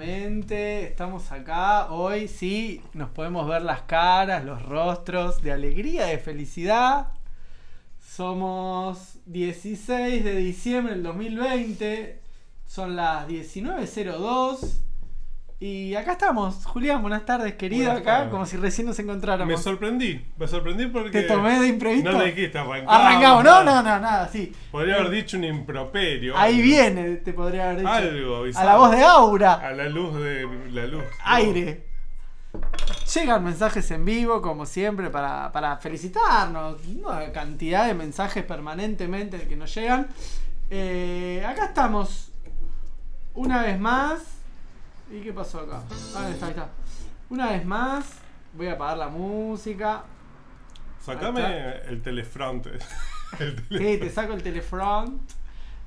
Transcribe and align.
Estamos 0.00 1.32
acá. 1.32 1.90
Hoy 1.90 2.28
sí 2.28 2.80
nos 2.94 3.10
podemos 3.10 3.48
ver 3.48 3.62
las 3.62 3.82
caras, 3.82 4.44
los 4.44 4.62
rostros 4.62 5.42
de 5.42 5.50
alegría, 5.50 6.06
de 6.06 6.18
felicidad. 6.18 7.08
Somos 8.00 9.18
16 9.26 10.22
de 10.22 10.36
diciembre 10.36 10.94
del 10.94 11.02
2020, 11.02 12.20
son 12.64 12.94
las 12.94 13.26
19.02 13.26 14.77
y 15.60 15.94
acá 15.96 16.12
estamos. 16.12 16.64
Julián, 16.66 17.02
buenas 17.02 17.26
tardes, 17.26 17.54
querido, 17.54 17.86
Buenas 17.86 18.02
acá, 18.02 18.12
tardes. 18.18 18.30
como 18.30 18.46
si 18.46 18.56
recién 18.56 18.86
nos 18.86 18.98
encontráramos. 19.00 19.48
Me 19.52 19.60
sorprendí, 19.60 20.24
me 20.36 20.46
sorprendí 20.46 20.86
porque. 20.86 21.10
Te 21.10 21.22
tomé 21.24 21.58
de 21.58 21.66
imprevisto. 21.66 22.12
No 22.12 22.18
le 22.18 22.26
dijiste 22.32 22.58
arrancamos. 22.58 22.94
Arrancamos, 22.94 23.44
no, 23.44 23.64
no, 23.64 23.82
no, 23.82 23.98
nada, 24.00 24.28
sí. 24.28 24.52
Podría 24.70 24.96
haber 24.96 25.10
dicho 25.10 25.36
un 25.36 25.44
improperio. 25.44 26.36
Ahí 26.38 26.54
algo. 26.54 26.64
viene, 26.64 27.16
te 27.16 27.32
podría 27.32 27.70
haber 27.70 27.78
dicho. 27.78 27.90
Algo, 27.90 28.44
A 28.54 28.64
la 28.64 28.76
voz 28.76 28.90
de 28.92 29.02
Aura. 29.04 29.54
A 29.54 29.72
la 29.72 29.88
luz 29.88 30.14
de. 30.14 30.48
La 30.70 30.86
luz. 30.86 31.02
aire. 31.24 31.88
Llegan 33.14 33.42
mensajes 33.44 33.90
en 33.90 34.04
vivo, 34.04 34.40
como 34.40 34.64
siempre, 34.64 35.10
para, 35.10 35.50
para 35.50 35.76
felicitarnos. 35.78 36.76
Una 36.86 37.32
cantidad 37.32 37.86
de 37.86 37.94
mensajes 37.94 38.44
permanentemente 38.44 39.38
que 39.48 39.56
nos 39.56 39.74
llegan. 39.74 40.06
Eh, 40.70 41.44
acá 41.46 41.66
estamos. 41.66 42.30
Una 43.34 43.62
vez 43.62 43.78
más. 43.80 44.37
¿Y 45.10 45.20
qué 45.20 45.32
pasó 45.32 45.60
acá? 45.60 45.82
Ah, 46.16 46.24
ahí 46.26 46.32
está, 46.32 46.46
ahí 46.46 46.50
está. 46.52 46.68
Una 47.30 47.50
vez 47.50 47.64
más. 47.64 48.06
Voy 48.54 48.66
a 48.68 48.72
apagar 48.72 48.98
la 48.98 49.08
música. 49.08 50.04
Sacame 51.04 51.76
el 51.86 52.02
telefront. 52.02 52.66
El 53.38 53.56
tele- 53.68 53.92
Sí, 53.92 53.98
te 54.00 54.10
saco 54.10 54.32
el 54.32 54.42
telefront. 54.42 55.20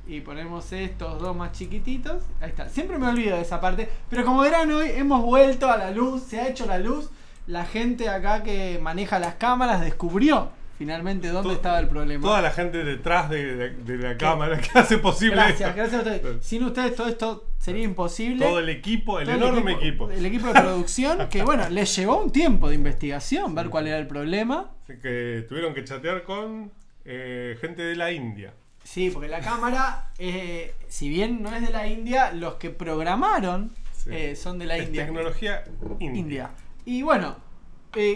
Y 0.08 0.22
ponemos 0.22 0.72
estos 0.72 1.20
dos 1.22 1.36
más 1.36 1.52
chiquititos. 1.54 2.24
Ahí 2.40 2.50
está. 2.50 2.70
Siempre 2.70 2.98
me 3.00 3.08
olvido 3.08 3.36
de 3.36 3.42
esa 3.42 3.60
parte. 3.60 3.90
Pero 4.10 4.24
como 4.26 4.42
verán 4.42 4.72
hoy, 4.72 4.90
hemos 4.92 5.24
vuelto 5.24 5.70
a 5.70 5.78
la 5.78 5.90
luz. 5.92 6.24
Se 6.24 6.40
ha 6.40 6.48
hecho 6.48 6.66
la 6.68 6.78
luz. 6.78 7.10
La 7.48 7.66
gente 7.66 8.10
acá 8.10 8.44
que 8.44 8.80
maneja 8.82 9.18
las 9.20 9.36
cámaras 9.36 9.82
descubrió 9.82 10.50
finalmente 10.78 11.28
dónde 11.30 11.54
estaba 11.54 11.80
el 11.80 11.88
problema. 11.88 12.22
Toda 12.24 12.42
la 12.42 12.52
gente 12.52 12.84
detrás 12.84 13.30
de, 13.30 13.56
de- 13.56 13.70
de 13.72 13.98
la 13.98 14.18
cámara 14.18 14.60
que 14.60 14.78
hace 14.78 14.98
posible 15.00 15.36
Gracias, 15.36 15.62
esto. 15.62 15.76
gracias 15.76 16.00
a 16.08 16.12
ustedes. 16.16 16.46
Sin 16.46 16.64
ustedes 16.64 16.96
todo 16.96 17.08
esto 17.08 17.51
sería 17.62 17.84
imposible. 17.84 18.44
Todo 18.46 18.60
el 18.60 18.70
equipo, 18.70 19.20
el 19.20 19.28
Todo 19.28 19.36
enorme 19.36 19.74
equipo. 19.74 20.10
El 20.10 20.26
equipo 20.26 20.48
de 20.48 20.54
producción 20.60 21.30
que, 21.30 21.44
bueno, 21.50 21.70
les 21.70 21.96
llevó 21.96 22.22
un 22.22 22.32
tiempo 22.32 22.68
de 22.70 22.76
investigación, 22.76 23.54
ver 23.54 23.70
cuál 23.70 23.88
era 23.88 24.00
el 24.00 24.08
problema. 24.08 24.72
Así 24.84 24.94
que 25.00 25.46
tuvieron 25.48 25.74
que 25.76 25.84
chatear 25.84 26.24
con 26.24 26.72
eh, 27.06 27.56
gente 27.62 27.84
de 27.84 27.96
la 27.96 28.12
India. 28.12 28.54
Sí, 28.84 29.12
porque 29.12 29.28
la 29.28 29.42
cámara, 29.42 30.10
eh, 30.18 30.74
si 30.88 31.08
bien 31.08 31.44
no 31.44 31.56
es 31.56 31.62
de 31.62 31.70
la 31.70 31.88
India, 31.88 32.32
los 32.32 32.56
que 32.56 32.72
programaron 32.72 33.72
Sí. 33.94 34.10
eh, 34.12 34.36
son 34.36 34.58
de 34.58 34.66
la 34.66 34.78
Es 34.78 34.88
India. 34.88 35.06
tecnología 35.06 35.64
india. 36.00 36.20
India. 36.20 36.50
Y 36.86 37.04
bueno, 37.04 37.36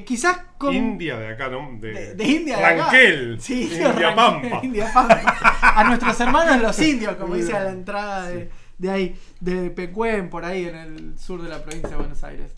quizás 0.08 0.40
con... 0.58 0.74
India 0.74 1.20
de 1.20 1.28
acá, 1.28 1.50
¿no? 1.50 1.78
De, 1.80 1.92
De, 1.94 2.16
de 2.16 2.24
India 2.24 2.58
de 2.58 2.66
acá. 2.66 2.84
Ranquel. 2.86 3.40
Sí, 3.40 3.70
India 3.72 3.92
Ranquel, 3.92 4.16
Pampa. 4.16 4.60
India 4.64 4.92
Pampa. 4.92 5.22
A 5.62 5.84
nuestros 5.84 6.20
hermanos 6.20 6.60
los 6.60 6.80
indios, 6.92 7.16
como 7.18 7.36
dice 7.36 7.54
a 7.54 7.64
la 7.66 7.70
entrada 7.70 8.30
de, 8.30 8.50
de 8.78 8.90
ahí, 8.92 9.20
de 9.40 9.70
Pecuén, 9.72 10.30
por 10.30 10.46
ahí 10.46 10.66
en 10.66 10.76
el 10.76 11.20
sur 11.20 11.42
de 11.42 11.50
la 11.50 11.62
provincia 11.64 11.90
de 11.92 11.96
Buenos 11.98 12.24
Aires. 12.24 12.52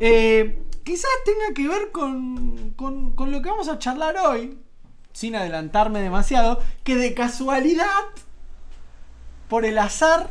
Eh, 0.00 0.62
quizás 0.82 1.10
tenga 1.24 1.54
que 1.54 1.68
ver 1.68 1.90
con, 1.92 2.70
con, 2.70 3.12
con 3.12 3.30
lo 3.30 3.42
que 3.42 3.48
vamos 3.50 3.68
a 3.68 3.78
charlar 3.78 4.16
hoy, 4.18 4.58
sin 5.12 5.36
adelantarme 5.36 6.00
demasiado, 6.00 6.60
que 6.82 6.96
de 6.96 7.14
casualidad, 7.14 7.86
por 9.48 9.64
el 9.64 9.78
azar, 9.78 10.30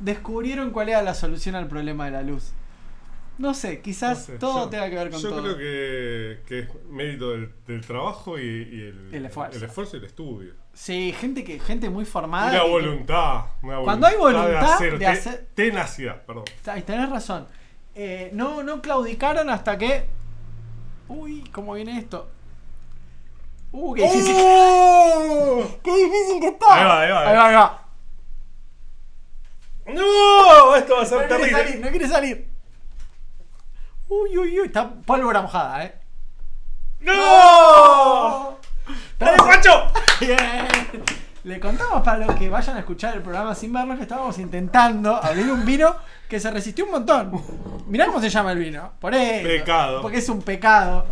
descubrieron 0.00 0.70
cuál 0.70 0.88
era 0.88 1.02
la 1.02 1.14
solución 1.14 1.54
al 1.54 1.68
problema 1.68 2.06
de 2.06 2.10
la 2.12 2.22
luz. 2.22 2.52
No 3.36 3.52
sé, 3.52 3.80
quizás 3.80 4.18
No 4.20 4.24
sé, 4.34 4.38
todo 4.38 4.64
yo- 4.64 4.70
tenga 4.70 4.88
que 4.90 4.94
ver 4.96 5.10
con 5.10 5.20
yo 5.20 5.28
todo. 5.30 5.42
creo 5.42 5.56
que, 5.56 6.40
que 6.46 6.58
es 6.60 6.68
mérito 6.88 7.30
del, 7.32 7.50
del 7.66 7.80
trabajo 7.84 8.38
y, 8.38 8.42
y 8.42 8.80
el, 8.82 9.10
El 9.14 9.26
esfuerzo. 9.26 9.58
el 9.58 9.64
esfuerzo 9.64 9.96
y 9.96 9.98
el 10.00 10.04
estudio. 10.06 10.54
Sí, 10.74 11.14
gente 11.18 11.44
que 11.44 11.58
gente 11.60 11.88
muy 11.88 12.04
formada. 12.04 12.50
que- 12.50 12.68
voluntad. 12.68 13.44
una 13.62 13.80
Cuando 13.80 14.06
hay 14.08 14.16
voluntad 14.16 14.48
de 14.48 14.58
hacer, 14.58 14.92
de 14.92 14.98
te- 14.98 15.06
hacer- 15.06 15.46
Tenacidad, 15.54 16.22
perdón. 16.22 16.44
Tenés 16.84 17.10
razón. 17.10 17.46
Eh, 17.94 18.30
no, 18.32 18.62
no 18.64 18.82
claudicaron 18.82 19.48
hasta 19.50 19.78
que. 19.78 20.06
Uy, 21.08 21.44
¿cómo 21.52 21.74
viene 21.74 21.98
esto? 21.98 22.28
Uh, 23.70 23.94
qué 23.94 24.02
difícil. 24.02 24.34
¡Qué 25.82 25.96
difícil 25.96 26.40
que 26.40 26.48
está! 26.48 26.74
Ahí 26.74 26.84
va, 26.84 27.00
ahí 27.02 27.10
va, 27.10 27.20
Ahí 27.28 27.36
va, 27.36 27.46
ahí 27.48 27.54
va. 27.54 27.84
¡No! 29.86 30.76
Esto 30.76 30.96
va 30.96 31.02
a 31.02 31.06
ser 31.06 31.20
No 31.20 31.26
quiere 31.26 31.42
terrible. 31.44 31.62
salir, 31.64 31.84
no 31.84 31.90
quiere 31.90 32.08
salir. 32.08 32.50
Uy, 34.08 34.38
uy, 34.38 34.60
uy, 34.60 34.66
está 34.66 34.90
pólvora 34.92 35.42
mojada, 35.42 35.84
eh. 35.84 35.94
¡No! 37.00 38.58
¡Dale! 39.18 39.36
Bien. 40.20 40.68
Le 41.44 41.60
contamos 41.60 42.02
para 42.02 42.24
los 42.26 42.36
que 42.36 42.48
vayan 42.48 42.76
a 42.76 42.80
escuchar 42.80 43.14
el 43.14 43.22
programa 43.22 43.54
sin 43.54 43.72
vernos 43.72 43.96
que 43.98 44.04
estábamos 44.04 44.38
intentando 44.38 45.14
abrir 45.22 45.50
un 45.50 45.64
vino 45.66 45.94
que 46.28 46.40
se 46.40 46.50
resistió 46.50 46.86
un 46.86 46.92
montón. 46.92 47.32
Mirá 47.86 48.06
cómo 48.06 48.18
se 48.20 48.30
llama 48.30 48.52
el 48.52 48.58
vino. 48.58 48.92
Por 48.98 49.14
eso. 49.14 49.46
Pecado. 49.46 50.00
Porque 50.02 50.18
es 50.18 50.28
un 50.30 50.40
pecado. 50.40 51.04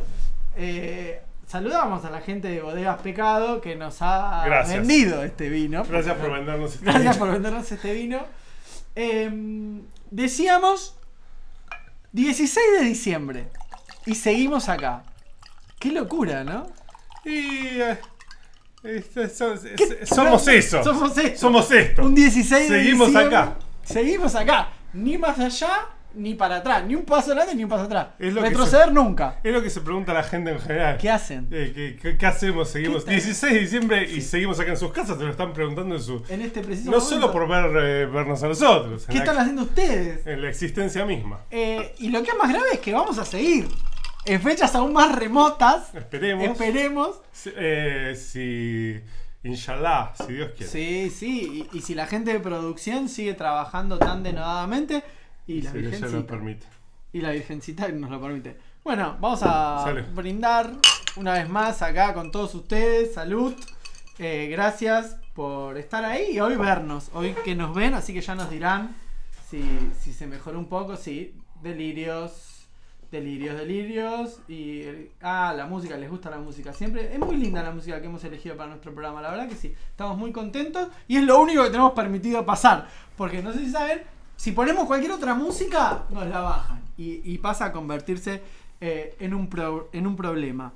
Eh, 0.56 1.20
saludamos 1.46 2.02
a 2.06 2.10
la 2.10 2.22
gente 2.22 2.48
de 2.48 2.62
Bodegas 2.62 3.00
Pecado 3.02 3.60
que 3.60 3.76
nos 3.76 4.00
ha 4.00 4.42
Gracias. 4.46 4.78
vendido 4.78 5.22
este 5.22 5.50
vino. 5.50 5.84
Gracias 5.84 6.16
por 6.16 6.32
vendernos 6.32 6.72
este 6.74 6.84
Gracias 6.86 7.14
vino. 7.14 7.18
por 7.18 7.32
vendernos 7.34 7.70
este 7.70 7.92
vino. 7.92 8.20
Eh, 8.96 9.80
decíamos 10.10 10.96
16 12.12 12.66
de 12.80 12.84
diciembre 12.86 13.48
y 14.06 14.14
seguimos 14.14 14.70
acá. 14.70 15.02
Qué 15.78 15.92
locura, 15.92 16.42
¿no? 16.42 16.66
Y. 17.24 17.80
eh, 17.80 17.98
es- 18.84 19.16
es- 19.16 19.40
es- 19.40 19.64
es- 19.64 19.72
¿Qué- 19.76 20.06
somos 20.06 20.46
eso. 20.48 20.82
Somos 20.82 21.16
esto. 21.18 21.38
Somos 21.38 21.70
esto. 21.70 22.02
Un 22.02 22.14
16 22.14 22.68
de 22.68 22.78
Seguimos 22.82 23.08
diciembre. 23.08 23.36
acá. 23.36 23.56
Seguimos 23.84 24.34
acá. 24.34 24.68
Ni 24.92 25.16
más 25.18 25.38
allá, 25.38 25.70
ni 26.14 26.34
para 26.34 26.56
atrás. 26.56 26.84
Ni 26.84 26.94
un 26.94 27.04
paso 27.04 27.30
adelante, 27.30 27.54
ni 27.54 27.64
un 27.64 27.70
paso 27.70 27.84
atrás. 27.84 28.08
Es 28.18 28.32
lo 28.34 28.42
Retroceder 28.42 28.92
nunca. 28.92 29.38
Es 29.42 29.52
lo 29.52 29.62
que 29.62 29.70
se 29.70 29.80
pregunta 29.80 30.12
la 30.12 30.22
gente 30.22 30.50
en 30.50 30.60
general. 30.60 30.98
¿Qué 30.98 31.08
hacen? 31.08 31.48
Eh, 31.50 31.72
¿qué, 31.74 31.96
qué- 32.02 32.18
qué 32.18 32.26
hacemos? 32.26 32.68
Seguimos. 32.68 33.04
¿Qué 33.04 33.12
tal? 33.12 33.14
16 33.14 33.52
de 33.54 33.60
diciembre 33.60 34.04
y 34.10 34.20
seguimos 34.20 34.60
acá 34.60 34.70
en 34.70 34.76
sus 34.76 34.92
casas. 34.92 35.16
Se 35.16 35.24
lo 35.24 35.30
están 35.30 35.52
preguntando 35.52 35.94
en 35.94 36.02
su. 36.02 36.22
En 36.28 36.42
este 36.42 36.60
preciso 36.60 36.90
No 36.90 36.98
momento. 36.98 37.14
solo 37.14 37.32
por 37.32 37.48
ver, 37.48 37.66
eh, 37.84 38.06
vernos 38.06 38.42
a 38.42 38.48
nosotros. 38.48 39.06
¿Qué 39.06 39.12
en 39.12 39.18
la- 39.18 39.24
están 39.24 39.38
haciendo 39.38 39.62
ustedes? 39.62 40.26
En 40.26 40.42
la 40.42 40.48
existencia 40.50 41.06
misma. 41.06 41.40
Eh, 41.50 41.94
y 41.98 42.08
lo 42.10 42.22
que 42.22 42.30
es 42.30 42.36
más 42.36 42.50
grave 42.52 42.66
es 42.74 42.80
que 42.80 42.92
vamos 42.92 43.16
a 43.18 43.24
seguir. 43.24 43.68
En 44.24 44.40
fechas 44.40 44.74
aún 44.74 44.92
más 44.92 45.14
remotas. 45.16 45.94
Esperemos. 45.94 46.44
Esperemos. 46.46 47.20
Si- 47.32 47.50
eh, 47.56 48.14
si. 48.16 49.00
Inshallah, 49.44 50.12
si 50.14 50.32
Dios 50.34 50.50
quiere. 50.56 50.70
Sí, 50.70 51.10
sí. 51.10 51.68
Y, 51.72 51.78
y 51.78 51.80
si 51.82 51.94
la 51.96 52.06
gente 52.06 52.32
de 52.32 52.38
producción 52.40 53.08
sigue 53.08 53.34
trabajando 53.34 53.98
tan 53.98 54.22
denodadamente. 54.22 55.02
Y 55.48 55.62
la 55.62 55.72
Si 55.72 55.78
ella 55.78 55.86
lo 55.86 55.90
virgencita. 55.90 56.26
permite. 56.26 56.66
Y 57.12 57.20
la 57.20 57.30
virgencita 57.32 57.88
nos 57.88 58.10
lo 58.10 58.20
permite. 58.20 58.56
Bueno, 58.84 59.16
vamos 59.20 59.40
a 59.42 59.92
brindar 60.14 60.70
una 61.16 61.34
vez 61.34 61.48
más 61.48 61.82
acá 61.82 62.14
con 62.14 62.30
todos 62.30 62.54
ustedes. 62.54 63.14
Salud. 63.14 63.54
Eh, 64.18 64.48
gracias 64.52 65.16
por 65.34 65.76
estar 65.78 66.04
ahí 66.04 66.32
y 66.36 66.40
hoy 66.40 66.54
vernos. 66.56 67.10
Hoy 67.12 67.34
que 67.44 67.56
nos 67.56 67.74
ven, 67.74 67.94
así 67.94 68.14
que 68.14 68.20
ya 68.20 68.34
nos 68.36 68.50
dirán 68.50 68.94
si, 69.50 69.62
si 70.00 70.12
se 70.12 70.26
mejoró 70.28 70.58
un 70.60 70.68
poco. 70.68 70.96
Sí, 70.96 71.34
delirios. 71.60 72.51
Delirios, 73.12 73.58
delirios. 73.58 74.40
Y. 74.48 74.84
ah, 75.20 75.52
la 75.54 75.66
música, 75.66 75.98
les 75.98 76.08
gusta 76.08 76.30
la 76.30 76.38
música. 76.38 76.72
Siempre. 76.72 77.12
Es 77.12 77.18
muy 77.18 77.36
linda 77.36 77.62
la 77.62 77.70
música 77.70 78.00
que 78.00 78.06
hemos 78.06 78.24
elegido 78.24 78.56
para 78.56 78.70
nuestro 78.70 78.92
programa. 78.94 79.20
La 79.20 79.30
verdad 79.30 79.48
que 79.48 79.54
sí. 79.54 79.74
Estamos 79.90 80.16
muy 80.16 80.32
contentos. 80.32 80.88
Y 81.06 81.18
es 81.18 81.24
lo 81.24 81.38
único 81.38 81.62
que 81.62 81.68
tenemos 81.68 81.92
permitido 81.92 82.44
pasar. 82.46 82.88
Porque 83.18 83.42
no 83.42 83.52
sé 83.52 83.58
si 83.58 83.70
saben. 83.70 84.02
Si 84.34 84.52
ponemos 84.52 84.86
cualquier 84.86 85.12
otra 85.12 85.34
música, 85.34 86.04
nos 86.08 86.26
la 86.26 86.40
bajan. 86.40 86.82
Y, 86.96 87.36
pasa 87.38 87.66
a 87.66 87.72
convertirse 87.72 88.42
eh, 88.80 89.14
en, 89.20 89.34
un 89.34 89.48
en 89.92 90.06
un 90.06 90.16
problema. 90.16 90.72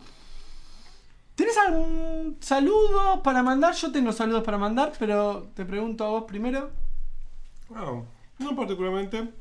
¿Tenés 1.36 1.56
algún 1.56 2.36
saludo 2.40 3.22
para 3.22 3.42
mandar? 3.42 3.74
Yo 3.74 3.90
tengo 3.90 4.12
saludos 4.12 4.42
para 4.42 4.58
mandar, 4.58 4.92
pero 4.98 5.48
te 5.54 5.64
pregunto 5.64 6.04
a 6.04 6.08
vos 6.08 6.24
primero. 6.24 6.70
No 8.38 8.54
particularmente, 8.54 9.32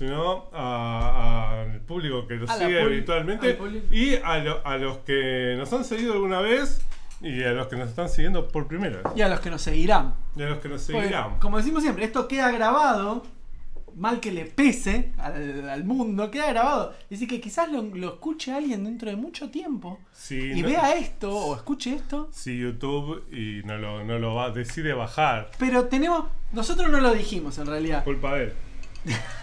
sino 0.00 0.48
al 0.54 1.80
público 1.82 2.26
que 2.26 2.36
nos 2.36 2.50
sigue 2.50 2.80
habitualmente 2.80 3.58
y 3.90 4.14
a, 4.14 4.38
lo- 4.38 4.66
a 4.66 4.78
los 4.78 4.96
que 5.00 5.56
nos 5.58 5.70
han 5.74 5.84
seguido 5.84 6.14
alguna 6.14 6.40
vez 6.40 6.80
y 7.20 7.42
a 7.44 7.50
los 7.52 7.66
que 7.66 7.76
nos 7.76 7.90
están 7.90 8.08
siguiendo 8.08 8.48
por 8.48 8.66
primera 8.66 8.96
vez. 9.02 9.12
Y 9.14 9.20
a 9.20 9.28
los 9.28 9.40
que 9.40 9.50
nos 9.50 9.60
seguirán. 9.60 10.14
Y 10.36 10.42
a 10.42 10.48
los 10.48 10.58
que 10.60 10.70
nos 10.70 10.80
Porque, 10.86 11.02
seguirán. 11.02 11.38
como 11.38 11.58
decimos 11.58 11.82
siempre, 11.82 12.06
esto 12.06 12.26
queda 12.28 12.50
grabado 12.50 13.24
mal 13.94 14.20
que 14.20 14.32
le 14.32 14.46
pese 14.46 15.12
al, 15.18 15.68
al 15.68 15.84
mundo, 15.84 16.30
queda 16.30 16.48
grabado. 16.50 16.92
Es 17.02 17.10
decir, 17.10 17.28
que 17.28 17.38
quizás 17.38 17.70
lo, 17.70 17.82
lo 17.82 18.08
escuche 18.14 18.52
alguien 18.54 18.84
dentro 18.84 19.10
de 19.10 19.16
mucho 19.16 19.50
tiempo 19.50 19.98
y 20.30 20.62
no- 20.62 20.66
vea 20.68 20.94
esto 20.96 21.30
o 21.30 21.54
escuche 21.56 21.94
esto. 21.94 22.30
Sí, 22.32 22.58
YouTube 22.58 23.22
y 23.30 23.60
no 23.66 23.76
lo, 23.76 24.02
no 24.02 24.18
lo 24.18 24.34
va, 24.34 24.50
decide 24.50 24.94
bajar. 24.94 25.50
Pero 25.58 25.84
tenemos, 25.88 26.24
nosotros 26.52 26.88
no 26.90 27.00
lo 27.00 27.12
dijimos 27.12 27.58
en 27.58 27.66
realidad, 27.66 28.02
Culpa 28.02 28.36
de 28.36 28.44
él. 28.44 28.52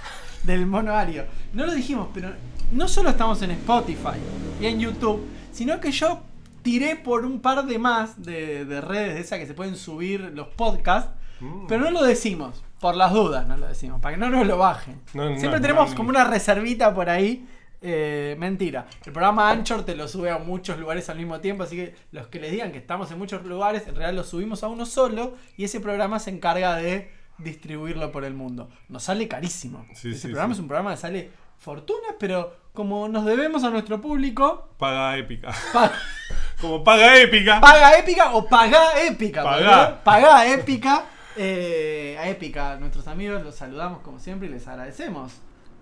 del 0.48 0.66
monoario. 0.66 1.26
No 1.54 1.66
lo 1.68 1.74
dijimos, 1.74 2.08
pero 2.14 2.32
no 2.72 2.88
solo 2.88 3.10
estamos 3.12 3.40
en 3.44 3.52
Spotify 3.52 4.18
y 4.60 4.66
en 4.66 4.80
YouTube, 4.80 5.24
sino 5.52 5.80
que 5.80 5.92
yo 5.92 6.22
tiré 6.64 6.96
por 6.96 7.24
un 7.26 7.40
par 7.40 7.66
de 7.66 7.78
más 7.78 8.22
de, 8.24 8.66
de 8.66 8.82
redes 8.82 9.14
de 9.16 9.20
esas 9.22 9.38
que 9.40 9.46
se 9.46 9.54
pueden 9.54 9.76
subir 9.76 10.32
los 10.34 10.48
podcasts, 10.48 11.12
Mm. 11.40 11.68
pero 11.68 11.84
no 11.84 11.92
lo 11.92 12.02
decimos, 12.04 12.64
por 12.80 12.96
las 12.96 13.14
dudas 13.14 13.48
no 13.48 13.58
lo 13.58 13.68
decimos, 13.68 14.02
para 14.02 14.16
que 14.16 14.20
no 14.20 14.28
nos 14.32 14.48
lo 14.48 14.58
bajen. 14.58 15.00
No, 15.14 15.28
Siempre 15.38 15.60
no, 15.60 15.62
tenemos 15.62 15.92
no. 15.92 15.96
como 15.96 16.10
una 16.10 16.24
reservita 16.24 16.96
por 16.96 17.12
ahí. 17.12 17.46
eh, 17.80 18.36
mentira, 18.40 18.88
el 19.06 19.14
programa 19.14 19.52
Anchor 19.52 19.84
te 19.84 19.96
lo 19.96 20.08
sube 20.08 20.32
a 20.32 20.40
muchos 20.40 20.80
lugares 20.80 21.10
al 21.12 21.18
mismo 21.20 21.40
tiempo, 21.40 21.62
así 21.62 21.76
que 21.76 21.94
los 22.12 22.26
que 22.26 22.40
les 22.40 22.52
digan 22.52 22.72
que 22.72 22.80
estamos 22.80 23.12
en 23.12 23.20
muchos 23.20 23.46
lugares, 23.46 23.84
en 23.88 23.94
realidad 23.96 24.16
lo 24.16 24.24
subimos 24.24 24.64
a 24.64 24.68
uno 24.68 24.88
solo 24.88 25.36
y 25.58 25.64
ese 25.64 25.80
programa 25.80 26.18
se 26.18 26.32
encarga 26.32 26.76
de 26.78 27.12
distribuirlo 27.38 28.12
por 28.12 28.24
el 28.25 28.34
mundo. 28.34 28.69
Nos 28.89 29.04
sale 29.04 29.28
carísimo. 29.28 29.86
Sí, 29.94 30.10
ese 30.12 30.19
sí, 30.19 30.28
programa 30.28 30.54
sí. 30.54 30.57
es 30.57 30.62
un 30.62 30.68
programa 30.68 30.92
que 30.92 30.98
sale 30.98 31.31
fortuna, 31.57 32.07
pero 32.19 32.56
como 32.74 33.07
nos 33.07 33.25
debemos 33.25 33.63
a 33.63 33.69
nuestro 33.69 34.00
público, 34.01 34.69
Paga 34.78 35.18
épica. 35.18 35.51
pa- 35.74 35.92
Como 36.62 36.84
paga 36.84 37.19
épica. 37.19 37.60
paga 37.62 37.98
épica 38.00 38.31
o 38.34 38.48
paga 38.48 39.01
épica. 39.06 39.44
¿verdad? 39.44 40.04
Paga 40.04 40.48
épica. 40.51 41.06
Eh, 41.36 42.18
a 42.19 42.28
épica, 42.30 42.78
nuestros 42.78 43.07
amigos 43.07 43.44
los 43.44 43.54
saludamos 43.56 44.00
como 44.01 44.19
siempre 44.19 44.48
y 44.48 44.51
les 44.51 44.68
agradecemos 44.68 45.34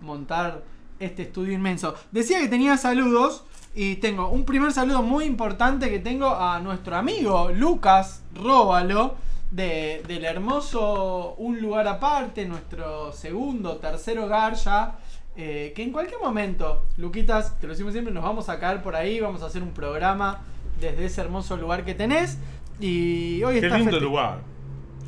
montar 0.02 0.63
este 1.00 1.22
estudio 1.24 1.54
inmenso. 1.54 1.96
Decía 2.12 2.40
que 2.42 2.50
tenía 2.50 2.75
saludos 2.75 3.46
y 3.74 3.96
tengo 3.98 4.28
un 4.30 4.44
primer 4.44 4.74
saludo 4.74 5.02
muy 5.02 5.24
importante 5.24 5.90
que 5.90 6.00
tengo 6.00 6.36
a 6.36 6.60
nuestro 6.60 6.98
amigo 6.98 7.52
Lucas 7.54 8.22
Róbalo 8.34 9.16
de, 9.56 10.04
del 10.07 10.25
hermoso 10.25 11.36
Un 11.38 11.62
lugar 11.62 11.88
aparte, 11.88 12.46
nuestro 12.46 13.12
segundo, 13.13 13.78
tercer 13.78 14.19
hogar 14.19 14.56
ya. 14.56 14.98
eh, 15.38 15.72
que 15.75 15.84
en 15.84 15.92
cualquier 15.92 16.19
momento, 16.22 16.84
Luquitas, 16.98 17.57
te 17.60 17.68
lo 17.68 17.74
decimos 17.74 17.94
siempre, 17.94 18.13
nos 18.13 18.24
vamos 18.24 18.50
a 18.50 18.60
caer 18.60 18.81
por 18.81 18.96
ahí, 18.96 19.19
vamos 19.19 19.42
a 19.44 19.46
hacer 19.48 19.62
un 19.63 19.72
programa 19.74 20.42
desde 20.80 21.06
ese 21.06 21.22
hermoso 21.22 21.56
lugar 21.57 21.86
que 21.86 21.94
tenés. 21.94 22.38
Y 22.80 23.42
hoy 23.44 23.60
Qué 23.60 23.68
está 23.68 23.78
lindo 23.78 24.00
lugar. 24.00 24.42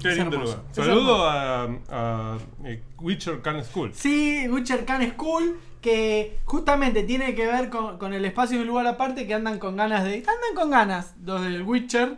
Qué 0.01 0.09
Es 0.09 0.17
lindo 0.17 0.37
lugar. 0.37 0.59
Saludo 0.71 1.25
a, 1.27 1.63
a 1.89 2.37
eh, 2.63 2.81
Witcher 2.99 3.41
Can 3.41 3.63
School. 3.65 3.93
Sí, 3.93 4.47
Witcher 4.49 4.85
Can 4.85 5.01
School, 5.13 5.59
que 5.81 6.39
justamente 6.45 7.03
tiene 7.03 7.35
que 7.35 7.45
ver 7.47 7.69
con, 7.69 7.97
con 7.97 8.13
el 8.13 8.23
espacio 8.23 8.57
de 8.57 8.61
un 8.61 8.67
lugar 8.69 8.87
aparte 8.87 9.27
que 9.27 9.33
andan 9.33 9.59
con 9.59 9.75
ganas 9.75 10.05
de. 10.05 10.17
Andan 10.19 10.55
con 10.55 10.69
ganas, 10.71 11.15
los 11.25 11.41
del 11.41 11.63
Witcher, 11.63 12.17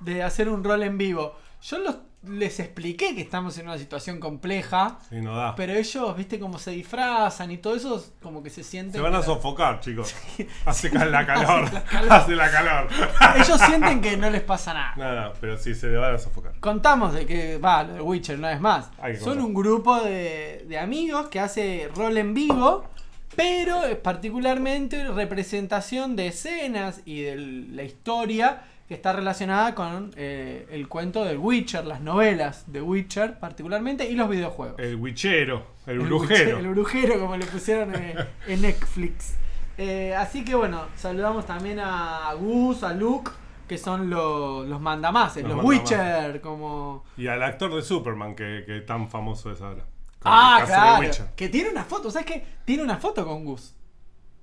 de 0.00 0.22
hacer 0.22 0.48
un 0.50 0.62
rol 0.64 0.82
en 0.82 0.98
vivo. 0.98 1.36
Yo 1.62 1.78
los, 1.78 1.96
les 2.26 2.58
expliqué 2.60 3.14
que 3.14 3.20
estamos 3.20 3.56
en 3.58 3.66
una 3.66 3.76
situación 3.78 4.18
compleja, 4.20 4.98
Sí, 5.08 5.20
no 5.20 5.36
da. 5.36 5.54
pero 5.54 5.74
ellos, 5.74 6.16
viste, 6.16 6.38
cómo 6.38 6.58
se 6.58 6.70
disfrazan 6.70 7.50
y 7.50 7.58
todo 7.58 7.74
eso, 7.76 8.04
como 8.22 8.42
que 8.42 8.50
se 8.50 8.62
sienten. 8.62 8.94
Se 8.94 9.00
van 9.00 9.14
a 9.14 9.22
sofocar, 9.22 9.80
chicos. 9.80 10.14
Hace 10.64 10.90
la 10.90 11.26
calor. 11.26 11.64
Hace 11.64 11.74
la 11.74 11.82
calor. 11.90 12.12
Hace 12.12 12.36
la 12.36 12.50
calor. 12.50 12.88
Ellos 13.36 13.60
sienten 13.60 14.00
que 14.00 14.16
no 14.16 14.30
les 14.30 14.42
pasa 14.42 14.72
nada. 14.74 14.94
Nada, 14.96 15.32
pero 15.40 15.56
sí 15.58 15.74
se 15.74 15.88
van 15.96 16.14
a 16.14 16.18
sofocar. 16.18 16.52
Contamos 16.60 17.12
de 17.14 17.26
que 17.26 17.58
va, 17.58 17.82
lo 17.84 17.94
de 17.94 18.00
Witcher 18.00 18.38
una 18.38 18.48
vez 18.48 18.60
más. 18.60 18.90
Son 19.22 19.40
un 19.40 19.52
grupo 19.54 20.00
de, 20.00 20.64
de 20.68 20.78
amigos 20.78 21.28
que 21.28 21.40
hace 21.40 21.90
rol 21.94 22.16
en 22.16 22.32
vivo, 22.34 22.84
pero 23.36 23.84
es 23.84 23.96
particularmente 23.96 25.04
representación 25.08 26.16
de 26.16 26.28
escenas 26.28 27.00
y 27.04 27.22
de 27.22 27.36
la 27.36 27.82
historia 27.82 28.62
que 28.90 28.94
está 28.96 29.12
relacionada 29.12 29.72
con 29.76 30.10
eh, 30.16 30.66
el 30.72 30.88
cuento 30.88 31.24
del 31.24 31.38
Witcher, 31.38 31.84
las 31.86 32.00
novelas 32.00 32.64
de 32.66 32.82
Witcher 32.82 33.38
particularmente 33.38 34.04
y 34.10 34.16
los 34.16 34.28
videojuegos. 34.28 34.80
El 34.80 34.96
witchero, 34.96 35.64
el 35.86 36.00
El 36.00 36.06
brujero. 36.08 36.58
Witcher- 36.58 36.58
El 36.58 36.68
brujero, 36.70 37.20
como 37.20 37.36
le 37.36 37.46
pusieron 37.46 37.94
en, 37.94 38.18
en 38.48 38.62
Netflix. 38.62 39.36
Eh, 39.78 40.12
así 40.16 40.44
que 40.44 40.56
bueno, 40.56 40.86
saludamos 40.96 41.46
también 41.46 41.78
a 41.78 42.32
Gus, 42.34 42.82
a 42.82 42.92
Luke, 42.92 43.30
que 43.68 43.78
son 43.78 44.10
los, 44.10 44.66
los 44.66 44.80
mandamases, 44.80 45.44
Los 45.44 45.52
los, 45.54 45.64
mandamases. 45.64 45.96
Witcher, 45.96 46.40
como... 46.40 47.04
Y 47.16 47.28
al 47.28 47.44
actor 47.44 47.72
de 47.72 47.82
Superman, 47.82 48.34
que, 48.34 48.64
que 48.66 48.80
tan 48.80 49.08
famoso 49.08 49.52
es 49.52 49.60
ahora. 49.60 49.84
Ah, 50.24 50.58
de 50.62 50.66
claro. 50.66 51.28
Que 51.36 51.48
tiene 51.48 51.70
una 51.70 51.84
foto, 51.84 52.10
¿sabes 52.10 52.26
qué? 52.26 52.44
Tiene 52.64 52.82
una 52.82 52.96
foto 52.96 53.24
con 53.24 53.44
Gus. 53.44 53.72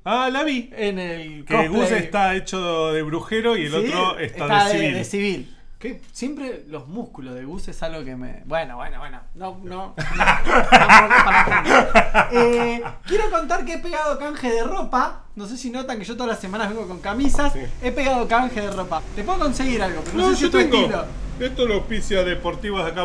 Ah, 0.03 0.29
la 0.31 0.43
vi. 0.43 0.69
En 0.75 0.99
el 0.99 1.45
Que. 1.45 1.67
Gus 1.67 1.91
está 1.91 2.35
hecho 2.35 2.93
de 2.93 3.01
brujero 3.03 3.57
y 3.57 3.65
el 3.65 3.71
Sí, 3.71 3.77
otro 3.93 4.19
está, 4.19 4.65
de 4.65 4.71
civil. 4.71 4.93
de 4.93 5.03
civil. 5.03 5.53
Que 5.79 6.01
siempre 6.11 6.63
los 6.69 6.87
músculos 6.87 7.35
de 7.35 7.43
Gus 7.45 7.67
es 7.67 7.83
algo 7.83 8.03
que 8.03 8.15
me. 8.15 8.41
Bueno, 8.45 8.77
bueno, 8.77 8.97
bueno. 8.99 9.19
No, 9.35 9.59
no. 9.63 9.93
no, 9.95 9.95
no 9.95 11.07
para. 11.23 12.29
Eh, 12.31 12.81
quiero 13.05 13.29
contar 13.29 13.63
que 13.63 13.73
he 13.73 13.77
pegado 13.77 14.17
canje 14.17 14.49
de 14.49 14.63
ropa. 14.63 15.25
No 15.35 15.45
sé 15.45 15.55
si 15.55 15.69
notan 15.69 15.99
que 15.99 16.05
yo 16.05 16.15
todas 16.15 16.29
las 16.31 16.39
semanas 16.39 16.69
vengo 16.69 16.87
con 16.87 16.99
camisas. 16.99 17.53
Sí. 17.53 17.59
He 17.83 17.91
pegado 17.91 18.27
canje 18.27 18.61
de 18.61 18.71
ropa. 18.71 19.03
Te 19.15 19.23
puedo 19.23 19.37
conseguir 19.39 19.81
algo, 19.83 20.01
pero 20.03 20.17
no, 20.17 20.23
No, 20.23 20.29
sé 20.31 20.37
si 20.37 20.43
yo 20.45 20.51
tu 20.51 20.57
tengo. 20.57 20.75
estilo. 20.77 21.05
Esto 21.39 21.67
lo 21.67 21.75
auspicia 21.75 22.23
Deportivas 22.23 22.85
de 22.85 22.91
acá, 22.91 23.03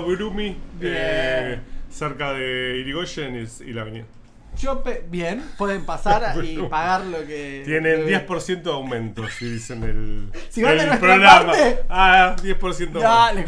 eh, 0.80 1.60
cerca 1.90 2.32
de 2.32 2.78
Irigoyen 2.78 3.36
y, 3.36 3.64
y 3.68 3.72
la 3.74 3.82
avenida. 3.82 4.04
Yo 4.58 4.82
pe- 4.82 5.04
bien, 5.08 5.42
pueden 5.58 5.84
pasar 5.86 6.34
y 6.44 6.56
pagar 6.68 7.06
lo 7.06 7.18
que. 7.26 7.62
Tienen 7.64 8.00
lo 8.02 8.06
que- 8.06 8.26
10% 8.26 8.62
de 8.62 8.70
aumento 8.70 9.26
si 9.28 9.46
dicen 9.50 9.82
el, 9.82 10.30
Si 10.50 10.62
van 10.62 10.76
de 10.76 10.82
el 10.82 10.88
nuestra 10.88 11.08
programa. 11.08 11.46
parte. 11.52 11.78
Ah, 11.88 12.36
10% 12.42 13.00
Ya, 13.00 13.08
más. 13.08 13.34
les. 13.34 13.46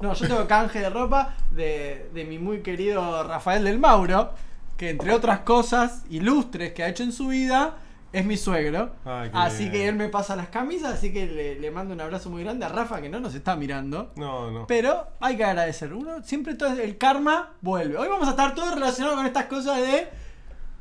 No, 0.00 0.14
yo 0.14 0.28
tengo 0.28 0.46
canje 0.46 0.80
de 0.80 0.90
ropa 0.90 1.34
de, 1.50 2.08
de 2.14 2.24
mi 2.24 2.38
muy 2.38 2.60
querido 2.62 3.22
Rafael 3.24 3.64
del 3.64 3.78
Mauro, 3.78 4.32
que 4.76 4.90
entre 4.90 5.12
otras 5.12 5.40
cosas 5.40 6.04
ilustres 6.10 6.72
que 6.72 6.84
ha 6.84 6.88
hecho 6.88 7.02
en 7.02 7.12
su 7.12 7.28
vida, 7.28 7.76
es 8.12 8.24
mi 8.24 8.36
suegro. 8.36 8.92
Ay, 9.04 9.30
así 9.34 9.64
bien. 9.64 9.72
que 9.72 9.88
él 9.88 9.94
me 9.96 10.08
pasa 10.08 10.36
las 10.36 10.48
camisas, 10.48 10.94
así 10.94 11.12
que 11.12 11.26
le, 11.26 11.58
le 11.60 11.70
mando 11.70 11.92
un 11.92 12.00
abrazo 12.00 12.30
muy 12.30 12.42
grande 12.44 12.64
a 12.64 12.68
Rafa, 12.68 13.00
que 13.02 13.08
no 13.08 13.20
nos 13.20 13.34
está 13.34 13.56
mirando. 13.56 14.12
No, 14.16 14.50
no. 14.50 14.66
Pero 14.66 15.08
hay 15.20 15.36
que 15.36 15.44
agradecer. 15.44 15.92
Uno 15.92 16.22
siempre 16.22 16.54
todo 16.54 16.72
el 16.80 16.96
karma 16.98 17.50
vuelve. 17.60 17.98
Hoy 17.98 18.08
vamos 18.08 18.26
a 18.28 18.30
estar 18.30 18.54
todos 18.54 18.74
relacionados 18.74 19.16
con 19.18 19.26
estas 19.26 19.46
cosas 19.46 19.78
de 19.78 20.08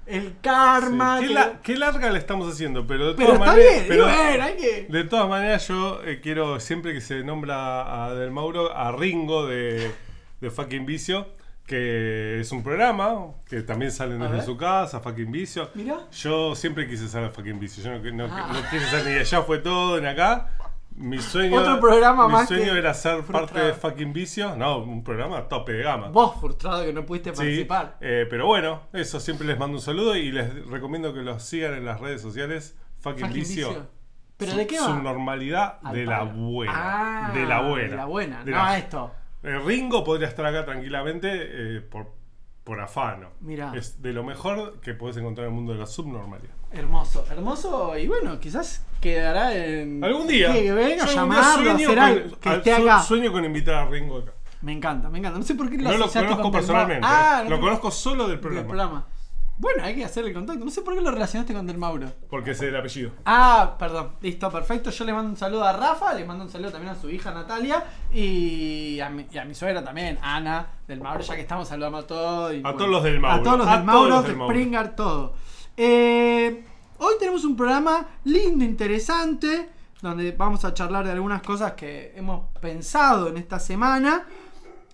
el 0.08 0.36
karma. 0.42 1.18
Sí, 1.20 1.24
que- 1.24 1.28
Qué, 1.30 1.34
la- 1.34 1.62
qué 1.62 1.76
larga 1.78 2.10
la 2.12 2.18
estamos 2.18 2.52
haciendo, 2.54 2.86
pero 2.88 3.10
de 3.10 3.14
Pero 3.16 3.34
todas 3.34 3.40
está 3.42 3.52
maneras. 3.52 3.74
bien, 3.74 3.86
pero- 3.88 4.06
hay 4.44 4.56
que. 4.56 4.86
De 4.90 5.04
todas 5.06 5.28
maneras, 5.30 5.68
yo 5.68 6.02
eh, 6.04 6.20
quiero, 6.22 6.60
siempre 6.60 6.94
que 6.94 7.02
se 7.02 7.24
nombra 7.24 8.06
a 8.06 8.14
Del 8.14 8.32
Mauro, 8.32 8.76
a 8.76 8.92
Ringo 8.92 9.46
de, 9.48 9.92
de 10.42 10.50
Fucking 10.52 10.86
Vicio, 10.86 11.28
que 11.66 12.40
es 12.42 12.52
un 12.52 12.62
programa 12.62 13.32
que 13.50 13.62
también 13.64 13.92
salen 13.92 14.22
A 14.22 14.28
desde 14.30 14.46
su 14.46 14.56
casa, 14.56 15.00
Fucking 15.00 15.32
Vicio. 15.32 15.72
Mirá. 15.74 15.98
Yo 16.12 16.54
siempre 16.56 16.88
quise 16.88 17.08
ser 17.08 17.30
Fucking 17.32 17.60
Vicio, 17.60 17.84
yo 17.84 18.12
no, 18.12 18.28
no- 18.28 18.36
Ah. 18.36 18.52
no 18.54 18.70
quise 18.70 18.86
ser 18.88 19.04
ni 19.06 19.14
allá, 19.18 19.42
fue 19.42 19.58
todo 19.58 19.98
en 19.98 20.06
acá. 20.06 20.52
Mi 20.98 21.20
sueño, 21.20 21.58
Otro 21.60 21.80
programa 21.80 22.26
mi 22.28 22.34
más 22.34 22.48
sueño 22.48 22.72
que 22.74 22.80
era 22.80 22.94
ser 22.94 23.22
parte 23.24 23.60
de 23.60 23.74
Fucking 23.74 24.14
Vicio. 24.14 24.56
No, 24.56 24.78
un 24.80 25.04
programa 25.04 25.48
tope 25.48 25.74
de 25.74 25.84
gama. 25.84 26.08
Vos, 26.10 26.40
frustrado 26.40 26.86
que 26.86 26.94
no 26.94 27.06
pudiste 27.06 27.32
Sí, 27.32 27.36
participar. 27.36 27.98
eh, 28.00 28.26
pero 28.30 28.46
bueno, 28.48 28.84
eso 28.94 29.20
siempre 29.20 29.46
les 29.46 29.60
mando 29.60 29.76
un 29.78 29.82
saludo 29.82 30.16
y 30.16 30.32
les 30.32 30.66
recomiendo 30.68 31.14
que 31.14 31.22
los 31.22 31.44
sigan 31.44 31.74
en 31.74 31.84
las 31.86 32.00
redes 32.00 32.22
sociales. 32.22 32.78
Fucking, 33.02 33.26
Fucking 33.26 33.34
Vicio. 33.42 33.68
vicio. 33.70 33.88
¿Pero 34.38 34.52
Su- 34.54 34.58
de 34.58 34.68
qué 34.68 34.80
va? 34.80 34.86
Su 34.86 34.96
normalidad 35.04 35.80
Al 35.84 35.96
de 35.96 36.06
la 36.06 36.24
buena. 36.24 36.74
Ah, 36.76 37.32
de 37.34 37.46
la 37.46 37.62
buena. 37.62 37.90
De 37.90 37.96
la 37.96 38.06
buena, 38.06 38.44
De 38.44 38.52
no 38.52 38.58
la- 38.58 38.78
esto. 38.78 39.12
Eh, 39.44 39.60
Ringo 39.66 40.04
podría 40.04 40.28
estar 40.28 40.46
acá 40.46 40.66
tranquilamente 40.66 41.30
eh, 41.78 41.82
por, 41.82 42.14
por 42.64 42.80
afano. 42.80 43.30
Mirá. 43.42 43.74
Es 43.76 44.02
de 44.02 44.12
lo 44.14 44.24
mejor 44.24 44.80
que 44.82 44.94
puedes 44.94 45.18
encontrar 45.18 45.46
en 45.48 45.52
el 45.52 45.56
mundo 45.56 45.74
de 45.74 45.80
la 45.80 45.86
subnormalidad. 45.86 46.56
Hermoso, 46.76 47.26
hermoso. 47.30 47.98
Y 47.98 48.08
bueno, 48.08 48.40
quizás 48.40 48.86
quedará 49.02 49.54
en. 49.56 50.04
Algún 50.04 50.28
día. 50.28 50.52
Que 50.54 50.72
venga, 50.74 51.06
Yo 51.06 51.20
algún 51.22 51.30
día 51.36 51.42
llamarlo, 51.42 51.54
sueño 51.64 51.76
hacer 51.76 51.88
con- 51.88 52.00
algo. 52.00 52.40
Que 52.40 52.50
al- 52.50 52.58
esté 52.58 52.76
su- 52.76 52.82
acá. 52.84 53.02
Sueño 53.04 53.32
con 53.32 53.46
invitar 53.46 53.76
a 53.76 53.86
Ringo 53.88 54.18
acá. 54.20 54.32
Me 54.62 54.72
encanta, 54.74 55.10
me 55.10 55.20
encanta. 55.20 55.38
No 55.40 55.46
sé 55.46 55.56
por 55.56 55.70
qué 55.70 55.78
lo 55.78 55.84
No 55.84 55.90
lo 55.98 56.06
asociaste 56.06 56.28
conozco 56.30 56.44
con 56.44 56.52
Del 56.52 56.60
personalmente. 56.62 57.02
Mauro. 57.02 57.18
Ah, 57.22 57.44
lo 57.44 57.50
no, 57.56 57.60
conozco 57.62 57.92
solo 57.92 58.24
del 58.24 58.32
del 58.32 58.40
programa. 58.40 58.68
programa. 58.68 59.06
Bueno, 59.58 59.84
hay 59.86 59.96
que 59.96 60.04
hacer 60.04 60.26
el 60.26 60.34
contacto. 60.34 60.66
No 60.66 60.70
sé 60.72 60.82
por 60.82 60.96
qué 60.96 61.02
lo 61.02 61.12
relacionaste 61.12 61.54
con 61.54 61.66
Del 61.66 61.78
Mauro. 61.78 62.12
Porque 62.30 62.52
es 62.52 62.62
el 62.62 62.76
apellido. 62.76 63.12
Ah, 63.26 63.76
perdón. 63.80 64.12
Listo, 64.20 64.52
perfecto. 64.52 64.90
Yo 64.90 65.06
le 65.06 65.14
mando 65.14 65.30
un 65.30 65.38
saludo 65.38 65.64
a 65.64 65.72
Rafa, 65.72 66.14
le 66.14 66.26
mando 66.26 66.44
un 66.44 66.50
saludo 66.50 66.72
también 66.72 66.92
a 66.92 66.96
su 67.00 67.10
hija 67.10 67.32
Natalia 67.32 67.82
y 68.12 69.00
a 69.00 69.10
mi, 69.10 69.26
y 69.32 69.38
a 69.38 69.46
mi 69.46 69.54
suegra 69.56 69.82
también, 69.82 70.20
Ana 70.22 70.68
del 70.88 71.00
Mauro, 71.00 71.22
ya 71.24 71.36
que 71.36 71.42
estamos 71.42 71.70
saludando 71.70 72.00
a 72.00 72.08
todos. 72.08 72.54
y 72.54 72.60
A 72.66 72.74
todos 72.74 72.90
los 72.90 73.04
del 73.04 73.16
A 73.18 73.20
Mauro. 73.22 73.44
todos 73.44 73.58
los 73.60 73.68
A 73.68 73.72
del 73.78 73.86
todos 73.86 73.96
Mauro, 73.96 74.10
los 74.16 74.26
del 74.26 74.36
Mauro. 74.36 74.90
Todo. 74.96 75.34
Eh, 75.78 76.64
hoy 77.00 77.14
tenemos 77.20 77.44
un 77.44 77.56
programa 77.56 78.08
lindo, 78.24 78.64
interesante, 78.64 79.70
donde 80.02 80.32
vamos 80.32 80.64
a 80.66 80.74
charlar 80.74 81.06
de 81.06 81.12
algunas 81.12 81.42
cosas 81.42 81.74
que 81.74 82.14
hemos 82.16 82.50
pensado 82.62 83.28
en 83.28 83.38
esta 83.38 83.60
semana 83.60 84.26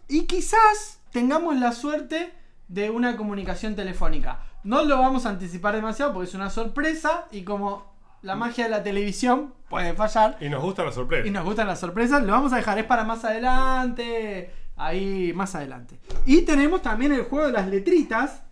y 0.08 0.24
quizás 0.24 1.00
tengamos 1.12 1.56
la 1.58 1.72
suerte 1.72 2.34
de 2.68 2.90
una 2.90 3.16
comunicación 3.16 3.76
telefónica. 3.76 4.44
No 4.64 4.84
lo 4.84 4.98
vamos 4.98 5.26
a 5.26 5.30
anticipar 5.30 5.76
demasiado 5.76 6.14
porque 6.14 6.30
es 6.30 6.36
una 6.36 6.50
sorpresa 6.50 7.28
y 7.32 7.44
como 7.44 7.92
la 8.22 8.36
magia 8.36 8.66
de 8.66 8.70
la 8.70 8.84
televisión 8.84 9.54
puede 9.70 9.94
fallar 9.94 10.38
Y 10.40 10.50
nos 10.50 10.62
gusta 10.62 10.84
la 10.84 10.92
sorpresa. 10.92 11.28
y 11.28 11.32
nos 11.32 11.44
gustan 11.44 11.68
las 11.68 11.80
sorpresas, 11.80 12.24
lo 12.24 12.32
vamos 12.32 12.54
a 12.54 12.58
dejar, 12.58 12.78
es 12.80 12.86
para 12.86 13.04
más 13.04 13.26
adelante, 13.26 14.52
ahí 14.78 15.32
más 15.36 15.54
adelante. 15.56 16.00
Y 16.26 16.42
tenemos 16.42 16.82
también 16.82 17.12
el 17.12 17.24
juego 17.24 17.48
de 17.48 17.54
las 17.54 17.68
letritas, 17.68 18.44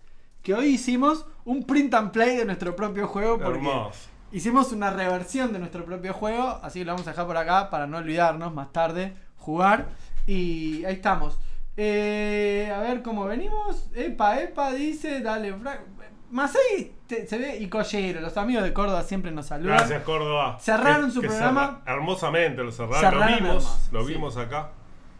que 0.41 0.53
hoy 0.53 0.67
hicimos 0.67 1.25
un 1.50 1.63
print 1.63 1.94
and 1.94 2.12
play 2.12 2.38
de 2.38 2.46
nuestro 2.46 2.75
propio 2.75 3.08
juego 3.08 3.38
porque 3.39 3.58
Hermoso. 3.58 3.91
hicimos 4.32 4.72
una 4.72 4.89
reversión 4.91 5.51
de 5.53 5.60
nuestro 5.60 5.84
propio 5.86 6.13
juego, 6.13 6.60
así 6.63 6.79
que 6.79 6.86
lo 6.86 6.91
vamos 6.94 7.08
a 7.08 7.12
dejar 7.12 7.25
por 7.27 7.38
acá 7.38 7.70
para 7.70 7.88
no 7.88 7.98
olvidarnos 7.98 8.53
más 8.53 8.72
tarde 8.72 9.13
jugar. 9.38 9.88
Y 10.27 10.84
ahí 10.86 10.94
estamos. 10.96 11.38
Eh, 11.75 12.72
a 12.75 12.79
ver 12.82 13.01
cómo 13.01 13.25
venimos. 13.25 13.89
Epa, 13.96 14.39
Epa 14.41 14.72
dice, 14.74 15.22
dale, 15.22 15.53
Fra- 15.56 15.79
Masei 16.29 16.94
te- 17.08 17.25
se 17.25 17.38
ve 17.39 17.58
y 17.58 17.68
Collero, 17.70 18.22
los 18.22 18.38
amigos 18.38 18.63
de 18.63 18.72
Córdoba 18.74 19.01
siempre 19.03 19.32
nos 19.32 19.48
saludan. 19.48 19.77
Gracias, 19.77 20.03
Córdoba. 20.03 20.58
Cerraron 20.60 21.08
Que- 21.08 21.12
su 21.13 21.22
que 21.22 21.27
programa. 21.29 21.82
cerra- 21.84 21.94
hermosamente 21.96 22.63
lo 22.63 22.72
cerraron. 22.72 23.00
Cerraron 23.00 23.32
lo 23.32 23.36
vimos, 23.38 23.63
hermoso, 23.65 23.89
lo 23.91 24.06
sí. 24.06 24.13
vimos 24.13 24.38
acá. 24.38 24.70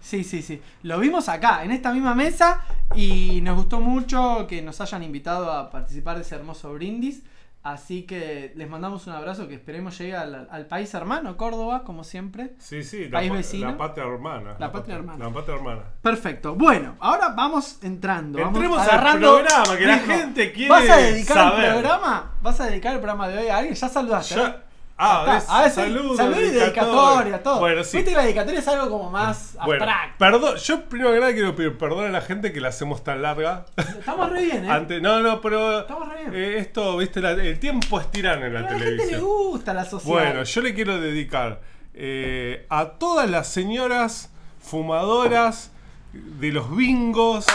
Sí, 0.02 0.24
sí, 0.24 0.42
sí. 0.42 0.62
Lo 0.84 1.00
vimos 1.00 1.28
acá, 1.30 1.64
en 1.64 1.72
esta 1.72 1.92
misma 1.94 2.16
mesa, 2.16 2.62
y 2.96 3.42
nos 3.42 3.56
gustó 3.58 3.80
mucho 3.80 4.46
que 4.48 4.62
nos 4.62 4.80
hayan 4.82 5.04
invitado 5.04 5.52
a 5.52 5.70
participar 5.70 6.16
de 6.16 6.22
ese 6.24 6.36
hermoso 6.36 6.74
brindis. 6.74 7.24
Así 7.62 8.04
que 8.04 8.54
les 8.56 8.70
mandamos 8.70 9.06
un 9.08 9.14
abrazo 9.14 9.50
que 9.50 9.56
esperemos 9.56 9.98
llegue 9.98 10.16
al, 10.16 10.48
al 10.50 10.66
país 10.68 10.94
hermano, 10.94 11.36
Córdoba, 11.36 11.84
como 11.84 12.06
siempre. 12.06 12.54
Sí, 12.58 12.84
sí, 12.84 13.08
País 13.12 13.30
vecino. 13.34 13.68
la 13.72 13.78
patria 13.78 14.06
hermana. 14.06 14.56
La 14.58 14.72
patria 14.72 14.96
hermana. 14.96 15.26
La 15.26 15.34
patria 15.34 15.56
hermana. 15.58 15.82
Perfecto. 16.02 16.56
Bueno, 16.56 16.96
ahora 17.02 17.34
vamos 17.36 17.80
entrando. 17.84 18.40
vamos 18.40 18.56
Entremos 18.56 18.80
al 18.80 18.90
agarrando 18.90 19.36
programa, 19.40 19.78
que 19.78 19.86
la 19.86 19.98
gente 20.00 20.52
quiere 20.54 20.70
¿Vas 20.70 20.90
a 20.90 20.96
dedicar 20.98 21.36
saber. 21.38 21.66
el 21.66 21.72
programa? 21.74 22.32
¿Vas 22.42 22.62
a 22.62 22.66
dedicar 22.68 22.94
el 22.94 23.00
programa 23.00 23.28
de 23.28 23.38
hoy 23.40 23.48
a 23.50 23.58
alguien? 23.58 23.76
Ya 23.76 23.90
saludaste. 23.90 24.36
Ya- 24.36 24.64
ah. 25.00 25.42
A 25.48 25.70
sí, 25.70 25.76
saludos, 25.76 26.18
salud 26.18 26.38
y 26.38 26.50
dedicatoria, 26.52 27.42
todo. 27.42 27.60
Bueno, 27.60 27.84
sí. 27.84 27.98
Viste 27.98 28.12
que 28.12 28.18
la 28.18 28.24
dedicatoria 28.24 28.60
es 28.60 28.68
algo 28.68 28.90
como 28.90 29.10
más 29.10 29.54
Bueno, 29.66 29.84
abstracto. 29.86 30.16
perdón, 30.20 30.56
yo 30.58 30.84
primero 30.86 31.12
que 31.14 31.20
nada 31.20 31.34
quiero 31.34 31.56
pedir 31.56 31.78
perdón 31.78 32.06
a 32.06 32.10
la 32.10 32.22
gente 32.22 32.52
que 32.54 32.62
la 32.62 32.70
hacemos 32.70 33.04
tan 33.04 33.22
larga. 33.22 33.66
Estamos 33.78 34.30
re 34.30 34.44
bien, 34.44 34.66
¿eh? 34.66 34.70
Antes, 34.70 35.02
no, 35.02 35.22
no, 35.22 35.42
pero 35.42 35.80
Estamos 35.80 36.10
re 36.10 36.30
bien. 36.30 36.34
eh, 36.36 36.58
esto, 36.60 36.98
viste, 36.98 37.22
la- 37.22 37.32
el 37.32 37.60
tiempo 37.60 38.00
es 38.00 38.12
tirano 38.12 38.46
en 38.46 38.54
la 38.54 38.60
Pero 38.62 38.76
a 38.76 38.80
la 38.80 38.80
gente 38.80 38.92
le 38.92 38.98
televisión. 38.98 39.22
gusta 39.24 39.74
la 39.74 39.86
sociedad. 39.86 40.14
Bueno, 40.14 40.44
yo 40.44 40.62
le 40.62 40.74
quiero 40.74 41.00
dedicar 41.00 41.62
eh, 41.94 42.66
a 42.70 42.86
todas 42.92 43.30
las 43.30 43.48
señoras 43.48 44.32
fumadoras 44.62 45.72
de 46.14 46.52
los 46.52 46.76
bingos, 46.76 47.46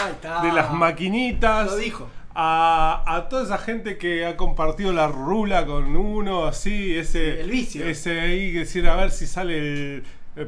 de 0.41 0.51
las 0.51 0.71
maquinitas. 0.71 1.65
Lo 1.67 1.75
dijo. 1.77 2.07
A, 2.37 3.01
a 3.07 3.29
toda 3.29 3.43
esa 3.43 3.57
gente 3.57 3.97
que 3.97 4.25
ha 4.25 4.35
compartido 4.35 4.91
la 4.91 5.07
rula 5.07 5.65
con 5.65 5.95
uno, 5.95 6.45
así, 6.45 6.95
ese. 6.97 7.39
El 7.41 7.49
vicio. 7.49 7.87
Ese 7.87 8.19
ahí 8.19 8.51
que 8.51 8.59
decir, 8.59 8.87
a 8.89 8.95
ver 8.97 9.11
si 9.11 9.25
sale 9.25 9.57
el- 9.57 10.03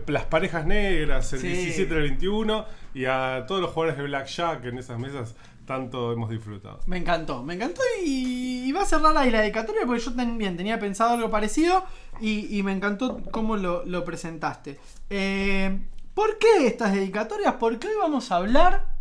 las 0.07 0.25
parejas 0.25 0.65
negras, 0.65 1.31
el 1.31 1.39
Sí. 1.39 1.47
17 1.47 1.93
del 1.93 2.03
21. 2.03 2.65
Y 2.93 3.05
a 3.05 3.45
todos 3.47 3.61
los 3.61 3.71
jugadores 3.71 3.97
de 3.97 4.03
Blackjack 4.03 4.65
en 4.65 4.77
esas 4.79 4.99
mesas, 4.99 5.33
tanto 5.65 6.11
hemos 6.11 6.29
disfrutado. 6.29 6.81
Me 6.87 6.97
encantó, 6.97 7.41
me 7.43 7.53
encantó 7.53 7.81
y, 8.03 8.63
y 8.67 8.71
va 8.73 8.81
a 8.81 8.85
cerrar 8.85 9.15
ahí 9.17 9.31
la 9.31 9.39
dedicatoria 9.41 9.83
porque 9.85 10.01
yo 10.01 10.13
también 10.13 10.57
tenía 10.57 10.79
pensado 10.79 11.13
algo 11.13 11.29
parecido 11.29 11.85
y, 12.19 12.57
y 12.57 12.63
me 12.63 12.73
encantó 12.73 13.21
cómo 13.31 13.55
lo, 13.55 13.85
lo 13.85 14.03
presentaste. 14.03 14.77
Eh, 15.09 15.79
¿Por 16.13 16.37
qué 16.37 16.67
estas 16.67 16.91
dedicatorias? 16.93 17.53
Porque 17.59 17.87
hoy 17.87 17.93
vamos 18.01 18.31
a 18.31 18.37
hablar 18.37 18.96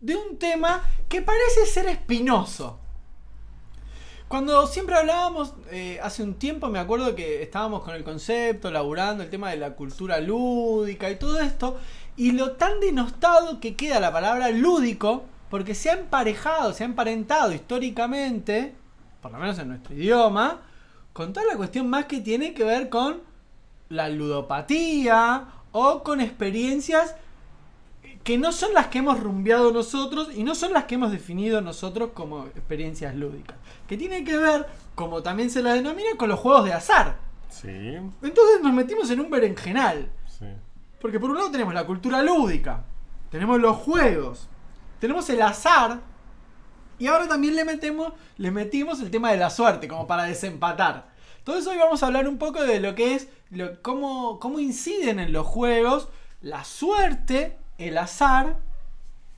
de 0.00 0.16
un 0.16 0.38
tema 0.38 0.82
que 1.08 1.22
parece 1.22 1.66
ser 1.66 1.86
espinoso. 1.86 2.78
Cuando 4.28 4.66
siempre 4.66 4.96
hablábamos, 4.96 5.54
eh, 5.70 6.00
hace 6.02 6.24
un 6.24 6.34
tiempo 6.34 6.68
me 6.68 6.80
acuerdo 6.80 7.14
que 7.14 7.42
estábamos 7.42 7.84
con 7.84 7.94
el 7.94 8.02
concepto, 8.02 8.72
laburando 8.72 9.22
el 9.22 9.30
tema 9.30 9.50
de 9.50 9.56
la 9.56 9.74
cultura 9.74 10.18
lúdica 10.20 11.08
y 11.08 11.16
todo 11.16 11.38
esto, 11.38 11.78
y 12.16 12.32
lo 12.32 12.52
tan 12.52 12.80
denostado 12.80 13.60
que 13.60 13.76
queda 13.76 14.00
la 14.00 14.12
palabra 14.12 14.50
lúdico, 14.50 15.24
porque 15.48 15.76
se 15.76 15.90
ha 15.90 15.92
emparejado, 15.92 16.72
se 16.72 16.82
ha 16.82 16.86
emparentado 16.86 17.52
históricamente, 17.52 18.74
por 19.22 19.30
lo 19.30 19.38
menos 19.38 19.58
en 19.60 19.68
nuestro 19.68 19.94
idioma, 19.94 20.62
con 21.12 21.32
toda 21.32 21.46
la 21.46 21.56
cuestión 21.56 21.88
más 21.88 22.06
que 22.06 22.20
tiene 22.20 22.52
que 22.52 22.64
ver 22.64 22.88
con 22.88 23.20
la 23.88 24.08
ludopatía 24.08 25.46
o 25.70 26.02
con 26.02 26.20
experiencias 26.20 27.14
que 28.26 28.38
no 28.38 28.50
son 28.50 28.74
las 28.74 28.88
que 28.88 28.98
hemos 28.98 29.20
rumbeado 29.20 29.70
nosotros 29.70 30.30
y 30.34 30.42
no 30.42 30.56
son 30.56 30.72
las 30.72 30.86
que 30.86 30.96
hemos 30.96 31.12
definido 31.12 31.60
nosotros 31.60 32.10
como 32.12 32.46
experiencias 32.46 33.14
lúdicas. 33.14 33.56
Que 33.86 33.96
tiene 33.96 34.24
que 34.24 34.36
ver, 34.36 34.66
como 34.96 35.22
también 35.22 35.48
se 35.48 35.62
las 35.62 35.74
denomina, 35.74 36.08
con 36.16 36.28
los 36.28 36.40
juegos 36.40 36.64
de 36.64 36.72
azar. 36.72 37.18
Sí, 37.48 37.68
Entonces 37.68 38.60
nos 38.64 38.72
metimos 38.72 39.08
en 39.10 39.20
un 39.20 39.30
berenjenal. 39.30 40.10
sí. 40.26 40.44
Porque 41.00 41.20
por 41.20 41.30
un 41.30 41.36
lado 41.36 41.52
tenemos 41.52 41.72
la 41.72 41.86
cultura 41.86 42.20
lúdica, 42.20 42.82
tenemos 43.30 43.60
los 43.60 43.76
juegos, 43.76 44.48
tenemos 44.98 45.30
el 45.30 45.40
azar 45.40 46.00
y 46.98 47.06
ahora 47.06 47.28
también 47.28 47.54
le 47.54 47.64
metemos, 47.64 48.12
le 48.38 48.50
metimos 48.50 48.98
el 49.00 49.10
tema 49.12 49.30
de 49.30 49.36
la 49.36 49.50
suerte 49.50 49.86
como 49.86 50.08
para 50.08 50.24
desempatar. 50.24 51.10
Entonces 51.38 51.64
hoy 51.68 51.78
vamos 51.78 52.02
a 52.02 52.06
hablar 52.06 52.26
un 52.26 52.38
poco 52.38 52.60
de 52.64 52.80
lo 52.80 52.96
que 52.96 53.14
es, 53.14 53.28
lo, 53.50 53.80
cómo, 53.82 54.40
cómo 54.40 54.58
inciden 54.58 55.20
en 55.20 55.32
los 55.32 55.46
juegos 55.46 56.08
la 56.40 56.64
suerte, 56.64 57.56
el 57.78 57.98
azar 57.98 58.56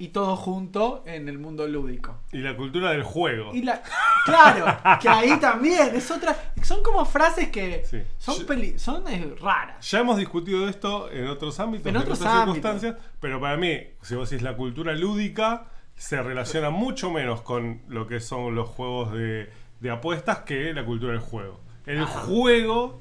y 0.00 0.08
todo 0.08 0.36
junto 0.36 1.02
en 1.06 1.28
el 1.28 1.38
mundo 1.38 1.66
lúdico. 1.66 2.16
Y 2.32 2.38
la 2.38 2.56
cultura 2.56 2.92
del 2.92 3.02
juego. 3.02 3.52
Y 3.52 3.62
la, 3.62 3.82
claro, 4.24 4.64
que 5.00 5.08
ahí 5.08 5.40
también 5.40 5.90
es 5.94 6.08
otra, 6.12 6.36
son 6.62 6.84
como 6.84 7.04
frases 7.04 7.48
que 7.48 7.82
Sí. 7.84 8.00
son, 8.16 8.46
peli- 8.46 8.78
son 8.78 9.08
eh, 9.08 9.34
raras. 9.40 9.90
Ya 9.90 9.98
hemos 10.00 10.16
discutido 10.18 10.68
esto 10.68 11.10
en 11.10 11.26
otros 11.26 11.58
ámbitos, 11.58 11.88
En 11.88 11.96
otras 11.96 12.20
ámbitos. 12.22 12.44
circunstancias, 12.44 12.96
pero 13.18 13.40
para 13.40 13.56
mí, 13.56 13.76
si 14.02 14.14
vos 14.14 14.30
decís 14.30 14.42
la 14.44 14.54
cultura 14.56 14.92
lúdica, 14.94 15.66
se 15.96 16.22
relaciona 16.22 16.70
mucho 16.70 17.10
menos 17.10 17.40
con 17.42 17.82
lo 17.88 18.06
que 18.06 18.20
son 18.20 18.54
los 18.54 18.68
juegos 18.68 19.12
de, 19.12 19.50
de 19.80 19.90
apuestas 19.90 20.38
que 20.40 20.72
la 20.74 20.84
cultura 20.84 21.10
del 21.12 21.20
juego. 21.22 21.58
El 21.86 22.02
Ajá. 22.02 22.20
juego, 22.20 23.00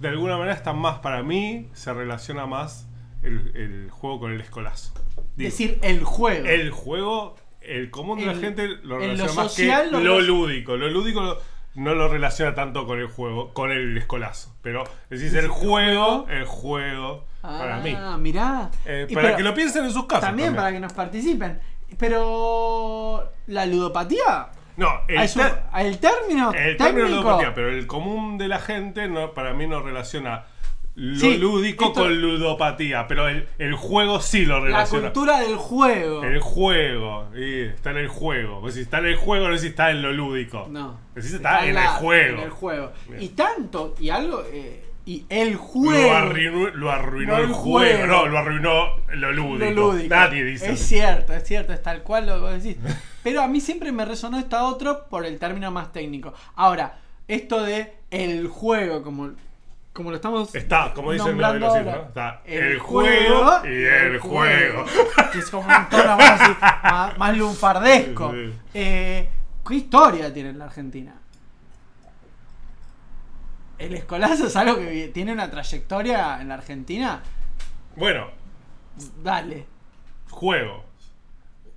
de 0.00 0.08
alguna 0.08 0.36
manera, 0.36 0.54
está 0.54 0.74
más, 0.74 0.98
para 0.98 1.22
mí, 1.22 1.70
se 1.72 1.94
relaciona 1.94 2.44
más 2.44 2.86
el, 3.24 3.52
el 3.56 3.90
juego 3.90 4.20
con 4.20 4.32
el 4.32 4.40
escolazo. 4.40 4.92
Digo, 5.36 5.50
decir 5.50 5.78
el 5.82 6.04
juego. 6.04 6.46
el 6.46 6.70
juego, 6.70 7.36
el 7.60 7.90
común 7.90 8.18
de 8.20 8.26
la 8.26 8.32
El- 8.32 8.40
gente 8.40 8.68
lo 8.68 8.74
en 8.74 8.88
lo 8.88 8.98
relaciona 8.98 9.32
más 9.34 9.52
social 9.52 9.90
que 9.90 10.00
lo 10.00 10.20
lúdico. 10.20 10.76
Lo 10.76 10.88
lúdico 10.88 11.20
lo- 11.22 11.38
no 11.74 11.94
lo 11.94 12.06
relaciona 12.08 12.54
tanto 12.54 12.86
con 12.86 13.00
el 13.00 13.08
juego, 13.08 13.52
con 13.52 13.72
el 13.72 13.96
escolazo. 13.98 14.54
Pero 14.62 14.84
decís 15.10 15.34
el 15.34 15.48
juego, 15.48 16.26
el 16.28 16.44
juego, 16.44 17.24
para 17.42 17.78
mí. 17.78 17.96
Ah, 17.98 18.16
mirá. 18.16 18.70
Eh, 18.84 19.06
Y 19.08 19.14
para 19.14 19.26
pero 19.28 19.36
que 19.38 19.42
lo 19.42 19.54
piensen 19.54 19.84
en 19.84 19.90
sus 19.92 20.06
casas. 20.06 20.26
También, 20.26 20.54
para 20.54 20.70
que 20.70 20.78
nos 20.78 20.92
participen. 20.92 21.58
Pero. 21.98 23.32
¿La 23.48 23.66
ludopatía? 23.66 24.48
No, 24.76 24.88
el, 25.08 25.18
Ah, 25.18 25.24
es 25.24 25.36
un- 25.36 25.42
ter- 25.42 25.62
el 25.78 25.98
término 25.98 26.52
el 26.52 26.76
término 26.76 27.06
técnico. 27.06 27.22
ludopatía, 27.22 27.54
pero 27.54 27.68
el 27.70 27.86
común 27.86 28.38
de 28.38 28.48
la 28.48 28.58
gente 28.58 29.06
no, 29.08 29.32
para 29.34 29.52
mí 29.52 29.66
no 29.66 29.80
relaciona 29.80 30.44
lo 30.96 31.18
Sí, 31.18 31.38
lúdico 31.38 31.86
esto- 31.86 32.02
con 32.02 32.20
ludopatía. 32.20 33.06
Pero 33.08 33.28
el, 33.28 33.48
el 33.58 33.74
juego 33.74 34.20
sí 34.20 34.44
lo 34.46 34.58
La 34.60 34.64
relaciona. 34.66 35.12
cultura 35.12 35.40
del 35.40 35.56
juego. 35.56 36.22
El 36.22 36.40
juego, 36.40 37.28
y 37.36 37.60
está 37.62 37.90
en 37.90 37.96
el 37.98 38.08
juego. 38.08 38.60
Vos 38.60 38.74
decís, 38.74 38.86
está 38.86 38.98
en 38.98 39.06
el 39.06 39.16
juego, 39.16 39.46
no 39.48 39.54
decís 39.54 39.70
está 39.70 39.90
en 39.90 40.02
lo 40.02 40.12
lúdico. 40.12 40.66
No. 40.70 40.98
Decís 41.14 41.32
está, 41.34 41.66
en, 41.66 41.74
la- 41.74 41.82
el 41.82 41.88
juego. 41.88 42.38
En 42.38 42.44
el 42.44 42.50
juego. 42.50 42.92
Bien. 43.08 43.22
Y 43.22 43.28
tanto, 43.30 43.94
y 43.98 44.08
algo. 44.10 44.42
eh, 44.52 44.82
y 45.06 45.26
el 45.28 45.52
Lo 45.52 45.58
juego. 45.58 46.12
arruinó, 46.14 46.68
lo 46.70 46.90
arruinó 46.90 47.36
el 47.36 47.44
el 47.44 47.52
juego. 47.52 47.98
juego. 47.98 48.06
No, 48.06 48.26
lo 48.26 48.38
arruinó 48.38 48.86
lo 49.12 49.32
lúdico. 49.32 49.64
lo 49.70 49.92
lúdico. 49.92 50.14
Nadie 50.14 50.44
dice. 50.44 50.72
Es 50.72 50.80
cierto, 50.80 51.34
es 51.34 51.44
cierto, 51.44 51.74
es 51.74 51.82
tal 51.82 52.02
cual 52.02 52.24
lo 52.26 52.36
que 52.36 52.40
vos 52.40 52.62
decís. 52.62 52.78
Pero 53.22 53.42
a 53.42 53.48
mí 53.48 53.60
siempre 53.60 53.92
me 53.92 54.04
resonó 54.06 54.38
esta 54.38 54.64
otro 54.64 55.06
por 55.10 55.26
el 55.26 55.38
término 55.38 55.70
más 55.70 55.92
técnico. 55.92 56.32
Ahora, 56.54 57.00
esto 57.28 57.62
de 57.62 57.92
el 58.10 58.48
juego, 58.48 59.02
como, 59.02 59.32
como 59.94 60.10
lo 60.10 60.16
estamos 60.16 60.52
Está, 60.54 60.92
como 60.92 61.12
dicen 61.12 61.40
los 61.40 61.60
¿no? 61.60 61.76
Está 61.76 62.42
el 62.44 62.80
juego 62.80 63.64
y 63.64 63.84
el 63.84 64.18
juego. 64.18 64.84
Que 65.32 65.38
es 65.38 65.48
como 65.48 65.68
un 65.68 65.88
tono 65.88 66.16
más, 66.16 66.40
así, 66.40 66.52
más, 66.82 67.18
más 67.18 67.36
lunfardesco. 67.38 68.32
Sí, 68.32 68.46
sí. 68.46 68.58
Eh, 68.74 69.28
¿Qué 69.66 69.74
historia 69.76 70.34
tiene 70.34 70.50
en 70.50 70.58
la 70.58 70.64
Argentina? 70.64 71.14
El 73.78 73.94
escolazo 73.94 74.48
es 74.48 74.56
algo 74.56 74.76
que 74.76 75.08
tiene 75.14 75.32
una 75.32 75.48
trayectoria 75.48 76.40
en 76.40 76.48
la 76.48 76.54
Argentina. 76.54 77.22
Bueno, 77.94 78.30
Dale. 79.22 79.66
juego. 80.28 80.84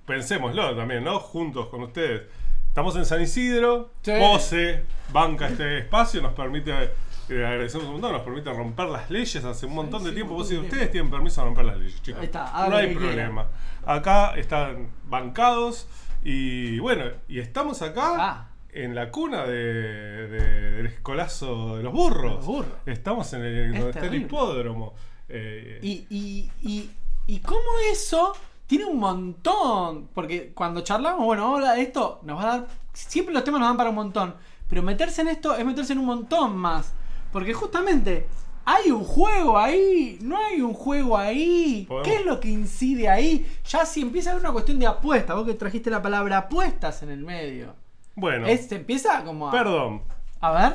Pensémoslo 0.06 0.74
también, 0.76 1.04
¿no? 1.04 1.20
Juntos 1.20 1.68
con 1.68 1.82
ustedes. 1.84 2.22
Estamos 2.66 2.96
en 2.96 3.06
San 3.06 3.22
Isidro. 3.22 3.90
Sí. 4.02 4.12
Pose, 4.18 4.84
banca 5.12 5.46
este 5.48 5.78
espacio, 5.78 6.20
nos 6.20 6.32
permite. 6.32 6.90
Eh, 7.30 7.44
agradecemos 7.46 7.86
un 7.86 7.92
montón, 7.94 8.12
nos 8.12 8.22
permite 8.22 8.52
romper 8.52 8.86
las 8.88 9.10
leyes 9.10 9.44
hace 9.44 9.66
un 9.66 9.74
montón 9.74 10.02
de 10.04 10.10
sí, 10.10 10.14
tiempo. 10.16 10.34
montón 10.34 10.50
de 10.50 10.60
ustedes 10.60 10.90
tienen 10.90 11.10
permiso 11.10 11.40
de 11.40 11.46
romper 11.46 11.64
las 11.66 11.76
leyes, 11.78 12.02
chicos. 12.02 12.20
Ahí 12.20 12.26
está, 12.26 12.68
no 12.68 12.76
hay 12.76 12.94
problema. 12.94 13.46
Acá 13.86 14.34
están 14.36 14.88
bancados 15.08 15.86
Y 16.24 16.78
bueno, 16.80 17.04
y 17.28 17.38
estamos 17.38 17.80
acá 17.80 18.16
Ah. 18.18 18.48
en 18.72 18.94
la 18.94 19.10
cuna 19.10 19.44
de, 19.46 20.26
de- 20.28 20.72
del 20.72 20.86
escolazo 20.86 21.76
de 21.76 21.82
los 21.84 21.92
burros. 21.92 22.34
Los 22.36 22.44
burros. 22.46 22.72
Estamos 22.86 23.32
en 23.34 23.44
el, 23.44 23.72
donde 23.72 23.86
está 23.88 24.00
el 24.00 24.04
terrible. 24.06 24.26
hipódromo. 24.26 24.94
Eh, 25.28 25.78
Y, 25.80 26.06
y, 26.10 26.50
y, 26.62 26.90
y 27.28 27.38
cómo 27.40 27.60
eso 27.92 28.34
tiene 28.66 28.84
un 28.86 28.98
montón. 28.98 30.08
Porque 30.12 30.52
cuando 30.54 30.80
charlamos, 30.82 31.24
bueno, 31.24 31.42
vamos 31.44 31.58
a 31.58 31.60
hablar 31.62 31.76
de 31.76 31.82
esto, 31.82 32.20
nos 32.24 32.36
va 32.36 32.42
a 32.42 32.58
dar. 32.58 32.66
Siempre 32.92 33.32
los 33.32 33.44
temas 33.44 33.60
nos 33.60 33.68
dan 33.68 33.76
para 33.76 33.90
un 33.90 33.96
montón. 33.96 34.34
Pero 34.68 34.82
meterse 34.82 35.20
en 35.22 35.28
esto 35.28 35.54
es 35.56 35.64
meterse 35.64 35.92
en 35.92 36.00
un 36.00 36.06
montón 36.06 36.56
más. 36.56 36.94
Porque 37.32 37.52
justamente 37.54 38.26
hay 38.64 38.90
un 38.90 39.04
juego 39.04 39.58
ahí, 39.58 40.18
no 40.22 40.36
hay 40.38 40.60
un 40.60 40.74
juego 40.74 41.16
ahí. 41.16 41.84
Podemos- 41.88 42.06
¿Qué 42.08 42.16
es 42.16 42.24
lo 42.26 42.38
que 42.40 42.48
incide 42.48 43.08
ahí? 43.08 43.46
Ya 43.66 43.84
si 43.86 44.02
empieza 44.02 44.30
a 44.30 44.32
haber 44.32 44.44
una 44.44 44.52
cuestión 44.52 44.78
de 44.78 44.86
apuesta, 44.86 45.34
vos 45.34 45.46
que 45.46 45.54
trajiste 45.54 45.90
la 45.90 46.02
palabra 46.02 46.38
apuestas 46.38 47.02
en 47.02 47.10
el 47.10 47.20
medio. 47.24 47.74
bueno, 48.14 48.46
Es, 48.46 48.66
se 48.68 48.76
empieza 48.76 49.22
como 49.24 49.48
a. 49.48 49.52
perdón, 49.52 50.02
A 50.40 50.50
ver. 50.52 50.72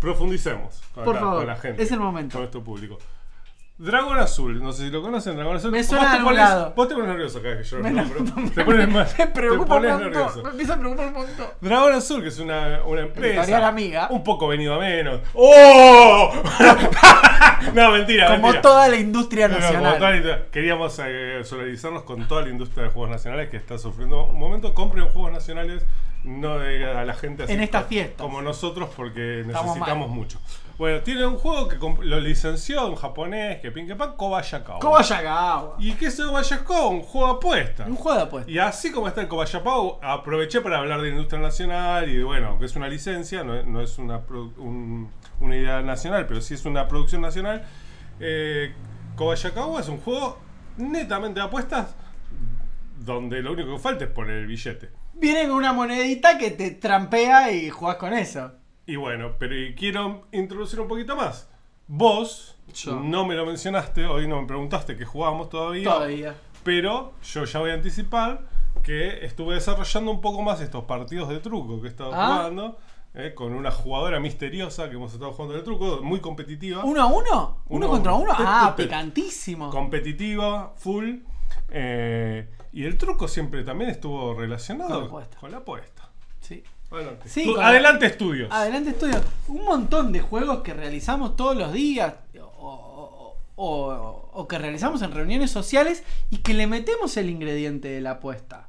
profundicemos 0.00 0.80
con, 0.94 1.04
Por 1.04 1.14
la, 1.14 1.20
favor, 1.20 1.36
con 1.38 1.46
la 1.48 1.56
gente. 1.56 1.82
es 1.82 1.90
el 1.92 2.00
momento. 2.00 2.32
Con 2.34 2.42
nuestro 2.42 2.62
público. 2.62 2.98
Dragón 3.76 4.18
Azul, 4.18 4.62
no 4.62 4.72
sé 4.72 4.84
si 4.84 4.90
lo 4.90 5.02
conocen, 5.02 5.34
Dragón 5.34 5.56
Azul. 5.56 5.72
Me 5.72 5.78
Vos 5.78 5.86
suena 5.88 6.04
te 6.04 6.10
de 6.10 6.16
algún 6.18 6.32
pones- 6.32 6.44
lado. 6.44 6.72
Vos 6.76 6.88
te 6.88 6.94
pones 6.94 7.08
nervioso 7.08 7.40
vez 7.40 7.58
que 7.58 7.64
yo 7.64 7.78
Me, 7.80 7.90
nombro. 7.90 8.20
Te 8.54 8.64
pones, 8.64 8.88
más- 8.92 9.18
me 9.18 9.26
te 9.26 9.32
preocupa 9.32 9.74
un 9.76 9.82
montón. 9.88 10.42
Me 10.44 10.50
empieza 10.50 10.74
a 10.74 10.78
preocupar 10.78 11.06
un 11.08 11.12
montón. 11.12 11.46
Dragón 11.60 11.92
Azul, 11.92 12.22
que 12.22 12.28
es 12.28 12.38
una, 12.38 12.82
una 12.86 13.00
empresa. 13.00 13.34
Editorial 13.40 13.64
amiga. 13.64 14.06
Un 14.10 14.22
poco 14.22 14.46
venido 14.46 14.74
a 14.74 14.78
menos. 14.78 15.20
¡Oh! 15.34 16.32
no, 17.74 17.90
mentira, 17.90 18.26
Como 18.26 18.38
mentira. 18.42 18.62
toda 18.62 18.88
la 18.88 18.96
industria 18.96 19.48
No, 19.48 19.54
no, 19.54 19.60
como 19.60 19.72
nacional. 19.72 19.98
toda 19.98 20.10
la 20.10 20.16
industria. 20.18 20.46
Queríamos 20.52 21.00
eh, 21.04 21.40
solidarizarnos 21.44 22.02
con 22.04 22.28
toda 22.28 22.42
la 22.42 22.50
industria 22.50 22.84
de 22.84 22.90
juegos 22.90 23.10
nacionales 23.10 23.50
que 23.50 23.56
está 23.56 23.76
sufriendo 23.78 24.24
un 24.26 24.38
momento. 24.38 24.72
Compren 24.72 25.08
juegos 25.08 25.32
nacionales, 25.32 25.82
no 26.22 26.60
de- 26.60 26.84
a 26.84 27.04
la 27.04 27.14
gente 27.14 27.42
así 27.42 27.52
En 27.52 27.60
estas 27.60 27.86
fiestas. 27.86 28.22
Como 28.22 28.40
nosotros, 28.40 28.90
porque 28.96 29.40
Estamos 29.40 29.66
necesitamos 29.66 30.08
mal. 30.08 30.16
mucho. 30.16 30.38
Bueno, 30.76 31.00
tiene 31.02 31.24
un 31.24 31.36
juego 31.36 31.68
que 31.68 31.76
lo 32.04 32.18
licenció 32.18 32.88
en 32.88 32.96
japonés, 32.96 33.60
que 33.60 33.70
pin 33.70 33.86
que 33.86 33.94
pan, 33.94 34.16
Kobayakawa. 34.16 34.80
Kobayagawa. 34.80 35.76
¿Y 35.78 35.92
qué 35.92 36.06
es 36.06 36.18
el 36.18 36.26
Kobayakawa? 36.26 36.88
Un 36.88 37.02
juego 37.02 37.26
de 37.28 37.32
apuesta. 37.34 37.84
Un 37.86 37.94
juego 37.94 38.18
de 38.18 38.24
apuestas. 38.24 38.52
Y 38.52 38.58
así 38.58 38.90
como 38.90 39.06
está 39.06 39.20
el 39.20 39.28
Kobayapau, 39.28 40.00
aproveché 40.02 40.60
para 40.60 40.78
hablar 40.78 41.00
de 41.00 41.10
industria 41.10 41.40
nacional 41.40 42.08
y 42.08 42.16
de, 42.16 42.24
bueno, 42.24 42.48
aunque 42.48 42.66
es 42.66 42.74
una 42.74 42.88
licencia, 42.88 43.44
no, 43.44 43.54
es- 43.54 43.66
no 43.66 43.80
es 43.80 43.98
una, 43.98 44.20
un- 44.58 45.10
una 45.40 45.56
idea 45.56 45.80
nacional, 45.82 46.26
pero 46.26 46.40
sí 46.40 46.54
es 46.54 46.64
una 46.64 46.88
producción 46.88 47.20
nacional. 47.20 47.62
Eh, 48.18 48.72
Kobayakawa 49.14 49.80
es 49.80 49.88
un 49.88 49.98
juego 49.98 50.38
netamente 50.76 51.38
de 51.38 51.46
apuestas 51.46 51.94
donde 52.98 53.42
lo 53.42 53.52
único 53.52 53.72
que 53.74 53.78
falta 53.78 54.04
es 54.04 54.10
poner 54.10 54.38
el 54.38 54.46
billete. 54.46 54.90
Viene 55.14 55.42
con 55.46 55.52
una 55.52 55.72
monedita 55.72 56.36
que 56.38 56.50
te 56.50 56.72
trampea 56.72 57.52
y 57.52 57.70
jugás 57.70 57.96
con 57.96 58.12
eso. 58.12 58.52
Y 58.86 58.96
bueno, 58.96 59.32
pero 59.38 59.54
quiero 59.76 60.22
introducir 60.32 60.80
un 60.80 60.88
poquito 60.88 61.16
más. 61.16 61.48
Vos 61.86 62.56
Yo. 62.74 62.98
no 63.00 63.26
me 63.26 63.34
lo 63.34 63.46
mencionaste, 63.46 64.04
hoy 64.06 64.26
no 64.26 64.40
me 64.40 64.46
preguntaste 64.46 64.96
que 64.96 65.04
jugábamos 65.04 65.48
todavía. 65.50 65.84
Todavía. 65.92 66.34
Pero 66.62 67.12
yo 67.22 67.44
ya 67.44 67.60
voy 67.60 67.70
a 67.70 67.74
anticipar 67.74 68.40
que 68.82 69.24
estuve 69.24 69.54
desarrollando 69.54 70.10
un 70.10 70.20
poco 70.20 70.42
más 70.42 70.60
estos 70.60 70.84
partidos 70.84 71.28
de 71.28 71.38
truco 71.40 71.80
que 71.80 71.86
he 71.88 71.90
estado 71.90 72.12
Ah. 72.14 72.36
jugando. 72.38 72.78
eh, 73.16 73.32
con 73.32 73.52
una 73.52 73.70
jugadora 73.70 74.18
misteriosa 74.18 74.90
que 74.90 74.96
hemos 74.96 75.12
estado 75.12 75.30
jugando 75.30 75.54
de 75.54 75.62
truco, 75.62 76.00
muy 76.02 76.18
competitiva. 76.18 76.84
¿Uno 76.84 77.00
a 77.00 77.06
uno? 77.06 77.58
¿Uno, 77.68 77.86
contra 77.88 78.12
uno. 78.14 78.32
Ah, 78.36 78.74
picantísimo. 78.76 79.70
Competitiva, 79.70 80.72
full. 80.76 81.18
eh, 81.70 82.48
y 82.72 82.84
el 82.84 82.98
truco 82.98 83.28
siempre 83.28 83.62
también 83.62 83.90
estuvo 83.90 84.34
relacionado 84.34 84.90
Con 84.90 85.00
la 85.00 85.06
apuesta. 85.06 85.36
con 85.38 85.50
la 85.52 85.56
apuesta. 85.58 85.93
Adelante, 86.94 87.28
Sí, 87.28 87.42
Estu- 87.44 87.52
con 87.54 87.60
la- 87.60 87.68
adelante 87.68 88.06
estudios. 88.06 88.48
Adelante 88.52 88.90
estudio. 88.90 89.20
Un 89.48 89.64
montón 89.64 90.12
de 90.12 90.20
juegos 90.20 90.62
que 90.62 90.74
realizamos 90.74 91.36
todos 91.36 91.56
los 91.56 91.72
días 91.72 92.14
o, 92.40 92.44
o- 92.46 93.36
o- 93.56 94.30
o 94.32 94.48
que 94.48 94.58
realizamos 94.58 95.02
en 95.02 95.12
reuniones 95.12 95.50
sociales 95.50 96.02
y 96.30 96.38
que 96.38 96.54
le 96.54 96.66
metemos 96.66 97.16
el 97.16 97.30
ingrediente 97.30 97.88
de 97.88 98.00
la 98.00 98.12
apuesta. 98.12 98.68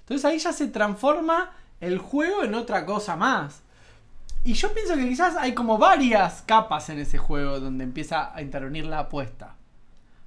Entonces 0.00 0.24
ahí 0.24 0.38
ya 0.38 0.52
se 0.52 0.68
transforma 0.68 1.52
el 1.80 1.98
juego 1.98 2.44
en 2.44 2.54
otra 2.54 2.84
cosa 2.86 3.16
más. 3.16 3.62
Y 4.44 4.54
yo 4.54 4.72
pienso 4.74 4.96
que 4.96 5.08
quizás 5.08 5.36
hay 5.36 5.54
como 5.54 5.78
varias 5.78 6.42
capas 6.42 6.88
en 6.90 6.98
ese 6.98 7.16
juego 7.16 7.60
donde 7.60 7.84
empieza 7.84 8.34
a 8.34 8.42
intervenir 8.42 8.86
la 8.86 9.00
apuesta. 9.00 9.54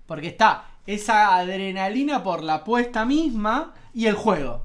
Porque 0.08 0.28
está 0.28 0.66
esa 0.88 1.36
adrenalina 1.36 2.24
por 2.24 2.44
la 2.44 2.56
apuesta 2.56 3.06
misma 3.06 3.74
y 3.94 4.06
el 4.06 4.16
juego. 4.16 4.64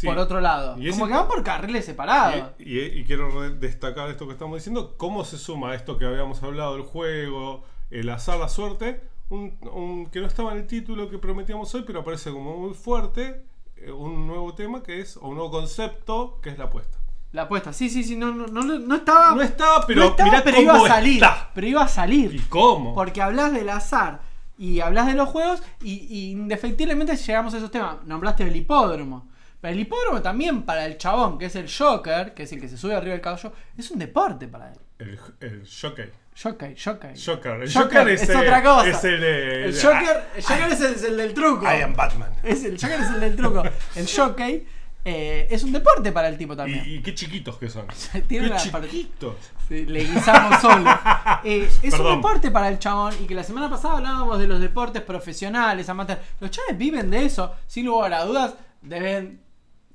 Sí. 0.00 0.06
Por 0.06 0.16
otro 0.18 0.40
lado. 0.40 0.76
Y 0.78 0.88
como 0.90 1.06
que 1.06 1.12
van 1.12 1.28
por 1.28 1.42
carriles 1.44 1.84
separados. 1.84 2.52
Y, 2.58 2.78
y- 2.78 3.00
y 3.00 3.04
quiero 3.04 3.50
destacar 3.50 4.08
esto 4.08 4.26
que 4.26 4.32
estamos 4.32 4.56
diciendo, 4.56 4.94
cómo 4.96 5.24
se 5.24 5.36
suma 5.36 5.74
esto 5.74 5.98
que 5.98 6.06
habíamos 6.06 6.42
hablado, 6.42 6.76
el 6.76 6.82
juego, 6.82 7.64
el 7.90 8.08
azar, 8.08 8.38
la 8.38 8.48
suerte, 8.48 9.02
un, 9.28 9.58
un- 9.72 10.06
que 10.10 10.20
no 10.20 10.26
estaba 10.26 10.52
en 10.52 10.58
el 10.58 10.66
título 10.66 11.10
que 11.10 11.18
prometíamos 11.18 11.74
hoy, 11.74 11.84
pero 11.86 12.00
aparece 12.00 12.30
como 12.30 12.56
muy 12.56 12.72
fuerte, 12.74 13.44
eh, 13.76 13.92
un 13.92 14.26
nuevo 14.26 14.54
tema 14.54 14.82
que 14.82 15.00
es, 15.00 15.16
o 15.18 15.28
un 15.28 15.34
nuevo 15.34 15.50
concepto, 15.50 16.38
que 16.42 16.48
es 16.50 16.56
la 16.58 16.64
apuesta. 16.64 16.96
La 17.32 17.42
apuesta, 17.42 17.72
sí, 17.72 17.90
sí, 17.90 18.02
sí, 18.02 18.16
no, 18.16 18.32
no, 18.32 18.46
no, 18.46 18.62
no 18.64 18.94
estaba. 18.96 19.34
No 19.36 19.42
estaba, 19.42 19.86
pero 19.86 20.00
no 20.00 20.06
estaba, 20.08 20.30
mirá 20.30 20.42
pero 20.42 20.60
iba 20.62 20.74
a 20.76 20.88
salir. 20.88 21.14
está. 21.22 21.50
Pero 21.54 21.66
iba 21.66 21.82
a 21.82 21.86
¿Y 21.86 21.88
salir. 21.88 22.48
cómo? 22.48 22.92
Porque 22.94 23.22
hablas 23.22 23.52
del 23.52 23.68
azar 23.68 24.22
y 24.58 24.80
hablas 24.80 25.06
de 25.06 25.14
los 25.14 25.28
juegos 25.28 25.62
y, 25.82 26.06
y 26.08 26.30
indefectiblemente 26.32 27.14
llegamos 27.16 27.54
a 27.54 27.58
esos 27.58 27.70
temas. 27.70 28.04
Nombraste 28.04 28.42
el 28.42 28.56
hipódromo. 28.56 29.28
Pero 29.60 29.74
el 29.74 29.80
hipódromo 29.80 30.22
también 30.22 30.62
para 30.62 30.86
el 30.86 30.96
chabón, 30.96 31.38
que 31.38 31.46
es 31.46 31.56
el 31.56 31.70
Joker, 31.70 32.32
que 32.34 32.44
es 32.44 32.52
el 32.52 32.60
que 32.60 32.68
se 32.68 32.76
sube 32.78 32.94
arriba 32.94 33.12
del 33.12 33.20
caballo, 33.20 33.52
es 33.76 33.90
un 33.90 33.98
deporte 33.98 34.48
para 34.48 34.72
él. 34.72 34.78
El, 34.98 35.18
el 35.40 35.68
jockey. 35.68 36.10
Joker, 36.42 36.74
Joker. 36.82 37.14
Joker. 37.18 37.62
El 37.62 37.72
Joker 37.72 37.82
Joker 37.98 38.08
es, 38.08 38.22
es 38.22 38.28
eh, 38.30 38.36
otra 38.36 38.62
cosa. 38.62 38.88
Es 38.88 39.04
el, 39.04 39.22
eh, 39.22 39.64
El 39.64 39.74
el- 39.74 39.80
Joker, 39.82 40.22
el 40.36 40.42
Joker 40.44 40.72
es, 40.72 40.80
el, 40.80 40.94
es 40.94 41.02
el 41.04 41.16
del 41.16 41.34
truco. 41.34 41.64
I 41.66 41.82
am 41.82 41.94
Batman. 41.94 42.30
Es 42.42 42.64
el 42.64 42.78
Joker 42.80 43.00
es 43.00 43.10
el 43.10 43.20
del 43.20 43.36
truco. 43.36 43.62
El 43.96 44.06
Jockey 44.08 44.66
eh, 45.04 45.46
es 45.50 45.62
un 45.64 45.72
deporte 45.72 46.12
para 46.12 46.28
el 46.28 46.38
tipo 46.38 46.56
también. 46.56 46.82
Y, 46.86 46.94
y 46.96 47.02
qué 47.02 47.14
chiquitos 47.14 47.58
que 47.58 47.68
son. 47.68 47.86
Tiene 48.28 48.50
qué 48.50 48.56
chiquitos. 48.56 49.34
Sí, 49.68 49.84
le 49.86 50.04
guisamos 50.04 50.60
solo. 50.60 50.90
Eh, 51.44 51.68
es 51.82 51.92
Perdón. 51.92 52.06
un 52.06 52.16
deporte 52.22 52.50
para 52.50 52.68
el 52.68 52.78
chabón 52.78 53.14
y 53.22 53.26
que 53.26 53.34
la 53.34 53.42
semana 53.44 53.68
pasada 53.70 53.96
hablábamos 53.96 54.38
de 54.38 54.46
los 54.46 54.60
deportes 54.60 55.00
profesionales, 55.02 55.88
amateurs. 55.88 56.20
Los 56.38 56.50
chavales 56.50 56.76
viven 56.78 57.10
de 57.10 57.24
eso, 57.24 57.54
sin 57.66 57.86
lugar 57.86 58.12
a 58.12 58.24
dudas, 58.24 58.54
deben 58.82 59.40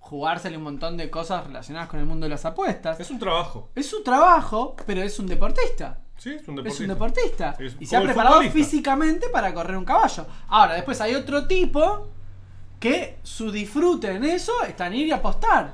jugársele 0.05 0.55
un 0.57 0.63
montón 0.63 0.97
de 0.97 1.09
cosas 1.09 1.47
relacionadas 1.47 1.89
con 1.89 1.99
el 1.99 2.05
mundo 2.05 2.25
de 2.25 2.29
las 2.29 2.45
apuestas. 2.45 2.99
Es 2.99 3.09
un 3.09 3.17
trabajo. 3.17 3.69
Es 3.73 3.89
su 3.89 4.03
trabajo, 4.03 4.75
pero 4.85 5.01
es 5.01 5.17
un 5.17 5.25
deportista. 5.25 5.99
Sí, 6.17 6.29
es 6.29 6.47
un 6.47 6.59
Es 6.67 6.79
un 6.79 6.87
deportista. 6.87 7.51
deportista. 7.51 7.55
Es 7.59 7.75
y 7.79 7.85
se 7.87 7.97
ha 7.97 8.01
preparado 8.01 8.39
físicamente 8.51 9.29
para 9.29 9.51
correr 9.51 9.75
un 9.75 9.83
caballo. 9.83 10.27
Ahora, 10.47 10.75
después 10.75 11.01
hay 11.01 11.15
otro 11.15 11.47
tipo 11.47 12.07
que 12.79 13.17
su 13.23 13.51
disfrute 13.51 14.11
en 14.11 14.23
eso 14.25 14.53
está 14.67 14.85
en 14.87 14.93
ir 14.93 15.07
y 15.07 15.11
apostar. 15.11 15.73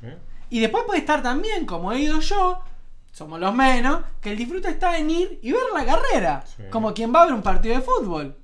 Sí. 0.00 0.08
Y 0.50 0.58
después 0.60 0.82
puede 0.84 0.98
estar 0.98 1.22
también, 1.22 1.64
como 1.64 1.92
he 1.92 2.00
ido 2.00 2.18
yo, 2.18 2.58
somos 3.12 3.38
los 3.38 3.54
menos, 3.54 4.00
que 4.20 4.32
el 4.32 4.36
disfrute 4.36 4.68
está 4.68 4.98
en 4.98 5.10
ir 5.10 5.38
y 5.42 5.52
ver 5.52 5.62
la 5.72 5.86
carrera. 5.86 6.44
Sí. 6.44 6.64
Como 6.70 6.92
quien 6.92 7.14
va 7.14 7.22
a 7.22 7.26
ver 7.26 7.34
un 7.34 7.42
partido 7.42 7.76
de 7.76 7.82
fútbol. 7.82 8.36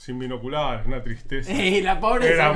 Sin 0.00 0.18
binoculares, 0.18 0.86
una 0.86 1.02
tristeza. 1.02 1.52
Y 1.62 1.82
la 1.82 2.00
pobreza 2.00 2.52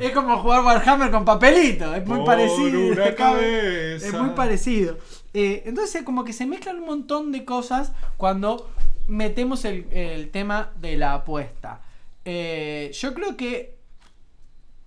es 0.00 0.12
como, 0.12 0.36
es 0.36 0.40
jugar 0.40 0.64
Warhammer 0.64 1.10
con 1.10 1.24
papelito. 1.24 1.92
Es 1.92 2.06
muy 2.06 2.18
Por 2.18 2.26
parecido. 2.26 2.92
una 2.92 3.14
cabeza. 3.16 4.06
Es 4.06 4.12
muy 4.14 4.30
parecido. 4.30 4.96
Eh, 5.34 5.64
entonces, 5.66 6.04
como 6.04 6.22
que 6.22 6.32
se 6.32 6.46
mezclan 6.46 6.76
un 6.78 6.86
montón 6.86 7.32
de 7.32 7.44
cosas 7.44 7.90
cuando 8.16 8.70
metemos 9.08 9.64
el, 9.64 9.88
el 9.90 10.30
tema 10.30 10.70
de 10.76 10.96
la 10.96 11.14
apuesta. 11.14 11.80
Eh, 12.24 12.92
yo 12.94 13.12
creo 13.12 13.36
que 13.36 13.76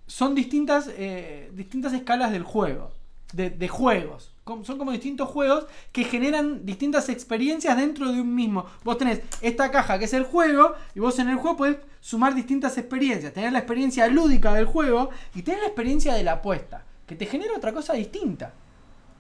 son 0.08 0.34
distintas, 0.34 0.90
eh, 0.96 1.52
distintas 1.54 1.92
escalas 1.92 2.32
del 2.32 2.44
juego, 2.44 2.94
de, 3.34 3.50
de 3.50 3.68
juegos. 3.68 4.31
Son 4.46 4.78
como 4.78 4.92
distintos 4.92 5.30
juegos 5.30 5.66
que 5.92 6.04
generan 6.04 6.66
distintas 6.66 7.10
experiencias 7.10 7.78
dentro 7.78 8.12
de 8.12 8.20
un 8.20 8.34
mismo. 8.36 8.66
Vos 8.84 8.98
tenés 8.98 9.22
esta 9.42 9.72
caja 9.72 10.00
que 10.00 10.06
es 10.06 10.14
el 10.14 10.24
juego 10.24 10.74
y 10.96 11.00
vos 11.00 11.18
en 11.20 11.30
el 11.30 11.36
juego 11.38 11.58
podés 11.58 11.78
sumar 12.02 12.34
distintas 12.36 12.78
experiencias. 12.78 13.34
Tenés 13.34 13.54
la 13.54 13.60
experiencia 13.60 14.08
lúdica 14.08 14.54
del 14.54 14.66
juego 14.66 15.10
y 15.36 15.44
tenés 15.44 15.62
la 15.62 15.68
experiencia 15.68 16.14
de 16.16 16.24
la 16.24 16.34
apuesta, 16.34 16.84
que 17.06 17.16
te 17.16 17.28
genera 17.28 17.56
otra 17.56 17.72
cosa 17.72 17.94
distinta. 17.94 18.54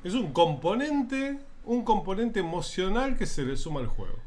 Es 0.03 0.15
un 0.15 0.33
componente, 0.33 1.37
un 1.65 1.83
componente 1.83 2.39
emocional 2.39 3.15
que 3.15 3.27
se 3.27 3.43
le 3.43 3.55
suma 3.55 3.79
al 3.79 3.87
juego. 3.87 4.17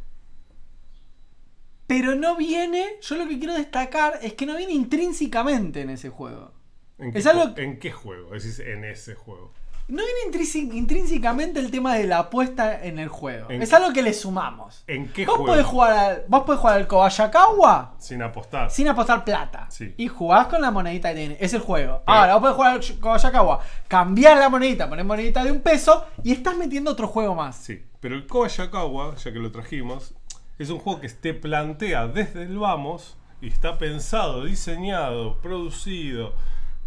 Pero 1.87 2.15
no 2.15 2.37
viene, 2.37 2.97
yo 3.03 3.17
lo 3.17 3.29
que 3.29 3.39
quiero 3.39 3.55
destacar 3.55 4.19
es 4.23 4.35
que 4.35 4.47
no 4.47 4.57
viene 4.57 4.73
intrínsecamente 4.73 5.83
en 5.83 5.91
ese 5.91 6.09
juego. 6.09 6.53
¿En 6.99 7.15
Es 7.17 7.25
qué, 7.25 7.29
algo 7.31 7.43
ju- 7.45 7.59
¿En 7.59 7.79
qué 7.79 7.91
juego? 7.93 8.35
Es 8.35 8.59
en 8.61 8.85
ese 8.85 9.15
juego. 9.15 9.53
No 9.89 10.03
viene 10.03 10.21
intrínse- 10.39 10.73
intrínsecamente 10.75 11.61
el 11.61 11.71
tema 11.71 11.95
de 11.95 12.07
la 12.07 12.19
apuesta 12.21 12.83
en 12.85 12.99
el 12.99 13.09
juego. 13.09 13.51
¿En 13.51 13.61
es 13.63 13.73
algo 13.75 13.93
que 13.93 14.03
le 14.03 14.13
sumamos. 14.15 14.83
¿En 14.87 15.09
qué 15.13 15.27
vos 15.27 15.37
juego? 15.37 15.53
podés 15.53 15.67
jugar 15.67 15.93
al, 15.93 16.25
vos 16.29 16.43
podés 16.45 16.61
jugar 16.61 16.77
al 16.77 16.87
Kobayakawa 16.87 17.95
Sin 17.99 18.23
apostar. 18.23 18.71
sin 18.71 18.89
apostar 18.89 19.25
plata. 19.25 19.67
Sí. 19.71 19.95
Y 19.97 20.09
jugás 20.09 20.47
con 20.47 20.61
la 20.63 20.71
monedita 20.71 21.11
que 21.11 21.17
tiene. 21.17 21.37
Es 21.41 21.53
el 21.55 21.61
juego. 21.61 22.03
Ahora, 22.07 22.37
vos 22.37 22.41
podés 22.43 22.57
jugar 22.57 22.73
al 22.75 22.99
Kobayakawa, 23.01 23.61
cambiar 23.89 24.39
la 24.39 24.49
monedita, 24.49 24.89
poner 24.89 25.05
monedita 25.05 25.45
de 25.45 25.53
un 25.53 25.61
peso 25.61 26.05
y 26.23 26.33
estás 26.33 26.57
metiendo 26.57 26.91
otro 26.91 27.07
juego 27.09 27.35
más. 27.35 27.57
Sí, 27.57 27.83
pero 28.01 28.15
el 28.15 28.27
Kobayakawa, 28.27 29.17
ya 29.17 29.33
que 29.33 29.39
lo 29.39 29.53
trajimos, 29.53 30.15
es 30.59 30.71
un 30.71 30.79
juego 30.79 31.01
que 31.01 31.09
te 31.09 31.35
plantea 31.35 32.07
desde 32.07 32.43
el 32.45 32.59
vamos 32.59 33.17
y 33.43 33.49
está 33.49 33.77
pensado, 33.77 34.45
diseñado, 34.45 35.39
producido 35.43 36.33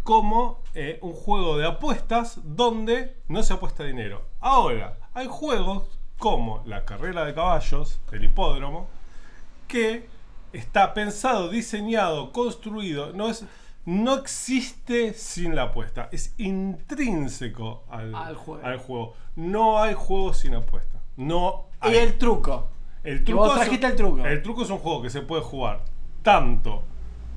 como 0.08 0.62
eh, 0.74 0.98
un 1.02 1.12
juego 1.12 1.58
de 1.58 1.66
apuestas 1.66 2.40
donde 2.42 3.18
no 3.28 3.42
se 3.42 3.52
apuesta 3.52 3.84
dinero. 3.84 4.24
Ahora, 4.40 4.96
hay 5.12 5.26
juegos 5.28 5.84
como 6.16 6.62
la 6.64 6.86
carrera 6.86 7.26
de 7.26 7.34
caballos, 7.34 8.00
el 8.10 8.24
hipódromo, 8.24 8.88
que 9.66 10.08
está 10.54 10.94
pensado, 10.94 11.50
diseñado, 11.50 12.32
construido, 12.32 13.12
no 13.12 13.28
es 13.28 13.44
no 13.84 14.14
existe 14.14 15.12
sin 15.12 15.54
la 15.54 15.64
apuesta, 15.64 16.08
es 16.10 16.32
intrínseco 16.38 17.84
al, 17.90 18.14
Al 18.14 18.34
juego. 18.34 18.64
al 18.66 18.78
juego. 18.78 19.14
No 19.36 19.82
hay 19.82 19.92
juego 19.92 20.32
sin 20.32 20.54
apuesta. 20.54 21.02
No 21.18 21.66
hay. 21.80 21.92
Y 21.92 21.96
el 21.98 22.16
truco. 22.16 22.70
El 23.04 23.24
que 23.24 23.34
vos 23.34 23.60
el 23.60 23.94
truco. 23.94 24.24
El 24.24 24.42
truco 24.42 24.62
es 24.62 24.70
un 24.70 24.78
juego 24.78 25.02
que 25.02 25.10
se 25.10 25.20
puede 25.20 25.42
jugar 25.42 25.84
tanto 26.22 26.82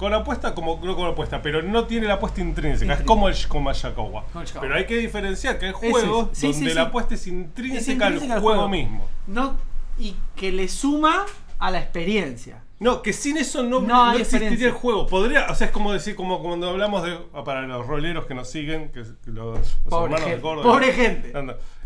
con 0.02 0.14
apuesta 0.14 0.54
como 0.54 0.78
no 0.84 0.96
con 0.98 1.08
apuesta, 1.08 1.42
pero 1.42 1.62
no 1.62 1.86
tiene 1.86 2.08
la 2.08 2.16
apuesta 2.16 2.42
intrínseca. 2.42 2.96
Es 2.96 3.02
como 3.02 3.30
el 3.30 3.36
Yakawa. 3.36 4.26
Pero 4.60 4.76
hay 4.76 4.86
que 4.86 4.98
diferenciar 4.98 5.58
que 5.60 5.68
hay 5.68 5.72
es. 5.72 5.78
juegos 5.78 6.30
Sí, 6.34 6.52
donde 6.52 6.70
sí, 6.72 6.76
la 6.76 6.82
apuesta 6.82 7.14
es 7.16 7.28
intrínseca, 7.28 8.08
intrínseca 8.08 8.08
al 8.08 8.32
al 8.38 8.42
juego, 8.42 8.56
juego. 8.62 8.70
mismo. 8.70 9.08
No, 9.28 9.56
y 9.98 10.16
que 10.36 10.52
le 10.52 10.68
suma 10.68 11.26
a 11.60 11.72
la 11.72 11.80
experiencia. 11.80 12.64
No, 12.80 13.04
que 13.04 13.14
sin 13.14 13.38
eso 13.38 13.62
no, 13.62 13.80
No 13.82 14.12
no 14.12 14.14
existiría 14.18 14.66
el 14.70 14.74
juego. 14.74 15.06
Podría, 15.06 15.46
o 15.52 15.56
sea, 15.56 15.68
es 15.68 15.72
como 15.72 15.94
decir, 15.94 16.16
como 16.16 16.42
cuando 16.42 16.68
hablamos 16.68 17.04
de. 17.04 17.16
ah, 17.36 17.44
Para 17.44 17.62
los 17.68 17.86
roleros 17.86 18.26
que 18.26 18.34
nos 18.34 18.50
siguen, 18.50 18.90
que, 18.92 19.02
es- 19.02 19.14
que 19.24 19.30
los, 19.30 19.60
los 19.60 19.70
Pobre 19.88 20.06
hermanos 20.16 20.26
de 20.26 20.30
gente, 20.32 20.42
Córdoba. 20.42 20.64
pobre 20.74 20.92
gente. 20.94 21.34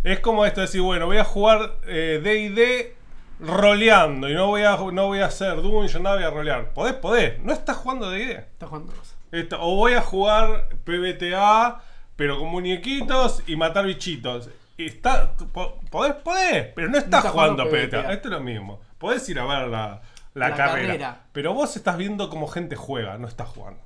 Es 0.05 0.19
como 0.21 0.45
esto, 0.45 0.61
decir, 0.61 0.79
bueno, 0.81 1.05
voy 1.07 1.17
a 1.17 1.25
jugar 1.25 1.79
eh, 1.85 2.21
DD 2.23 2.95
roleando 3.39 4.29
y 4.29 4.33
no 4.33 4.47
voy 4.47 4.63
a 4.63 4.77
no 4.77 5.07
voy 5.07 5.19
a 5.19 5.25
hacer 5.25 5.61
Dungeon, 5.61 6.03
nada, 6.03 6.15
voy 6.15 6.25
a 6.25 6.29
rolear. 6.29 6.73
Podés, 6.73 6.93
podés. 6.95 7.39
No 7.39 7.53
estás 7.53 7.77
jugando 7.77 8.09
DD. 8.09 8.31
Está 8.31 8.67
jugando 8.67 8.93
cosas. 8.93 9.15
O 9.59 9.75
voy 9.75 9.93
a 9.93 10.01
jugar 10.01 10.69
PBTA, 10.85 11.81
pero 12.15 12.39
con 12.39 12.49
muñequitos 12.49 13.43
y 13.47 13.55
matar 13.55 13.85
bichitos. 13.85 14.49
Está, 14.77 15.33
po- 15.53 15.79
podés, 15.89 16.13
podés, 16.15 16.67
pero 16.75 16.89
no 16.89 16.97
estás 16.97 17.19
estás 17.19 17.31
jugando, 17.33 17.63
jugando 17.63 17.87
PBTA. 17.87 18.01
PBTA. 18.01 18.13
Esto 18.13 18.27
es 18.27 18.31
lo 18.33 18.39
mismo. 18.41 18.79
Podés 18.97 19.27
ir 19.29 19.39
a 19.39 19.45
ver 19.45 19.67
la, 19.67 20.01
la 20.33 20.49
La 20.49 20.55
carrera, 20.55 20.87
carrera. 20.87 21.21
Pero 21.31 21.53
vos 21.53 21.75
estás 21.75 21.97
viendo 21.97 22.29
cómo 22.29 22.47
gente 22.47 22.75
juega, 22.75 23.17
no 23.17 23.27
estás 23.27 23.49
jugando. 23.49 23.81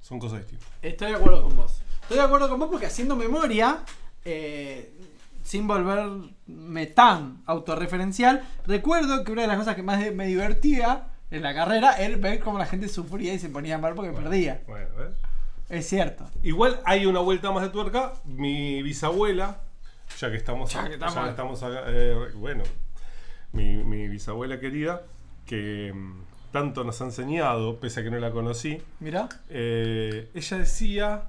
Son 0.00 0.18
cosas 0.18 0.38
distintas. 0.40 0.68
Estoy 0.82 1.10
de 1.10 1.16
acuerdo 1.16 1.42
con 1.44 1.56
vos. 1.56 1.80
Estoy 2.02 2.18
de 2.18 2.22
acuerdo 2.24 2.48
con 2.48 2.58
vos 2.60 2.68
porque 2.70 2.86
haciendo 2.86 3.16
memoria, 3.16 3.78
eh, 4.24 4.90
sin 5.44 5.68
volverme 5.68 6.86
tan 6.86 7.42
autorreferencial, 7.46 8.42
recuerdo 8.66 9.22
que 9.22 9.30
una 9.32 9.42
de 9.42 9.48
las 9.48 9.58
cosas 9.58 9.76
que 9.76 9.82
más 9.84 10.00
me 10.12 10.26
divertía 10.26 11.08
en 11.30 11.42
la 11.42 11.54
carrera 11.54 11.96
era 11.98 12.16
ver 12.16 12.40
cómo 12.40 12.58
la 12.58 12.66
gente 12.66 12.88
sufría 12.88 13.32
y 13.34 13.38
se 13.38 13.48
ponía 13.50 13.78
mal 13.78 13.94
porque 13.94 14.10
perdía. 14.12 14.62
Bueno, 14.66 14.88
¿ves? 14.96 15.08
Es 15.68 15.88
cierto. 15.88 16.28
Igual 16.42 16.80
hay 16.84 17.06
una 17.06 17.20
vuelta 17.20 17.50
más 17.52 17.62
de 17.62 17.68
tuerca. 17.70 18.14
Mi 18.24 18.82
bisabuela, 18.82 19.60
ya 20.18 20.30
que 20.30 20.36
estamos, 20.36 20.72
Ya 20.72 20.84
que 20.86 20.94
estamos- 20.94 21.14
ya 21.14 21.24
que 21.24 21.30
estamos 21.30 21.62
acá, 21.62 21.82
eh, 21.88 22.16
bueno, 22.34 22.64
mi, 23.52 23.82
mi 23.84 24.08
bisabuela 24.08 24.58
querida, 24.60 25.02
que 25.46 25.92
mm, 25.94 26.22
tanto 26.52 26.84
nos 26.84 27.00
ha 27.00 27.04
enseñado, 27.04 27.80
pese 27.80 28.00
a 28.00 28.02
que 28.04 28.10
no 28.10 28.18
la 28.18 28.30
conocí, 28.30 28.80
Mirá. 29.00 29.28
eh, 29.48 30.30
ella 30.34 30.58
decía, 30.58 31.22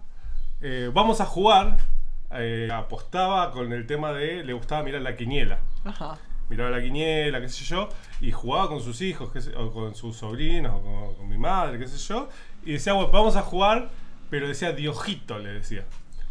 eh, 0.61 0.89
vamos 0.93 1.19
a 1.21 1.25
jugar, 1.25 1.77
eh, 2.31 2.69
apostaba 2.71 3.51
con 3.51 3.71
el 3.73 3.85
tema 3.87 4.11
de, 4.13 4.43
le 4.43 4.53
gustaba 4.53 4.83
mirar 4.83 5.01
la 5.01 5.15
quiniela. 5.15 5.59
Ajá. 5.83 6.17
Miraba 6.49 6.69
la 6.69 6.81
quiniela, 6.81 7.41
qué 7.41 7.49
sé 7.49 7.63
yo, 7.65 7.89
y 8.21 8.31
jugaba 8.31 8.67
con 8.67 8.79
sus 8.81 9.01
hijos, 9.01 9.31
qué 9.31 9.41
sé- 9.41 9.55
o 9.55 9.71
con 9.71 9.95
sus 9.95 10.17
sobrinos, 10.17 10.73
o 10.75 10.81
con, 10.81 11.15
con 11.15 11.29
mi 11.29 11.37
madre, 11.37 11.79
qué 11.79 11.87
sé 11.87 11.97
yo, 11.97 12.29
y 12.63 12.73
decía, 12.73 12.93
bueno, 12.93 13.09
vamos 13.11 13.35
a 13.35 13.41
jugar, 13.41 13.89
pero 14.29 14.47
decía 14.47 14.71
de 14.71 14.87
ojito, 14.89 15.39
le 15.39 15.53
decía. 15.53 15.85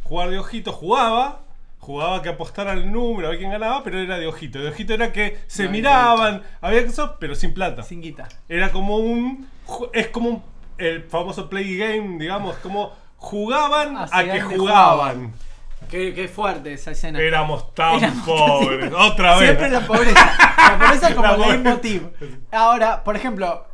Jugar 0.05 0.31
de 0.31 0.39
ojito, 0.39 0.71
jugaba, 0.73 1.41
jugaba 1.81 2.23
que 2.23 2.29
apostara 2.29 2.73
el 2.75 2.93
número, 2.93 3.27
a 3.27 3.31
ver 3.31 3.39
quién 3.39 3.51
ganaba, 3.51 3.83
pero 3.83 3.99
era 3.99 4.19
de 4.19 4.27
ojito. 4.27 4.59
De 4.61 4.69
ojito 4.69 4.95
era 4.95 5.13
que 5.13 5.39
se 5.49 5.65
No, 5.65 5.71
miraban, 5.71 6.43
había 6.61 6.81
eso, 6.81 7.17
pero 7.19 7.35
sin 7.35 7.53
plata. 7.55 7.83
Sin 7.83 8.01
guita. 8.01 8.29
Era 8.49 8.71
como 8.71 8.97
un. 8.99 9.49
Es 9.93 10.09
como 10.09 10.29
un- 10.29 10.43
el 10.79 11.05
famoso 11.05 11.49
play 11.49 11.77
game, 11.77 12.19
digamos, 12.19 12.57
como 12.57 12.93
jugaban 13.17 13.97
a 13.97 14.03
Hacia 14.05 14.33
que 14.33 14.41
jugaban. 14.43 15.33
Qué, 15.91 16.13
qué 16.15 16.29
fuerte 16.29 16.73
esa 16.73 16.91
escena. 16.93 17.21
Éramos 17.21 17.75
tan 17.75 17.95
Éramos- 17.99 18.25
pobres. 18.27 18.93
Otra 18.99 19.37
vez. 19.37 19.49
Siempre 19.51 19.71
la 19.71 19.81
pobreza. 19.87 20.37
La 20.57 20.79
pobreza 20.79 21.15
como 21.15 21.27
La 21.29 21.37
pobreza. 21.37 21.53
leitmotiv. 21.57 22.09
Ahora, 22.53 23.05
por 23.05 23.17
ejemplo, 23.17 23.67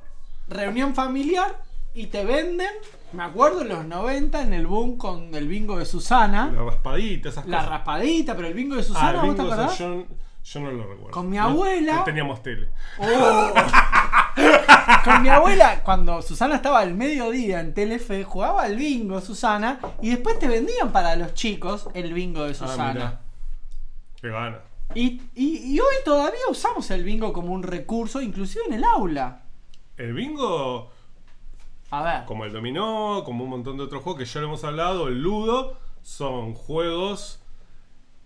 reunión 0.48 0.94
familiar 0.94 1.56
y 1.94 2.06
te 2.06 2.24
venden, 2.24 2.70
me 3.12 3.22
acuerdo 3.24 3.62
en 3.62 3.68
los 3.68 3.84
90 3.84 4.42
en 4.42 4.52
el 4.52 4.66
boom 4.66 4.96
con 4.96 5.34
el 5.34 5.48
bingo 5.48 5.78
de 5.78 5.84
Susana. 5.86 6.50
La 6.54 6.62
raspadita, 6.62 7.28
esas 7.30 7.46
La 7.46 7.58
cosas. 7.58 7.70
raspadita, 7.70 8.36
pero 8.36 8.48
el 8.48 8.54
bingo 8.54 8.74
de 8.76 8.82
Ah, 8.82 8.84
Susana, 8.84 9.10
el 9.10 9.26
¿vos 9.26 9.36
te 9.36 9.42
bingo, 9.42 9.52
acordás? 9.54 9.78
yo, 9.78 10.04
yo 10.44 10.60
no 10.60 10.70
lo 10.70 10.84
recuerdo. 10.86 11.10
Con 11.10 11.28
mi 11.30 11.36
No- 11.36 11.44
abuela- 11.44 11.96
No, 11.96 12.04
teníamos 12.04 12.42
tele. 12.42 12.68
Oh. 12.98 13.52
Con 15.04 15.22
mi 15.22 15.28
abuela, 15.28 15.82
cuando 15.82 16.22
Susana 16.22 16.56
estaba 16.56 16.80
al 16.80 16.94
mediodía 16.94 17.60
en 17.60 17.74
Telefe, 17.74 18.24
jugaba 18.24 18.62
al 18.62 18.76
bingo 18.76 19.20
Susana 19.20 19.78
y 20.02 20.10
después 20.10 20.38
te 20.38 20.48
vendían 20.48 20.92
para 20.92 21.16
los 21.16 21.34
chicos 21.34 21.88
el 21.94 22.12
bingo 22.12 22.44
de 22.44 22.50
Ah, 22.50 22.54
Susana. 22.54 23.20
Qué 24.20 24.28
gana. 24.28 24.60
y, 24.94 25.22
y- 25.34 25.74
y 25.74 25.80
hoy 25.80 25.94
todavía 26.04 26.40
usamos 26.50 26.90
el 26.90 27.04
bingo 27.04 27.32
como 27.32 27.52
un 27.52 27.62
recurso, 27.62 28.20
inclusive 28.20 28.64
en 28.66 28.74
el 28.74 28.84
aula. 28.84 29.42
El 29.96 30.12
bingo, 30.14 30.90
A 31.90 32.02
ver. 32.02 32.24
como 32.26 32.44
el 32.44 32.52
dominó, 32.52 33.22
como 33.24 33.44
un 33.44 33.50
montón 33.50 33.76
de 33.76 33.84
otros 33.84 34.02
juegos 34.02 34.18
que 34.20 34.26
ya 34.26 34.40
lo 34.40 34.46
hemos 34.48 34.64
hablado, 34.64 35.08
el 35.08 35.22
ludo, 35.22 35.78
son 36.02 36.54
juegos 36.54 37.39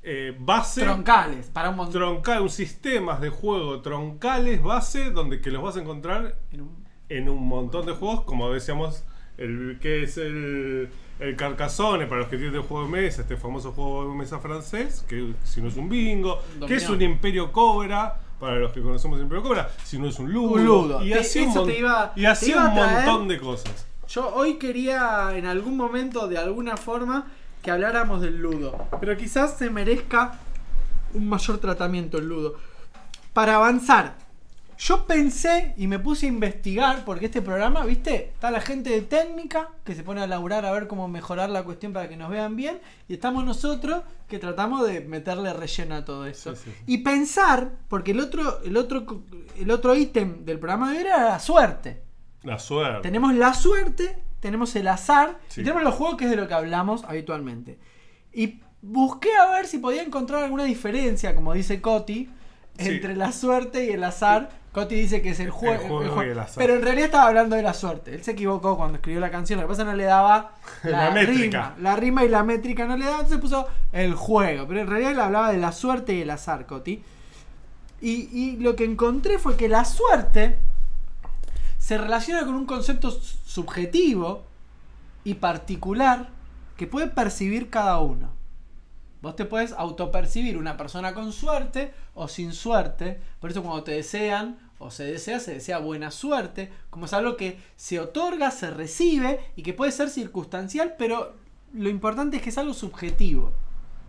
eh, 0.04 0.36
base. 0.38 0.82
Troncales, 0.82 1.46
para 1.50 1.70
un 1.70 1.76
montón. 1.76 1.94
troncal, 2.00 2.42
un 2.42 2.50
sistemas 2.50 3.20
de 3.20 3.30
juego 3.30 3.80
troncales 3.80 4.62
base 4.62 5.10
donde 5.10 5.40
que 5.40 5.50
los 5.50 5.62
vas 5.62 5.76
a 5.76 5.80
encontrar 5.80 6.36
en 6.52 6.60
un- 6.62 6.84
en 7.08 7.28
un 7.28 7.46
montón 7.46 7.86
de 7.86 7.92
juegos, 7.92 8.22
como 8.22 8.50
decíamos, 8.52 9.04
el 9.38 9.78
que 9.80 10.02
es 10.04 10.16
el, 10.18 10.88
el 11.20 11.36
Carcassonne 11.36 12.06
para 12.06 12.20
los 12.22 12.28
que 12.30 12.36
tienen 12.36 12.62
juego 12.62 12.84
de 12.84 12.90
mesa, 12.90 13.22
este 13.22 13.36
famoso 13.36 13.72
juego 13.72 14.08
de 14.08 14.14
mesa 14.14 14.38
francés, 14.38 15.04
que 15.08 15.32
si 15.42 15.60
no 15.60 15.68
es 15.68 15.76
un 15.76 15.88
bingo, 15.88 16.40
que 16.66 16.74
es 16.76 16.88
un 16.88 17.00
Imperio 17.02 17.50
Cobra, 17.52 18.20
para 18.38 18.56
los 18.56 18.72
que 18.72 18.82
conocemos 18.82 19.16
el 19.18 19.24
Imperio 19.24 19.42
Cobra, 19.42 19.70
si 19.84 19.98
no 19.98 20.06
es 20.08 20.18
un 20.18 20.32
ludo, 20.32 20.52
Un 20.54 20.64
ludo. 20.64 21.04
y 21.04 21.12
así 21.14 21.40
un, 21.40 21.48
eso 21.50 21.58
mon- 21.60 21.68
te 21.68 21.78
iba- 21.78 22.12
y 22.14 22.24
así 22.26 22.52
un 22.52 22.74
montón 22.74 23.28
de 23.28 23.38
cosas. 23.40 23.86
Yo 24.08 24.34
hoy 24.34 24.54
quería 24.58 25.30
en 25.36 25.46
algún 25.46 25.76
momento, 25.76 26.28
de 26.28 26.36
alguna 26.38 26.76
forma, 26.76 27.26
que 27.64 27.70
habláramos 27.70 28.20
del 28.20 28.36
ludo. 28.36 28.76
Pero 29.00 29.16
quizás 29.16 29.56
se 29.56 29.70
merezca 29.70 30.38
un 31.14 31.26
mayor 31.26 31.58
tratamiento 31.58 32.18
el 32.18 32.28
ludo. 32.28 32.56
Para 33.32 33.56
avanzar, 33.56 34.16
yo 34.76 35.06
pensé 35.06 35.72
y 35.78 35.86
me 35.86 35.98
puse 35.98 36.26
a 36.26 36.28
investigar, 36.28 37.04
porque 37.06 37.26
este 37.26 37.40
programa, 37.40 37.84
viste, 37.86 38.32
está 38.34 38.50
la 38.50 38.60
gente 38.60 38.90
de 38.90 39.00
técnica 39.00 39.70
que 39.82 39.94
se 39.94 40.02
pone 40.02 40.20
a 40.20 40.26
laburar 40.26 40.66
a 40.66 40.72
ver 40.72 40.86
cómo 40.88 41.08
mejorar 41.08 41.48
la 41.48 41.64
cuestión 41.64 41.94
para 41.94 42.06
que 42.08 42.18
nos 42.18 42.28
vean 42.28 42.54
bien, 42.54 42.80
y 43.08 43.14
estamos 43.14 43.44
nosotros 43.46 44.02
que 44.28 44.38
tratamos 44.38 44.86
de 44.86 45.00
meterle 45.00 45.52
relleno 45.54 45.94
a 45.94 46.04
todo 46.04 46.26
esto. 46.26 46.54
Sí, 46.54 46.62
sí, 46.64 46.70
sí. 46.70 46.82
Y 46.86 46.98
pensar, 46.98 47.70
porque 47.88 48.10
el 48.10 48.20
otro, 48.20 48.60
el 48.62 48.76
otro, 48.76 49.22
el 49.56 49.70
otro 49.70 49.94
ítem 49.94 50.44
del 50.44 50.58
programa 50.58 50.90
de 50.90 50.98
hoy 50.98 51.04
era 51.04 51.24
la 51.24 51.38
suerte. 51.38 52.02
La 52.42 52.58
suerte. 52.58 53.00
Tenemos 53.00 53.32
la 53.34 53.54
suerte, 53.54 54.22
tenemos 54.44 54.76
el 54.76 54.86
azar 54.88 55.38
Sí. 55.48 55.60
y 55.62 55.64
tenemos 55.64 55.82
los 55.82 55.94
juegos 55.94 56.16
que 56.16 56.24
es 56.26 56.30
de 56.30 56.36
lo 56.36 56.46
que 56.46 56.54
hablamos 56.54 57.02
habitualmente. 57.04 57.78
Y 58.32 58.60
busqué 58.82 59.30
a 59.36 59.50
ver 59.50 59.66
si 59.66 59.78
podía 59.78 60.02
encontrar 60.02 60.44
alguna 60.44 60.64
diferencia, 60.64 61.34
como 61.34 61.54
dice 61.54 61.80
Coti, 61.80 62.28
Sí. 62.78 62.88
entre 62.88 63.16
la 63.16 63.32
suerte 63.32 63.84
y 63.86 63.90
el 63.90 64.04
azar. 64.04 64.50
Coti 64.72 64.96
dice 64.96 65.22
que 65.22 65.30
es 65.30 65.40
el, 65.40 65.50
jue- 65.52 65.72
El 65.74 65.78
juego 65.78 66.02
el 66.02 66.10
jue- 66.10 66.26
y 66.26 66.30
el 66.32 66.38
azar. 66.40 66.56
Pero 66.58 66.74
en 66.74 66.82
realidad 66.82 67.06
estaba 67.06 67.28
hablando 67.28 67.54
de 67.56 67.62
la 67.62 67.72
suerte. 67.72 68.12
Él 68.14 68.22
se 68.24 68.32
equivocó 68.32 68.76
cuando 68.76 68.96
escribió 68.96 69.20
la 69.20 69.30
canción. 69.30 69.60
Lo 69.60 69.66
que 69.66 69.70
pasa 69.70 69.84
no 69.84 69.94
le 69.94 70.04
daba 70.04 70.50
la, 70.82 71.04
La 71.04 71.10
métrica. 71.12 71.74
rima. 71.74 71.74
La 71.80 71.96
rima 71.96 72.24
y 72.24 72.28
la 72.28 72.42
métrica 72.42 72.84
no 72.84 72.96
le 72.96 73.04
daba, 73.04 73.16
entonces 73.20 73.38
puso 73.40 73.66
el 73.92 74.14
juego. 74.14 74.66
Pero 74.68 74.80
en 74.80 74.86
realidad 74.88 75.12
él 75.12 75.20
hablaba 75.20 75.52
de 75.52 75.58
la 75.58 75.72
suerte 75.72 76.12
y 76.14 76.20
el 76.22 76.30
azar, 76.30 76.66
Coti. 76.66 77.02
Y, 78.00 78.28
y 78.32 78.56
lo 78.56 78.76
que 78.76 78.84
encontré 78.84 79.38
fue 79.38 79.56
que 79.56 79.68
la 79.68 79.84
suerte 79.84 80.58
se 81.84 81.98
relaciona 81.98 82.46
con 82.46 82.54
un 82.54 82.64
concepto 82.64 83.10
subjetivo 83.10 84.44
y 85.22 85.34
particular 85.34 86.30
que 86.78 86.86
puede 86.86 87.08
percibir 87.08 87.68
cada 87.68 87.98
uno. 87.98 88.30
Vos 89.20 89.36
te 89.36 89.44
puedes 89.44 89.72
autopercibir 89.72 90.56
una 90.56 90.78
persona 90.78 91.12
con 91.12 91.30
suerte 91.30 91.92
o 92.14 92.26
sin 92.26 92.54
suerte. 92.54 93.20
Por 93.38 93.50
eso 93.50 93.62
cuando 93.62 93.84
te 93.84 93.92
desean 93.92 94.58
o 94.78 94.90
se 94.90 95.04
desea, 95.04 95.40
se 95.40 95.52
desea 95.52 95.76
buena 95.76 96.10
suerte. 96.10 96.72
Como 96.88 97.04
es 97.04 97.12
algo 97.12 97.36
que 97.36 97.60
se 97.76 98.00
otorga, 98.00 98.50
se 98.50 98.70
recibe 98.70 99.40
y 99.54 99.62
que 99.62 99.74
puede 99.74 99.92
ser 99.92 100.08
circunstancial, 100.08 100.94
pero 100.98 101.34
lo 101.74 101.90
importante 101.90 102.38
es 102.38 102.42
que 102.42 102.48
es 102.48 102.56
algo 102.56 102.72
subjetivo 102.72 103.52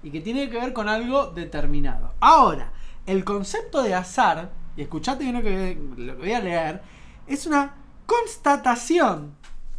y 0.01 0.11
que 0.11 0.21
tiene 0.21 0.49
que 0.49 0.61
ver 0.61 0.71
con 0.71 0.87
algo 0.87 1.25
determinado. 1.25 2.13
Ahora, 2.21 2.71
el 3.05 3.25
concepto 3.25 3.83
de 3.83 3.95
azar, 3.95 4.49
y 4.77 4.81
escuchate 4.81 5.25
bien 5.25 5.35
lo 5.35 5.41
que 5.41 5.77
voy 6.17 6.31
a 6.31 6.39
leer, 6.39 6.94
es 7.27 7.45
una 7.45 7.75
constatación 8.05 9.35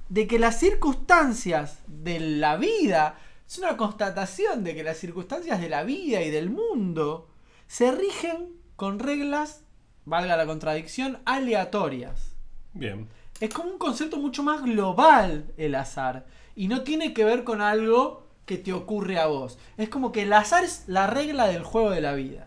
de 0.09 0.27
que 0.27 0.39
las 0.39 0.59
circunstancias 0.61 1.81
de 1.87 2.21
la 2.21 2.57
vida, 2.57 3.17
es 3.47 3.59
una 3.59 3.77
constatación 3.77 4.65
de 4.65 4.75
que 4.75 4.83
las 4.83 4.97
circunstancias 4.99 5.61
de 5.61 5.69
la 5.69 5.83
vida 5.85 6.23
y 6.23 6.31
del 6.31 6.51
mundo 6.51 7.29
se 7.67 7.93
rigen 7.93 8.49
con 8.77 8.99
reglas, 8.99 9.63
valga 10.05 10.37
la 10.37 10.47
contradicción, 10.47 11.19
aleatorias. 11.25 12.33
Bien. 12.73 13.09
Es 13.41 13.53
como 13.53 13.71
un 13.71 13.79
concepto 13.79 14.17
mucho 14.19 14.43
más 14.43 14.63
global 14.63 15.53
el 15.57 15.75
azar. 15.75 16.27
Y 16.55 16.69
no 16.69 16.83
tiene 16.83 17.13
que 17.13 17.25
ver 17.25 17.45
con 17.45 17.61
algo 17.61 18.27
que 18.47 18.57
te 18.57 18.73
ocurre 18.73 19.19
a 19.19 19.27
vos. 19.27 19.59
Es 19.77 19.89
como 19.89 20.13
que 20.13 20.23
el 20.23 20.33
azar 20.33 20.65
es 20.65 20.85
la 20.87 21.07
regla 21.07 21.47
del 21.49 21.63
juego 21.65 21.91
de 21.91 22.01
la 22.01 22.13
vida. 22.15 22.47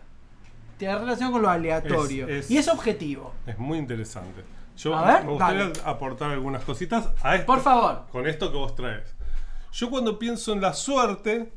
Tiene 0.78 0.98
relación 0.98 1.30
con 1.30 1.42
lo 1.42 1.50
aleatorio. 1.50 2.26
Es- 2.26 2.46
es- 2.46 2.50
Y 2.50 2.56
es 2.58 2.68
objetivo. 2.68 3.32
Es 3.46 3.58
muy 3.58 3.78
interesante. 3.78 4.42
Yo 4.82 4.96
A 4.96 5.04
ver, 5.04 5.24
me 5.24 5.30
gustaría 5.32 5.62
dale. 5.68 5.80
aportar 5.84 6.30
algunas 6.30 6.64
cositas 6.64 7.08
a 7.22 7.34
esto. 7.34 7.46
Por 7.46 7.60
favor. 7.60 8.06
Con 8.12 8.26
esto 8.26 8.50
que 8.50 8.56
vos 8.58 8.74
traes. 8.74 9.14
Yo 9.72 9.90
cuando 9.90 10.18
pienso 10.18 10.52
en 10.52 10.60
la 10.60 10.72
suerte, 10.72 11.52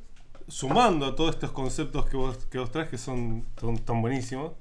sumando 0.47 1.05
a 1.05 1.15
todos 1.15 1.31
estos 1.35 1.51
conceptos 1.51 2.05
que 2.07 2.17
vos, 2.17 2.37
que 2.47 2.59
vos 2.59 2.69
traes 2.71 2.89
que 2.89 2.97
son 2.97 3.45
tan, 3.55 3.77
tan 3.77 4.01
buenísimos, 4.01 4.51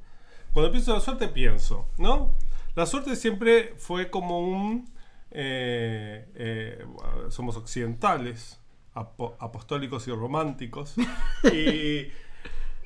cuando 0.53 0.71
pienso 0.71 0.93
en 0.93 0.99
la 0.99 1.05
suerte 1.05 1.29
pienso, 1.29 1.89
¿no? 1.99 2.35
La 2.75 2.87
suerte 2.87 3.17
siempre 3.17 3.75
fue 3.79 4.11
como 4.11 4.41
un... 4.41 4.91
eh, 5.31 6.27
eh, 6.35 6.87
somos 7.31 7.57
occidentales, 7.57 8.61
apo- 8.95 9.35
apostólicos 9.41 10.07
y 10.09 10.13
románticos. 10.13 10.95
y 11.53 12.09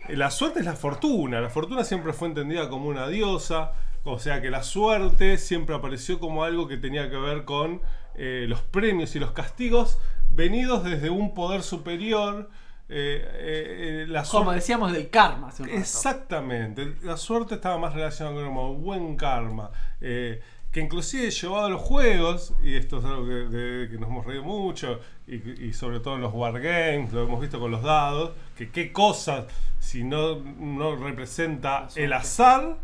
la 0.09 0.31
suerte 0.31 0.61
es 0.61 0.65
la 0.67 0.75
fortuna. 0.77 1.41
La 1.41 1.51
fortuna 1.51 1.85
siempre 1.85 2.13
fue 2.13 2.29
entendida 2.29 2.69
como 2.69 2.89
una 2.89 3.09
diosa. 3.09 3.73
O 4.09 4.19
sea 4.19 4.41
que 4.41 4.51
la 4.51 4.63
suerte 4.63 5.37
siempre 5.39 5.75
apareció 5.75 6.19
como 6.21 6.45
algo 6.45 6.69
que 6.69 6.77
tenía 6.77 7.11
que 7.11 7.17
ver 7.17 7.45
con 7.45 7.81
eh, 8.15 8.47
los 8.49 8.63
premios 8.63 9.15
y 9.17 9.19
los 9.19 9.33
castigos 9.33 9.99
venidos 10.31 10.85
desde 10.85 11.11
un 11.11 11.35
poder 11.35 11.63
superior. 11.63 12.49
Eh, 12.89 14.05
eh, 14.05 14.07
la 14.09 14.23
Como 14.23 14.53
decíamos 14.53 14.93
del 14.93 15.11
karma. 15.11 15.49
hace 15.49 15.63
un 15.65 15.69
rato. 15.69 15.81
Exactamente. 15.81 16.95
La 17.03 17.17
suerte 17.17 17.57
estaba 17.57 17.79
más 17.79 17.95
relacionada 17.95 18.37
con 18.37 18.47
como 18.47 18.75
buen 18.75 19.17
karma. 19.17 19.71
que 20.01 20.81
inclusive 20.83 21.31
llevado 21.31 21.65
a 21.67 21.71
los 21.71 21.81
juegos, 21.81 22.53
y 22.63 22.75
esto 22.77 22.99
es 22.99 23.05
algo 23.07 23.25
que, 23.27 23.33
de- 23.33 23.89
que 23.89 23.97
nos 23.99 24.11
hemos 24.11 24.27
reído 24.27 24.45
mucho, 24.45 25.01
y, 25.27 25.37
y 25.69 25.73
sobre 25.73 26.01
todo 26.01 26.17
en 26.17 26.21
los 26.21 26.35
wargames, 26.35 27.13
lo 27.15 27.23
hemos 27.25 27.41
visto 27.41 27.59
con 27.59 27.71
los 27.71 27.83
dados, 27.83 28.33
que 28.57 28.71
qué 28.71 28.93
cosa 28.93 29.47
si 29.79 30.05
no, 30.05 30.37
no 30.39 30.95
representa 30.97 31.89
el 31.97 32.13
azar, 32.13 32.77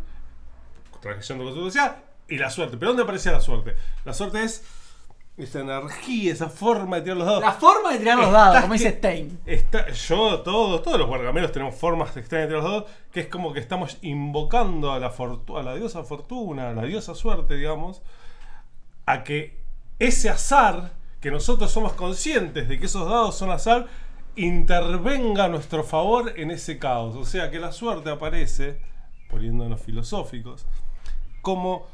trayendo 1.03 1.45
con 1.45 1.55
su 1.55 1.65
social, 1.65 1.97
y 2.29 2.39
la 2.39 2.49
suerte. 2.49 2.79
¿Pero 2.79 2.93
dónde 2.93 3.03
aparecía 3.03 3.33
la 3.33 3.41
suerte? 3.43 3.77
La 4.07 4.15
suerte 4.15 4.43
es 4.43 4.65
esa 5.37 5.61
energía, 5.61 6.33
esa 6.33 6.49
forma 6.49 6.97
de 6.97 7.03
tirar 7.03 7.17
los 7.17 7.27
dados. 7.27 7.43
La 7.43 7.53
forma 7.53 7.93
de 7.93 7.99
tirar 7.99 8.17
los 8.17 8.27
Estás 8.27 8.45
dados, 8.47 8.61
como 8.63 8.73
dice 8.75 8.91
Stein. 8.91 9.41
Está, 9.45 9.91
yo, 9.91 10.41
todos, 10.41 10.83
todos 10.83 10.99
los 10.99 11.09
guargameros 11.09 11.53
tenemos 11.53 11.75
formas 11.75 12.17
extrañas 12.17 12.49
de 12.49 12.55
tirar 12.55 12.63
los 12.63 12.73
dados, 12.73 12.91
que 13.11 13.21
es 13.21 13.27
como 13.27 13.53
que 13.53 13.61
estamos 13.61 13.99
invocando 14.03 14.93
a 14.93 14.99
la, 14.99 15.13
fortu- 15.13 15.59
a 15.59 15.63
la 15.63 15.75
diosa 15.75 16.05
fortuna, 16.05 16.71
a 16.71 16.73
la 16.75 16.85
diosa 16.85 17.15
suerte, 17.15 17.57
digamos, 17.57 18.03
a 19.05 19.25
que 19.25 19.59
ese 19.99 20.31
azar, 20.31 20.93
que 21.21 21.31
nosotros 21.31 21.71
somos 21.71 21.93
conscientes 21.95 22.69
de 22.69 22.79
que 22.79 22.87
esos 22.87 23.09
dados 23.09 23.37
son 23.37 23.51
azar, 23.51 23.87
intervenga 24.37 25.45
a 25.45 25.49
nuestro 25.49 25.83
favor 25.85 26.33
en 26.37 26.51
ese 26.51 26.79
caos. 26.79 27.17
O 27.17 27.25
sea 27.25 27.51
que 27.51 27.59
la 27.59 27.73
suerte 27.73 28.11
aparece, 28.11 28.81
poniéndonos 29.31 29.81
filosóficos, 29.81 30.67
como 31.43 31.87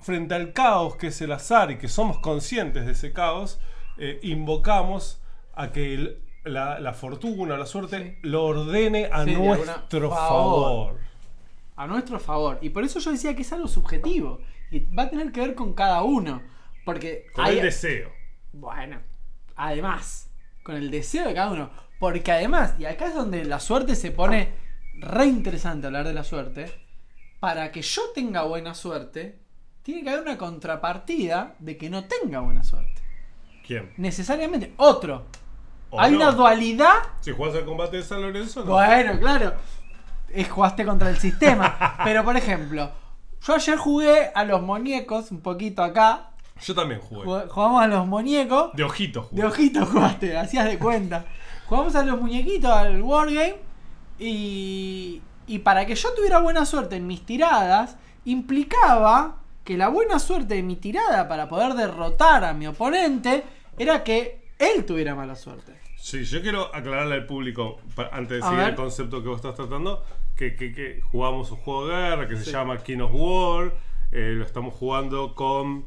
frente 0.00 0.34
al 0.34 0.52
caos 0.52 0.96
que 0.96 1.08
es 1.08 1.20
el 1.20 1.32
azar 1.32 1.70
y 1.70 1.78
que 1.78 1.88
somos 1.88 2.18
conscientes 2.18 2.86
de 2.86 2.92
ese 2.92 3.12
caos, 3.12 3.60
eh, 3.98 4.20
invocamos 4.22 5.20
a 5.54 5.72
que 5.72 5.94
el- 5.94 6.22
la, 6.44 6.78
la 6.78 6.92
fortuna, 6.94 7.56
la 7.56 7.66
suerte, 7.66 8.18
lo 8.22 8.44
ordene 8.44 9.08
a 9.12 9.24
Sí, 9.24 9.34
nuestro 9.34 10.10
favor. 10.10 10.92
favor. 10.94 11.00
A 11.74 11.86
nuestro 11.88 12.20
favor. 12.20 12.58
Y 12.62 12.70
por 12.70 12.84
eso 12.84 13.00
yo 13.00 13.10
decía 13.10 13.34
que 13.34 13.42
es 13.42 13.52
algo 13.52 13.66
subjetivo. 13.68 14.38
Y 14.70 14.80
va 14.94 15.04
a 15.04 15.10
tener 15.10 15.32
que 15.32 15.40
ver 15.40 15.54
con 15.56 15.74
cada 15.74 16.02
uno. 16.02 16.40
Porque 16.84 17.26
Con 17.34 17.44
hay- 17.46 17.56
el 17.58 17.64
deseo. 17.64 18.10
Bueno, 18.52 19.00
además, 19.56 20.30
con 20.62 20.76
el 20.76 20.90
deseo 20.90 21.26
de 21.26 21.34
cada 21.34 21.50
uno. 21.50 21.70
Porque 21.98 22.30
además, 22.30 22.74
y 22.78 22.84
acá 22.84 23.06
es 23.08 23.14
donde 23.14 23.44
la 23.44 23.58
suerte 23.58 23.96
se 23.96 24.10
pone 24.12 24.50
re 25.00 25.26
interesante 25.26 25.86
hablar 25.88 26.06
de 26.06 26.14
la 26.14 26.22
suerte. 26.24 26.66
Para 27.46 27.70
que 27.70 27.80
yo 27.80 28.02
tenga 28.12 28.42
buena 28.42 28.74
suerte, 28.74 29.38
tiene 29.84 30.02
que 30.02 30.10
haber 30.10 30.22
una 30.22 30.36
contrapartida 30.36 31.54
de 31.60 31.76
que 31.76 31.88
no 31.88 32.02
tenga 32.06 32.40
buena 32.40 32.64
suerte. 32.64 33.00
¿Quién? 33.64 33.92
Necesariamente, 33.98 34.72
otro. 34.78 35.26
¿O 35.90 36.00
Hay 36.00 36.10
no? 36.10 36.16
una 36.16 36.32
dualidad. 36.32 36.94
Si 37.20 37.30
jugás 37.30 37.54
al 37.54 37.64
combate 37.64 37.98
de 37.98 38.02
San 38.02 38.20
Lorenzo, 38.20 38.64
no. 38.64 38.72
Bueno, 38.72 39.20
claro. 39.20 39.54
Es 40.28 40.50
jugaste 40.50 40.84
contra 40.84 41.08
el 41.08 41.18
sistema. 41.18 41.96
Pero 42.04 42.24
por 42.24 42.36
ejemplo, 42.36 42.90
yo 43.46 43.54
ayer 43.54 43.76
jugué 43.78 44.32
a 44.34 44.44
los 44.44 44.60
muñecos, 44.62 45.30
un 45.30 45.40
poquito 45.40 45.84
acá. 45.84 46.30
Yo 46.60 46.74
también 46.74 47.00
jugué. 47.00 47.26
Jug- 47.26 47.48
Jugamos 47.48 47.80
a 47.80 47.86
los 47.86 48.08
muñecos. 48.08 48.72
De 48.74 48.82
ojitos 48.82 49.26
jugué. 49.26 49.42
De 49.42 49.46
ojitos 49.46 49.88
jugaste, 49.88 50.36
hacías 50.42 50.64
de 50.64 50.80
cuenta. 50.80 51.24
Jugamos 51.68 51.94
a 51.94 52.02
los 52.04 52.20
muñequitos, 52.20 52.72
al 52.72 53.00
Wargame. 53.02 53.54
Y, 54.18 55.22
y 55.46 55.60
para 55.60 55.86
que 55.86 55.94
yo 55.94 56.12
tuviera 56.14 56.38
buena 56.40 56.64
suerte 56.66 56.96
en 56.96 57.06
mis 57.06 57.24
tiradas, 57.24 57.96
implicaba 58.24 59.36
que 59.64 59.76
la 59.76 59.88
buena 59.88 60.18
suerte 60.18 60.54
de 60.54 60.62
mi 60.62 60.76
tirada 60.76 61.28
para 61.28 61.48
poder 61.48 61.74
derrotar 61.74 62.44
a 62.44 62.52
mi 62.54 62.66
oponente 62.66 63.42
era 63.78 64.04
que 64.04 64.40
él 64.58 64.84
tuviera 64.84 65.14
mala 65.14 65.34
suerte. 65.34 65.72
Sí, 65.96 66.24
yo 66.24 66.40
quiero 66.40 66.72
aclararle 66.74 67.14
al 67.16 67.26
público, 67.26 67.78
antes 68.12 68.38
de 68.38 68.42
seguir 68.42 68.60
el 68.60 68.74
concepto 68.76 69.22
que 69.22 69.28
vos 69.28 69.36
estás 69.36 69.54
tratando, 69.56 70.04
que, 70.36 70.54
que- 70.54 70.72
que 70.72 71.00
jugamos 71.10 71.50
un 71.50 71.56
juego 71.58 71.88
de 71.88 71.94
guerra 71.96 72.28
que 72.28 72.36
se 72.36 72.50
llama 72.52 72.78
King 72.78 72.98
of 73.00 73.10
War, 73.12 73.72
eh, 74.12 74.34
lo 74.36 74.44
estamos 74.44 74.72
jugando 74.74 75.34
con... 75.34 75.86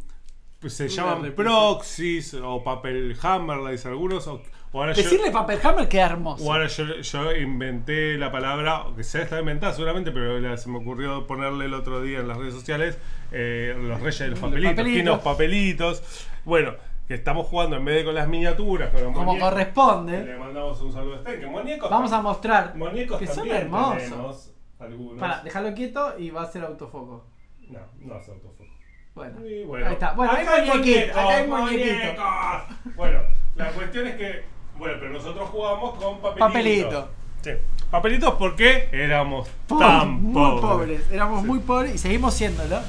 pues, 0.59 0.73
se 0.73 0.85
Una 0.85 0.93
llaman 0.93 1.33
proxies 1.33 2.33
o 2.33 2.61
papel 2.63 3.15
hammer, 3.21 3.57
le 3.59 3.71
dicen 3.71 3.91
algunos, 3.91 4.27
o, 4.27 4.41
ahora 4.73 4.93
yo- 4.93 5.01
Decirle 5.03 5.31
Papelhammer 5.31 5.87
queda 5.89 6.05
hermoso. 6.07 6.43
o 6.43 6.53
ahora 6.53 6.67
yo, 6.67 6.85
yo 7.01 7.35
inventé 7.35 8.17
la 8.17 8.31
palabra, 8.31 8.83
que 8.95 9.03
ya 9.03 9.21
está 9.21 9.39
inventada 9.39 9.73
seguramente, 9.73 10.11
pero 10.11 10.57
se 10.57 10.69
me 10.69 10.77
ocurrió 10.77 11.25
ponerle 11.25 11.65
el 11.65 11.73
otro 11.73 12.01
día 12.01 12.19
en 12.19 12.27
las 12.27 12.37
redes 12.37 12.53
sociales, 12.53 12.97
eh, 13.31 13.75
los 13.77 13.99
reyes 13.99 14.19
de 14.19 14.27
los 14.29 14.39
papelitos, 14.39 14.75
papelitos. 14.75 15.19
Papelitos. 15.21 16.03
Bueno, 16.45 16.73
que 17.07 17.15
estamos 17.15 17.47
jugando 17.47 17.75
en 17.75 17.85
vez 17.85 17.95
de 17.95 18.05
con 18.05 18.13
las 18.13 18.27
miniaturas, 18.27 18.91
con 18.91 19.03
los 19.03 19.13
como 19.13 19.25
muñecos. 19.33 19.49
Le 19.49 19.55
corresponde. 19.55 20.35
mandamos 20.37 20.79
un 20.81 20.93
saludo 20.93 21.15
a 21.15 21.17
Stan, 21.17 21.39
que 21.39 21.47
muñecos. 21.47 21.89
Vamos 21.89 22.11
a 22.13 22.21
mostrar 22.21 22.75
muñecos 22.75 23.17
que 23.19 23.25
son 23.27 23.49
hermosos. 23.49 24.51
algunos. 24.79 25.19
Para, 25.19 25.41
déjalo 25.41 25.73
quieto 25.73 26.17
y 26.19 26.29
va 26.29 26.43
a 26.43 26.45
ser 26.45 26.63
autofoco. 26.63 27.25
No, 27.67 27.79
no 28.01 28.13
hace 28.15 28.31
autofoco. 28.31 28.69
Bueno, 29.15 29.45
Y 29.45 29.63
bueno, 29.63 29.87
ahí 29.87 29.93
está. 29.93 30.13
Bueno, 30.13 30.31
acá 30.31 30.53
hay 30.55 30.67
muñequito, 30.69 31.17
muñecos, 31.57 32.09
acá 32.11 32.59
hay. 32.67 32.91
Bueno, 32.95 33.19
la 33.55 33.71
cuestión 33.71 34.07
es 34.07 34.15
que, 34.15 34.43
bueno, 34.79 34.95
pero 34.99 35.11
nosotros 35.13 35.49
jugamos 35.49 35.95
con 35.95 36.19
papelitos. 36.19 36.39
Papelito. 36.39 37.09
Sí. 37.43 37.51
Papelitos 37.91 38.33
porque 38.35 38.89
éramos 38.91 39.47
Po- 39.67 39.77
tan 39.79 40.11
muy 40.23 40.33
pobres. 40.33 40.61
pobres. 40.61 41.01
Éramos 41.11 41.41
Sí. 41.41 41.47
muy 41.47 41.59
pobres 41.59 41.95
y 41.95 41.97
seguimos 41.97 42.33
siéndolo. 42.33 42.79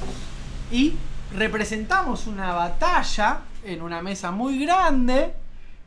Y 0.71 0.95
representamos 1.37 2.27
una 2.27 2.53
batalla 2.55 3.41
en 3.65 3.83
una 3.83 4.03
mesa 4.03 4.31
muy 4.31 4.65
grande 4.65 5.33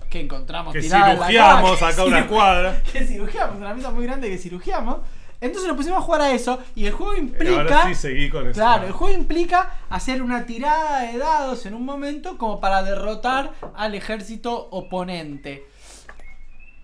que 0.10 0.20
encontramos 0.22 0.74
Que 0.74 0.82
tirada 0.82 1.14
en 1.14 1.20
la 1.36 1.60
acá 1.60 2.04
una 2.06 2.28
cuadra. 2.28 2.82
Que 2.92 3.06
cirugiamos, 3.06 3.58
una 3.58 3.74
mesa 3.74 3.92
muy 3.92 4.06
grande 4.06 4.30
que 4.30 4.38
cirugiamos. 4.38 4.98
Entonces 5.42 5.68
nos 5.68 5.76
pusimos 5.76 6.00
a 6.00 6.02
jugar 6.02 6.22
a 6.22 6.32
eso 6.32 6.60
y 6.74 6.86
el 6.86 6.94
juego 6.94 7.16
implica... 7.16 7.58
ahora 7.58 7.88
sí 7.88 7.96
seguí 7.96 8.30
con 8.30 8.44
eso. 8.48 8.54
Claro, 8.54 8.86
el 8.88 8.94
juego 8.94 9.14
implica 9.14 9.72
hacer 9.90 10.22
una 10.22 10.46
tirada 10.46 11.02
de 11.02 11.18
dados 11.18 11.66
en 11.66 11.74
un 11.74 11.84
momento 11.84 12.38
como 12.38 12.62
para 12.62 12.82
derrotar 12.82 13.52
al 13.76 13.94
ejército 13.94 14.70
oponente. 14.72 15.66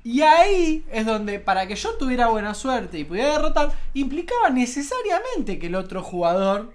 Y 0.04 0.22
ahí 0.22 0.86
es 0.92 1.06
donde, 1.06 1.40
para 1.40 1.68
que 1.68 1.76
yo 1.76 1.96
tuviera 1.96 2.28
buena 2.28 2.54
suerte 2.54 2.98
y 3.00 3.04
pudiera 3.04 3.32
derrotar, 3.34 3.72
implicaba 3.94 4.50
necesariamente 4.50 5.60
que 5.60 5.68
el 5.68 5.76
otro 5.76 6.02
jugador 6.04 6.72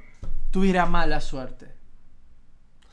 tuviera 0.51 0.87
mala 0.87 1.21
suerte. 1.21 1.73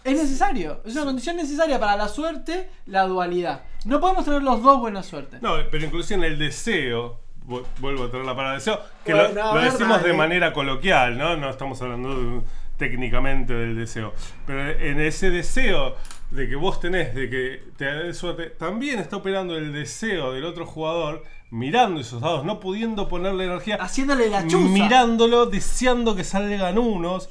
Es 0.03 0.17
necesario. 0.17 0.81
Es 0.85 0.95
una 0.95 1.05
condición 1.05 1.35
necesaria 1.35 1.79
para 1.79 1.95
la 1.95 2.07
suerte, 2.07 2.69
la 2.87 3.03
dualidad. 3.05 3.61
No 3.85 3.99
podemos 3.99 4.25
tener 4.25 4.41
los 4.41 4.63
dos 4.63 4.79
buena 4.79 5.03
suerte. 5.03 5.37
No, 5.41 5.57
pero 5.69 5.85
inclusive 5.85 6.25
en 6.25 6.31
el 6.31 6.39
deseo, 6.39 7.19
vu- 7.45 7.63
vuelvo 7.79 8.05
a 8.05 8.09
traer 8.09 8.25
la 8.25 8.35
palabra 8.35 8.57
deseo, 8.57 8.79
que 9.05 9.13
Bueno, 9.13 9.53
lo, 9.53 9.61
decimos 9.61 10.01
de 10.01 10.13
manera 10.13 10.53
coloquial, 10.53 11.17
¿no? 11.17 11.35
No 11.37 11.49
estamos 11.49 11.79
hablando 11.83 12.15
de 12.19 12.41
técnicamente 12.77 13.53
del 13.53 13.75
deseo. 13.75 14.13
Pero 14.47 14.69
en 14.71 14.99
ese 15.01 15.29
deseo 15.29 15.95
de 16.31 16.47
que 16.47 16.55
vos 16.55 16.79
tenés, 16.79 17.13
de 17.13 17.29
que 17.29 17.63
te 17.77 17.85
dé 17.85 18.13
suerte, 18.13 18.47
también 18.47 18.99
está 18.99 19.17
operando 19.17 19.57
el 19.57 19.73
deseo 19.73 20.33
del 20.33 20.45
otro 20.45 20.65
jugador, 20.65 21.23
mirando 21.49 21.99
esos 21.99 22.21
dados, 22.21 22.45
no 22.45 22.59
pudiendo 22.59 23.07
ponerle 23.07 23.45
energía, 23.45 23.75
Haciéndole 23.75 24.29
la 24.29 24.47
chuza. 24.47 24.69
mirándolo, 24.69 25.45
deseando 25.45 26.15
que 26.15 26.23
salgan 26.23 26.77
unos, 26.77 27.29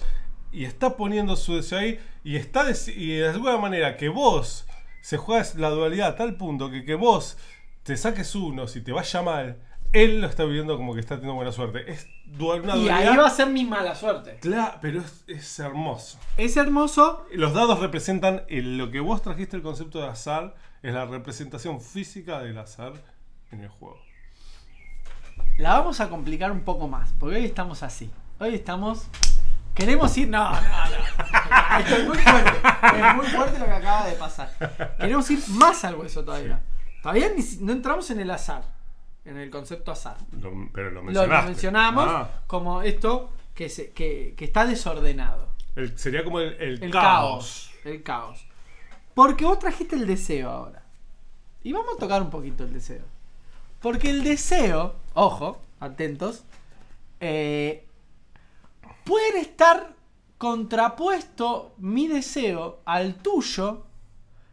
y 0.52 0.64
está 0.64 0.96
poniendo 0.96 1.36
su 1.36 1.56
deseo 1.56 1.78
ahí, 1.78 1.98
y 2.22 2.36
está 2.36 2.66
y 2.94 3.16
de 3.16 3.28
alguna 3.28 3.56
manera 3.56 3.96
que 3.96 4.10
vos 4.10 4.66
se 5.00 5.16
juegas 5.16 5.54
la 5.54 5.70
dualidad 5.70 6.08
a 6.08 6.16
tal 6.16 6.36
punto 6.36 6.70
que 6.70 6.84
que 6.84 6.94
vos 6.94 7.38
te 7.82 7.96
saques 7.96 8.34
unos 8.34 8.76
y 8.76 8.82
te 8.82 8.92
vaya 8.92 9.22
mal, 9.22 9.56
él 9.92 10.20
lo 10.20 10.26
está 10.26 10.44
viviendo 10.44 10.76
como 10.76 10.94
que 10.94 11.00
está 11.00 11.16
teniendo 11.16 11.34
buena 11.34 11.52
suerte. 11.52 11.90
Es 11.90 12.06
una 12.38 12.76
Y 12.76 12.84
dualidad. 12.84 12.96
ahí 13.12 13.16
va 13.16 13.26
a 13.26 13.30
ser 13.30 13.48
mi 13.48 13.64
mala 13.64 13.94
suerte. 13.94 14.38
Claro, 14.40 14.78
pero 14.80 15.00
es, 15.00 15.24
es 15.26 15.58
hermoso. 15.58 16.18
Es 16.36 16.56
hermoso. 16.56 17.26
Los 17.32 17.52
dados 17.54 17.80
representan 17.80 18.42
el- 18.48 18.78
lo 18.78 18.90
que 18.90 19.00
vos 19.00 19.20
trajiste 19.22 19.56
el 19.56 19.62
concepto 19.62 20.00
de 20.00 20.08
azar, 20.08 20.54
es 20.82 20.94
la 20.94 21.04
representación 21.06 21.80
física 21.80 22.40
del 22.40 22.56
azar 22.58 22.92
en 23.50 23.60
el 23.62 23.68
juego. 23.68 23.98
La 25.58 25.74
vamos 25.78 26.00
a 26.00 26.08
complicar 26.08 26.50
un 26.52 26.60
poco 26.62 26.88
más, 26.88 27.12
porque 27.18 27.36
hoy 27.36 27.44
estamos 27.44 27.82
así. 27.82 28.10
Hoy 28.38 28.54
estamos. 28.54 29.06
Queremos 29.74 30.16
ir. 30.16 30.28
No, 30.28 30.50
no, 30.50 30.60
no. 30.60 31.78
Esto 31.80 31.94
es 31.96 32.06
muy 32.08 32.16
fuerte. 32.18 32.50
Es 32.98 33.14
muy 33.14 33.26
fuerte 33.26 33.58
lo 33.58 33.64
que 33.66 33.72
acaba 33.72 34.06
de 34.06 34.12
pasar. 34.14 34.50
Queremos 34.98 35.30
ir 35.30 35.40
más 35.50 35.84
al 35.84 35.96
hueso 35.96 36.24
todavía. 36.24 36.62
Todavía 37.02 37.30
ni 37.34 37.42
si- 37.42 37.58
no 37.62 37.72
entramos 37.72 38.10
en 38.10 38.20
el 38.20 38.30
azar. 38.30 38.62
En 39.24 39.37
el 39.37 39.50
concepto 39.50 39.92
azar. 39.92 40.16
Lo- 40.40 40.52
pero 40.72 40.90
lo 40.90 41.02
Lo, 41.02 41.26
lo 41.26 41.42
mencionamos 41.42 42.04
Ah, 42.09 42.42
como 42.46 42.83
esto 42.83 43.30
que, 43.54 43.68
se, 43.68 43.90
que, 43.92 44.35
que 44.37 44.44
está 44.46 44.66
desordenado. 44.66 45.48
el- 45.76 45.96
sería 45.98 46.24
como 46.24 46.40
el, 46.40 46.54
el 46.54 46.83
El 46.83 46.90
caos. 46.90 47.70
caos. 47.70 47.70
El 47.85 48.02
caos. 48.02 48.46
Porque 49.14 49.44
vos 49.44 49.59
trajiste 49.59 49.96
el 49.96 50.06
deseo 50.06 50.48
ahora. 50.48 50.83
Y 51.62 51.72
vamos 51.72 51.94
a 51.96 51.98
tocar 51.98 52.22
un 52.22 52.30
poquito 52.30 52.64
el 52.64 52.72
deseo. 52.72 53.04
Porque 53.80 54.09
el 54.11 54.24
deseo, 54.24 54.94
ojo, 55.14 55.61
atentos, 55.80 56.44
eh, 57.20 57.87
puede 59.04 59.40
estar 59.40 59.94
contrapuesto 60.38 61.74
mi 61.78 62.09
deseo 62.09 62.80
al 62.87 63.16
tuyo 63.16 63.85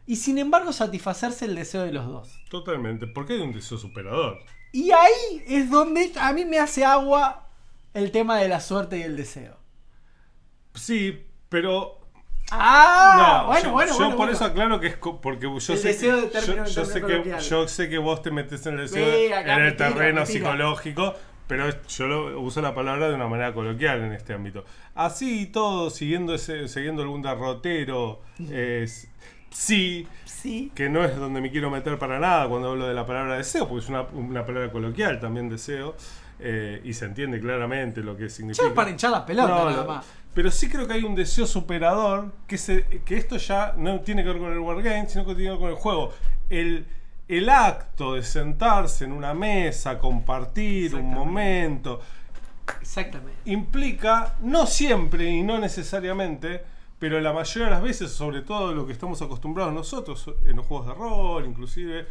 y 0.05 0.17
sin 0.17 0.37
embargo 0.37 0.73
satisfacerse 0.73 1.45
el 1.45 1.55
deseo 1.55 1.83
de 1.83 1.93
los 1.93 2.05
dos. 2.07 2.41
Totalmente, 2.49 3.07
porque 3.07 3.33
hay 3.33 3.41
un 3.41 3.53
deseo 3.53 3.77
superador. 3.77 4.39
Y 4.71 4.91
ahí 4.91 5.43
es 5.47 5.69
donde 5.69 6.11
a 6.19 6.33
mí 6.33 6.45
me 6.45 6.59
hace 6.59 6.83
agua 6.85 7.47
el 7.93 8.11
tema 8.11 8.37
de 8.37 8.47
la 8.49 8.59
suerte 8.59 8.97
y 8.97 9.01
el 9.03 9.15
deseo. 9.17 9.57
Sí, 10.75 11.25
pero 11.49 11.97
Ah, 12.49 13.41
No, 13.43 13.47
bueno, 13.47 13.63
yo, 13.65 13.71
bueno, 13.71 13.91
yo 13.91 13.97
bueno, 13.97 14.09
por 14.11 14.17
bueno. 14.17 14.31
eso 14.33 14.45
aclaro 14.45 14.79
que 14.79 14.87
es 14.87 14.95
porque 14.97 15.41
yo 15.47 15.55
El 15.55 15.61
sé 15.61 15.97
que, 15.97 16.11
de 16.11 16.65
yo, 16.73 16.85
sé 16.85 16.93
que 16.93 17.01
coloquial. 17.01 17.41
yo 17.41 17.67
sé 17.67 17.89
que 17.89 17.97
vos 17.97 18.21
te 18.21 18.31
metes 18.31 18.65
en 18.65 18.75
el 18.75 18.81
deseo 18.89 19.05
Sí, 19.27 19.33
acá 19.33 19.55
en 19.57 19.63
el 19.63 19.75
tira, 19.75 19.89
terreno 19.89 20.25
psicológico, 20.25 21.13
pero 21.47 21.65
yo 21.89 22.07
lo, 22.07 22.39
uso 22.39 22.61
la 22.61 22.73
palabra 22.73 23.09
de 23.09 23.15
una 23.15 23.27
manera 23.27 23.53
coloquial 23.53 24.01
en 24.03 24.13
este 24.13 24.33
ámbito. 24.33 24.63
Así 24.95 25.41
y 25.41 25.45
todo, 25.47 25.89
siguiendo 25.89 26.33
ese, 26.35 26.69
siguiendo 26.69 27.01
algún 27.01 27.21
derrotero, 27.21 28.21
es, 28.49 29.09
sí, 29.51 30.07
Sí. 30.25 30.71
que 30.75 30.89
no 30.89 31.03
es 31.03 31.15
donde 31.15 31.41
me 31.41 31.49
quiero 31.51 31.69
meter 31.69 31.97
para 31.97 32.19
nada 32.19 32.47
cuando 32.47 32.69
hablo 32.71 32.87
de 32.87 32.93
la 32.93 33.05
palabra 33.05 33.35
deseo, 33.37 33.67
porque 33.67 33.83
es 33.83 33.89
una, 33.89 34.01
una 34.13 34.45
palabra 34.45 34.71
coloquial 34.71 35.19
también 35.19 35.49
deseo, 35.49 35.95
eh, 36.39 36.81
y 36.83 36.93
se 36.93 37.05
entiende 37.05 37.39
claramente 37.39 38.01
lo 38.01 38.15
que 38.15 38.29
significa. 38.29 38.63
Ya 38.63 38.69
es 38.69 38.75
para 38.75 38.89
hinchar 38.91 39.11
las 39.11 39.21
pelotas 39.21 39.49
No, 39.49 39.69
nada 39.69 39.83
más. 39.85 40.05
Pero 40.33 40.51
sí 40.51 40.69
creo 40.69 40.87
que 40.87 40.93
hay 40.93 41.03
un 41.03 41.15
deseo 41.15 41.47
superador 41.47 42.31
que, 42.45 42.59
se, 42.59 42.83
que 43.03 43.17
esto 43.17 43.37
ya 43.37 43.73
no 43.75 44.01
tiene 44.01 44.23
que 44.23 44.29
ver 44.29 44.37
con 44.37 44.51
el 44.51 44.59
wargame, 44.59 45.09
sino 45.09 45.25
que 45.25 45.33
tiene 45.33 45.45
que 45.45 45.49
ver 45.53 45.59
con 45.59 45.69
el 45.71 45.75
juego. 45.75 46.13
El, 46.51 46.85
el 47.27 47.49
acto 47.49 48.13
de 48.13 48.21
sentarse 48.21 49.05
en 49.05 49.13
una 49.13 49.33
mesa, 49.33 49.97
compartir 49.97 50.93
un 50.93 51.09
momento, 51.11 51.99
Exactamente. 52.79 53.33
implica, 53.45 54.35
no 54.41 54.67
siempre 54.67 55.25
y 55.25 55.41
no 55.41 55.57
necesariamente, 55.57 56.63
pero 56.99 57.19
la 57.19 57.33
mayoría 57.33 57.65
de 57.65 57.71
las 57.71 57.83
veces, 57.83 58.11
sobre 58.11 58.41
todo 58.41 58.73
lo 58.73 58.85
que 58.87 58.93
estamos 58.93 59.21
acostumbrados 59.21 59.73
nosotros 59.73 60.33
en 60.45 60.55
los 60.55 60.65
juegos 60.65 60.87
de 60.87 60.93
rol, 60.93 61.45
inclusive, 61.45 62.07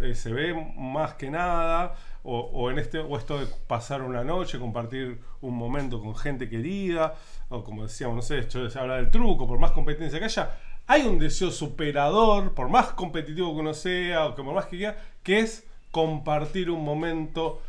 eh, 0.00 0.14
se 0.14 0.32
ve 0.32 0.54
más 0.76 1.14
que 1.14 1.30
nada, 1.30 1.94
o, 2.22 2.70
en 2.70 2.78
este, 2.78 2.98
o 2.98 3.16
esto 3.16 3.38
de 3.38 3.46
pasar 3.66 4.02
una 4.02 4.22
noche, 4.22 4.58
compartir 4.58 5.20
un 5.40 5.56
momento 5.56 6.00
con 6.00 6.14
gente 6.14 6.48
querida, 6.48 7.14
o 7.48 7.64
como 7.64 7.84
decíamos, 7.84 8.16
no 8.16 8.22
sé, 8.22 8.46
yo 8.48 8.68
se 8.68 8.78
habla 8.78 8.96
del 8.96 9.10
truco, 9.10 9.46
por 9.46 9.58
más 9.58 9.72
competencia 9.72 10.18
que 10.18 10.26
haya, 10.26 10.58
hay 10.86 11.02
un 11.02 11.18
deseo 11.18 11.50
superador, 11.50 12.52
por 12.54 12.68
más 12.68 12.88
competitivo 12.88 13.54
que 13.54 13.60
uno 13.60 13.74
sea, 13.74 14.26
o 14.26 14.34
que 14.34 14.42
por 14.42 14.54
más 14.54 14.66
que 14.66 14.76
quiera, 14.76 14.96
que 15.22 15.40
es 15.40 15.66
compartir 15.90 16.70
un 16.70 16.84
momento 16.84 17.62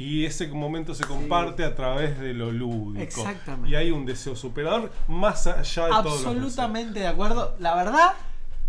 y 0.00 0.24
ese 0.24 0.46
momento 0.46 0.94
se 0.94 1.04
comparte 1.04 1.64
a 1.64 1.74
través 1.74 2.20
de 2.20 2.32
lo 2.32 2.52
lúdico. 2.52 3.02
Exactamente. 3.02 3.68
Y 3.70 3.74
hay 3.74 3.90
un 3.90 4.06
deseo 4.06 4.36
superador 4.36 4.92
más 5.08 5.46
allá 5.48 5.86
de 5.86 5.88
deseos. 5.90 6.24
Absolutamente 6.24 7.00
de 7.00 7.08
acuerdo. 7.08 7.56
La 7.58 7.74
verdad, 7.74 8.12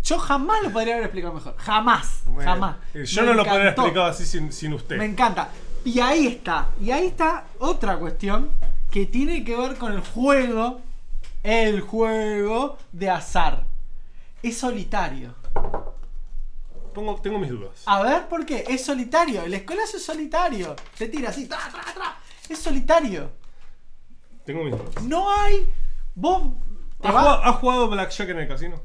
yo 0.02 0.18
jamás 0.18 0.60
lo 0.64 0.72
podría 0.72 0.94
haber 0.94 1.04
explicado 1.06 1.34
mejor. 1.34 1.54
Jamás. 1.58 2.22
Bueno, 2.26 2.50
jamás. 2.50 2.76
eh, 2.94 3.04
Yo 3.04 3.22
Me 3.22 3.28
no 3.28 3.34
lo 3.34 3.44
podría 3.44 3.62
encantó. 3.70 3.82
explicar 3.82 4.10
así 4.10 4.26
sin, 4.26 4.52
sin 4.52 4.72
usted. 4.74 4.96
Me 4.98 5.04
encanta. 5.04 5.50
Y 5.84 6.00
ahí 6.00 6.26
está. 6.26 6.68
Y 6.80 6.90
ahí 6.90 7.06
está 7.06 7.44
otra 7.60 7.96
cuestión 7.98 8.50
que 8.90 9.06
tiene 9.06 9.44
que 9.44 9.56
ver 9.56 9.76
con 9.76 9.92
el 9.92 10.00
juego. 10.00 10.80
El 11.44 11.80
juego 11.80 12.76
de 12.90 13.08
azar. 13.08 13.64
Es 14.42 14.58
solitario. 14.58 15.34
Pongo- 16.92 17.20
tengo 17.20 17.38
mis 17.38 17.50
dudas. 17.50 17.82
A 17.86 18.02
ver, 18.02 18.28
¿por 18.28 18.44
qué? 18.46 18.64
Es 18.68 18.84
solitario. 18.84 19.42
El 19.42 19.54
escolazo 19.54 19.96
es 19.96 20.04
solitario. 20.04 20.74
Te 20.98 21.08
tira 21.08 21.30
así. 21.30 21.46
Tra, 21.46 21.58
tra, 21.70 21.82
tra. 21.94 22.18
Es 22.48 22.58
solitario. 22.58 23.30
Tengo 24.44 24.64
mis 24.64 24.72
dudas. 24.76 25.02
No 25.04 25.32
hay. 25.32 25.68
Vos. 26.14 26.42
te 27.00 27.08
¿Has 27.08 27.12
jugado, 27.14 27.42
has 27.44 27.56
jugado 27.56 27.88
Blackjack 27.88 28.28
en 28.30 28.38
el 28.40 28.48
casino? 28.48 28.80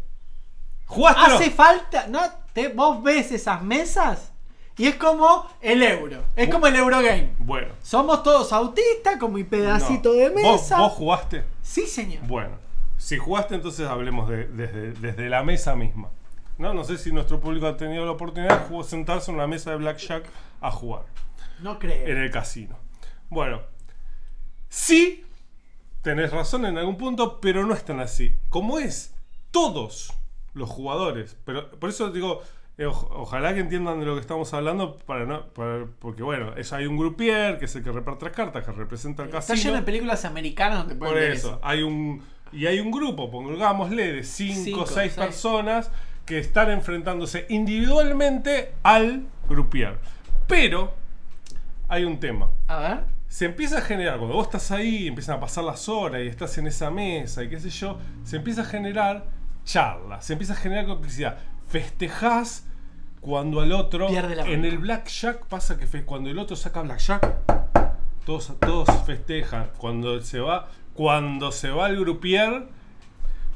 ¿Jugaste? 0.88 1.22
Hace 1.34 1.52
falta. 1.52 2.08
No, 2.08 2.22
te, 2.54 2.68
vos 2.70 3.02
ves 3.02 3.32
esas 3.32 3.62
mesas 3.64 4.32
y 4.78 4.88
es 4.88 4.96
como 4.96 5.48
el 5.62 5.82
euro. 5.82 6.24
Es 6.36 6.50
como 6.50 6.68
el 6.68 6.76
Eurogame. 6.76 7.34
Bueno. 7.40 7.74
Somos 7.82 8.22
todos 8.24 8.52
autistas, 8.54 9.18
como 9.20 9.34
mi 9.36 9.44
pedacito 9.44 10.10
no. 10.10 10.16
de 10.16 10.30
¿Vos, 10.30 10.42
mesa. 10.62 10.78
vos 10.80 10.94
jugaste? 10.94 11.44
Sí, 11.62 11.88
señor. 11.88 12.24
Bueno. 12.28 12.58
Si 12.98 13.18
jugaste, 13.18 13.56
entonces 13.56 13.88
hablemos 13.88 14.30
de- 14.30 14.48
desde, 14.48 14.92
desde 14.94 15.30
la 15.30 15.44
mesa 15.44 15.76
misma. 15.76 16.10
No, 16.58 16.74
no 16.74 16.84
sé 16.84 16.98
si 16.98 17.12
nuestro 17.12 17.40
público 17.40 17.68
ha 17.68 17.76
tenido 17.78 18.06
la 18.06 18.12
oportunidad 18.12 18.68
de 18.70 18.84
sentarse 18.84 19.30
en 19.32 19.36
una 19.38 19.48
mesa 19.48 19.72
de 19.72 19.78
Blackjack 19.78 20.26
a 20.62 20.72
jugar. 20.72 21.04
No 21.60 21.80
creo. 21.80 22.06
en 22.08 22.18
el 22.18 22.32
casino. 22.32 22.78
Bueno, 23.30 23.62
sí, 24.70 25.26
tenés 26.02 26.32
razón 26.32 26.66
en 26.66 26.78
algún 26.78 26.98
punto, 26.98 27.40
pero 27.42 27.66
no 27.66 27.74
es 27.74 27.84
tan 27.84 28.00
así. 28.00 28.36
Como 28.50 28.80
es 28.80 29.14
todos 29.52 30.14
los 30.54 30.70
jugadores, 30.70 31.38
pero 31.46 31.70
por 31.72 31.90
eso 31.90 32.12
digo, 32.12 32.42
eh, 32.78 32.86
oj- 32.86 33.08
ojalá 33.12 33.54
que 33.54 33.62
entiendan 33.62 34.00
de 34.00 34.06
lo 34.06 34.16
que 34.16 34.22
estamos 34.22 34.54
hablando, 34.54 34.98
para 35.00 35.26
no, 35.26 35.48
para- 35.48 35.86
porque 36.00 36.24
bueno, 36.24 36.54
es, 36.56 36.72
hay 36.74 36.86
un 36.88 36.98
grupier 36.98 37.58
que 37.58 37.66
es 37.66 37.76
el 37.76 37.84
que 37.84 37.92
reparte 37.92 38.26
las 38.26 38.34
cartas, 38.34 38.66
que 38.66 38.72
representa 38.72 39.24
el 39.24 39.30
Está 39.30 39.40
casino. 39.40 39.62
lleno 39.62 39.76
de 39.78 39.84
películas 39.84 40.26
americanas 40.26 40.80
donde 40.80 40.96
pueden 40.96 41.14
Por 41.14 41.22
ver 41.22 41.32
eso, 41.32 41.48
eso. 41.50 41.60
hay 41.64 41.84
un 41.84 42.24
y 42.52 42.68
hay 42.68 42.80
un 42.80 42.92
grupo, 42.92 43.30
pongámosle, 43.32 44.14
de 44.14 44.24
5 44.24 44.62
Cinco, 44.64 44.82
o 44.82 44.86
6 44.86 45.14
seis. 45.14 45.14
personas 45.16 45.92
que 46.26 46.40
están 46.40 46.72
enfrentándose 46.72 47.46
individualmente 47.50 48.74
al 48.84 49.28
grupier. 49.48 50.00
Pero 50.48 50.94
hay 51.88 52.04
un 52.04 52.20
tema. 52.20 52.50
A 52.68 52.80
ver. 52.80 53.16
Se 53.28 53.46
empieza 53.46 53.80
a 53.80 53.82
generar, 53.82 54.18
cuando 54.18 54.36
vos 54.36 54.46
estás 54.48 54.72
ahí, 54.72 55.08
empiezan 55.08 55.38
a 55.38 55.40
pasar 55.40 55.64
las 55.64 55.90
horas 55.90 56.22
y 56.24 56.28
estás 56.28 56.58
en 56.58 56.68
esa 56.68 56.90
mesa 56.90 57.44
y 57.44 57.50
qué 57.50 57.60
sé 57.60 57.70
yo, 57.70 58.00
se 58.24 58.38
empieza 58.38 58.62
a 58.62 58.66
generar 58.66 59.26
charla, 59.66 60.22
se 60.22 60.34
empieza 60.34 60.54
a 60.54 60.56
generar 60.56 60.86
complicidad. 60.86 61.38
Festejás 61.68 62.66
cuando 63.20 63.60
al 63.60 63.72
otro. 63.72 64.08
Pierde 64.08 64.36
la 64.36 64.46
en 64.46 64.64
el 64.64 64.78
blackjack 64.78 65.48
pasa 65.48 65.78
que 65.78 65.88
cuando 66.04 66.30
el 66.30 66.40
otro 66.40 66.56
saca 66.56 66.82
blackjack, 66.82 67.28
todos, 68.26 68.54
todos 68.60 68.88
festejan. 69.06 69.72
Cuando 69.78 70.22
se 70.22 70.40
va, 70.40 70.70
cuando 70.94 71.52
se 71.52 71.72
va 71.72 71.90
el 71.90 72.00
grupier, 72.00 72.68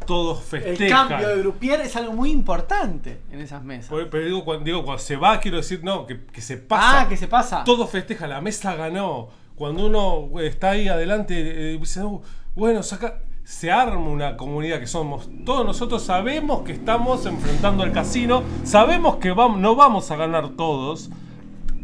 todos 0.10 0.54
El 0.54 0.62
festejan. 0.64 1.08
cambio 1.08 1.30
de 1.30 1.38
grupier 1.40 1.80
es 1.82 1.96
algo 1.96 2.12
muy 2.14 2.32
importante 2.32 3.22
en 3.32 3.40
esas 3.40 3.64
mesas. 3.64 3.90
Por- 3.90 4.10
Pero 4.10 4.26
digo 4.26 4.44
cuando, 4.44 4.66
digo, 4.66 4.84
cuando 4.84 5.02
se 5.02 5.16
va, 5.16 5.40
quiero 5.40 5.58
decir, 5.58 5.82
no, 5.84 6.06
que, 6.06 6.26
que 6.26 6.42
se 6.42 6.58
pasa. 6.58 7.02
ah, 7.02 7.08
que 7.08 7.16
se 7.16 7.28
pasa. 7.28 7.64
Todo 7.64 7.88
festeja, 7.88 8.28
la 8.28 8.42
mesa 8.42 8.76
ganó. 8.76 9.30
Cuando 9.56 9.86
uno 9.88 10.40
está 10.42 10.72
ahí 10.72 10.88
adelante, 10.88 11.36
eh, 11.74 11.78
dice, 11.78 12.04
"Uh, 12.04 12.22
bueno, 12.56 12.82
saca. 12.84 13.22
se 13.44 13.72
arma 13.72 14.10
una 14.10 14.38
comunidad 14.38 14.80
que 14.80 14.86
somos, 14.86 15.28
todos 15.44 15.66
nosotros 15.66 16.04
sabemos 16.04 16.62
que 16.62 16.72
estamos 16.72 17.26
enfrentando 17.26 17.82
al 17.82 17.92
casino, 17.92 18.44
sabemos 18.64 19.16
que 19.16 19.32
vamos, 19.32 19.60
no 19.60 19.76
vamos 19.76 20.12
a 20.12 20.16
ganar 20.18 20.50
todos, 20.50 21.10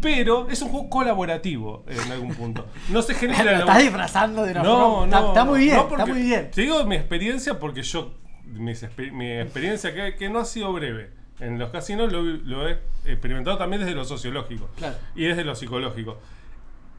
pero 0.05 0.47
es 0.49 0.61
un 0.61 0.69
juego 0.69 0.89
colaborativo 0.89 1.83
en 1.87 2.11
algún 2.11 2.35
punto. 2.35 2.65
No 2.89 3.01
se 3.01 3.15
genera... 3.15 3.43
Lo 3.53 3.59
estás 3.59 3.79
disfrazando 3.81 4.43
de 4.43 4.51
una 4.51 4.63
no, 4.63 4.75
forma. 4.77 5.07
no, 5.07 5.17
está, 5.17 5.27
está 5.27 5.45
muy 5.45 5.59
bien, 5.61 5.75
no, 5.75 5.81
está 5.83 5.97
porque- 5.97 6.11
muy 6.13 6.21
bien. 6.21 6.51
Te 6.51 6.61
digo 6.61 6.83
mi 6.85 6.95
experiencia 6.95 7.59
porque 7.59 7.81
yo, 7.81 8.13
mis 8.45 8.85
mi 9.11 9.31
experiencia 9.31 9.93
que, 9.93 10.15
que 10.15 10.29
no 10.29 10.39
ha 10.39 10.45
sido 10.45 10.71
breve 10.73 11.11
en 11.39 11.57
los 11.57 11.69
casinos, 11.71 12.11
lo, 12.11 12.21
lo 12.21 12.67
he 12.69 12.79
experimentado 13.05 13.57
también 13.57 13.81
desde 13.81 13.95
lo 13.95 14.05
sociológico 14.05 14.69
Claro. 14.77 14.95
y 15.15 15.25
desde 15.25 15.43
lo 15.43 15.55
psicológico. 15.55 16.17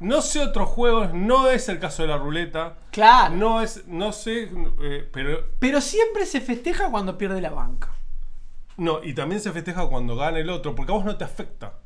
No 0.00 0.20
sé 0.20 0.40
otros 0.40 0.68
juegos, 0.68 1.14
no 1.14 1.48
es 1.48 1.68
el 1.70 1.78
caso 1.78 2.02
de 2.02 2.08
la 2.08 2.18
ruleta. 2.18 2.76
Claro. 2.90 3.34
No 3.34 3.62
es, 3.62 3.86
no 3.86 4.12
sé, 4.12 4.50
eh, 4.82 5.08
pero 5.12 5.42
Pero 5.58 5.80
siempre 5.80 6.26
se 6.26 6.40
festeja 6.42 6.90
cuando 6.90 7.16
pierde 7.16 7.40
la 7.40 7.50
banca. 7.50 7.92
no, 8.76 9.02
y 9.02 9.14
también 9.14 9.40
se 9.40 9.52
festeja 9.52 9.86
cuando 9.86 10.16
gana 10.16 10.38
el 10.38 10.50
otro, 10.50 10.74
porque 10.74 10.92
a 10.92 10.96
vos 10.96 11.04
no 11.06 11.16
te 11.16 11.24
afecta. 11.24 11.78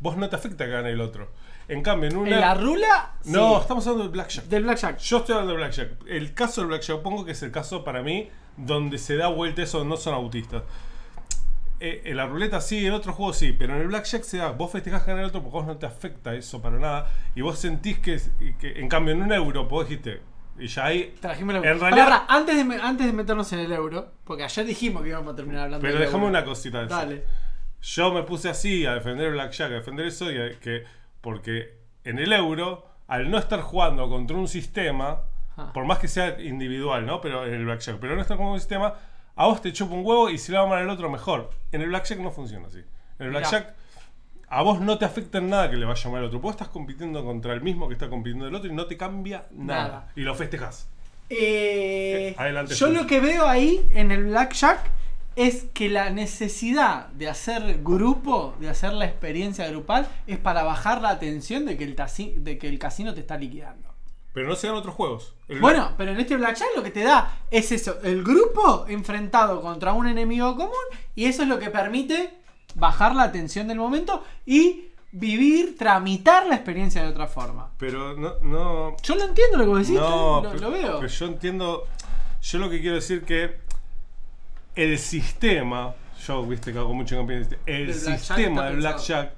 Vos 0.00 0.16
no 0.16 0.28
te 0.28 0.36
afecta 0.36 0.64
que 0.64 0.70
gane 0.72 0.90
el 0.90 1.00
otro. 1.00 1.30
En 1.68 1.82
cambio, 1.82 2.08
en 2.10 2.16
una. 2.16 2.30
En 2.34 2.40
la 2.40 2.54
rula, 2.54 3.12
no, 3.26 3.54
sí. 3.56 3.60
estamos 3.60 3.86
hablando 3.86 4.04
del 4.04 4.12
Blackjack. 4.12 4.44
del 4.46 4.62
Blackjack. 4.64 4.98
Yo 4.98 5.18
estoy 5.18 5.34
hablando 5.34 5.52
de 5.52 5.58
Blackjack. 5.58 5.90
El 6.08 6.34
caso 6.34 6.62
del 6.62 6.68
Blackjack, 6.68 6.98
pongo 7.02 7.24
que 7.24 7.32
es 7.32 7.42
el 7.42 7.52
caso 7.52 7.84
para 7.84 8.02
mí 8.02 8.28
donde 8.56 8.98
se 8.98 9.16
da 9.16 9.28
vuelta 9.28 9.62
eso, 9.62 9.84
no 9.84 9.96
son 9.96 10.14
autistas. 10.14 10.62
Eh, 11.82 12.02
en 12.04 12.16
la 12.18 12.26
ruleta 12.26 12.60
sí, 12.60 12.84
en 12.86 12.92
otros 12.92 13.14
juegos 13.16 13.38
sí, 13.38 13.52
pero 13.52 13.74
en 13.74 13.80
el 13.82 13.86
Blackjack 13.88 14.22
se 14.22 14.36
da. 14.38 14.50
Vos 14.52 14.70
festejás 14.70 15.06
ganar 15.06 15.22
el 15.22 15.28
otro 15.28 15.42
porque 15.42 15.58
vos 15.58 15.66
no 15.66 15.76
te 15.78 15.86
afecta 15.86 16.34
eso 16.34 16.60
para 16.60 16.78
nada. 16.78 17.10
Y 17.34 17.40
vos 17.40 17.58
sentís 17.58 17.98
que, 18.00 18.20
que 18.58 18.80
en 18.80 18.88
cambio, 18.88 19.14
en 19.14 19.22
un 19.22 19.32
euro, 19.32 19.64
vos 19.66 19.88
dijiste. 19.88 20.20
Y 20.58 20.66
ya 20.66 20.86
ahí. 20.86 21.14
Trajimos 21.20 21.54
el 21.54 21.64
En 21.64 21.80
realidad- 21.80 22.24
antes, 22.28 22.54
de, 22.68 22.74
antes 22.82 23.06
de 23.06 23.12
meternos 23.14 23.50
en 23.54 23.60
el 23.60 23.72
euro, 23.72 24.12
porque 24.24 24.42
ayer 24.44 24.66
dijimos 24.66 25.02
que 25.02 25.08
íbamos 25.08 25.32
a 25.32 25.36
terminar 25.36 25.62
hablando 25.64 25.80
Pero 25.82 25.94
del 25.94 26.02
dejame 26.06 26.24
euro. 26.24 26.28
una 26.38 26.44
cosita 26.44 26.80
de 26.80 26.86
eso. 26.86 27.24
Yo 27.82 28.12
me 28.12 28.22
puse 28.24 28.48
así 28.50 28.84
a 28.86 28.94
defender 28.94 29.26
el 29.28 29.32
Blackjack, 29.34 29.70
a 29.72 29.74
defender 29.74 30.06
eso, 30.06 30.30
y 30.30 30.38
a- 30.38 30.58
que, 30.60 30.84
porque 31.20 31.74
en 32.04 32.18
el 32.18 32.32
euro, 32.32 32.86
al 33.08 33.30
no 33.30 33.38
estar 33.38 33.60
jugando 33.60 34.08
contra 34.08 34.36
un 34.36 34.48
sistema, 34.48 35.20
Ah. 35.56 35.70
por 35.74 35.84
más 35.84 35.98
que 35.98 36.08
sea 36.08 36.40
individual, 36.40 37.04
¿no? 37.06 37.20
Pero 37.20 37.46
en 37.46 37.54
el 37.54 37.64
Blackjack, 37.64 37.98
pero 38.00 38.14
no 38.14 38.22
estar 38.22 38.36
con 38.36 38.46
un 38.46 38.58
sistema, 38.58 38.94
a 39.36 39.46
vos 39.46 39.60
te 39.62 39.72
chupa 39.72 39.94
un 39.94 40.04
huevo 40.06 40.30
y 40.30 40.38
si 40.38 40.52
le 40.52 40.58
va 40.58 40.66
mal 40.66 40.78
al 40.78 40.90
otro, 40.90 41.10
mejor. 41.10 41.50
En 41.72 41.80
el 41.82 41.88
Blackjack 41.88 42.18
no 42.18 42.30
funciona 42.30 42.66
así. 42.68 42.78
En 43.18 43.26
el 43.26 43.28
Mirá. 43.28 43.40
Blackjack, 43.40 43.74
a 44.48 44.62
vos 44.62 44.80
no 44.80 44.98
te 44.98 45.04
afecta 45.04 45.38
en 45.38 45.48
nada 45.50 45.70
que 45.70 45.76
le 45.76 45.86
vaya 45.86 46.10
mal 46.10 46.20
al 46.20 46.26
otro. 46.26 46.40
Vos 46.40 46.52
estás 46.52 46.68
compitiendo 46.68 47.24
contra 47.24 47.52
el 47.54 47.60
mismo 47.62 47.88
que 47.88 47.94
está 47.94 48.08
compitiendo 48.08 48.46
el 48.48 48.54
otro 48.54 48.70
y 48.70 48.74
no 48.74 48.86
te 48.86 48.96
cambia 48.96 49.44
nada. 49.52 49.82
Nada. 49.88 50.12
Y 50.16 50.20
lo 50.22 50.34
festejas. 50.34 50.88
Eh, 51.28 52.34
adelante, 52.36 52.74
yo 52.74 52.88
lo 52.88 53.06
que 53.06 53.20
veo 53.20 53.46
ahí 53.46 53.86
en 53.94 54.10
el 54.10 54.24
Blackjack 54.24 54.80
es 55.36 55.64
que 55.72 55.88
la 55.88 56.10
necesidad 56.10 57.06
de 57.08 57.28
hacer 57.28 57.80
grupo, 57.82 58.54
de 58.60 58.68
hacer 58.68 58.92
la 58.92 59.04
experiencia 59.06 59.68
grupal, 59.68 60.08
es 60.26 60.38
para 60.38 60.62
bajar 60.62 61.00
la 61.02 61.18
tensión 61.18 61.64
de 61.66 61.76
que 61.76 61.84
el, 61.84 61.96
de 62.44 62.58
que 62.58 62.68
el 62.68 62.78
casino 62.78 63.14
te 63.14 63.20
está 63.20 63.36
liquidando. 63.38 63.88
Pero 64.32 64.48
no 64.48 64.54
se 64.56 64.68
dan 64.68 64.76
otros 64.76 64.94
juegos. 64.94 65.34
El 65.48 65.60
Bueno, 65.60 65.92
pero 65.96 66.12
en 66.12 66.20
este 66.20 66.36
Blackjack 66.36 66.68
lo 66.76 66.82
que 66.82 66.90
te 66.90 67.02
da 67.02 67.38
es 67.50 67.72
eso, 67.72 68.00
el 68.02 68.22
grupo 68.22 68.86
enfrentado 68.88 69.60
contra 69.60 69.92
un 69.92 70.06
enemigo 70.06 70.54
común 70.56 70.72
y 71.16 71.24
eso 71.24 71.42
es 71.42 71.48
lo 71.48 71.58
que 71.58 71.70
permite 71.70 72.30
bajar 72.76 73.16
la 73.16 73.32
tensión 73.32 73.66
del 73.66 73.78
momento 73.78 74.22
y 74.46 74.84
vivir, 75.12 75.76
tramitar 75.76 76.46
la 76.46 76.54
experiencia 76.54 77.02
de 77.02 77.08
otra 77.08 77.26
forma. 77.26 77.70
Pero 77.78 78.16
no, 78.16 78.34
no, 78.42 78.96
Yo 79.02 79.16
lo 79.16 79.24
entiendo 79.24 79.56
lo 79.58 79.64
que 79.64 79.68
vos 79.70 79.78
decís, 79.80 79.94
No, 80.00 80.40
lo, 80.42 80.50
pero- 80.52 80.60
lo 80.62 80.70
veo. 80.70 80.96
pero 81.00 81.08
yo 81.08 81.26
entiendo. 81.26 81.84
Yo 82.42 82.58
lo 82.60 82.70
que 82.70 82.80
quiero 82.80 82.94
decir 82.94 83.24
que 83.24 83.58
el 84.74 84.98
sistema, 84.98 85.94
yo 86.26 86.44
viste 86.46 86.72
que 86.72 86.78
hago 86.78 86.94
mucho 86.94 87.14
hincapié 87.16 87.40
este, 87.40 87.58
el 87.66 87.86
Del 87.86 87.94
sistema 87.94 88.66
del 88.66 88.76
blackjack 88.76 89.32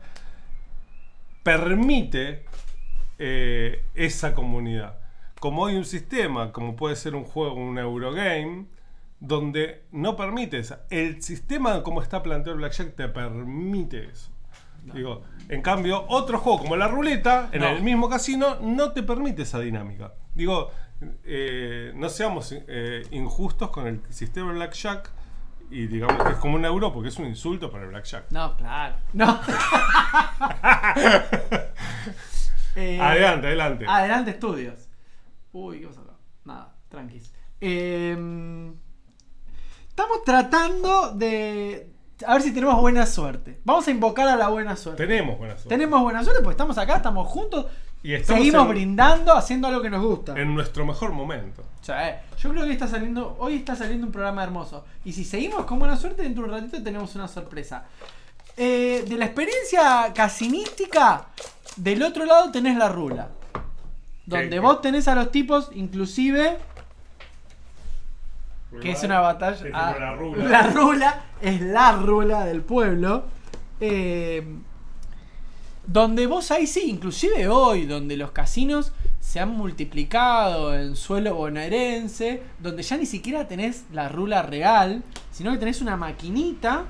permite 1.42 2.44
eh, 3.18 3.84
esa 3.94 4.34
comunidad. 4.34 4.98
Como 5.40 5.66
hay 5.66 5.76
un 5.76 5.84
sistema, 5.84 6.52
como 6.52 6.76
puede 6.76 6.96
ser 6.96 7.14
un 7.14 7.24
juego, 7.24 7.54
un 7.54 7.78
Eurogame, 7.78 8.66
donde 9.18 9.82
no 9.92 10.16
permite 10.16 10.58
eso. 10.58 10.76
El 10.90 11.22
sistema 11.22 11.82
como 11.82 12.02
está 12.02 12.22
planteado 12.22 12.52
el 12.52 12.58
blackjack 12.58 12.94
te 12.94 13.08
permite 13.08 14.04
eso. 14.10 14.30
Digo, 14.94 15.22
en 15.48 15.62
cambio, 15.62 16.04
otro 16.08 16.38
juego 16.38 16.58
como 16.58 16.76
la 16.76 16.88
ruleta, 16.88 17.48
en 17.52 17.60
No. 17.60 17.68
el 17.68 17.82
mismo 17.82 18.08
casino, 18.08 18.56
no 18.60 18.90
te 18.92 19.04
permite 19.04 19.42
esa 19.42 19.60
dinámica. 19.60 20.12
Digo, 20.34 20.70
eh, 21.24 21.92
no 21.94 22.08
seamos 22.08 22.52
eh, 22.52 23.04
injustos 23.12 23.70
con 23.70 23.86
el 23.86 24.00
sistema 24.10 24.48
de 24.48 24.54
blackjack 24.56 25.10
y 25.72 25.86
digamos 25.86 26.22
que 26.22 26.32
es 26.32 26.38
como 26.38 26.56
un 26.56 26.64
euro 26.64 26.92
porque 26.92 27.08
es 27.08 27.18
un 27.18 27.26
insulto 27.26 27.70
para 27.70 27.84
el 27.84 27.90
blackjack. 27.90 28.30
No, 28.30 28.56
claro. 28.56 28.96
No. 29.12 29.40
Eh, 32.74 32.98
adelante, 32.98 33.48
adelante. 33.48 33.84
Adelante, 33.86 34.30
estudios. 34.30 34.88
Uy, 35.52 35.80
¿qué 35.80 35.88
pasa 35.88 36.00
acá? 36.00 36.14
Nada, 36.46 36.74
tranquis. 36.88 37.30
Eh, 37.60 38.16
estamos 39.88 40.24
tratando 40.24 41.12
de. 41.12 41.92
A 42.26 42.32
ver 42.32 42.42
si 42.42 42.54
tenemos 42.54 42.80
buena 42.80 43.04
suerte. 43.04 43.60
Vamos 43.64 43.86
a 43.88 43.90
invocar 43.90 44.26
a 44.26 44.36
la 44.36 44.48
buena 44.48 44.74
suerte. 44.76 45.06
Tenemos 45.06 45.36
buena 45.36 45.54
suerte. 45.54 45.68
Tenemos 45.68 46.00
buena 46.00 46.24
suerte 46.24 46.40
porque 46.42 46.54
estamos 46.54 46.78
acá, 46.78 46.96
estamos 46.96 47.28
juntos. 47.28 47.66
Y 48.02 48.18
seguimos 48.24 48.62
en- 48.62 48.68
brindando, 48.68 49.34
haciendo 49.34 49.68
algo 49.68 49.80
que 49.80 49.90
nos 49.90 50.04
gusta. 50.04 50.38
En 50.40 50.54
nuestro 50.54 50.84
mejor 50.84 51.12
momento. 51.12 51.62
O 51.80 51.84
sea, 51.84 52.08
eh, 52.08 52.20
yo 52.38 52.50
creo 52.50 52.64
que 52.64 52.72
está 52.72 52.88
saliendo, 52.88 53.36
hoy 53.38 53.56
está 53.56 53.76
saliendo 53.76 54.06
un 54.06 54.12
programa 54.12 54.42
hermoso. 54.42 54.84
Y 55.04 55.12
si 55.12 55.24
seguimos 55.24 55.64
con 55.66 55.78
buena 55.78 55.96
suerte, 55.96 56.22
dentro 56.22 56.42
de 56.44 56.48
un 56.48 56.54
ratito 56.60 56.82
tenemos 56.82 57.14
una 57.14 57.28
sorpresa. 57.28 57.84
Eh, 58.56 59.04
de 59.08 59.16
la 59.16 59.26
experiencia 59.26 60.12
casinística, 60.14 61.26
del 61.76 62.02
otro 62.02 62.24
lado 62.24 62.50
tenés 62.50 62.76
la 62.76 62.88
rula. 62.88 63.28
Donde 64.26 64.50
¿Qué? 64.50 64.58
vos 64.60 64.80
tenés 64.80 65.08
a 65.08 65.14
los 65.14 65.30
tipos, 65.30 65.70
inclusive, 65.74 66.58
que 68.80 68.90
es 68.92 69.02
una 69.02 69.20
batalla. 69.20 69.66
Es 69.66 69.72
ah, 69.74 69.94
la 69.98 70.14
rula. 70.14 70.44
la 70.44 70.62
rula 70.68 71.22
es 71.40 71.60
la 71.60 71.92
rula 71.92 72.44
del 72.44 72.62
pueblo. 72.62 73.24
Eh, 73.80 74.44
donde 75.86 76.26
vos 76.26 76.50
ahí 76.50 76.66
sí, 76.66 76.84
inclusive 76.86 77.48
hoy, 77.48 77.86
donde 77.86 78.16
los 78.16 78.30
casinos 78.30 78.92
se 79.20 79.40
han 79.40 79.50
multiplicado 79.50 80.74
en 80.74 80.96
suelo 80.96 81.34
bonaerense, 81.34 82.42
donde 82.60 82.82
ya 82.82 82.96
ni 82.96 83.06
siquiera 83.06 83.48
tenés 83.48 83.84
la 83.92 84.08
rula 84.08 84.42
real, 84.42 85.02
sino 85.30 85.52
que 85.52 85.58
tenés 85.58 85.80
una 85.80 85.96
maquinita 85.96 86.84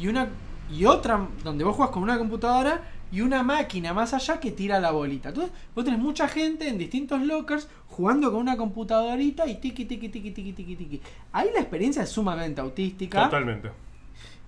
y 0.00 0.08
una 0.08 0.28
y 0.70 0.86
otra 0.86 1.28
donde 1.44 1.64
vos 1.64 1.76
jugás 1.76 1.90
con 1.90 2.02
una 2.02 2.16
computadora 2.18 2.82
y 3.10 3.20
una 3.20 3.42
máquina 3.42 3.92
más 3.92 4.14
allá 4.14 4.40
que 4.40 4.52
tira 4.52 4.80
la 4.80 4.90
bolita. 4.90 5.28
Entonces, 5.28 5.52
vos 5.74 5.84
tenés 5.84 6.00
mucha 6.00 6.28
gente 6.28 6.66
en 6.68 6.78
distintos 6.78 7.20
lockers 7.20 7.68
jugando 7.88 8.30
con 8.30 8.40
una 8.40 8.56
computadorita 8.56 9.46
y 9.46 9.56
tiki 9.56 9.84
tiki 9.84 10.08
tiki 10.08 10.30
tiki 10.30 10.52
tiki 10.54 10.76
tiki. 10.76 11.00
Ahí 11.32 11.48
la 11.52 11.60
experiencia 11.60 12.02
es 12.02 12.08
sumamente 12.08 12.62
autística 12.62 13.24
Totalmente. 13.24 13.70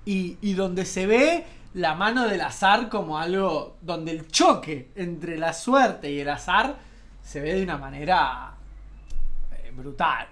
y, 0.07 0.39
y 0.41 0.55
donde 0.55 0.87
se 0.87 1.07
ve 1.07 1.45
la 1.75 1.95
mano 1.95 2.27
del 2.27 2.41
azar 2.41 2.89
como 2.89 3.19
algo 3.19 3.77
donde 3.83 4.13
el 4.13 4.29
choque 4.29 4.91
entre 4.97 5.37
la 5.37 5.53
suerte 5.53 6.11
y 6.11 6.21
el 6.21 6.29
azar 6.29 6.77
se 7.23 7.41
ve 7.41 7.55
de 7.55 7.63
una 7.63 7.79
manera 7.79 8.55
eh, 9.53 9.73
brutal, 9.75 10.27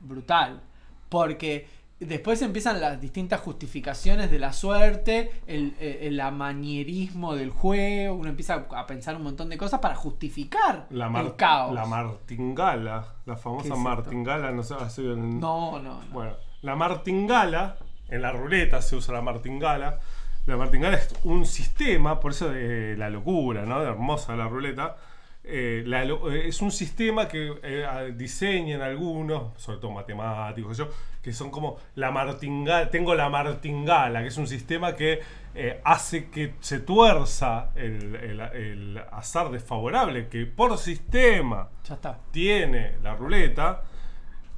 brutal, 0.00 0.60
porque 1.08 1.66
después 2.00 2.42
empiezan 2.42 2.80
las 2.80 3.00
distintas 3.00 3.40
justificaciones 3.40 4.30
de 4.30 4.38
la 4.38 4.52
suerte, 4.52 5.30
el, 5.46 5.74
el, 5.80 5.96
el 6.02 6.20
amañerismo 6.20 7.34
del 7.34 7.50
juego, 7.50 8.14
uno 8.14 8.28
empieza 8.28 8.66
a 8.76 8.86
pensar 8.86 9.16
un 9.16 9.22
montón 9.22 9.48
de 9.48 9.56
cosas 9.56 9.80
para 9.80 9.94
justificar 9.94 10.86
La, 10.90 11.06
el 11.20 11.34
caos. 11.36 11.72
la 11.74 11.86
martingala, 11.86 13.14
la 13.26 13.34
¿Qué 13.34 13.40
famosa 13.40 13.74
es 13.74 13.78
martingala, 13.80 14.50
no 14.52 14.62
sé, 14.62 14.74
ha 14.74 14.90
sido 14.90 15.14
en- 15.14 15.40
No, 15.40 15.78
no, 15.80 16.02
no. 16.02 16.10
Bueno, 16.12 16.34
la 16.62 16.76
martingala, 16.76 17.76
en 18.08 18.22
la 18.22 18.32
ruleta 18.32 18.82
se 18.82 18.96
usa 18.96 19.14
la 19.14 19.22
martingala. 19.22 19.98
La 20.46 20.56
martingala 20.56 20.96
es 20.98 21.14
un 21.24 21.46
sistema, 21.46 22.20
por 22.20 22.32
eso 22.32 22.50
de 22.50 22.96
la 22.98 23.08
locura, 23.08 23.64
¿no? 23.64 23.80
De 23.80 23.86
hermosa 23.88 24.36
la 24.36 24.46
ruleta. 24.48 24.96
Eh, 25.46 25.82
la 25.86 26.02
eh, 26.04 26.48
es 26.48 26.60
un 26.62 26.70
sistema 26.70 27.28
que 27.28 27.52
eh, 27.62 28.14
diseñan 28.16 28.80
algunos, 28.82 29.58
sobre 29.60 29.78
todo 29.78 29.90
matemáticos, 29.90 30.76
yo, 30.76 30.88
que 31.22 31.32
son 31.32 31.50
como 31.50 31.78
la 31.96 32.10
martingala. 32.10 32.90
Tengo 32.90 33.14
la 33.14 33.28
martingala, 33.30 34.20
que 34.22 34.28
es 34.28 34.36
un 34.36 34.46
sistema 34.46 34.94
que 34.94 35.20
eh, 35.54 35.80
hace 35.84 36.28
que 36.30 36.54
se 36.60 36.80
tuerza 36.80 37.70
el, 37.74 38.14
el- 38.16 38.40
el 38.40 38.98
azar 39.12 39.50
desfavorable, 39.50 40.28
que 40.28 40.44
por 40.46 40.76
sistema 40.78 41.68
Ya 41.88 41.94
está. 41.94 42.18
tiene 42.32 42.94
la 43.02 43.14
ruleta 43.14 43.82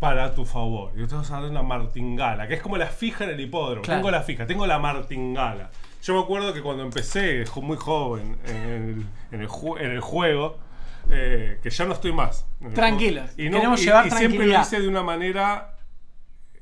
para 0.01 0.35
tu 0.35 0.45
favor. 0.45 0.93
Y 0.97 1.03
a 1.31 1.41
ver 1.41 1.51
una 1.51 1.63
martingala, 1.63 2.47
que 2.47 2.55
es 2.55 2.63
como 2.63 2.77
la 2.77 2.87
fija 2.87 3.25
en 3.25 3.31
el 3.31 3.41
hipódromo. 3.41 3.83
Claro. 3.83 4.01
Tengo 4.01 4.11
la 4.11 4.23
fija, 4.23 4.47
tengo 4.47 4.67
la 4.67 4.79
martingala. 4.79 5.71
Yo 6.03 6.15
me 6.15 6.21
acuerdo 6.21 6.53
que 6.53 6.63
cuando 6.63 6.83
empecé, 6.85 7.45
muy 7.67 7.77
joven, 7.77 8.37
en 8.47 8.57
el, 8.57 9.07
en 9.33 9.41
el 9.41 9.49
ju- 9.49 9.81
en 9.81 9.91
el 9.91 10.01
juego, 10.01 10.59
eh, 11.11 11.59
que 11.63 11.71
ya 11.71 11.85
no 11.87 11.95
estoy 11.95 12.13
más. 12.13 12.47
Tranquilos, 12.75 13.31
Y, 13.39 13.49
no, 13.49 13.57
queremos 13.59 13.81
y- 13.81 13.85
llevar 13.87 14.07
y 14.07 14.11
siempre 14.11 14.47
lo 14.47 14.61
hice 14.61 14.81
de 14.81 14.89
una 14.89 15.03
manera 15.03 15.73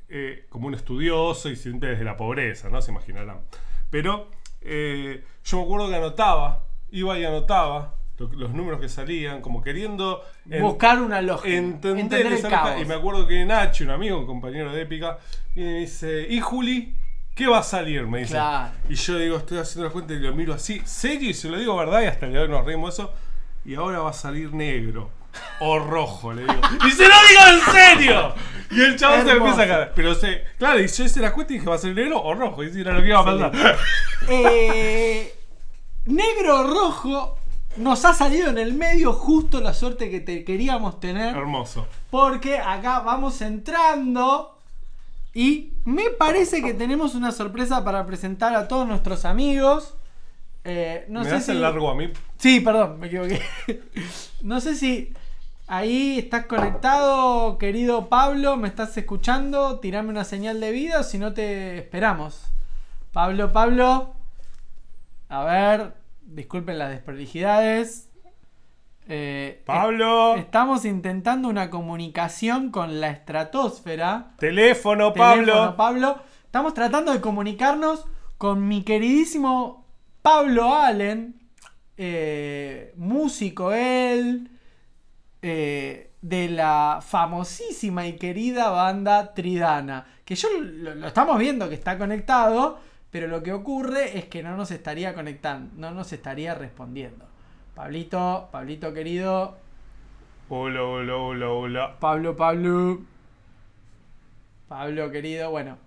eh, 0.07 0.45
como 0.49 0.67
un 0.67 0.73
estudioso 0.75 1.49
y 1.49 1.55
siempre 1.55 1.89
desde 1.89 2.03
la 2.05 2.15
pobreza, 2.15 2.69
¿no? 2.69 2.81
Se 2.81 2.91
imaginarán. 2.91 3.41
Pero 3.89 4.29
eh, 4.61 5.23
yo 5.43 5.57
me 5.57 5.63
acuerdo 5.63 5.89
que 5.89 5.95
anotaba, 5.95 6.63
iba 6.91 7.17
y 7.19 7.25
anotaba 7.25 7.95
lo- 8.17 8.27
los 8.33 8.51
números 8.51 8.79
que 8.79 8.89
salían, 8.89 9.41
como 9.41 9.61
queriendo 9.61 10.23
en- 10.49 10.61
Buscar 10.61 11.01
una 11.01 11.21
lógica. 11.21 11.53
entender, 11.55 11.99
entender 11.99 12.27
el 12.27 12.33
esa 12.33 12.49
lógica. 12.49 12.69
caos. 12.71 12.81
Y 12.81 12.85
me 12.85 12.93
acuerdo 12.95 13.27
que 13.27 13.45
Nacho, 13.45 13.83
un 13.83 13.89
amigo, 13.91 14.19
un 14.19 14.25
compañero 14.25 14.71
de 14.73 14.81
épica, 14.81 15.17
y 15.55 15.59
me 15.61 15.73
dice, 15.79 16.25
¿y 16.29 16.39
Juli? 16.39 16.95
¿Qué 17.35 17.47
va 17.47 17.59
a 17.59 17.63
salir? 17.63 18.07
Me 18.07 18.19
dice. 18.19 18.31
Claro. 18.35 18.71
Y 18.89 18.95
yo 18.95 19.17
digo, 19.17 19.37
estoy 19.37 19.57
haciendo 19.57 19.87
la 19.87 19.91
cuenta 19.93 20.13
y 20.13 20.19
lo 20.19 20.33
miro 20.33 20.53
así, 20.53 20.81
serio, 20.85 21.29
y 21.29 21.33
se 21.33 21.49
lo 21.49 21.57
digo 21.57 21.75
verdad, 21.75 22.01
y 22.01 22.05
hasta 22.05 22.25
el 22.27 22.31
día 22.31 22.39
de 22.41 22.45
hoy 22.45 22.51
nos 22.51 22.65
reímos 22.65 22.93
eso. 22.93 23.13
Y 23.65 23.75
ahora 23.75 23.99
va 23.99 24.11
a 24.11 24.13
salir 24.13 24.53
negro. 24.53 25.09
O 25.59 25.79
rojo, 25.79 26.31
le 26.31 26.43
digo. 26.43 26.53
¡Y 26.87 26.91
se 26.91 27.03
lo 27.09 27.15
digo 27.29 27.41
en 27.51 27.73
serio! 27.73 28.33
Y 28.71 28.79
el 28.81 28.95
chabón 28.95 29.25
se 29.25 29.31
empieza 29.33 29.63
a 29.63 29.67
caer. 29.67 29.91
Pero 29.93 30.15
se, 30.15 30.43
claro, 30.57 30.79
y 30.79 30.87
yo 30.87 31.03
hice 31.03 31.19
la 31.19 31.33
cuenta 31.33 31.51
y 31.51 31.57
dije, 31.57 31.67
¿va 31.69 31.75
a 31.75 31.77
ser 31.77 31.93
negro 31.93 32.21
o 32.23 32.33
rojo? 32.35 32.63
Y 32.63 32.71
si 32.71 32.79
era 32.79 32.93
lo 32.93 33.01
que 33.01 33.09
iba 33.09 33.19
a 33.19 33.25
pasar. 33.25 33.51
Eh, 34.29 35.33
negro 36.05 36.61
o 36.61 36.63
rojo 36.63 37.39
nos 37.77 38.05
ha 38.05 38.13
salido 38.13 38.49
en 38.49 38.57
el 38.57 38.73
medio 38.73 39.13
justo 39.13 39.61
la 39.61 39.73
suerte 39.73 40.09
que 40.09 40.19
te 40.19 40.43
queríamos 40.43 40.99
tener. 40.99 41.35
Hermoso. 41.35 41.87
Porque 42.09 42.57
acá 42.57 42.99
vamos 42.99 43.41
entrando 43.41 44.57
y 45.33 45.73
me 45.83 46.09
parece 46.11 46.61
que 46.61 46.73
tenemos 46.73 47.13
una 47.13 47.31
sorpresa 47.31 47.83
para 47.83 48.05
presentar 48.05 48.55
a 48.55 48.67
todos 48.67 48.87
nuestros 48.87 49.25
amigos. 49.25 49.95
Eh, 50.63 51.05
no 51.09 51.19
¿Me 51.19 51.25
sé 51.25 51.31
das 51.31 51.45
si... 51.45 51.51
el 51.51 51.61
largo 51.61 51.89
a 51.89 51.95
mí? 51.95 52.11
Sí, 52.37 52.61
perdón, 52.61 52.99
me 52.99 53.07
equivoqué. 53.07 53.41
no 54.41 54.61
sé 54.61 54.75
si 54.75 55.13
ahí 55.67 56.19
estás 56.19 56.45
conectado, 56.45 57.57
querido 57.57 58.07
Pablo, 58.07 58.55
me 58.55 58.67
estás 58.69 58.95
escuchando. 58.97 59.79
Tirame 59.79 60.09
una 60.09 60.23
señal 60.23 60.59
de 60.61 60.71
vida 60.71 61.01
o 61.01 61.03
si 61.03 61.17
no 61.17 61.33
te 61.33 61.79
esperamos. 61.79 62.45
Pablo, 63.11 63.51
Pablo. 63.51 64.13
A 65.27 65.43
ver, 65.43 65.93
disculpen 66.25 66.77
las 66.77 66.89
desprolijidades. 66.89 68.09
Eh, 69.07 69.61
Pablo. 69.65 70.35
Estamos 70.35 70.83
intentando 70.85 71.47
una 71.47 71.69
comunicación 71.69 72.71
con 72.71 72.99
la 72.99 73.09
estratosfera. 73.09 74.33
Teléfono, 74.37 75.13
Teléfono, 75.13 75.75
Pablo. 75.75 75.75
Pablo. 75.77 76.21
Estamos 76.45 76.73
tratando 76.73 77.11
de 77.13 77.21
comunicarnos 77.21 78.05
con 78.37 78.67
mi 78.67 78.83
queridísimo 78.83 79.85
Pablo 80.21 80.73
Allen, 80.75 81.35
eh, 81.97 82.93
músico 82.97 83.71
él, 83.71 84.49
eh, 85.41 86.11
de 86.21 86.49
la 86.49 86.99
famosísima 87.05 88.07
y 88.07 88.15
querida 88.15 88.69
banda 88.69 89.35
Tridana. 89.35 90.07
Que 90.25 90.33
yo 90.33 90.49
lo, 90.59 90.95
lo 90.95 91.07
estamos 91.07 91.37
viendo 91.37 91.69
que 91.69 91.75
está 91.75 91.99
conectado, 91.99 92.79
pero 93.15 93.29
lo 93.29 93.41
que 93.41 93.53
ocurre 93.53 94.17
es 94.17 94.25
que 94.25 94.43
no 94.43 94.57
nos 94.57 94.71
estaría 94.71 95.13
conectando, 95.13 95.71
no 95.77 95.91
nos 95.91 96.11
estaría 96.11 96.53
respondiendo. 96.53 97.23
Pablito, 97.73 98.49
Pablito 98.51 98.93
querido, 98.93 99.55
Hola, 100.49 100.83
hola, 100.83 101.15
hola, 101.15 101.49
hola. 101.49 101.95
Pablo, 101.97 102.35
Pablo. 102.35 102.99
Pablo, 104.67 105.09
querido, 105.11 105.49
bueno. 105.49 105.77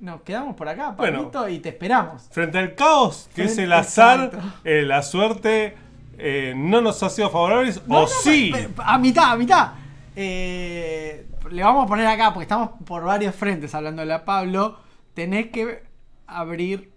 Nos 0.00 0.22
quedamos 0.22 0.56
por 0.56 0.66
acá, 0.66 0.92
Bueno. 0.92 1.30
Pablito, 1.30 1.48
y 1.50 1.58
te 1.58 1.68
esperamos. 1.68 2.26
Frente 2.30 2.56
al 2.56 2.74
caos, 2.74 3.28
que 3.34 3.44
es 3.44 3.58
el 3.58 3.70
azar, 3.74 4.30
eh, 4.64 4.80
la 4.80 5.02
suerte, 5.02 5.76
eh, 6.16 6.54
no 6.56 6.80
nos 6.80 7.02
ha 7.02 7.10
sido 7.10 7.28
favorables, 7.28 7.86
No, 7.86 7.98
o 7.98 8.00
no, 8.00 8.06
sí. 8.06 8.50
A 8.78 8.96
mitad, 8.96 9.32
a 9.32 9.36
mitad. 9.36 9.72
Eh, 10.16 11.26
le 11.50 11.62
vamos 11.62 11.84
a 11.84 11.86
poner 11.86 12.06
acá, 12.06 12.32
porque 12.32 12.44
estamos 12.44 12.70
por 12.86 13.04
varios 13.04 13.34
frentes 13.34 13.74
hablándole 13.74 14.14
a 14.14 14.24
Pablo. 14.24 14.78
Tenés 15.12 15.48
que 15.48 15.87
abrir 16.28 16.92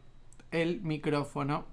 el 0.52 0.82
micrófono. 0.82 1.66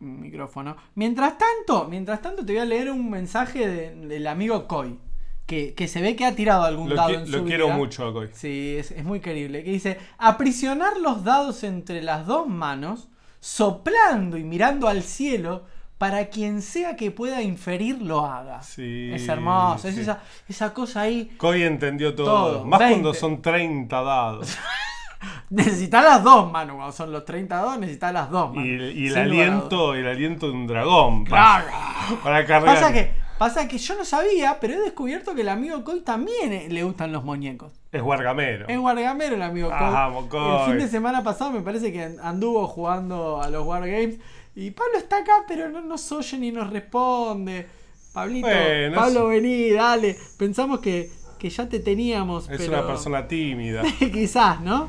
Micrófono. 0.00 0.76
Mientras 0.94 1.34
tanto, 1.38 1.86
mientras 1.88 2.20
tanto 2.20 2.44
te 2.44 2.52
voy 2.52 2.60
a 2.62 2.64
leer 2.64 2.90
un 2.90 3.08
mensaje 3.10 3.66
de- 3.66 3.94
del 4.06 4.26
amigo 4.26 4.66
Coy. 4.66 4.98
Que, 5.46 5.74
que 5.74 5.88
se 5.88 6.00
ve 6.00 6.16
que 6.16 6.24
ha 6.24 6.34
tirado 6.34 6.62
algún 6.64 6.88
Lo, 6.88 6.96
dado 6.96 7.10
qui- 7.10 7.22
en 7.22 7.30
lo 7.30 7.38
su 7.40 7.44
quiero 7.44 7.66
vida. 7.66 7.76
mucho, 7.76 8.06
Akoy. 8.08 8.28
Sí, 8.32 8.76
es, 8.78 8.90
es 8.90 9.04
muy 9.04 9.20
querible. 9.20 9.62
Que 9.62 9.72
dice, 9.72 9.98
aprisionar 10.16 10.96
los 10.98 11.22
dados 11.22 11.64
entre 11.64 12.02
las 12.02 12.26
dos 12.26 12.48
manos, 12.48 13.08
soplando 13.40 14.38
y 14.38 14.44
mirando 14.44 14.88
al 14.88 15.02
cielo, 15.02 15.64
para 15.98 16.26
quien 16.28 16.60
sea 16.62 16.96
que 16.96 17.10
pueda 17.10 17.42
inferir 17.42 18.00
lo 18.00 18.24
haga. 18.26 18.62
Sí, 18.62 19.10
es 19.12 19.28
hermoso, 19.28 19.86
es 19.88 19.94
sí. 19.94 20.00
esa, 20.00 20.22
esa 20.48 20.72
cosa 20.74 21.02
ahí. 21.02 21.34
Coy 21.36 21.62
entendió 21.62 22.14
todo. 22.14 22.26
Todo, 22.26 22.64
Más 22.64 22.80
20. 22.80 22.94
cuando 22.94 23.14
son 23.14 23.40
30 23.42 24.02
dados. 24.02 24.56
Necesitas 25.50 26.04
las 26.04 26.22
dos 26.24 26.50
manos, 26.50 26.76
cuando 26.76 26.92
son 26.92 27.12
los 27.12 27.24
30 27.24 27.54
dados, 27.56 27.78
necesitas 27.78 28.12
las 28.12 28.30
dos 28.30 28.50
y, 28.54 28.58
manos. 28.58 28.94
y 28.94 29.06
el 29.08 29.16
aliento, 29.16 29.94
el 29.94 30.06
aliento 30.06 30.46
de 30.46 30.52
un 30.52 30.66
dragón. 30.66 31.24
Claro. 31.24 31.66
Para, 31.70 32.22
para 32.22 32.46
cargar. 32.46 32.74
Pasa 32.74 32.92
que, 32.92 33.10
pasa 33.38 33.68
que 33.68 33.78
yo 33.78 33.94
no 33.96 34.04
sabía, 34.04 34.58
pero 34.60 34.74
he 34.74 34.80
descubierto 34.80 35.34
que 35.34 35.42
el 35.42 35.48
amigo 35.48 35.82
Coy 35.84 36.00
también 36.00 36.52
eh, 36.52 36.66
le 36.70 36.82
gustan 36.82 37.12
los 37.12 37.24
muñecos. 37.24 37.72
Es 37.92 38.02
guargamero. 38.02 38.66
Es 38.68 38.78
Wargamero 38.78 39.36
el 39.36 39.42
amigo 39.42 39.68
Coy. 39.68 39.78
Vamos, 39.78 40.26
Coy. 40.26 40.60
El 40.60 40.70
fin 40.70 40.78
de 40.78 40.88
semana 40.88 41.22
pasado 41.22 41.52
me 41.52 41.60
parece 41.60 41.92
que 41.92 42.16
anduvo 42.22 42.66
jugando 42.66 43.40
a 43.40 43.48
los 43.50 43.64
Wargames. 43.66 44.18
Y 44.56 44.70
Pablo 44.70 44.98
está 44.98 45.18
acá, 45.18 45.32
pero 45.48 45.68
no 45.68 45.80
nos 45.80 46.10
oye 46.12 46.38
ni 46.38 46.50
nos 46.52 46.70
responde. 46.70 47.66
Pablito, 48.12 48.46
Bueno, 48.46 48.94
Pablo, 48.94 49.32
es- 49.32 49.42
vení, 49.42 49.70
dale. 49.70 50.16
Pensamos 50.38 50.78
que, 50.78 51.10
que 51.38 51.50
ya 51.50 51.68
te 51.68 51.80
teníamos. 51.80 52.48
Es 52.48 52.58
pero 52.58 52.78
una 52.78 52.86
persona 52.86 53.26
tímida. 53.26 53.82
Quizás, 53.98 54.60
¿no? 54.60 54.88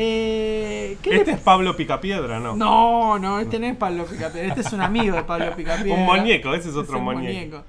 Eh, 0.00 0.96
¿qué 1.02 1.10
le 1.10 1.16
Este 1.16 1.32
es 1.32 1.40
Pablo 1.40 1.74
Picapiedra, 1.76 2.38
¿no? 2.38 2.54
No, 2.54 3.18
no, 3.18 3.40
este 3.40 3.58
no 3.58 3.66
es 3.66 3.76
Pablo 3.76 4.04
Picapiedra. 4.04 4.48
Este 4.48 4.60
es 4.60 4.72
un 4.72 4.80
amigo 4.80 5.16
de 5.16 5.24
Pablo 5.24 5.56
Picapiedra. 5.56 5.94
Un 6.00 6.06
muñeco, 6.06 6.54
ese 6.54 6.68
es 6.68 6.76
otro 6.76 7.00
muñeco. 7.00 7.64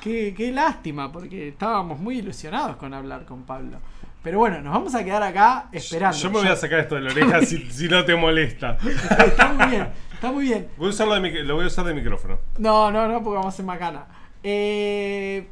Qué, 0.00 0.32
qué 0.34 0.52
lástima, 0.52 1.12
porque 1.12 1.48
estábamos 1.48 1.98
muy 2.00 2.18
ilusionados 2.18 2.76
con 2.76 2.94
hablar 2.94 3.26
con 3.26 3.42
Pablo. 3.42 3.76
Pero 4.22 4.38
bueno, 4.38 4.60
nos 4.62 4.72
vamos 4.72 4.94
a 4.94 5.04
quedar 5.04 5.22
acá 5.22 5.68
esperando. 5.70 6.16
Yo 6.16 6.30
me 6.30 6.38
voy 6.38 6.48
a 6.48 6.56
sacar 6.56 6.80
esto 6.80 6.94
de 6.94 7.02
la 7.02 7.10
oreja 7.12 7.42
si, 7.42 7.58
si 7.70 7.88
no 7.88 8.04
te 8.04 8.16
molesta. 8.16 8.78
Está 9.24 9.52
muy 9.52 9.66
bien, 9.66 9.88
está 10.14 10.32
muy 10.32 10.44
bien. 10.44 10.68
Voy 10.78 10.86
a 10.86 10.90
usarlo 10.90 11.14
de 11.14 11.20
mic- 11.20 11.44
lo 11.44 11.56
voy 11.56 11.64
a 11.64 11.66
usar 11.68 11.84
de 11.84 11.92
micrófono. 11.94 12.38
No, 12.58 12.90
no, 12.90 13.06
no, 13.06 13.22
porque 13.22 13.36
vamos 13.36 13.52
a 13.54 13.56
ser 13.56 13.66
macana. 13.66 14.06
Eh, 14.42 15.46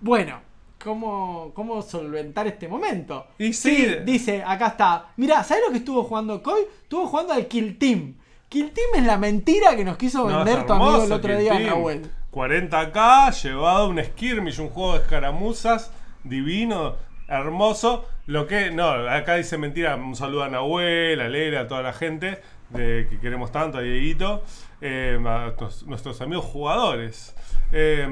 bueno, 0.00 0.40
¿cómo, 0.82 1.52
¿cómo 1.54 1.82
solventar 1.82 2.46
este 2.46 2.68
momento? 2.68 3.26
Y 3.38 3.52
sí. 3.52 3.96
dice, 4.04 4.42
acá 4.44 4.68
está. 4.68 5.08
Mira, 5.16 5.44
¿sabes 5.44 5.64
lo 5.66 5.72
que 5.72 5.78
estuvo 5.78 6.02
jugando 6.04 6.42
Coy? 6.42 6.62
Estuvo 6.82 7.06
jugando 7.06 7.32
al 7.32 7.46
Kill 7.46 7.78
Team. 7.78 8.14
Kill 8.48 8.72
Team 8.72 8.88
es 8.96 9.04
la 9.04 9.18
mentira 9.18 9.76
que 9.76 9.84
nos 9.84 9.96
quiso 9.96 10.28
No, 10.28 10.38
vender 10.38 10.60
es 10.60 10.66
tu 10.66 10.72
amigo 10.72 11.04
el 11.04 11.12
otro 11.12 11.30
Kill 11.30 11.40
día. 11.40 11.60
Nahuel. 11.60 12.10
40k, 12.32 13.42
llevado 13.42 13.88
un 13.88 14.02
skirmish, 14.02 14.60
un 14.60 14.68
juego 14.68 14.94
de 14.94 15.00
escaramuzas, 15.00 15.92
divino, 16.24 16.96
hermoso. 17.28 18.06
Lo 18.26 18.46
que, 18.46 18.70
no, 18.70 18.88
acá 18.88 19.34
dice 19.34 19.58
mentira, 19.58 19.96
un 19.96 20.14
saludo 20.14 20.44
a 20.44 20.48
Nahuel, 20.48 21.20
a 21.20 21.28
Lera, 21.28 21.62
a 21.62 21.68
toda 21.68 21.82
la 21.82 21.92
gente 21.92 22.40
de, 22.70 23.08
que 23.10 23.18
queremos 23.18 23.50
tanto, 23.50 23.78
a 23.78 23.80
Dieguito, 23.80 24.44
eh, 24.80 25.16
a 25.18 25.44
nuestros, 25.44 25.86
nuestros 25.86 26.20
amigos 26.20 26.44
jugadores. 26.44 27.34
Eh, 27.72 28.06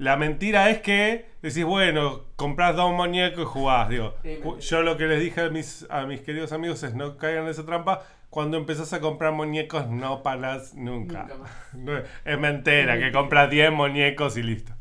la 0.00 0.16
mentira 0.16 0.70
es 0.70 0.80
que 0.80 1.26
decís, 1.42 1.62
bueno, 1.62 2.22
compras 2.36 2.74
dos 2.74 2.90
muñecos 2.90 3.42
y 3.42 3.44
jugás. 3.44 3.90
Digo, 3.90 4.14
yo 4.58 4.82
lo 4.82 4.96
que 4.96 5.04
les 5.04 5.20
dije 5.20 5.42
a 5.42 5.50
mis, 5.50 5.86
a 5.90 6.06
mis 6.06 6.22
queridos 6.22 6.52
amigos 6.52 6.82
es 6.84 6.94
no 6.94 7.18
caigan 7.18 7.44
en 7.44 7.50
esa 7.50 7.66
trampa. 7.66 8.02
Cuando 8.30 8.56
empezás 8.56 8.94
a 8.94 9.00
comprar 9.00 9.34
muñecos, 9.34 9.88
no 9.88 10.22
paras 10.22 10.74
nunca. 10.74 11.24
Nunca 11.24 11.36
más. 11.36 12.06
Es 12.24 12.38
mentira, 12.38 12.98
que 12.98 13.12
compras 13.12 13.50
10 13.50 13.72
muñecos 13.72 14.38
y 14.38 14.42
listo. 14.42 14.72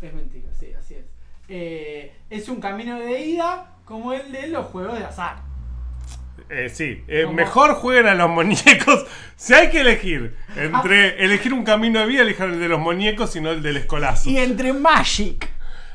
Es 0.00 0.14
mentira, 0.14 0.48
sí, 0.58 0.72
así 0.72 0.94
es. 0.94 1.04
Eh, 1.48 2.14
es 2.30 2.48
un 2.48 2.58
camino 2.58 2.98
de 2.98 3.20
ida 3.26 3.74
como 3.84 4.14
el 4.14 4.32
de 4.32 4.46
los 4.46 4.64
juegos 4.68 4.98
de 4.98 5.04
azar. 5.04 5.36
Eh, 6.52 6.68
sí, 6.68 7.02
eh, 7.08 7.26
mejor 7.26 7.74
jueguen 7.74 8.06
a 8.06 8.14
los 8.14 8.28
muñecos. 8.28 9.06
Si 9.42 9.54
hay 9.54 9.70
que 9.70 9.80
elegir 9.80 10.36
entre 10.54 11.24
elegir 11.24 11.52
un 11.52 11.64
camino 11.64 11.98
de 11.98 12.06
vida, 12.06 12.22
elijan 12.22 12.52
el 12.52 12.60
de 12.60 12.68
los 12.68 12.78
muñecos 12.78 13.34
y 13.34 13.40
no 13.40 13.50
el 13.50 13.60
del 13.60 13.78
escolazo. 13.78 14.30
Y 14.30 14.38
entre 14.38 14.72
Magic. 14.72 15.50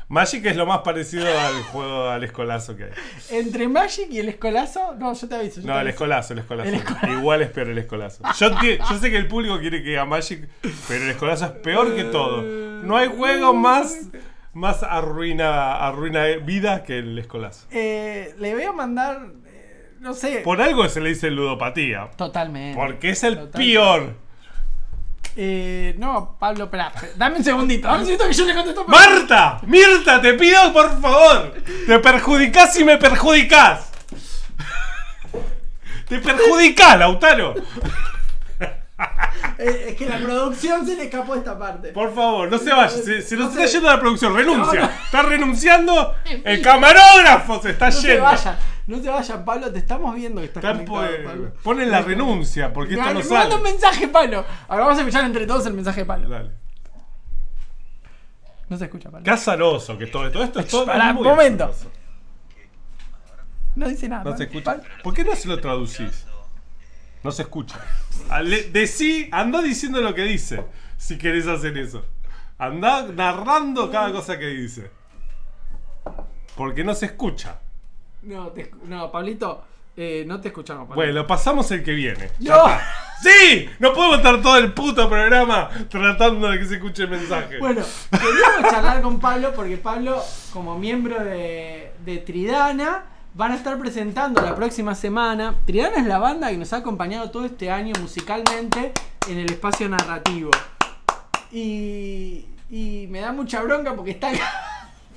Magic 0.08 0.44
es 0.44 0.56
lo 0.56 0.66
más 0.66 0.80
parecido 0.80 1.26
al 1.26 1.62
juego 1.62 2.10
al 2.10 2.24
escolazo 2.24 2.76
que 2.76 2.84
hay. 2.84 2.90
Entre 3.30 3.66
Magic 3.66 4.08
y 4.10 4.18
el 4.18 4.28
escolazo. 4.28 4.94
No, 4.98 5.14
yo 5.14 5.28
te 5.28 5.34
aviso. 5.34 5.62
yo 5.62 5.66
No, 5.66 5.76
te 5.76 5.80
el 5.80 5.88
escolazo, 5.88 6.34
el 6.34 6.40
escolazo. 6.40 6.68
El 6.68 6.74
escolazo. 6.74 7.06
Igual 7.10 7.40
es 7.40 7.48
peor 7.48 7.68
el 7.68 7.78
escolazo. 7.78 8.22
Yo, 8.38 8.50
sé 9.00 9.10
que 9.10 9.16
el 9.16 9.28
público 9.28 9.58
quiere 9.60 9.82
que 9.82 9.90
diga 9.90 10.04
Magic, 10.04 10.46
pero 10.86 11.04
el 11.04 11.10
escolazo 11.10 11.46
es 11.46 11.52
peor 11.52 11.96
que 11.96 12.04
todo. 12.04 12.42
No 12.42 12.98
hay 12.98 13.08
juego 13.08 13.54
más, 13.54 14.10
más 14.52 14.82
arruina, 14.82 15.76
arruina 15.76 16.24
vida 16.44 16.82
que 16.82 16.98
el 16.98 17.18
escolazo. 17.18 17.66
Eh, 17.70 18.34
le 18.38 18.54
voy 18.54 18.64
a 18.64 18.72
mandar. 18.72 19.26
No 20.00 20.14
sé. 20.14 20.38
Por 20.44 20.60
algo 20.62 20.88
se 20.88 21.00
le 21.00 21.10
dice 21.10 21.30
ludopatía. 21.30 22.08
Totalmente. 22.16 22.76
Porque 22.78 23.10
es 23.10 23.22
el 23.24 23.34
Totalmente. 23.38 23.58
peor. 23.58 24.14
Eh, 25.40 25.94
no, 25.98 26.36
Pablo, 26.38 26.64
espera, 26.64 26.90
espera, 26.94 27.12
dame 27.16 27.36
un 27.36 27.44
segundito. 27.44 27.86
Dame 27.86 28.00
un 28.00 28.06
segundito 28.06 28.28
que 28.28 28.34
yo 28.34 28.44
le 28.46 28.54
contesto. 28.54 28.80
a 28.80 28.86
Pablo. 28.86 28.98
¡Marta! 28.98 29.60
¡Mirta! 29.66 30.20
¡Te 30.20 30.34
pido 30.34 30.72
por 30.72 31.00
favor! 31.00 31.54
¡Te 31.86 31.98
perjudicás 32.00 32.76
y 32.80 32.84
me 32.84 32.96
perjudicás! 32.98 33.90
¡Te 36.08 36.18
perjudicás, 36.18 36.98
Lautaro! 36.98 37.54
Eh, 39.60 39.86
es 39.90 39.96
que 39.96 40.06
la 40.08 40.18
producción 40.18 40.84
se 40.86 40.96
le 40.96 41.04
escapó 41.04 41.34
esta 41.36 41.56
parte. 41.58 41.88
Por 41.88 42.12
favor, 42.14 42.48
no 42.50 42.58
se 42.58 42.70
vaya. 42.70 42.96
Nos 42.96 43.06
No 43.32 43.48
está 43.48 43.66
se- 43.66 43.68
yendo 43.72 43.88
la 43.88 44.00
producción. 44.00 44.34
Renuncia. 44.36 44.80
No, 44.80 44.86
no. 44.88 44.92
Está 45.04 45.22
renunciando. 45.22 46.14
El 46.44 46.62
camarógrafo 46.62 47.60
se 47.62 47.70
está 47.70 47.86
No 47.86 47.92
se 47.92 48.08
yendo. 48.08 48.24
No 48.88 49.02
se 49.02 49.08
vayan, 49.08 49.44
Pablo, 49.44 49.72
te 49.72 49.78
estamos 49.78 50.14
viendo 50.16 50.40
que 50.40 50.46
estás 50.48 50.64
Están 50.64 50.84
conectado, 50.86 51.16
po- 51.22 51.28
Pablo. 51.28 51.52
Ponen 51.62 51.90
la 51.90 52.00
renuncia 52.02 52.72
porque 52.72 52.94
esto 52.94 53.04
no 53.04 53.20
me 53.20 53.24
manda 53.24 53.44
un 53.46 53.50
sale. 53.52 53.62
mensaje, 53.62 54.08
Pablo. 54.08 54.44
Ahora 54.66 54.84
vamos 54.84 54.98
a 54.98 55.02
escuchar 55.02 55.24
entre 55.24 55.46
todos 55.46 55.66
el 55.66 55.74
mensaje 55.74 56.00
de 56.00 56.06
Pablo. 56.06 56.28
Dale. 56.28 56.50
No 58.68 58.76
se 58.76 58.84
escucha, 58.84 59.10
Pablo. 59.10 59.24
Qué 59.24 59.30
azaroso 59.30 59.96
que 59.96 60.06
todo, 60.06 60.30
todo 60.30 60.42
esto 60.42 60.60
es 60.60 60.68
todo. 60.68 60.86
Muy 60.86 61.22
momento. 61.24 61.64
azaroso. 61.64 61.90
No 63.76 63.88
dice 63.88 64.08
nada. 64.08 64.24
No 64.24 64.36
se 64.36 64.44
escucha. 64.44 64.80
¿Por 65.02 65.14
qué 65.14 65.22
no 65.24 65.36
se 65.36 65.48
lo 65.48 65.60
traducís? 65.60 66.26
No 67.22 67.30
se 67.30 67.42
escucha. 67.42 67.78
Ale- 68.30 68.64
Decí, 68.70 69.28
anda 69.32 69.60
diciendo 69.62 70.00
lo 70.00 70.14
que 70.14 70.22
dice. 70.22 70.64
Si 70.96 71.16
querés 71.18 71.46
hacer 71.46 71.76
eso. 71.78 72.04
Anda 72.58 73.02
narrando 73.04 73.90
cada 73.90 74.10
cosa 74.12 74.38
que 74.38 74.46
dice. 74.46 74.90
Porque 76.56 76.82
no 76.84 76.94
se 76.94 77.06
escucha. 77.06 77.60
No, 78.22 78.48
te 78.48 78.70
no, 78.84 79.10
Pablito, 79.10 79.64
eh, 79.96 80.24
no 80.26 80.40
te 80.40 80.48
escuchamos, 80.48 80.88
Pablo. 80.88 80.96
Bueno, 80.96 81.26
pasamos 81.26 81.70
el 81.70 81.82
que 81.82 81.92
viene. 81.92 82.30
No. 82.40 82.64
¡Sí! 83.20 83.68
No 83.80 83.92
podemos 83.92 84.18
estar 84.18 84.40
todo 84.40 84.56
el 84.58 84.72
puto 84.72 85.08
programa 85.08 85.68
tratando 85.88 86.48
de 86.50 86.58
que 86.58 86.66
se 86.66 86.74
escuche 86.76 87.02
el 87.02 87.10
mensaje. 87.10 87.58
Bueno, 87.58 87.82
queríamos 88.10 88.70
charlar 88.70 89.02
con 89.02 89.18
Pablo 89.18 89.52
porque 89.54 89.76
Pablo, 89.76 90.22
como 90.52 90.78
miembro 90.78 91.24
de, 91.24 91.92
de 92.04 92.18
Tridana, 92.18 93.06
van 93.34 93.52
a 93.52 93.56
estar 93.56 93.76
presentando 93.78 94.40
la 94.40 94.54
próxima 94.54 94.94
semana. 94.94 95.54
Tridana 95.64 95.96
es 95.96 96.06
la 96.06 96.18
banda 96.18 96.50
que 96.50 96.56
nos 96.58 96.72
ha 96.72 96.76
acompañado 96.76 97.30
todo 97.30 97.44
este 97.44 97.70
año 97.70 97.92
musicalmente 98.00 98.92
en 99.28 99.38
el 99.38 99.50
espacio 99.50 99.88
narrativo. 99.88 100.50
Y, 101.50 102.46
y 102.70 103.06
me 103.10 103.20
da 103.20 103.32
mucha 103.32 103.62
bronca 103.62 103.94
porque 103.94 104.12
está. 104.12 104.30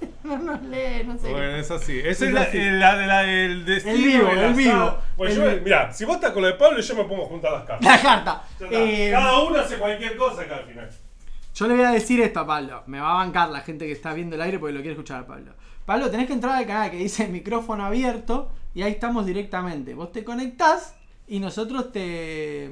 No 0.24 0.38
nos 0.38 0.62
lee, 0.64 1.04
no 1.06 1.18
sé. 1.18 1.32
Bueno, 1.32 1.56
es 1.58 1.70
así. 1.72 1.98
Esa 2.00 2.10
Es 2.10 2.22
es 2.22 2.34
la, 2.34 2.42
así. 2.42 2.58
el- 2.58 2.80
la- 2.80 2.96
la- 3.08 3.24
el 3.32 3.66
destino. 3.66 3.96
El 3.96 4.02
vivo, 4.04 4.30
el 4.30 4.40
azar. 4.40 4.56
vivo. 4.56 4.98
Bueno, 5.18 5.34
El 5.34 5.38
yo- 5.40 5.50
vivo. 5.52 5.64
mirá, 5.66 5.94
si 5.94 6.06
vos 6.06 6.16
estás 6.16 6.32
con 6.32 6.42
lo 6.44 6.48
de 6.48 6.54
Pablo, 6.56 6.80
yo 6.80 6.96
me 6.96 7.04
pongo 7.06 7.26
a 7.26 7.28
juntar 7.28 7.52
las 7.54 7.64
cartas. 7.66 7.86
La 7.92 8.02
carta. 8.02 8.44
Ya 8.60 8.66
está. 8.68 8.78
Eh, 8.84 9.10
Cada 9.12 9.40
uno 9.42 9.60
hace 9.60 9.78
cualquier 9.78 10.16
cosa 10.18 10.42
acá 10.44 10.58
al 10.58 10.66
final. 10.66 10.90
Yo 11.54 11.68
le 11.68 11.76
voy 11.76 11.84
a 11.84 11.92
decir 11.92 12.22
esto 12.22 12.40
a 12.40 12.46
Pablo. 12.48 12.84
Me 12.88 13.00
va 13.00 13.12
a 13.12 13.16
bancar 13.26 13.50
la 13.50 13.60
gente 13.62 13.86
que 13.86 13.92
está 13.92 14.14
viendo 14.14 14.36
el 14.36 14.42
aire 14.42 14.58
porque 14.60 14.74
lo 14.74 14.80
quiere 14.80 14.94
escuchar 14.94 15.22
a 15.22 15.28
Pablo. 15.28 15.54
Pablo, 15.86 16.10
tenés 16.10 16.28
que 16.28 16.34
entrar 16.34 16.56
al 16.56 16.66
canal 16.66 16.92
que 16.92 16.98
dice 16.98 17.28
micrófono 17.28 17.84
abierto 17.86 18.52
y 18.74 18.84
ahí 18.84 18.92
estamos 18.94 19.26
directamente. 19.26 19.94
Vos 19.94 20.12
te 20.12 20.24
conectás 20.24 20.96
y 21.28 21.40
nosotros 21.40 21.92
te, 21.92 22.70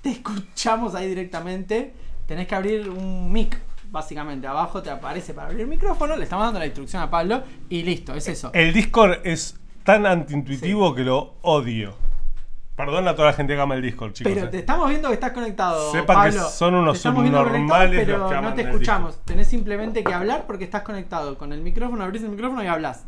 te 0.00 0.10
escuchamos 0.10 0.94
ahí 0.94 1.08
directamente. 1.08 1.92
Tenés 2.26 2.46
que 2.46 2.54
abrir 2.54 2.88
un 2.88 3.30
mic, 3.32 3.58
básicamente. 3.90 4.46
Abajo 4.46 4.82
te 4.82 4.90
aparece 4.90 5.34
para 5.34 5.48
abrir 5.48 5.62
el 5.62 5.66
micrófono. 5.68 6.16
Le 6.16 6.24
estamos 6.24 6.44
dando 6.46 6.58
la 6.60 6.66
instrucción 6.66 7.02
a 7.02 7.10
Pablo 7.10 7.42
y 7.68 7.82
listo, 7.82 8.14
es 8.14 8.28
eso. 8.28 8.50
El 8.54 8.72
Discord 8.72 9.18
es 9.24 9.58
tan 9.84 10.06
antiintuitivo 10.06 10.94
que 10.94 11.02
lo 11.02 11.34
odio. 11.42 11.94
Perdona 12.76 13.10
a 13.10 13.14
toda 13.16 13.28
la 13.28 13.34
gente 13.34 13.54
que 13.56 13.60
ama 13.60 13.74
el 13.74 13.82
Discord, 13.82 14.12
chicos. 14.12 14.32
Pero 14.32 14.46
eh. 14.46 14.50
te 14.50 14.58
estamos 14.58 14.88
viendo 14.88 15.08
que 15.08 15.14
estás 15.14 15.32
conectado. 15.32 15.90
Sepan 15.90 16.30
que 16.30 16.36
Pablo. 16.36 16.48
son 16.50 16.74
unos 16.76 16.96
Te 17.02 17.08
subnormales 17.08 18.04
pero 18.06 18.18
los 18.18 18.28
que 18.28 18.34
no 18.34 18.38
aman 18.38 18.54
te 18.54 18.60
el 18.62 18.68
escuchamos. 18.68 19.16
Tenés 19.24 19.48
simplemente 19.48 20.04
que 20.04 20.14
hablar 20.14 20.44
porque 20.46 20.62
estás 20.64 20.82
conectado 20.82 21.36
con 21.36 21.52
el 21.52 21.60
micrófono, 21.60 22.04
abrís 22.04 22.22
el 22.22 22.28
micrófono 22.30 22.62
y 22.62 22.68
hablas. 22.68 23.04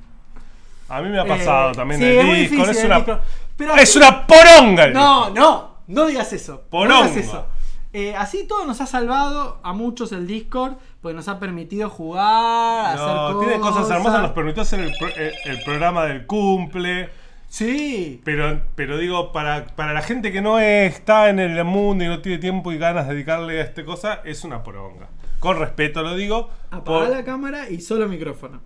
A 0.89 1.01
mí 1.03 1.09
me 1.09 1.21
ha 1.21 1.25
pasado 1.25 1.71
Eh, 1.71 1.75
también 1.75 2.01
sí, 2.01 2.07
el 2.07 2.19
es 2.19 2.25
Discord. 2.25 2.37
difícil 2.41 2.71
Es 2.71 2.79
el 2.81 2.87
una, 2.87 2.97
Discord. 2.97 3.21
Pero 3.57 3.75
es 3.77 3.83
así- 3.83 3.99
una 3.99 4.27
poronga. 4.27 4.85
el 4.87 4.93
No, 4.93 5.17
Discord. 5.27 5.35
no, 5.39 5.75
no 5.87 6.07
digas 6.07 6.33
eso. 6.33 6.53
No 6.55 6.61
Poronga. 6.71 7.07
digas 7.07 7.17
eso. 7.29 7.47
Eh, 7.93 8.15
así 8.17 8.47
todo 8.47 8.67
nos 8.67 8.81
ha 8.81 8.87
salvado 8.87 9.59
a 9.65 9.73
muchos 9.73 10.13
el 10.13 10.27
Discord, 10.27 10.75
porque 11.03 11.15
nos 11.17 11.27
ha 11.29 11.41
permitido 11.41 11.91
jugar, 11.91 12.95
hacer 12.95 13.07
cosas. 13.07 13.39
tiene 13.41 13.61
cosas 13.61 13.91
hermosas, 13.91 14.23
nos 14.23 14.31
permitió 14.33 14.63
hacer 14.63 14.81
el, 14.81 14.93
pro- 14.99 15.09
el- 15.09 15.33
el 15.45 15.63
programa 15.65 16.05
del 16.05 16.25
cumple. 16.27 17.11
Sí. 17.49 18.21
Pero, 18.25 18.63
pero 18.77 18.97
digo, 18.97 19.33
para, 19.33 19.67
para 19.75 19.93
la 19.93 20.03
gente 20.03 20.31
que 20.31 20.41
no 20.41 20.61
está 20.61 21.31
en 21.31 21.41
el 21.41 21.65
mundo 21.65 22.05
y 22.05 22.07
no 22.07 22.21
tiene 22.21 22.39
tiempo 22.39 22.71
y 22.71 22.79
ganas 22.79 23.09
de 23.09 23.15
dedicarle 23.15 23.61
a 23.61 23.65
esta 23.65 23.85
cosa, 23.85 24.21
es 24.25 24.45
una 24.45 24.63
poronga. 24.63 25.09
Con 25.41 25.59
respeto 25.59 26.03
lo 26.05 26.15
digo. 26.15 26.49
Apaga 26.71 26.83
por- 26.85 27.09
la 27.09 27.25
cámara 27.25 27.69
y 27.69 27.81
solo 27.81 28.07
micrófono. 28.07 28.61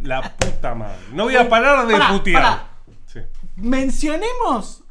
La 0.00 0.22
puta 0.38 0.74
madre. 0.74 0.96
No 1.12 1.24
voy 1.24 1.36
a 1.36 1.48
parar 1.48 1.86
de 1.86 1.94
Pará, 1.94 2.08
putear. 2.10 2.42
pará. 2.42 2.68
Sí. 3.06 3.20
Mencionemos 3.56 4.82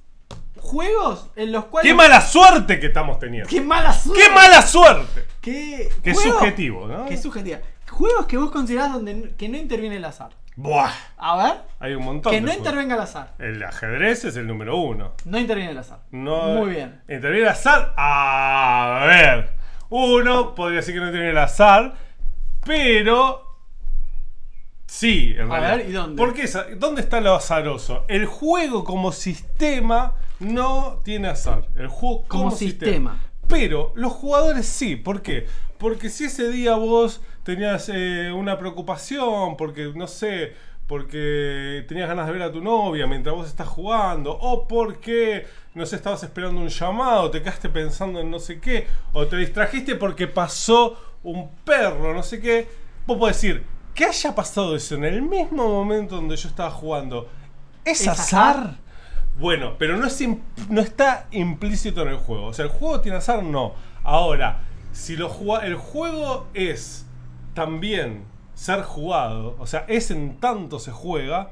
juegos 0.60 1.30
en 1.36 1.52
los 1.52 1.66
cuales. 1.66 1.90
Qué 1.90 1.96
mala 1.96 2.22
suerte 2.22 2.80
que 2.80 2.88
estamos 2.88 3.20
teniendo. 3.20 3.50
¡Qué 3.50 3.62
mala 3.62 3.94
suerte! 3.94 4.22
¡Qué 4.24 4.30
mala 4.34 4.62
suerte! 4.62 5.26
¡Qué, 5.42 5.90
Qué 6.04 6.14
subjetivo, 6.16 6.88
¿no? 6.88 7.06
Qué 7.06 7.18
subjetiva. 7.18 7.60
Juegos 7.90 8.26
que 8.26 8.38
vos 8.38 8.52
considerás 8.52 8.94
donde 8.94 9.34
que 9.38 9.48
no 9.50 9.58
interviene 9.58 9.96
el 9.98 10.06
azar. 10.06 10.30
Buah. 10.56 10.92
A 11.18 11.38
ver. 11.38 11.62
Hay 11.80 11.94
un 11.94 12.04
montón. 12.04 12.32
Que 12.32 12.42
no 12.42 12.48
juegos. 12.48 12.66
intervenga 12.66 12.96
el 12.96 13.02
azar. 13.02 13.34
El 13.40 13.64
ajedrez 13.64 14.26
es 14.26 14.36
el 14.38 14.48
número 14.48 14.76
uno. 14.78 15.14
No 15.26 15.38
interviene 15.40 15.72
el 15.72 15.78
azar. 15.78 16.00
No, 16.12 16.48
Muy 16.56 16.72
bien. 16.72 17.02
Interviene 17.08 17.44
el 17.44 17.48
azar. 17.50 17.94
A 17.96 19.04
ver. 19.08 19.52
Uno 19.90 20.56
podría 20.56 20.78
decir 20.78 20.94
que 20.96 21.00
no 21.00 21.06
interviene 21.08 21.32
el 21.32 21.38
azar. 21.38 21.94
Pero. 22.66 23.44
Sí, 24.88 25.36
en 25.38 25.52
A 25.52 25.60
realidad. 25.60 25.78
ver, 25.78 25.90
¿y 25.90 25.92
dónde? 25.92 26.18
¿Por 26.18 26.34
qué 26.34 26.44
esa- 26.44 26.66
¿Dónde 26.76 27.02
está 27.02 27.20
lo 27.22 27.36
azaroso? 27.36 28.06
El 28.08 28.26
juego 28.26 28.84
como 28.84 29.12
sistema 29.12 30.16
no 30.40 31.02
tiene 31.04 31.30
azar. 31.30 31.68
El 31.76 31.88
juego 31.88 32.26
como, 32.28 32.44
Como 32.46 32.56
sistema. 32.56 33.20
Pero 33.48 33.94
los 33.96 34.14
jugadores 34.14 34.66
sí. 34.66 34.96
¿Por 34.96 35.22
qué? 35.22 35.48
Porque 35.78 36.10
si 36.10 36.26
ese 36.26 36.50
día 36.50 36.76
vos 36.76 37.22
tenías 37.44 37.90
eh, 37.94 38.32
una 38.32 38.58
preocupación, 38.58 39.56
porque 39.56 39.92
no 39.96 40.08
sé, 40.08 40.54
porque 40.88 41.86
tenías 41.88 42.08
ganas 42.08 42.28
de 42.28 42.34
ver 42.34 42.42
a 42.42 42.52
tu 42.52 42.62
novia 42.62 43.08
mientras 43.08 43.36
vos 43.36 43.48
estás 43.48 43.68
jugando, 43.68 44.32
o 44.32 44.68
porque, 44.68 45.46
no 45.76 45.86
sé, 45.86 45.98
estabas 45.98 46.24
esperando 46.24 46.62
un 46.62 46.70
llamado, 46.70 47.30
te 47.30 47.42
quedaste 47.42 47.70
pensando 47.70 48.20
en 48.22 48.32
no 48.32 48.40
sé 48.40 48.60
qué, 48.60 48.88
o 49.14 49.28
te 49.28 49.38
distrajiste 49.38 49.96
porque 49.96 50.28
pasó 50.28 50.98
un 51.24 51.50
perro, 51.64 52.14
no 52.14 52.24
sé 52.24 52.40
qué, 52.40 52.68
vos 53.06 53.18
podés 53.18 53.36
decir, 53.36 53.64
que 53.94 54.06
haya 54.06 54.34
pasado 54.34 54.76
eso 54.76 54.96
en 54.96 55.04
el 55.04 55.22
mismo 55.22 55.68
momento 55.68 56.16
donde 56.16 56.38
yo 56.38 56.48
estaba 56.48 56.72
jugando, 56.72 57.30
¿es, 57.84 58.02
¿Es 58.02 58.08
azar? 58.08 58.58
azar? 58.58 58.87
Bueno, 59.40 59.76
pero 59.78 59.98
no, 59.98 60.08
es 60.08 60.20
im- 60.22 60.42
no 60.70 60.82
está 60.82 61.28
implícito 61.32 62.02
en 62.02 62.10
el 62.10 62.18
juego. 62.18 62.48
O 62.48 62.54
sea, 62.54 62.66
el 62.66 62.72
juego 62.72 63.02
tiene 63.02 63.18
azar, 63.18 63.44
no. 63.44 63.74
Ahora, 64.04 64.62
si 64.92 65.16
lo 65.16 65.62
el 65.62 65.76
juego 65.76 66.48
es 66.54 67.06
también 67.54 68.24
ser 68.56 68.82
jugado, 68.82 69.56
o 69.60 69.68
sea, 69.68 69.86
es 69.88 70.10
en 70.12 70.40
tanto 70.40 70.80
se 70.80 70.92
juega, 70.92 71.52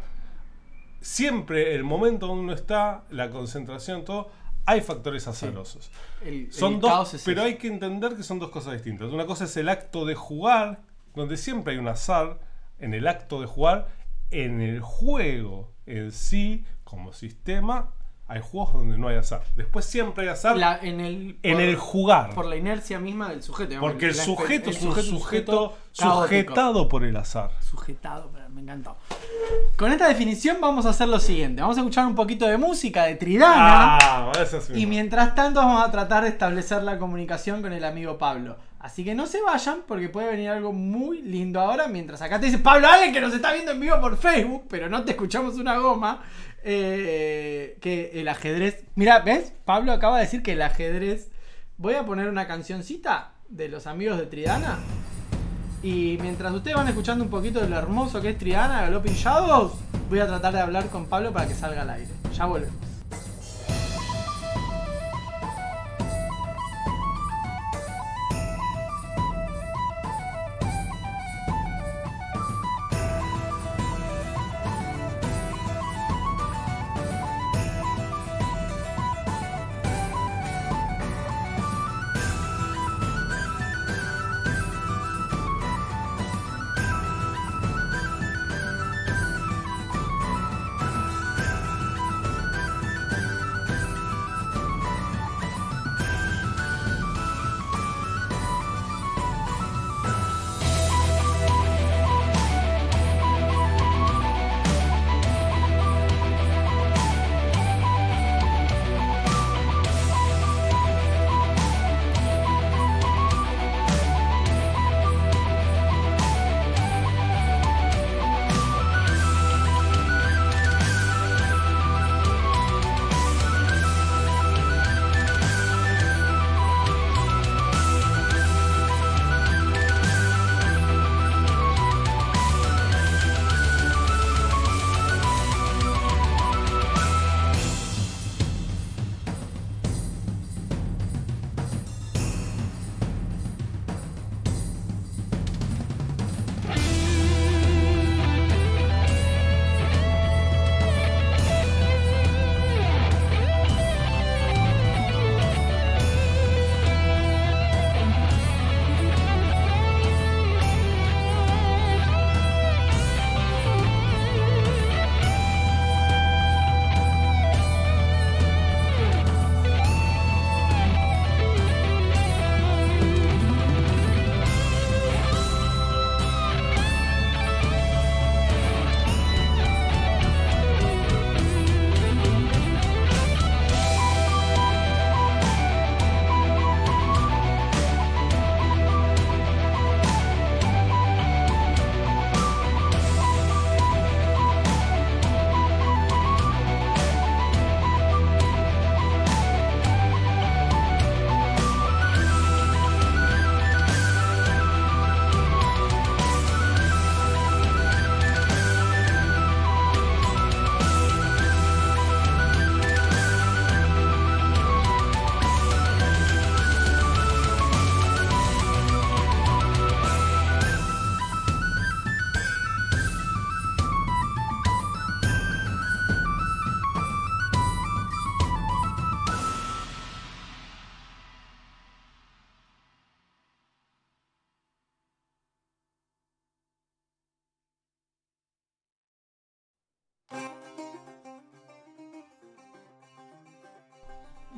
siempre 1.01 1.75
el 1.75 1.83
momento 1.83 2.27
donde 2.27 2.43
uno 2.43 2.53
está, 2.53 3.03
la 3.11 3.29
concentración, 3.29 4.03
todo, 4.05 4.29
hay 4.65 4.81
factores 4.81 5.27
azarosos. 5.27 5.91
El, 6.23 6.51
Son 6.51 6.75
el 6.75 6.79
dos, 6.79 7.13
es 7.13 7.23
pero 7.23 7.41
eso. 7.41 7.47
hay 7.47 7.55
que 7.57 7.67
entender 7.67 8.15
que 8.15 8.23
son 8.23 8.39
dos 8.39 8.49
cosas 8.49 8.73
distintas. 8.73 9.11
Una 9.11 9.25
cosa 9.27 9.45
es 9.45 9.55
el 9.57 9.69
acto 9.69 10.05
de 10.05 10.15
jugar, 10.15 10.81
donde 11.13 11.37
siempre 11.37 11.73
hay 11.73 11.79
un 11.79 11.87
azar 11.87 12.39
en 12.79 12.93
el 12.95 13.07
acto 13.07 13.39
de 13.41 13.47
jugar, 13.47 13.89
en 14.31 14.61
el 14.61 14.81
juego 14.81 15.71
en 15.85 16.11
sí, 16.11 16.65
como 16.85 17.11
sistema, 17.11 17.89
hay 18.27 18.39
juegos 18.41 18.73
donde 18.73 18.97
no 18.97 19.07
hay 19.09 19.17
azar. 19.17 19.43
Después 19.57 19.85
siempre 19.85 20.23
hay 20.23 20.29
azar 20.29 20.55
La- 20.57 20.79
en 20.81 20.99
el, 21.01 21.37
en 21.43 21.53
por- 21.53 21.61
el 21.61 21.75
jugar. 21.75 22.33
Por 22.33 22.45
la 22.45 22.55
inercia 22.55 22.97
misma 22.99 23.29
del 23.29 23.43
sujeto. 23.43 23.69
digamos, 23.71 23.91
porque 23.91 24.07
el 24.07 24.15
la- 24.17 24.23
sujeto 24.23 24.69
es 24.69 24.81
un 24.81 24.93
sujeto 25.19 25.51
caótico. 25.97 26.23
sujetado 26.23 26.87
por 26.89 27.03
el 27.03 27.15
azar. 27.17 27.51
Sujetado, 27.59 28.31
me 28.49 28.61
encantó. 28.61 28.95
Con 29.77 29.91
esta 29.91 30.07
definición 30.07 30.57
vamos 30.61 30.85
a 30.85 30.89
hacer 30.91 31.07
lo 31.09 31.19
siguiente. 31.19 31.61
Vamos 31.61 31.77
a 31.77 31.81
escuchar 31.81 32.07
un 32.07 32.15
poquito 32.15 32.47
de 32.47 32.57
música 32.57 33.03
de 33.03 33.15
Tridana. 33.15 33.97
Ah. 34.01 34.31
Y 34.73 34.85
mientras 34.85 35.35
tanto 35.35 35.59
vamos 35.59 35.83
a 35.83 35.91
tratar 35.91 36.23
de 36.23 36.29
establecer 36.29 36.81
la 36.83 36.97
comunicación 36.97 37.61
con 37.61 37.73
el 37.73 37.83
amigo 37.83 38.17
Pablo. 38.17 38.55
Así 38.79 39.03
que 39.03 39.15
no 39.15 39.25
se 39.25 39.41
vayan 39.41 39.79
porque 39.87 40.09
puede 40.09 40.29
venir 40.29 40.49
algo 40.49 40.71
muy 40.71 41.21
lindo 41.23 41.59
ahora. 41.59 41.87
Mientras 41.87 42.21
acá 42.21 42.39
te 42.39 42.45
dice 42.45 42.59
Pablo 42.59 42.87
Allen 42.87 43.11
que 43.11 43.19
nos 43.19 43.33
está 43.33 43.51
viendo 43.51 43.71
en 43.71 43.79
vivo 43.79 43.99
por 43.99 44.15
Facebook, 44.15 44.65
pero 44.69 44.89
no 44.89 45.03
te 45.03 45.11
escuchamos 45.11 45.55
una 45.55 45.77
goma. 45.79 46.21
Eh, 46.65 47.77
que 47.79 48.19
el 48.19 48.27
ajedrez... 48.27 48.83
Mira, 48.95 49.19
¿ves? 49.19 49.53
Pablo 49.63 49.91
acaba 49.93 50.17
de 50.17 50.25
decir 50.25 50.43
que 50.43 50.53
el 50.53 50.61
ajedrez... 50.61 51.29
Voy 51.77 51.93
a 51.93 52.05
poner 52.05 52.27
una 52.27 52.47
cancioncita 52.47 53.33
de 53.49 53.69
los 53.69 53.85
amigos 53.85 54.17
de 54.17 54.25
Tridana. 54.25 54.79
Y 55.83 56.17
mientras 56.21 56.51
ustedes 56.53 56.75
van 56.75 56.87
escuchando 56.87 57.23
un 57.23 57.29
poquito 57.29 57.59
de 57.59 57.69
lo 57.69 57.77
hermoso 57.77 58.21
que 58.21 58.29
es 58.29 58.37
Tridana, 58.37 58.81
Galloping 58.81 59.13
Shadows, 59.13 59.73
voy 60.09 60.19
a 60.19 60.27
tratar 60.27 60.53
de 60.53 60.61
hablar 60.61 60.87
con 60.87 61.05
Pablo 61.05 61.31
para 61.31 61.47
que 61.47 61.53
salga 61.53 61.83
al 61.83 61.89
aire. 61.91 62.11
Ya 62.33 62.45
volvemos. 62.45 62.94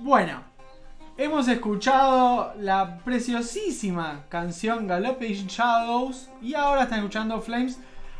Bueno, 0.07 0.39
hemos 1.17 1.49
escuchado 1.49 2.53
la 2.61 2.99
preciosísima 2.99 4.23
canción 4.29 4.87
Galloping 4.87 5.47
Shadows 5.47 6.29
y 6.41 6.53
ahora 6.53 6.83
están 6.83 6.99
escuchando 6.99 7.41
Flames 7.41 7.77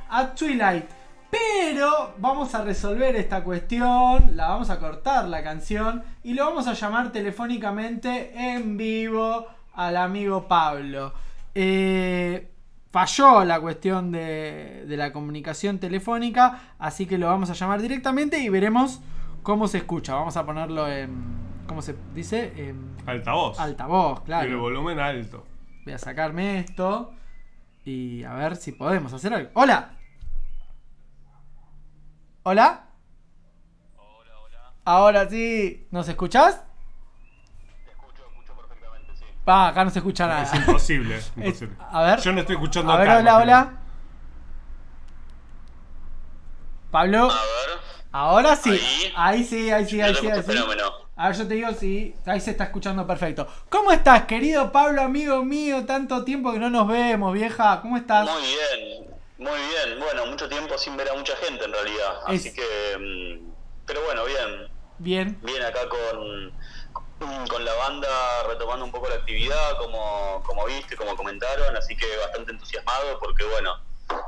at 0.09 0.35
Twilight. 0.35 0.83
Pero 1.31 2.13
vamos 2.17 2.53
a 2.55 2.65
resolver 2.65 3.15
esta 3.15 3.41
cuestión, 3.41 4.35
la 4.35 4.49
vamos 4.49 4.69
a 4.69 4.79
cortar 4.79 5.29
la 5.29 5.41
canción 5.41 6.03
y 6.25 6.33
lo 6.33 6.43
vamos 6.43 6.67
a 6.67 6.73
llamar 6.73 7.13
telefónicamente 7.13 8.33
en 8.35 8.75
vivo 8.75 9.47
al 9.71 9.95
amigo 9.95 10.45
Pablo. 10.45 11.13
Eh, 11.55 12.51
falló 12.91 13.45
la 13.45 13.61
cuestión 13.61 14.11
de 14.11 14.83
la 14.89 15.13
comunicación 15.13 15.79
telefónica, 15.79 16.73
así 16.79 17.05
que 17.05 17.17
lo 17.17 17.27
vamos 17.27 17.49
a 17.49 17.53
llamar 17.53 17.81
directamente 17.81 18.39
y 18.39 18.49
veremos 18.49 18.99
cómo 19.41 19.69
se 19.69 19.77
escucha. 19.77 20.15
Vamos 20.15 20.35
a 20.35 20.45
ponerlo 20.45 20.85
en... 20.91 21.46
¿Cómo 21.67 21.81
se 21.81 21.95
dice? 22.13 22.53
En 22.55 22.95
Altavoz. 23.05 23.59
altavoz, 23.59 24.19
Y 24.19 24.21
el 24.21 24.25
claro. 24.25 24.59
volumen 24.61 24.99
alto. 24.99 25.45
Voy 25.85 25.93
a 25.93 25.97
sacarme 25.97 26.59
esto 26.59 27.13
y 27.85 28.23
a 28.23 28.33
ver 28.33 28.55
si 28.55 28.71
podemos 28.71 29.11
hacer 29.13 29.33
algo. 29.33 29.49
¡Hola! 29.53 29.91
¿Hola? 32.43 32.87
Hola, 33.97 34.39
hola. 34.39 34.73
Ahora 34.85 35.29
sí. 35.29 35.87
¿Nos 35.91 36.07
escuchás? 36.07 36.63
Te 37.85 37.91
escucho, 37.91 38.23
escucho 38.31 38.53
perfectamente, 38.55 39.13
sí. 39.15 39.25
Pa, 39.43 39.67
acá 39.67 39.83
no 39.83 39.89
se 39.91 39.99
escucha 39.99 40.27
nada. 40.27 40.43
Es 40.43 40.53
imposible. 40.55 41.17
Es- 41.17 41.31
imposible. 41.35 41.75
a 41.79 42.01
ver. 42.03 42.19
Yo 42.21 42.31
no 42.31 42.39
estoy 42.39 42.55
escuchando 42.55 42.91
A 42.93 42.97
ver, 42.97 43.09
acá, 43.09 43.19
hola, 43.19 43.37
hola. 43.37 43.73
Pablo, 46.91 47.23
A 47.29 47.33
ver. 47.35 47.79
ahora 48.13 48.55
sí. 48.55 48.69
Ahí. 48.71 49.13
Ahí 49.15 49.43
sí, 49.43 49.69
ahí 49.69 49.85
sí, 49.85 49.99
ahí 50.01 50.15
sí, 50.15 50.27
ahí 50.29 50.41
sí. 50.41 50.47
fenómeno. 50.47 51.06
A 51.17 51.29
ver, 51.29 51.37
yo 51.37 51.47
te 51.47 51.55
digo 51.55 51.71
sí. 51.73 52.15
Ahí 52.25 52.39
se 52.39 52.51
está 52.51 52.65
escuchando 52.65 53.05
perfecto. 53.07 53.47
¿Cómo 53.69 53.91
estás, 53.91 54.25
querido 54.25 54.71
Pablo, 54.71 55.01
amigo 55.01 55.43
mío? 55.43 55.85
Tanto 55.85 56.23
tiempo 56.23 56.53
que 56.53 56.59
no 56.59 56.69
nos 56.69 56.87
vemos, 56.87 57.33
vieja. 57.33 57.81
¿Cómo 57.81 57.97
estás? 57.97 58.29
Muy 58.29 58.41
bien, 58.43 59.07
muy 59.37 59.59
bien. 59.59 59.99
Bueno, 59.99 60.27
mucho 60.27 60.47
tiempo 60.47 60.77
sin 60.77 60.95
ver 60.95 61.09
a 61.09 61.15
mucha 61.15 61.35
gente 61.37 61.65
en 61.65 61.73
realidad. 61.73 62.19
Así 62.25 62.49
Es- 62.49 62.53
que. 62.55 62.97
mm, 62.99 63.53
Pero 63.85 64.01
bueno, 64.03 64.25
bien. 64.25 64.67
Bien. 64.99 65.39
Bien 65.41 65.63
acá 65.63 65.79
con, 65.89 66.53
con 67.47 67.65
la 67.65 67.73
banda 67.75 68.07
retomando 68.49 68.85
un 68.85 68.91
poco 68.91 69.07
la 69.09 69.15
actividad, 69.15 69.77
como, 69.79 70.43
como 70.45 70.65
viste, 70.65 70.95
como 70.95 71.15
comentaron. 71.15 71.75
Así 71.75 71.95
que 71.95 72.05
bastante 72.17 72.51
entusiasmado 72.51 73.17
porque, 73.19 73.43
bueno, 73.45 73.73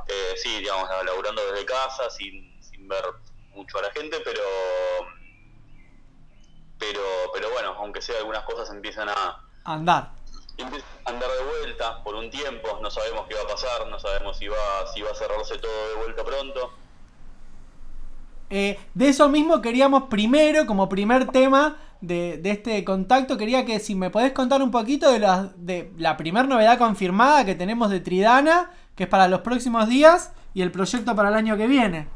eh, 0.08 0.34
sí, 0.42 0.58
digamos, 0.60 0.90
laburando 1.06 1.42
desde 1.52 1.66
casa, 1.66 2.10
sin, 2.10 2.58
sin 2.64 2.88
ver 2.88 3.04
mucho 3.52 3.78
a 3.78 3.84
la 3.84 3.92
gente, 3.92 4.18
pero. 4.26 4.42
Pero, 6.80 7.02
pero 7.34 7.52
bueno, 7.52 7.76
aunque 7.78 8.02
sea 8.02 8.18
algunas 8.20 8.44
cosas 8.44 8.70
empiezan 8.74 9.10
a, 9.10 9.44
Andar. 9.66 10.12
empieza 10.58 10.86
a 11.06 11.10
andar 11.10 11.30
de 11.30 11.60
vuelta 11.60 12.04
por 12.04 12.16
un 12.16 12.32
tiempo, 12.32 12.80
no 12.82 12.90
sabemos 12.90 13.28
qué 13.28 13.36
va 13.36 13.42
a 13.42 13.48
pasar, 13.48 13.88
no 13.88 14.00
sabemos 14.00 14.38
si 14.38 14.48
va, 14.48 14.88
si 14.94 15.02
va 15.02 15.12
a 15.12 15.16
cerrarse 15.16 15.58
todo 15.58 15.90
de 15.90 15.96
vuelta 15.96 16.24
pronto. 16.24 16.74
Eh, 18.50 18.80
de 18.96 19.10
eso 19.10 19.30
mismo 19.30 19.62
queríamos 19.62 20.04
primero, 20.04 20.66
como 20.66 20.90
primer 20.90 21.28
tema 21.28 21.78
de, 22.02 22.38
de 22.38 22.52
este 22.52 22.84
contacto, 22.84 23.38
quería 23.38 23.66
que 23.66 23.80
si 23.80 23.94
me 23.94 24.10
podés 24.10 24.32
contar 24.32 24.64
un 24.64 24.72
poquito 24.72 25.12
de 25.12 25.20
la, 25.20 25.52
de 25.56 25.92
la 25.98 26.18
primer 26.18 26.48
novedad 26.48 26.78
confirmada 26.78 27.46
que 27.46 27.56
tenemos 27.56 27.90
de 27.92 28.00
Tridana, 28.00 28.72
que 28.96 29.04
es 29.04 29.10
para 29.10 29.28
los 29.28 29.42
próximos 29.42 29.88
días, 29.88 30.32
y 30.54 30.62
el 30.62 30.72
proyecto 30.72 31.16
para 31.16 31.30
el 31.30 31.36
año 31.36 31.58
que 31.58 31.68
viene. 31.68 32.08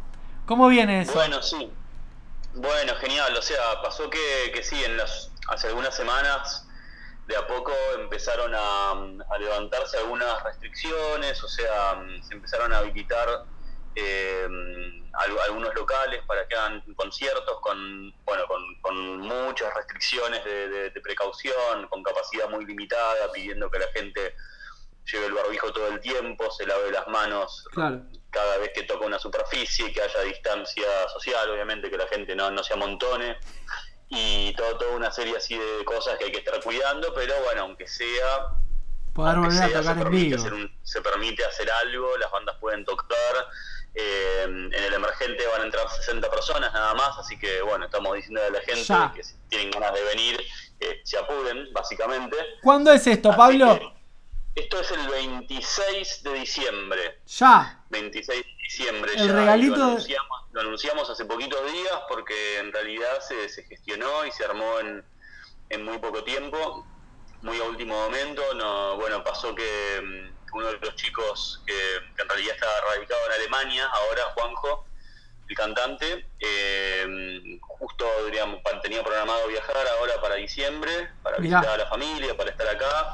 ¿Cómo 0.45 0.67
viene 0.67 1.01
eso? 1.01 1.13
Bueno, 1.13 1.41
sí. 1.41 1.69
Bueno, 2.53 2.95
genial. 2.97 3.35
O 3.35 3.41
sea, 3.41 3.81
pasó 3.81 4.09
que, 4.09 4.51
que 4.53 4.63
sí, 4.63 4.83
en 4.83 4.95
las, 4.97 5.33
hace 5.49 5.67
algunas 5.67 5.95
semanas 5.95 6.67
de 7.25 7.35
a 7.35 7.47
poco 7.47 7.73
empezaron 7.95 8.53
a, 8.55 8.93
levantarse 9.39 9.97
algunas 9.97 10.43
restricciones, 10.43 11.41
o 11.43 11.47
sea, 11.47 11.99
se 12.21 12.35
empezaron 12.35 12.71
a 12.73 12.79
habilitar 12.79 13.27
eh, 13.95 14.47
al- 15.13 15.39
algunos 15.39 15.73
locales 15.73 16.21
para 16.27 16.45
que 16.47 16.55
hagan 16.55 16.83
conciertos 16.95 17.59
con, 17.61 18.13
bueno, 18.25 18.43
con, 18.81 19.19
muchas 19.21 19.73
restricciones 19.73 20.43
de 20.43 21.01
precaución, 21.01 21.87
con 21.89 22.03
capacidad 22.03 22.49
muy 22.49 22.65
limitada, 22.65 23.31
pidiendo 23.31 23.69
que 23.71 23.79
la 23.79 23.87
gente 23.87 24.35
lleve 25.11 25.25
el 25.27 25.33
barbijo 25.33 25.71
todo 25.73 25.87
el 25.87 25.99
tiempo, 25.99 26.49
se 26.51 26.65
lave 26.65 26.91
las 26.91 27.07
manos 27.07 27.65
Claro. 27.71 28.01
cada 28.29 28.57
vez 28.57 28.71
que 28.73 28.83
toca 28.83 29.05
una 29.05 29.19
superficie, 29.19 29.91
que 29.91 30.01
haya 30.01 30.21
distancia 30.21 30.85
social, 31.09 31.49
obviamente, 31.49 31.89
que 31.89 31.97
la 31.97 32.07
gente 32.07 32.35
no, 32.35 32.49
no 32.51 32.63
se 32.63 32.73
amontone, 32.73 33.37
y 34.09 34.53
todo, 34.55 34.77
toda 34.77 34.91
una 34.95 35.11
serie 35.11 35.35
así 35.37 35.57
de 35.57 35.83
cosas 35.85 36.17
que 36.17 36.25
hay 36.25 36.31
que 36.31 36.39
estar 36.39 36.61
cuidando, 36.61 37.13
pero 37.13 37.33
bueno, 37.43 37.61
aunque 37.63 37.87
sea, 37.87 38.47
Poder 39.13 39.35
aunque 39.37 39.49
volver 39.55 39.63
a 39.63 39.67
sea, 39.67 39.77
tocar 39.79 39.83
se, 39.83 39.91
en 39.91 39.99
permite 40.03 40.25
vivo. 40.25 40.39
hacer 40.41 40.53
un- 40.53 40.79
se 40.83 41.01
permite 41.01 41.45
hacer 41.45 41.69
algo, 41.71 42.17
las 42.17 42.31
bandas 42.31 42.55
pueden 42.59 42.83
tocar, 42.85 43.47
eh, 43.95 44.43
en 44.45 44.73
el 44.73 44.93
emergente 44.93 45.45
van 45.47 45.61
a 45.61 45.65
entrar 45.65 45.87
60 45.89 46.29
personas 46.31 46.73
nada 46.73 46.93
más, 46.95 47.17
así 47.19 47.37
que 47.37 47.61
bueno, 47.61 47.85
estamos 47.85 48.15
diciendo 48.15 48.41
a 48.43 48.49
la 48.49 48.59
gente 48.61 48.83
Ya. 48.83 49.11
que 49.15 49.23
si 49.23 49.35
tienen 49.49 49.69
ganas 49.71 49.93
de 49.93 50.03
venir, 50.03 50.41
eh, 50.79 51.01
se 51.03 51.17
apuren, 51.17 51.71
básicamente. 51.73 52.35
¿Cuándo 52.63 52.91
es 52.91 53.05
esto, 53.05 53.29
Así 53.29 53.37
Pablo? 53.37 53.79
que 53.79 53.93
esto 54.55 54.79
es 54.79 54.91
el 54.91 55.07
26 55.07 56.23
de 56.23 56.33
diciembre. 56.33 57.21
Ya. 57.25 57.83
26 57.89 58.43
de 58.45 58.55
diciembre 58.63 59.11
El 59.15 59.27
ya, 59.27 59.33
regalito 59.33 59.75
lo 59.77 59.83
anunciamos, 59.83 60.39
lo 60.51 60.61
anunciamos 60.61 61.09
hace 61.09 61.25
poquitos 61.25 61.71
días 61.71 61.99
porque 62.07 62.57
en 62.59 62.71
realidad 62.71 63.19
se, 63.27 63.49
se 63.49 63.63
gestionó 63.63 64.25
y 64.25 64.31
se 64.31 64.45
armó 64.45 64.79
en, 64.79 65.05
en 65.69 65.83
muy 65.85 65.97
poco 65.99 66.23
tiempo, 66.23 66.87
muy 67.41 67.59
a 67.59 67.63
último 67.63 67.95
momento. 67.95 68.41
No, 68.55 68.95
bueno, 68.97 69.23
pasó 69.23 69.53
que 69.55 70.01
mm, 70.01 70.55
uno 70.57 70.67
de 70.67 70.77
los 70.81 70.95
chicos 70.95 71.63
que, 71.65 71.73
que 72.15 72.21
en 72.21 72.29
realidad 72.29 72.55
estaba 72.55 72.73
radicado 72.93 73.21
en 73.27 73.31
Alemania, 73.33 73.85
ahora 73.91 74.23
Juanjo, 74.35 74.85
el 75.49 75.55
cantante, 75.57 76.31
eh, 76.39 77.05
justo 77.61 78.05
diríamos, 78.25 78.61
pa- 78.63 78.79
tenía 78.81 79.03
programado 79.03 79.47
viajar 79.47 79.87
ahora 79.99 80.21
para 80.21 80.35
diciembre, 80.35 81.09
para 81.21 81.37
Mirá. 81.39 81.59
visitar 81.59 81.75
a 81.79 81.83
la 81.83 81.89
familia, 81.89 82.35
para 82.37 82.49
estar 82.51 82.67
acá, 82.67 83.09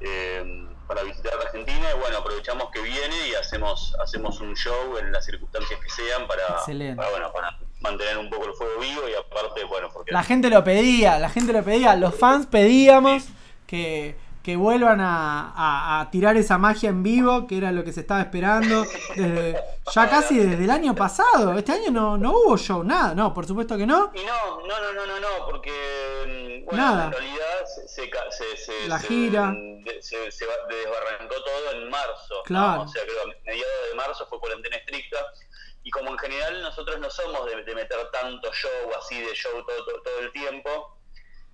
eh, 0.00 0.44
para 0.88 1.02
visitar 1.02 1.34
Argentina, 1.34 1.86
y 1.94 2.00
bueno, 2.00 2.18
aprovechamos 2.18 2.70
que 2.70 2.80
viene 2.80 3.28
y 3.30 3.34
hacemos, 3.34 3.94
hacemos 4.02 4.40
un 4.40 4.56
show 4.56 4.96
en 4.98 5.12
las 5.12 5.24
circunstancias 5.26 5.78
que 5.78 5.90
sean 5.90 6.26
para, 6.26 6.46
para, 6.96 7.10
bueno, 7.10 7.32
para 7.32 7.58
mantener 7.80 8.16
un 8.18 8.30
poco 8.30 8.46
el 8.46 8.54
fuego 8.54 8.80
vivo 8.80 9.02
y 9.08 9.14
aparte, 9.14 9.64
bueno, 9.64 9.90
porque 9.92 10.12
La 10.12 10.24
gente 10.24 10.48
lo 10.48 10.64
pedía, 10.64 11.18
la 11.18 11.28
gente 11.28 11.52
lo 11.52 11.62
pedía, 11.62 11.94
los 11.94 12.14
fans 12.14 12.46
pedíamos 12.46 13.28
que, 13.66 14.16
que 14.48 14.56
vuelvan 14.56 14.98
a, 15.02 15.52
a- 15.54 16.00
a 16.00 16.10
tirar 16.10 16.34
esa 16.38 16.56
magia 16.56 16.88
en 16.88 17.02
vivo, 17.02 17.46
que 17.46 17.58
era 17.58 17.70
lo 17.70 17.84
que 17.84 17.92
se 17.92 18.00
estaba 18.00 18.22
esperando 18.22 18.82
desde, 19.14 19.62
ya 19.94 20.08
casi 20.08 20.38
desde 20.38 20.64
el 20.64 20.70
año 20.70 20.94
pasado. 20.94 21.52
Este 21.58 21.72
año 21.72 21.90
no, 21.90 22.16
no 22.16 22.30
hubo 22.32 22.56
show, 22.56 22.82
nada, 22.82 23.14
no, 23.14 23.34
por 23.34 23.44
supuesto 23.46 23.76
que 23.76 23.84
no. 23.86 24.10
Y 24.14 24.24
no, 24.24 24.66
no, 24.66 24.80
no, 24.80 24.92
no, 24.94 25.06
no, 25.06 25.20
no, 25.20 25.28
porque 25.50 25.70
mm, 26.62 26.64
bueno, 26.64 26.82
Nada. 26.82 27.04
en 27.04 27.12
realidad 27.12 27.58
se, 27.66 27.88
se, 27.88 28.10
se- 28.30 28.56
se- 28.56 28.88
La 28.88 28.98
se- 28.98 29.06
gira. 29.08 29.52
se, 30.00 30.32
se 30.32 30.46
desbarrancó 30.70 31.34
todo 31.44 31.72
en 31.72 31.90
marzo. 31.90 32.34
¿no? 32.36 32.42
Claro. 32.44 32.82
O 32.84 32.88
sea, 32.88 33.02
creo 33.02 33.16
que 33.16 33.30
a 33.30 33.52
mediados 33.52 33.74
de 33.90 33.96
marzo 33.98 34.26
fue 34.30 34.40
cuarentena 34.40 34.76
estricta. 34.76 35.18
Y 35.82 35.90
como 35.90 36.08
en 36.10 36.18
general 36.18 36.62
nosotros 36.62 36.98
no 37.00 37.10
somos 37.10 37.44
de, 37.44 37.64
de 37.64 37.74
meter 37.74 37.98
tanto 38.12 38.50
show, 38.54 38.70
así 38.98 39.20
de 39.20 39.34
show 39.34 39.52
todo, 39.66 39.84
todo, 39.84 40.00
todo 40.02 40.20
el 40.20 40.32
tiempo, 40.32 40.97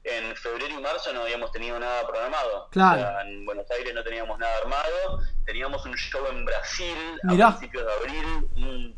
en 0.04 0.36
febrero 0.36 0.78
y 0.78 0.82
marzo 0.82 1.12
no 1.12 1.22
habíamos 1.22 1.50
tenido 1.50 1.78
nada 1.78 2.06
programado. 2.06 2.68
Claro. 2.70 3.00
O 3.00 3.04
sea, 3.04 3.20
en 3.22 3.44
Buenos 3.46 3.70
Aires 3.70 3.94
no 3.94 4.04
teníamos 4.04 4.38
nada 4.38 4.52
armado. 4.58 5.20
Teníamos 5.46 5.84
un 5.86 5.94
show 5.96 6.24
en 6.30 6.44
Brasil 6.44 6.96
Mirá. 7.24 7.48
a 7.48 7.50
principios 7.58 7.86
de 7.86 7.92
abril, 7.92 8.48
un 8.56 8.96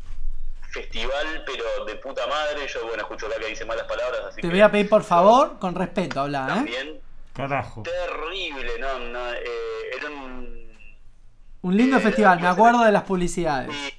festival, 0.71 1.43
pero 1.45 1.85
de 1.85 1.95
puta 1.95 2.27
madre. 2.27 2.67
Yo, 2.67 2.85
bueno, 2.87 3.03
escucho 3.03 3.27
acá 3.27 3.39
que 3.39 3.47
dice 3.47 3.65
malas 3.65 3.87
palabras, 3.87 4.21
así 4.27 4.35
Te 4.35 4.41
que 4.41 4.47
voy 4.49 4.61
a 4.61 4.69
pedir 4.71 4.89
por 4.89 5.03
favor, 5.03 5.57
con 5.59 5.73
respeto, 5.75 6.19
habla, 6.21 6.43
¿eh? 6.45 6.47
también 6.55 7.01
Carajo. 7.33 7.83
terrible, 7.83 8.77
no, 8.79 8.99
no, 8.99 9.31
eh, 9.33 9.45
era 9.95 10.09
un 10.09 10.71
Un 11.61 11.77
lindo 11.77 11.97
Eh, 11.97 12.01
festival, 12.01 12.39
me 12.41 12.47
acuerdo 12.47 12.83
de 12.83 12.91
las 12.91 13.03
publicidades. 13.03 13.73
sí, 13.73 13.93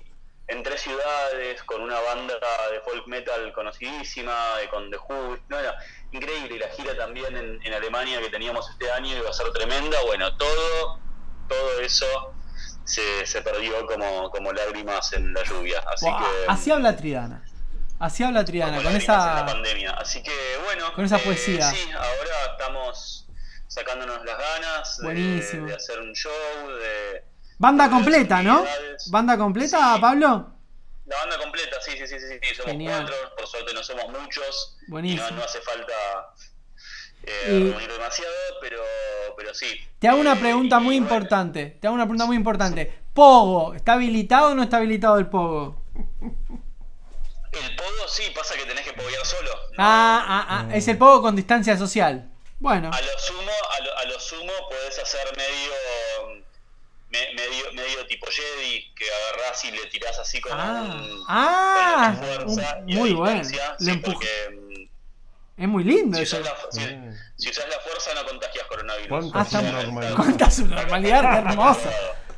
en 0.48 0.62
tres 0.62 0.80
ciudades 0.80 1.62
con 1.64 1.82
una 1.82 1.98
banda 2.00 2.34
de 2.72 2.80
folk 2.80 3.06
metal 3.06 3.52
conocidísima, 3.52 4.56
de, 4.60 4.68
con 4.68 4.90
The 4.90 4.96
Who, 4.96 5.38
no, 5.48 5.62
no, 5.62 5.72
increíble, 6.12 6.56
y 6.56 6.58
la 6.58 6.68
gira 6.68 6.96
también 6.96 7.36
en, 7.36 7.60
en 7.62 7.74
Alemania 7.74 8.20
que 8.20 8.30
teníamos 8.30 8.68
este 8.70 8.90
año 8.92 9.16
iba 9.16 9.28
a 9.28 9.32
ser 9.32 9.50
tremenda, 9.52 9.98
bueno, 10.06 10.36
todo, 10.36 10.98
todo 11.48 11.80
eso 11.80 12.06
se, 12.84 13.26
se 13.26 13.42
perdió 13.42 13.86
como, 13.86 14.30
como 14.30 14.52
lágrimas 14.52 15.12
en 15.12 15.32
la 15.34 15.42
lluvia, 15.44 15.82
así 15.92 16.06
que 16.06 16.50
así 16.50 16.70
habla 16.70 16.96
Tridana. 16.96 17.44
Así 17.98 18.22
habla 18.22 18.44
Tridana, 18.44 18.76
como 18.76 18.88
con 18.88 18.96
esa... 18.96 19.44
pandemia. 19.44 19.90
Así 19.90 20.22
que 20.22 20.32
bueno, 20.64 20.92
con 20.94 21.04
esa 21.04 21.16
eh, 21.16 21.22
poesía. 21.24 21.68
sí, 21.70 21.90
ahora 21.92 22.52
estamos 22.52 23.26
sacándonos 23.66 24.24
las 24.24 24.38
ganas 24.38 24.98
de, 24.98 25.74
hacer 25.74 26.00
un 26.00 26.12
show, 26.14 26.32
de 26.80 27.24
Banda 27.58 27.84
de 27.84 27.90
completa, 27.90 28.42
¿no? 28.42 28.64
Banda 29.10 29.36
completa, 29.36 29.94
Sí. 29.96 30.00
Pablo. 30.00 30.57
La 31.08 31.16
banda 31.20 31.38
completa, 31.38 31.80
sí, 31.80 31.92
sí, 31.92 32.06
sí, 32.06 32.20
sí, 32.20 32.26
sí. 32.42 32.54
somos 32.54 32.70
Genial. 32.72 33.06
cuatro, 33.06 33.34
por 33.36 33.46
suerte 33.46 33.72
no 33.74 33.82
somos 33.82 34.08
muchos. 34.10 34.76
Buenísimo. 34.88 35.26
Y 35.26 35.30
no, 35.30 35.36
no 35.38 35.44
hace 35.44 35.60
falta 35.62 35.92
eh, 37.22 37.46
Y- 37.50 37.70
reunir 37.70 37.90
demasiado, 37.90 38.32
pero, 38.60 38.82
pero 39.36 39.54
sí. 39.54 39.80
Te 39.98 40.06
hago 40.08 40.20
una 40.20 40.34
Eh, 40.34 40.36
pregunta 40.36 40.78
muy 40.78 40.98
bueno, 41.00 41.16
importante. 41.16 41.76
Te 41.80 41.86
hago 41.86 41.94
una 41.94 42.04
pregunta 42.04 42.26
muy 42.26 42.36
importante. 42.36 42.92
Pogo, 43.14 43.74
¿está 43.74 43.94
habilitado 43.94 44.48
o 44.50 44.54
no 44.54 44.62
está 44.62 44.76
habilitado 44.76 45.18
el 45.18 45.26
Pogo? 45.28 45.82
El 47.52 47.76
pogo 47.76 48.06
sí, 48.08 48.30
pasa 48.34 48.54
que 48.54 48.64
tenés 48.66 48.84
que 48.84 48.92
poguear 48.92 49.24
solo. 49.24 49.50
¿no? 49.50 49.74
Ah, 49.78 50.24
ah, 50.28 50.46
ah, 50.70 50.76
es 50.76 50.86
el 50.88 50.98
Pogo 50.98 51.22
con 51.22 51.34
distancia 51.34 51.76
social. 51.78 52.30
Bueno, 52.60 52.90
A 52.92 53.00
lo 53.00 53.18
sumo, 53.18 53.50
a 53.76 53.80
lo, 53.82 53.96
a 53.98 54.04
lo 54.04 54.20
sumo 54.20 54.52
podés 54.68 54.98
hacer 54.98 55.26
medio, 55.36 56.44
me- 57.10 57.34
medio, 57.34 57.72
medio 57.74 58.06
tipo 58.06 58.26
Jedi, 58.26 58.92
que 58.94 59.04
agarrás 59.32 59.64
y 59.64 59.70
le 59.70 59.86
tirás 59.86 60.18
así 60.18 60.40
con 60.40 60.52
Ah. 60.54 60.82
un, 61.02 61.24
Ah, 61.28 62.14
con 62.18 62.28
la 62.28 62.36
fuerza 62.44 62.76
un- 62.80 62.88
y 62.88 62.92
a 62.94 62.98
muy 62.98 63.12
bueno. 63.14 63.42
sí, 63.44 63.92
porque 64.04 64.28
mm, 64.52 65.62
es 65.62 65.68
muy 65.68 65.84
lindo 65.84 66.16
si 66.18 66.22
eso. 66.24 66.38
usás, 66.40 66.52
la, 66.52 66.70
si, 66.70 66.80
Mm. 66.94 67.12
si 67.36 67.50
usás 67.50 67.64
la 67.68 67.78
fuerza 67.80 68.10
no 68.14 68.28
contagias 68.28 68.66
coronavirus. 68.66 69.08
¿Cuánta 69.32 69.58
Ah? 69.58 70.14
¿Cuánta 70.16 70.50
subnormalidad? 70.50 71.20
Qué 71.42 71.48
hermoso. 71.50 71.90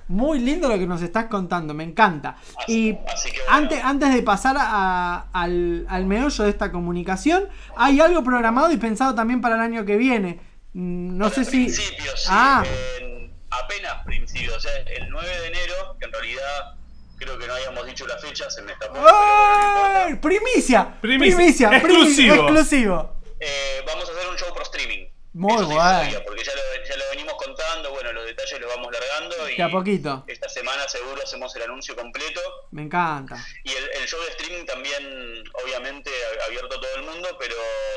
Muy 0.08 0.40
lindo 0.40 0.68
lo 0.68 0.76
que 0.76 0.86
nos 0.88 1.02
estás 1.02 1.26
contando, 1.26 1.72
me 1.72 1.84
encanta. 1.84 2.36
Y 2.66 2.90
Así- 2.92 2.98
así 3.12 3.30
que 3.30 3.38
bueno. 3.42 3.56
antes, 3.56 3.84
antes 3.84 4.12
de 4.14 4.22
pasar 4.22 4.56
a- 4.58 5.26
al, 5.32 5.86
al 5.88 6.04
meollo 6.06 6.42
de 6.44 6.50
esta 6.50 6.72
comunicación, 6.72 7.48
hay 7.76 8.00
algo 8.00 8.24
programado 8.24 8.72
y 8.72 8.76
pensado 8.76 9.14
también 9.14 9.40
para 9.40 9.54
el 9.54 9.60
año 9.60 9.84
que 9.84 9.96
viene. 9.96 10.40
Mm, 10.72 11.16
No 11.16 11.30
sé 11.30 11.44
si... 11.44 11.70
Sí, 11.70 11.82
Ah, 12.28 12.64
en- 13.00 13.09
apenas 13.50 14.04
principios, 14.04 14.56
o 14.56 14.60
sea, 14.60 14.74
el 14.76 15.08
9 15.08 15.40
de 15.40 15.46
enero, 15.48 15.96
que 15.98 16.06
en 16.06 16.12
realidad 16.12 16.74
creo 17.18 17.38
que 17.38 17.46
no 17.46 17.54
habíamos 17.54 17.86
dicho 17.86 18.06
la 18.06 18.16
fecha, 18.18 18.50
se 18.50 18.62
me 18.62 18.72
escapó. 18.72 18.94
pero 18.94 20.10
no. 20.14 20.20
Primicia, 20.20 21.00
Primicia. 21.00 21.36
primicia, 21.36 21.68
primi- 21.70 21.76
Exclusivo. 21.76 22.34
exclusivo. 22.34 23.16
Eh, 23.40 23.82
vamos 23.86 24.08
a 24.08 24.12
hacer 24.12 24.28
un 24.28 24.36
show 24.36 24.52
por 24.52 24.62
streaming. 24.62 25.06
Muy 25.32 25.52
sí 25.64 25.72
sabía, 25.72 26.24
porque 26.24 26.42
ya 26.42 26.52
lo, 26.54 26.60
ya 26.88 26.96
lo 26.96 27.04
venimos 27.10 27.34
contando, 27.34 27.90
bueno, 27.92 28.12
los 28.12 28.26
detalles 28.26 28.60
los 28.60 28.68
vamos 28.74 28.92
largando 28.92 29.48
y 29.48 29.56
De 29.56 29.62
a 29.62 29.68
poquito. 29.70 30.24
esta 30.26 30.48
semana 30.48 30.88
seguro 30.88 31.22
hacemos 31.22 31.54
el 31.54 31.62
anuncio 31.62 31.94
completo. 31.94 32.40
Me 32.72 32.82
encanta. 32.82 33.36
Y 33.62 33.70
el, 33.70 33.90
el 34.00 34.08
show 34.08 34.20
de 34.24 34.30
streaming 34.30 34.64
también, 34.66 35.44
obviamente, 35.62 36.10
abierto 36.46 36.74
a 36.76 36.80
todo 36.80 36.94
el 36.96 37.02
mundo, 37.04 37.28
pero 37.38 37.54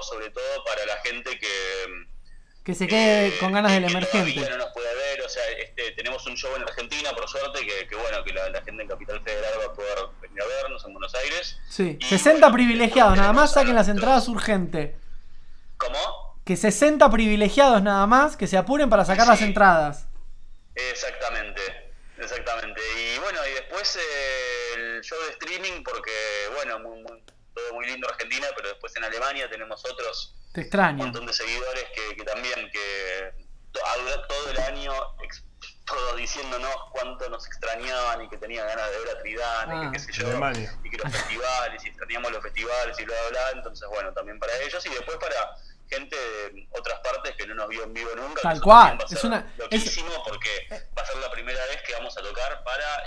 sobre 0.07 0.29
todo 0.29 0.63
para 0.63 0.85
la 0.85 0.97
gente 0.97 1.39
que... 1.39 1.47
Que 2.63 2.73
se 2.73 2.87
quede 2.87 3.27
eh, 3.27 3.37
con 3.39 3.51
ganas 3.51 3.73
del 3.73 3.83
emergente. 3.83 4.49
no 4.49 4.57
nos 4.57 4.71
puede 4.73 4.95
ver, 4.95 5.21
o 5.21 5.27
sea, 5.29 5.43
este, 5.59 5.91
tenemos 5.91 6.25
un 6.27 6.35
show 6.37 6.55
en 6.55 6.61
Argentina, 6.63 7.11
por 7.13 7.27
suerte, 7.27 7.59
que, 7.65 7.87
que 7.87 7.95
bueno, 7.95 8.23
que 8.23 8.31
la, 8.31 8.49
la 8.49 8.61
gente 8.61 8.83
en 8.83 8.87
Capital 8.87 9.21
Federal 9.21 9.51
va 9.59 9.65
a 9.65 9.73
poder 9.73 9.97
venir 10.21 10.41
a 10.41 10.45
vernos 10.45 10.85
en 10.85 10.93
Buenos 10.93 11.13
Aires. 11.15 11.59
Sí, 11.69 11.97
Y 11.99 12.05
60 12.05 12.39
bueno, 12.39 12.53
privilegiados, 12.53 13.17
nada 13.17 13.33
más 13.33 13.51
saquen 13.53 13.75
las 13.75 13.89
entradas 13.89 14.27
urgente. 14.29 14.95
¿Cómo? 15.77 16.37
Que 16.45 16.55
60 16.55 17.09
privilegiados 17.09 17.81
nada 17.81 18.07
más, 18.07 18.37
que 18.37 18.47
se 18.47 18.57
apuren 18.57 18.89
para 18.89 19.03
sacar 19.03 19.27
las 19.27 19.39
Sí. 19.39 19.45
entradas. 19.45 20.07
Exactamente, 20.75 21.61
exactamente. 22.17 22.81
Y 22.97 23.19
bueno, 23.19 23.39
y 23.49 23.53
después 23.55 23.95
eh, 23.97 24.73
el 24.75 25.01
show 25.01 25.17
de 25.25 25.31
streaming, 25.31 25.83
porque 25.83 26.11
bueno, 26.55 26.79
muy, 26.79 27.01
muy- 27.03 27.22
todo 27.53 27.73
muy 27.73 27.85
lindo 27.85 28.07
Argentina, 28.09 28.47
pero 28.55 28.69
después 28.69 28.95
en 28.95 29.03
Alemania 29.03 29.49
tenemos 29.49 29.83
otros 29.85 30.35
Te 30.53 30.61
un 30.61 30.95
montón 30.97 31.25
de 31.25 31.33
seguidores 31.33 31.85
que, 31.95 32.15
que 32.15 32.23
también, 32.23 32.69
que 32.71 33.31
todo 34.27 34.49
el 34.51 34.59
año, 34.59 34.93
todos 35.85 36.15
diciéndonos 36.17 36.73
cuánto 36.91 37.29
nos 37.29 37.45
extrañaban 37.47 38.23
y 38.23 38.29
que 38.29 38.37
tenían 38.37 38.67
ganas 38.67 38.89
de 38.91 38.99
ver 38.99 39.15
a 39.15 39.19
Tridana 39.19 39.73
y 39.75 39.77
Ah. 39.87 39.91
que 39.91 39.97
qué 39.97 39.99
sé 39.99 40.13
yo, 40.13 40.27
Alemania. 40.27 40.73
y 40.83 40.89
que 40.89 40.97
los 40.97 41.11
festivales, 41.11 41.83
y 41.85 41.87
extrañamos 41.89 42.31
los 42.31 42.41
festivales 42.43 42.99
y 42.99 43.05
bla, 43.05 43.15
bla, 43.21 43.29
bla. 43.29 43.49
Entonces, 43.57 43.87
bueno, 43.89 44.13
también 44.13 44.39
para 44.39 44.55
ellos 44.61 44.85
y 44.85 44.89
después 44.89 45.17
para 45.17 45.35
gente 45.89 46.15
de 46.15 46.67
otras 46.71 46.99
partes 47.01 47.35
que 47.35 47.45
no 47.47 47.55
nos 47.55 47.67
vio 47.67 47.83
en 47.83 47.93
vivo 47.93 48.11
nunca. 48.15 48.41
Tal 48.41 48.61
cual, 48.61 48.97
también 48.97 48.99
Va 48.99 49.03
a 49.03 49.13
es 49.17 49.23
una- 49.23 49.39
es- 49.39 49.57
loquísimo 49.59 50.23
porque 50.23 50.67
va 50.97 51.01
a 51.01 51.05
ser 51.05 51.17
la 51.17 51.31
primera 51.31 51.63
vez 51.65 51.81
que 51.85 51.93
vamos 51.93 52.17
a 52.17 52.21
tocar 52.21 52.63
para 52.63 53.03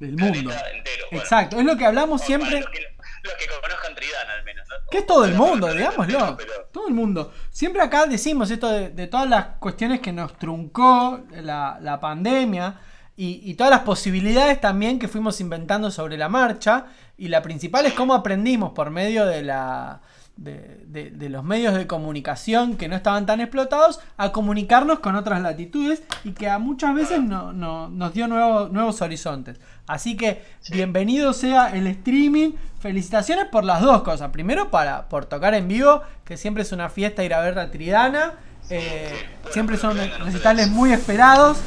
el 0.00 0.12
mundo. 0.16 0.52
entero. 0.72 1.06
Bueno, 1.10 1.22
Exacto, 1.22 1.58
es 1.58 1.64
lo 1.64 1.76
que 1.76 1.84
hablamos 1.86 2.22
siempre. 2.22 2.50
Para 2.50 2.60
los, 2.60 2.70
que, 2.70 2.93
los 3.24 3.34
que 3.34 3.46
conozcan 3.48 3.94
Tridana 3.94 4.34
al 4.34 4.44
menos. 4.44 4.68
¿no? 4.68 4.74
Que 4.90 4.98
es 4.98 5.06
todo 5.06 5.24
el 5.24 5.34
mundo, 5.34 5.72
digámoslo. 5.72 6.36
pero- 6.36 6.68
Todo 6.72 6.88
el 6.88 6.94
mundo. 6.94 7.32
Siempre 7.50 7.82
acá 7.82 8.06
decimos 8.06 8.50
esto 8.50 8.68
de, 8.70 8.90
de 8.90 9.06
todas 9.06 9.28
las 9.28 9.46
cuestiones 9.58 10.00
que 10.00 10.12
nos 10.12 10.36
truncó 10.38 11.20
la, 11.30 11.78
la 11.80 12.00
pandemia 12.00 12.80
y, 13.16 13.40
y 13.48 13.54
todas 13.54 13.70
las 13.70 13.80
posibilidades 13.80 14.60
también 14.60 14.98
que 14.98 15.08
fuimos 15.08 15.40
inventando 15.40 15.90
sobre 15.90 16.16
la 16.16 16.28
marcha. 16.28 16.86
Y 17.16 17.28
la 17.28 17.42
principal 17.42 17.86
es 17.86 17.92
cómo 17.94 18.12
aprendimos 18.14 18.72
por 18.72 18.90
medio 18.90 19.24
de 19.26 19.42
la. 19.42 20.00
De, 20.36 20.80
de- 20.88 21.10
de 21.12 21.28
los 21.28 21.44
medios 21.44 21.74
de 21.74 21.86
comunicación 21.86 22.76
que 22.76 22.88
no 22.88 22.96
estaban 22.96 23.24
tan 23.24 23.40
explotados 23.40 24.00
a 24.16 24.32
comunicarnos 24.32 24.98
con 24.98 25.14
otras 25.14 25.40
latitudes 25.40 26.02
y 26.24 26.32
que 26.32 26.48
a 26.50 26.58
muchas 26.58 26.92
veces 26.92 27.22
no, 27.22 27.52
no- 27.52 27.88
nos 27.88 28.12
dio 28.14 28.26
nuevos, 28.26 28.72
nuevos 28.72 29.00
horizontes. 29.00 29.60
Así 29.86 30.16
que 30.16 30.42
bienvenido 30.72 31.32
sea 31.34 31.68
el 31.76 31.86
streaming. 31.86 32.50
Felicitaciones 32.80 33.46
por 33.46 33.62
las 33.64 33.80
dos 33.80 34.02
cosas. 34.02 34.30
Primero 34.32 34.72
para 34.72 35.08
por 35.08 35.24
tocar 35.26 35.54
en 35.54 35.68
vivo, 35.68 36.02
que 36.24 36.36
siempre 36.36 36.64
es 36.64 36.72
una 36.72 36.88
fiesta 36.88 37.22
ir 37.22 37.32
a 37.32 37.40
ver 37.40 37.54
la 37.54 37.70
Tridana. 37.70 38.32
Eh, 38.70 39.12
sí. 39.44 39.50
siempre 39.52 39.76
son 39.76 39.96
recitales 40.24 40.68
muy 40.68 40.92
esperados. 40.92 41.58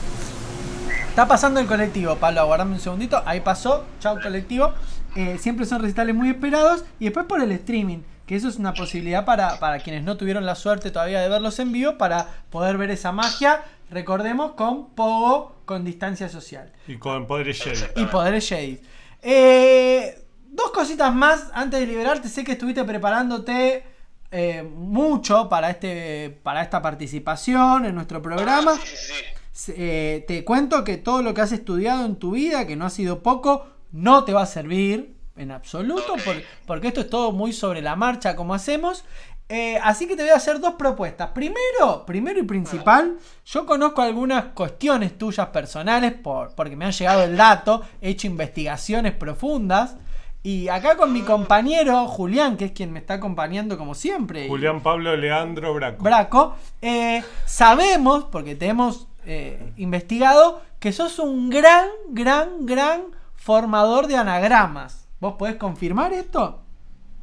Está 1.10 1.26
pasando 1.28 1.60
el 1.60 1.68
colectivo, 1.68 2.18
Pablo, 2.18 2.42
aguardame 2.42 2.74
un 2.74 2.80
segundito. 2.80 3.24
Ahí 3.26 3.40
pasó, 3.40 3.86
chao 4.02 4.18
colectivo. 4.22 4.74
Eh, 5.16 5.38
siempre 5.40 5.66
son 5.66 5.82
recitales 5.82 6.14
muy 6.14 6.30
esperados. 6.30 6.84
Y 7.00 7.06
después 7.06 7.26
por 7.26 7.42
el 7.42 7.52
streaming, 7.54 8.00
que 8.28 8.36
eso 8.36 8.50
es 8.50 8.58
una 8.58 8.74
posibilidad 8.74 9.26
para, 9.26 9.58
para 9.58 9.80
quienes 9.80 10.04
no 10.04 10.18
tuvieron 10.18 10.46
la 10.46 10.56
suerte 10.56 10.92
todavía 10.92 11.22
de 11.22 11.30
verlos 11.30 11.58
en 11.60 11.72
vivo, 11.72 11.98
para 11.98 12.28
poder 12.50 12.78
ver 12.78 12.92
esa 12.92 13.14
magia, 13.14 13.64
recordemos, 13.90 14.52
con 14.52 14.90
Pogo, 14.90 15.56
con 15.66 15.86
distancia 15.86 16.28
social 16.30 16.72
Y 16.88 16.98
con 16.98 17.26
poderes. 17.26 17.66
Exacto. 17.66 18.00
y 18.00 18.06
poderes 18.06 18.48
Jedi. 18.48 18.82
Eh, 19.22 20.24
dos 20.50 20.72
cositas 20.72 21.16
más 21.16 21.50
antes 21.54 21.80
de 21.80 21.88
liberarte. 21.88 22.28
Sé 22.28 22.44
que 22.44 22.52
estuviste 22.52 22.84
preparándote 22.84 23.84
eh, 24.30 24.64
mucho 24.64 25.48
para, 25.48 25.70
este, 25.70 26.38
para 26.44 26.62
esta 26.62 26.82
participación 26.82 27.86
en 27.86 27.96
nuestro 27.96 28.22
programa. 28.22 28.74
Ah, 28.76 28.80
sí, 28.84 28.96
sí, 28.96 29.14
sí. 29.54 29.74
Eh, 29.78 30.26
te 30.28 30.44
cuento 30.44 30.84
que 30.84 30.98
todo 30.98 31.22
lo 31.22 31.34
que 31.34 31.42
has 31.42 31.54
estudiado 31.54 32.06
en 32.06 32.18
tu 32.18 32.32
vida, 32.32 32.68
que 32.68 32.76
no 32.76 32.86
ha 32.86 32.90
sido 32.90 33.24
poco, 33.24 33.68
no 33.92 34.26
te 34.26 34.34
va 34.34 34.44
a 34.44 34.46
servir 34.46 35.17
en 35.38 35.52
absoluto, 35.52 36.16
por- 36.24 36.42
porque 36.66 36.88
esto 36.88 37.02
es 37.02 37.10
todo 37.10 37.32
muy 37.32 37.54
sobre 37.54 37.82
la 37.82 37.96
marcha 37.96 38.36
como 38.36 38.54
hacemos. 38.54 39.04
Eh, 39.50 39.80
así 39.82 40.08
que 40.08 40.18
te 40.18 40.24
voy 40.24 40.32
a 40.32 40.36
hacer 40.36 40.60
dos 40.60 40.74
propuestas. 40.74 41.30
Primero, 41.30 42.04
primero 42.06 42.38
y 42.40 42.44
principal, 42.44 43.18
yo 43.46 43.66
conozco 43.66 44.02
algunas 44.02 44.46
cuestiones 44.54 45.18
tuyas 45.18 45.48
personales 45.48 46.12
por, 46.14 46.54
porque 46.54 46.76
me 46.76 46.84
han 46.84 46.92
llegado 46.92 47.24
el 47.24 47.38
dato, 47.38 47.82
he 48.02 48.10
hecho 48.10 48.28
investigaciones 48.28 49.14
profundas. 49.14 49.96
Y 50.44 50.68
acá 50.70 50.96
con 50.98 51.12
mi 51.14 51.22
compañero 51.24 52.08
Julián, 52.08 52.58
que 52.58 52.66
es 52.66 52.72
quien 52.72 52.92
me 52.94 53.00
está 53.00 53.16
acompañando 53.16 53.78
como 53.78 53.96
siempre. 53.96 54.48
Julián 54.48 54.82
Pablo 54.82 55.16
Leandro 55.16 55.74
Braco. 55.74 56.04
Braco, 56.04 56.56
eh, 56.82 57.24
sabemos, 57.46 58.26
porque 58.26 58.56
te 58.56 58.68
hemos 58.68 59.08
eh, 59.26 59.74
investigado, 59.78 60.62
que 60.80 60.92
sos 60.94 61.20
un 61.20 61.50
gran, 61.50 61.88
gran, 62.10 62.66
gran 62.66 63.04
formador 63.36 64.08
de 64.08 64.16
anagramas. 64.18 65.07
¿Vos 65.20 65.36
podés 65.38 65.56
confirmar 65.56 66.14
esto? 66.14 66.64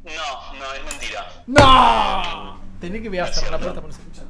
No, 0.03 0.53
no, 0.53 0.73
es 0.73 0.83
mentira. 0.83 1.43
¡No! 1.47 2.59
Tenés 2.79 3.01
que 3.01 3.09
a 3.19 3.27
No 3.27 3.33
cerrar 3.33 3.51
la 3.53 3.59
puerta 3.59 3.81
por 3.81 3.93
si 3.93 4.01
escuchan. 4.01 4.29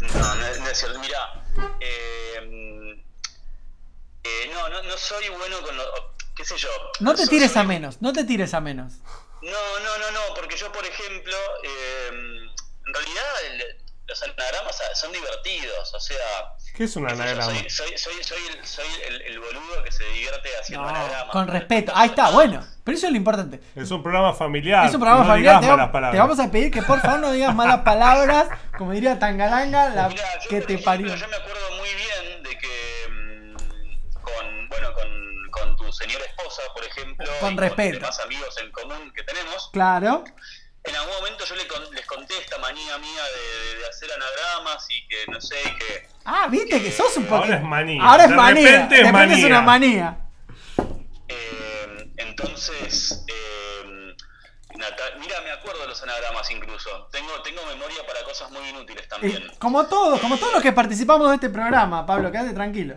No, 0.00 0.34
no, 0.34 0.34
no 0.36 0.68
es 0.68 0.78
cierto. 0.78 0.98
Mira, 0.98 1.44
eh, 1.80 3.02
eh, 4.24 4.50
no, 4.52 4.68
no, 4.68 4.82
no 4.82 4.96
soy 4.96 5.28
bueno 5.28 5.60
con 5.62 5.76
los. 5.76 5.86
¿Qué 6.34 6.44
sé 6.44 6.56
yo? 6.56 6.68
No 7.00 7.14
te 7.14 7.26
tires 7.26 7.52
soy- 7.52 7.60
a 7.62 7.64
menos, 7.64 8.00
no 8.02 8.12
te 8.12 8.24
tires 8.24 8.54
a 8.54 8.60
menos. 8.60 8.94
No, 9.42 9.50
no, 9.50 9.98
no, 9.98 10.10
no, 10.10 10.20
porque 10.34 10.56
yo, 10.56 10.70
por 10.72 10.84
ejemplo, 10.84 11.36
eh, 11.64 12.08
en 12.86 12.94
realidad 12.94 13.24
el- 13.52 13.79
los 14.10 14.22
anagramas 14.22 14.76
son 14.94 15.12
divertidos, 15.12 15.94
o 15.94 16.00
sea. 16.00 16.16
¿Qué 16.76 16.84
es 16.84 16.96
un 16.96 17.06
yo, 17.06 17.14
anagrama? 17.14 17.42
Soy, 17.44 17.70
soy, 17.70 17.96
soy, 17.98 18.22
soy 18.24 18.38
el, 18.48 18.66
soy 18.66 18.86
el, 19.08 19.22
el 19.22 19.38
boludo 19.40 19.82
que 19.84 19.92
se 19.92 20.04
divierte 20.04 20.48
haciendo 20.60 20.84
No, 20.86 20.90
anagramas. 20.96 21.32
con 21.32 21.46
respeto. 21.48 21.92
Ahí 21.94 22.08
está, 22.10 22.30
bueno. 22.30 22.66
Pero 22.84 22.96
eso 22.96 23.06
es 23.06 23.12
lo 23.12 23.16
importante. 23.18 23.60
Es 23.76 23.90
un 23.90 24.02
programa 24.02 24.32
familiar. 24.34 24.86
Es 24.86 24.94
un 24.94 25.00
programa 25.00 25.22
no 25.22 25.28
familiar. 25.28 25.54
digas 25.54 25.60
Te, 25.60 25.66
malas 25.66 25.78
vamos- 25.78 25.92
palabras. 25.92 26.12
te 26.14 26.18
vamos 26.28 26.40
a 26.40 26.50
pedir 26.50 26.70
que 26.72 26.82
por 26.82 27.00
favor 27.00 27.20
no 27.20 27.32
digas 27.32 27.54
malas 27.54 27.80
palabras. 27.84 28.48
Como 28.76 28.92
diría 28.92 29.18
Tangalanga, 29.18 29.88
la 29.90 30.08
Mirá, 30.08 30.24
yo, 30.42 30.48
que 30.48 30.60
te 30.62 30.78
parió. 30.78 31.14
Yo 31.14 31.28
me 31.28 31.36
acuerdo 31.36 31.70
muy 31.78 31.88
bien 31.94 32.42
de 32.42 32.58
que 32.58 33.08
mm, 33.10 33.56
con, 34.22 34.68
bueno, 34.68 34.92
con, 34.94 35.50
con 35.50 35.76
tu 35.76 35.92
señora 35.92 36.24
esposa, 36.24 36.62
por 36.74 36.84
ejemplo, 36.84 37.26
Con 37.40 37.54
y 37.54 37.56
respeto. 37.58 37.92
con 37.92 38.00
demás 38.00 38.20
amigos 38.20 38.56
en 38.62 38.72
común 38.72 39.12
que 39.14 39.22
tenemos, 39.22 39.68
Claro. 39.72 40.24
En 40.84 40.96
algún 40.96 41.14
momento 41.14 41.44
yo 41.44 41.54
le 41.56 41.66
con- 41.66 41.94
les 41.94 42.06
conté 42.06 42.38
esta 42.38 42.58
manía 42.58 42.96
mía 42.98 43.22
de, 43.24 43.78
de 43.78 43.86
hacer 43.88 44.08
anagramas 44.12 44.86
y 44.90 45.06
que 45.08 45.26
no 45.30 45.40
sé, 45.40 45.56
y 45.60 45.76
que 45.78 46.08
Ah, 46.24 46.46
viste 46.50 46.82
que 46.82 46.90
sos 46.92 47.16
un 47.16 47.24
poco. 47.24 47.42
Ahora 47.44 47.56
es 47.56 47.62
manía. 47.62 48.02
Ahora 48.02 48.24
es 48.24 48.30
De 48.30 48.36
manía. 48.36 48.68
repente 48.70 48.94
es 48.94 49.00
De 49.00 49.06
repente 49.12 49.34
es 49.34 49.40
manía. 49.42 49.46
una 49.46 49.60
manía. 49.62 50.18
eh, 51.28 52.10
entonces 52.16 53.24
eh, 53.28 54.14
mira, 55.18 55.40
me 55.42 55.50
acuerdo 55.52 55.80
de 55.82 55.88
los 55.88 56.02
anagramas 56.02 56.50
incluso. 56.50 57.08
Tengo, 57.12 57.40
tengo 57.42 57.64
memoria 57.66 58.06
para 58.06 58.22
cosas 58.24 58.50
muy 58.50 58.66
inútiles 58.68 59.06
también. 59.08 59.36
Eh, 59.42 59.50
como 59.58 59.86
todos, 59.86 60.20
como 60.20 60.36
todos 60.38 60.52
los 60.54 60.62
que 60.62 60.72
participamos 60.72 61.28
de 61.28 61.34
este 61.36 61.50
programa, 61.50 62.06
Pablo, 62.06 62.30
quédate 62.32 62.52
tranquilo. 62.54 62.96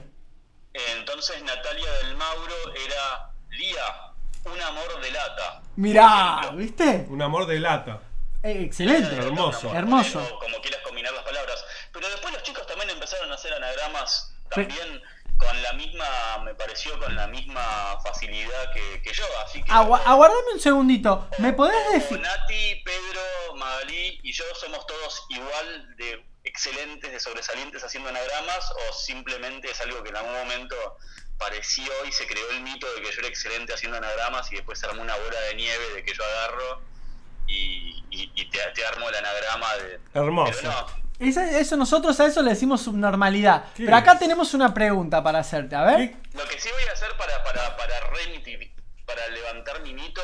Entonces 0.97 1.41
Natalia 1.43 1.91
del 2.03 2.15
Mauro 2.17 2.55
era 2.85 3.31
Lía, 3.51 4.12
un 4.45 4.61
amor 4.61 5.01
de 5.01 5.11
lata. 5.11 5.61
Mirá. 5.75 6.51
¿viste? 6.53 7.05
Un 7.09 7.21
amor 7.21 7.45
de 7.45 7.59
lata. 7.59 8.01
Eh, 8.43 8.63
excelente. 8.65 9.15
Hermoso. 9.15 9.69
Amor, 9.69 9.77
Hermoso. 9.77 10.39
como 10.39 10.59
quieras 10.61 10.81
combinar 10.83 11.13
las 11.13 11.23
palabras. 11.23 11.63
Pero 11.91 12.09
después 12.09 12.33
los 12.33 12.43
chicos 12.43 12.65
también 12.67 12.89
empezaron 12.89 13.31
a 13.31 13.35
hacer 13.35 13.53
anagramas 13.53 14.33
también 14.49 15.01
con 15.37 15.61
la 15.63 15.73
misma, 15.73 16.05
me 16.43 16.53
pareció 16.53 16.97
con 16.99 17.15
la 17.15 17.27
misma 17.27 17.97
facilidad 18.03 18.71
que, 18.73 19.01
que 19.01 19.13
yo. 19.13 19.23
Así 19.45 19.63
que 19.63 19.71
Agua- 19.71 20.01
aguardame 20.05 20.53
un 20.53 20.59
segundito. 20.59 21.27
¿Me 21.39 21.53
podés 21.53 21.75
decir? 21.93 22.19
Nati, 22.19 22.81
Pedro, 22.83 23.55
Magalí 23.55 24.19
y 24.23 24.31
yo 24.31 24.43
somos 24.55 24.85
todos 24.85 25.23
igual 25.29 25.95
de 25.97 26.23
excelentes, 26.43 27.11
de 27.11 27.19
sobresalientes 27.19 27.83
haciendo 27.83 28.09
anagramas 28.09 28.71
o 28.89 28.93
simplemente 28.93 29.71
es 29.71 29.79
algo 29.81 30.03
que 30.03 30.09
en 30.09 30.17
algún 30.17 30.33
momento 30.33 30.75
pareció 31.43 31.91
y 32.07 32.11
se 32.11 32.25
creó 32.27 32.49
el 32.51 32.61
mito 32.61 32.87
de 32.95 33.01
que 33.01 33.11
yo 33.11 33.19
era 33.19 33.27
excelente 33.27 33.73
haciendo 33.73 33.97
anagramas 33.97 34.51
y 34.51 34.55
después 34.55 34.79
se 34.79 34.85
armó 34.85 35.01
una 35.01 35.15
bola 35.15 35.39
de 35.49 35.55
nieve 35.55 35.83
de 35.95 36.03
que 36.03 36.13
yo 36.13 36.23
agarro 36.23 36.81
y, 37.47 38.03
y- 38.09 38.31
y 38.35 38.49
te, 38.49 38.59
te 38.73 38.85
armo 38.85 39.09
el 39.09 39.15
anagrama 39.15 39.75
de... 39.75 39.99
Hermoso. 40.13 40.53
Pero 40.61 40.71
no, 40.71 41.03
Esa- 41.19 41.59
eso 41.59 41.75
nosotros 41.77 42.19
a 42.19 42.25
eso 42.27 42.41
le 42.41 42.51
decimos 42.51 42.81
subnormalidad. 42.81 43.65
¿Qué 43.75 43.85
Pero 43.85 43.97
acá 43.97 44.13
es? 44.13 44.19
tenemos 44.19 44.53
una 44.53 44.73
pregunta 44.73 45.21
para 45.21 45.39
hacerte. 45.39 45.75
A 45.75 45.83
ver. 45.83 46.11
¿Qué? 46.11 46.17
Lo 46.37 46.47
que 46.47 46.59
sí 46.59 46.69
voy 46.71 46.83
a 46.87 46.91
hacer 46.93 47.15
para, 47.17 47.43
para, 47.43 47.75
para 47.77 47.99
remitir- 48.11 48.71
para 49.05 49.27
levantar 49.27 49.81
mi 49.81 49.93
mito, 49.93 50.21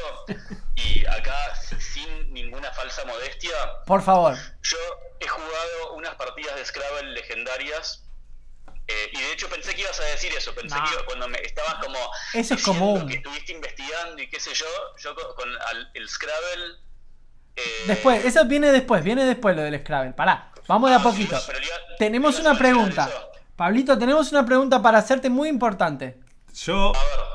y 0.76 1.05
acá 1.05 1.53
sin 1.80 2.34
ninguna 2.34 2.72
falsa 2.72 3.03
modestia, 3.05 3.51
Por 3.86 4.01
favor. 4.01 4.36
yo 4.63 4.78
he 5.20 5.28
jugado 5.28 5.93
unas 5.95 6.15
partidas 6.15 6.55
de 6.55 6.65
Scrabble 6.65 7.11
legendarias. 7.11 8.05
Eh, 8.92 9.10
y 9.14 9.22
de 9.22 9.34
hecho 9.34 9.48
pensé 9.50 9.74
que 9.76 9.82
ibas 9.82 10.00
a 10.00 10.04
decir 10.06 10.32
eso, 10.38 10.54
pensé 10.56 10.76
No. 10.76 10.84
que 10.84 10.92
iba- 10.94 11.06
cuando 11.06 11.28
me 11.28 11.38
estabas 11.40 11.76
como 11.76 11.98
Eso 12.34 12.54
es 12.56 12.64
común. 12.64 13.08
que 13.08 13.16
estuviste 13.16 13.52
investigando 13.54 14.22
y 14.22 14.28
qué 14.30 14.40
sé 14.40 14.54
yo, 14.54 14.66
yo 15.02 15.16
con, 15.16 15.36
con 15.36 15.50
al- 15.70 15.92
el 15.94 16.10
Scrabble 16.10 16.76
eh, 17.56 17.62
Después, 17.88 18.24
eso 18.26 18.46
viene 18.46 18.72
después, 18.72 19.04
viene 19.04 19.26
después 19.26 19.56
lo 19.56 19.62
del 19.62 19.80
Scrabble. 19.82 20.14
Pará, 20.14 20.52
vamos 20.68 20.90
de 20.90 20.96
a 20.96 21.00
ah, 21.00 21.04
poquito. 21.04 21.38
sí, 21.38 21.44
pero 21.48 21.60
le 21.60 21.66
iba- 21.68 21.76
Tenemos 21.98 22.40
una 22.40 22.58
pregunta. 22.58 23.10
Pablito, 23.56 23.98
tenemos 23.98 24.32
una 24.32 24.46
pregunta 24.46 24.82
para 24.82 24.98
hacerte 25.00 25.30
muy 25.30 25.50
importante. 25.50 26.18
Yo 26.54 26.94
A 26.96 27.00
ver, 27.00 27.30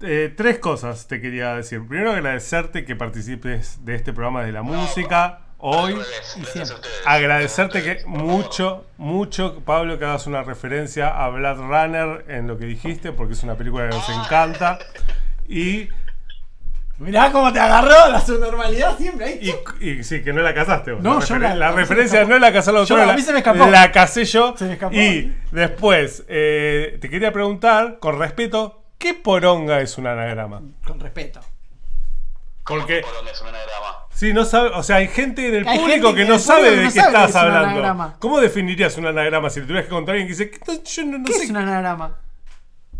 Eh, 0.00 0.32
tres 0.36 0.58
cosas 0.60 1.06
te 1.08 1.20
quería 1.20 1.54
decir. 1.56 1.80
Primero, 1.86 2.12
agradecerte 2.12 2.84
que 2.84 2.94
participes 2.96 3.84
de 3.84 3.96
este 3.96 4.12
programa 4.12 4.44
de 4.44 4.52
la 4.52 4.62
música 4.62 5.40
hoy. 5.58 5.94
y 6.40 6.44
siempre. 6.44 6.76
Agradecerte 7.06 7.82
que 7.82 8.04
mucho, 8.06 8.86
mucho, 8.96 9.60
Pablo, 9.64 9.98
que 9.98 10.04
hagas 10.04 10.26
una 10.26 10.42
referencia 10.42 11.08
a 11.08 11.28
Blade 11.28 11.60
Runner 11.60 12.24
en 12.28 12.46
lo 12.46 12.58
que 12.58 12.64
dijiste, 12.66 13.12
porque 13.12 13.34
es 13.34 13.42
una 13.42 13.54
película 13.56 13.88
que 13.88 13.94
nos 13.96 14.08
encanta. 14.08 14.78
Y, 15.48 15.88
Mirá 17.00 17.30
cómo 17.30 17.52
te 17.52 17.60
agarró 17.60 18.10
la 18.10 18.20
subnormalidad 18.20 18.98
siempre 18.98 19.26
ahí. 19.26 19.52
y, 19.80 19.88
y 19.90 20.02
sí, 20.02 20.20
que 20.24 20.32
no 20.32 20.42
la 20.42 20.52
casaste 20.52 20.90
vos. 20.90 21.00
No, 21.00 21.20
la, 21.20 21.24
yo 21.24 21.38
la- 21.38 21.54
la 21.54 21.70
referencia 21.70 22.24
no 22.24 22.36
la 22.40 22.52
casó 22.52 22.72
la 22.72 22.78
Yo- 22.82 22.96
autora, 22.96 23.12
a 23.12 23.16
mí 23.16 23.22
se 23.22 23.32
me 23.32 23.38
escapó. 23.38 23.66
la 23.68 23.92
casé 23.92 24.24
yo. 24.24 24.56
Se 24.58 24.64
me 24.64 24.72
escapó. 24.72 24.96
Y 24.96 25.32
después, 25.52 26.24
eh, 26.26 26.98
te 27.00 27.08
quería 27.08 27.32
preguntar, 27.32 28.00
con 28.00 28.18
respeto, 28.18 28.82
¿qué 28.98 29.14
poronga 29.14 29.80
es 29.80 29.96
un 29.96 30.08
anagrama? 30.08 30.60
Con 30.84 30.98
respeto. 30.98 31.40
Porque 32.66 33.00
¿Por 33.02 33.14
dónde 33.14 33.30
es 33.30 33.40
un 33.42 33.46
anagrama? 33.48 33.96
Sí, 34.18 34.32
no 34.32 34.44
sabe, 34.44 34.70
o 34.74 34.82
sea, 34.82 34.96
hay 34.96 35.06
gente 35.06 35.46
en 35.46 35.54
el 35.54 35.68
Hay 35.68 35.78
público 35.78 36.12
que 36.12 36.22
que 36.22 36.28
no 36.28 36.40
sabe 36.40 36.70
de 36.72 36.76
no 36.84 36.90
qué 36.92 37.00
sabe 37.00 37.08
estás 37.16 37.36
hablando. 37.36 37.68
anagrama. 37.68 38.16
¿Cómo 38.18 38.40
definirías 38.40 38.96
un 38.96 39.06
anagrama 39.06 39.48
si 39.48 39.60
le 39.60 39.66
tuvieras 39.66 39.84
que 39.86 39.90
contar 39.94 40.14
a 40.14 40.18
alguien 40.18 40.26
que 40.26 40.32
dice, 40.44 40.50
"¿Qué- 40.50 40.58
no, 40.66 40.82
yo 40.82 41.04
no, 41.04 41.18
no 41.18 41.24
¿Qué 41.24 41.32
sé 41.34 41.44
es 41.44 41.50
un 41.50 41.56
anagrama? 41.58 42.18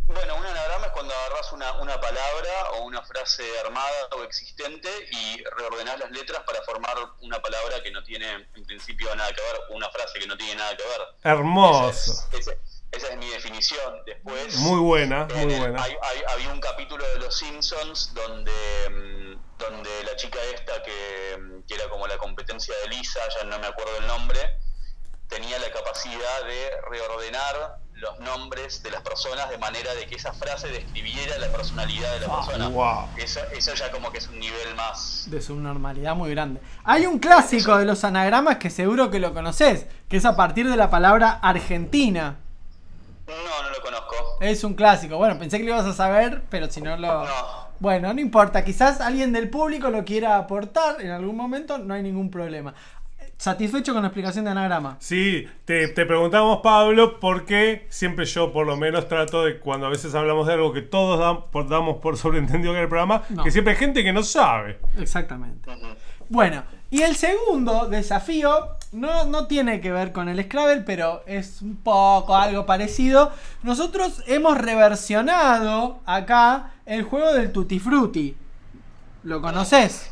Bueno, 0.07 0.37
un 0.37 0.47
anagrama 0.47 0.87
es 0.87 0.93
cuando 0.93 1.13
agarras 1.13 1.53
una, 1.53 1.73
una 1.81 2.01
palabra 2.01 2.51
o 2.79 2.85
una 2.85 3.03
frase 3.03 3.43
armada 3.65 3.91
o 4.17 4.23
existente 4.23 4.89
y 5.11 5.43
reordenás 5.59 5.99
las 5.99 6.11
letras 6.13 6.41
para 6.47 6.63
formar 6.63 6.95
una 7.21 7.41
palabra 7.43 7.83
que 7.83 7.91
no 7.91 8.03
tiene 8.05 8.47
en 8.55 8.65
principio 8.65 9.13
nada 9.17 9.29
que 9.33 9.41
ver, 9.41 9.61
o 9.71 9.75
una 9.77 9.91
frase 9.91 10.21
que 10.21 10.27
no 10.29 10.37
tiene 10.37 10.55
nada 10.55 10.77
que 10.77 10.85
ver. 10.85 11.01
Hermoso. 11.25 11.91
Esa 11.91 12.13
es, 12.39 12.47
esa- 12.49 12.55
esa 12.93 13.09
es 13.09 13.17
mi 13.19 13.27
definición. 13.29 14.03
Después, 14.07 14.57
Muy 14.59 14.79
buena, 14.81 15.27
en 15.35 15.45
muy 15.47 15.55
el- 15.55 15.61
buena. 15.61 15.83
hay- 15.83 15.97
hay- 16.01 16.23
había 16.33 16.53
un 16.53 16.61
capítulo 16.61 17.05
de 17.05 17.19
Los 17.19 17.37
Simpsons 17.37 18.15
donde, 18.15 18.53
mm, 18.89 19.08
donde 19.59 19.91
la 20.05 20.17
chica 20.17 20.39
esta 20.55 20.83
que, 20.83 21.63
que 21.67 21.75
era 21.75 21.89
como 21.89 22.07
la 22.07 22.17
competencia 22.19 22.75
de 22.83 22.89
Lisa, 22.97 23.21
ya 23.39 23.45
no 23.45 23.59
me 23.59 23.67
acuerdo 23.67 23.97
el 23.99 24.07
nombre, 24.07 24.39
tenía 25.29 25.59
la 25.59 25.71
capacidad 25.71 26.45
de 26.47 26.71
reordenar 26.91 27.79
los 27.95 28.19
nombres 28.21 28.83
de 28.85 28.91
las 28.93 29.03
personas 29.03 29.51
de 29.51 29.59
manera 29.59 29.93
de 29.95 30.07
que 30.07 30.15
esa 30.15 30.33
frase 30.33 30.69
describiera 30.69 31.37
la 31.39 31.49
personalidad 31.49 32.13
de 32.15 32.21
la 32.21 32.27
Ah, 32.31 32.37
persona. 32.47 32.69
wow. 32.69 33.09
Eso, 33.17 33.41
eso 33.53 33.75
ya 33.75 33.91
como 33.91 34.13
que 34.13 34.19
es 34.19 34.29
un 34.29 34.39
nivel 34.39 34.75
más... 34.77 35.25
De 35.29 35.43
subnormalidad 35.43 36.15
muy 36.15 36.31
grande. 36.31 36.61
Hay 36.85 37.07
un 37.07 37.19
clásico 37.19 37.77
de 37.77 37.85
los 37.85 38.05
anagramas 38.05 38.59
que 38.59 38.71
seguro 38.71 39.11
que 39.11 39.19
lo 39.19 39.35
conoces, 39.35 39.87
que 40.09 40.17
es 40.19 40.25
a 40.25 40.37
partir 40.37 40.71
de 40.71 40.77
la 40.77 40.91
palabra 40.91 41.41
Argentina. 41.43 42.37
No, 43.27 43.63
no 43.63 43.71
lo 43.71 43.83
conozco. 43.83 44.39
Es 44.41 44.63
un 44.65 44.75
clásico. 44.75 45.17
Bueno, 45.19 45.37
pensé 45.39 45.59
que 45.59 45.65
lo 45.65 45.71
ibas 45.75 45.85
a 45.87 45.93
saber, 45.93 46.43
pero 46.51 46.71
si 46.71 46.81
no 46.81 46.97
lo... 46.97 47.25
No. 47.27 47.68
Bueno, 47.81 48.13
no 48.13 48.21
importa. 48.21 48.65
Quizás 48.65 49.01
alguien 49.01 49.33
del 49.33 49.49
público 49.51 49.91
lo 49.91 50.05
quiera 50.05 50.37
aportar 50.37 51.01
en 51.01 51.11
algún 51.11 51.37
momento, 51.37 51.79
no 51.79 51.95
hay 51.95 52.03
ningún 52.03 52.31
problema. 52.31 52.75
¿Satisfecho 53.37 53.93
con 53.93 54.03
la 54.03 54.09
explicación 54.09 54.45
de 54.47 54.51
anagrama? 54.51 54.97
Sí, 54.99 55.47
te, 55.65 55.87
te 55.89 56.05
preguntamos, 56.07 56.59
Pablo, 56.61 57.21
porque 57.21 57.87
siempre 57.89 58.25
yo, 58.25 58.53
por 58.53 58.67
lo 58.67 58.77
menos, 58.77 59.07
trato 59.07 59.45
de 59.45 59.61
cuando 59.61 59.87
a 59.87 59.91
veces 59.91 60.13
hablamos 60.17 60.49
de 60.49 60.55
algo 60.55 60.73
que 60.73 60.83
todos 60.83 61.21
dan- 61.21 61.49
por- 61.53 61.69
damos 61.69 61.99
por 61.99 62.17
sobreentendido 62.17 62.73
que 62.73 62.79
en 62.79 62.83
el 62.83 62.89
programa, 62.89 63.23
No. 63.29 63.45
que 63.45 63.53
siempre 63.53 63.75
hay 63.75 63.79
gente 63.79 64.03
que 64.03 64.13
no 64.13 64.25
sabe. 64.25 64.81
Exactamente. 64.99 65.71
Bueno, 66.29 66.65
y 66.91 67.03
el 67.03 67.15
segundo 67.15 67.87
desafío 67.87 68.51
no, 68.91 69.25
no 69.27 69.47
tiene 69.47 69.81
que 69.81 69.93
ver 69.93 70.11
con 70.13 70.29
el 70.29 70.43
Scrabble, 70.43 70.83
pero 70.85 71.23
es 71.27 71.63
un 71.63 71.77
poco 71.77 72.35
algo 72.35 72.67
parecido. 72.67 73.31
Nosotros 73.63 74.21
hemos 74.27 74.59
reversionado 74.59 76.01
acá 76.07 76.73
el 76.89 77.03
juego 77.03 77.33
del 77.35 77.53
Tutti 77.53 77.79
Frutti. 77.79 78.35
¿Lo 79.25 79.43
conoces? 79.43 80.11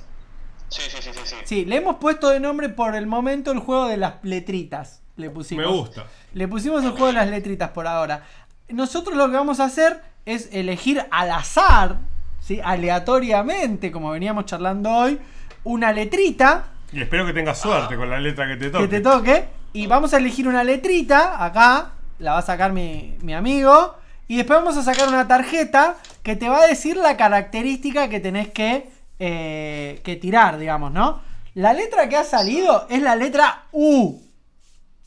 Sí, 0.68 0.83
sí, 0.89 0.99
sí, 1.01 1.11
sí, 1.12 1.20
sí. 1.24 1.37
Sí, 1.45 1.64
le 1.64 1.77
hemos 1.77 1.97
puesto 1.97 2.29
de 2.29 2.39
nombre 2.39 2.68
por 2.68 2.95
el 2.95 3.07
momento 3.07 3.51
el 3.51 3.61
juego 3.61 3.87
de 3.89 3.97
las 3.97 4.14
letritas. 4.22 5.01
Le 5.16 5.31
pusimos. 5.31 5.64
Me 5.64 5.72
gusta. 5.72 6.05
Le 6.35 6.47
pusimos 6.47 6.85
el 6.85 6.91
juego 6.91 7.07
de 7.07 7.12
las 7.14 7.29
letritas 7.29 7.70
por 7.70 7.87
ahora. 7.87 8.24
Nosotros 8.68 9.16
lo 9.16 9.27
que 9.31 9.37
vamos 9.37 9.59
a 9.61 9.64
hacer 9.64 10.03
es 10.27 10.51
elegir 10.53 11.07
al 11.11 11.31
azar, 11.31 11.97
¿sí? 12.41 12.61
aleatoriamente, 12.62 13.91
como 13.91 14.11
veníamos 14.11 14.45
charlando 14.45 14.91
hoy, 14.91 15.18
una 15.64 15.93
letrita 15.93 16.66
Y 16.93 17.01
espero 17.01 17.24
que 17.24 17.33
tengas 17.33 17.59
suerte 17.59 17.97
con 17.97 18.11
la 18.11 18.20
letra 18.20 18.47
que 18.49 18.57
te 18.57 18.70
toque. 18.70 18.85
que 18.85 18.97
te 18.97 19.01
toque. 19.01 19.49
Y 19.72 19.87
vamos 19.87 20.12
a 20.12 20.18
elegir 20.18 20.47
una 20.47 20.64
letrita 20.64 21.43
acá, 21.43 21.93
la 22.18 22.33
va 22.33 22.39
a 22.39 22.43
sacar 22.43 22.72
mi, 22.72 23.16
mi 23.22 23.33
amigo. 23.33 23.95
Y 24.29 24.37
después 24.37 24.59
vamos 24.59 24.77
a 24.77 24.83
sacar 24.83 25.09
una 25.09 25.29
tarjeta 25.29 25.97
que 26.22 26.37
te 26.37 26.49
va 26.49 26.59
a 26.59 26.66
decir 26.66 26.97
la 26.97 27.16
característica 27.16 28.09
que 28.09 28.20
tenés 28.20 28.49
que, 28.49 28.91
eh, 29.18 30.01
que 30.05 30.16
tirar, 30.16 30.59
digamos, 30.59 30.93
¿no? 30.93 31.20
La 31.55 31.72
letra 31.72 32.09
que 32.09 32.16
ha 32.16 32.24
salido 32.24 32.87
es 32.91 33.01
la 33.01 33.16
letra 33.16 33.66
U. 33.72 34.20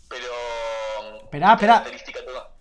Pero... 0.08 0.26
Esperá, 1.24 1.54
esperá. 1.54 1.84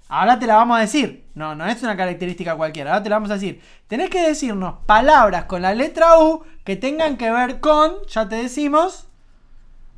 Ahora 0.09 0.39
te 0.39 0.47
la 0.47 0.57
vamos 0.57 0.79
a 0.79 0.81
decir. 0.81 1.27
No, 1.35 1.55
no 1.55 1.67
es 1.67 1.83
una 1.83 1.97
característica 1.97 2.57
cualquiera. 2.57 2.91
Ahora 2.91 3.03
te 3.03 3.11
la 3.11 3.17
vamos 3.17 3.31
a 3.31 3.35
decir. 3.35 3.63
Tenés 3.87 4.11
que 4.11 4.27
decirnos 4.27 4.77
palabras 4.87 5.45
con 5.45 5.63
la 5.63 5.75
letra 5.75 6.19
U 6.19 6.45
que 6.65 6.77
tengan 6.77 7.17
que 7.17 7.31
ver 7.31 7.61
con, 7.61 7.95
ya 8.09 8.29
te 8.29 8.37
decimos, 8.37 9.07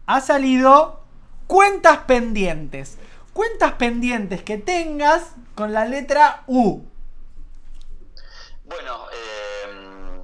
ha 0.07 0.21
salido 0.21 1.01
cuentas 1.47 1.99
pendientes. 2.07 2.99
Cuentas 3.33 3.73
pendientes 3.73 4.43
que 4.43 4.59
tengas 4.59 5.33
con 5.61 5.75
la 5.75 5.85
letra 5.85 6.43
U. 6.47 6.83
Bueno, 8.65 9.05
eh, 9.13 10.23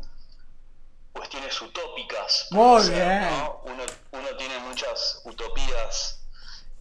cuestiones 1.12 1.60
utópicas. 1.60 2.48
Muy 2.52 2.80
ser, 2.80 2.94
bien. 2.94 3.20
¿no? 3.38 3.60
Uno, 3.64 3.82
uno 4.12 4.28
tiene 4.38 4.58
muchas 4.60 5.20
utopías, 5.26 6.26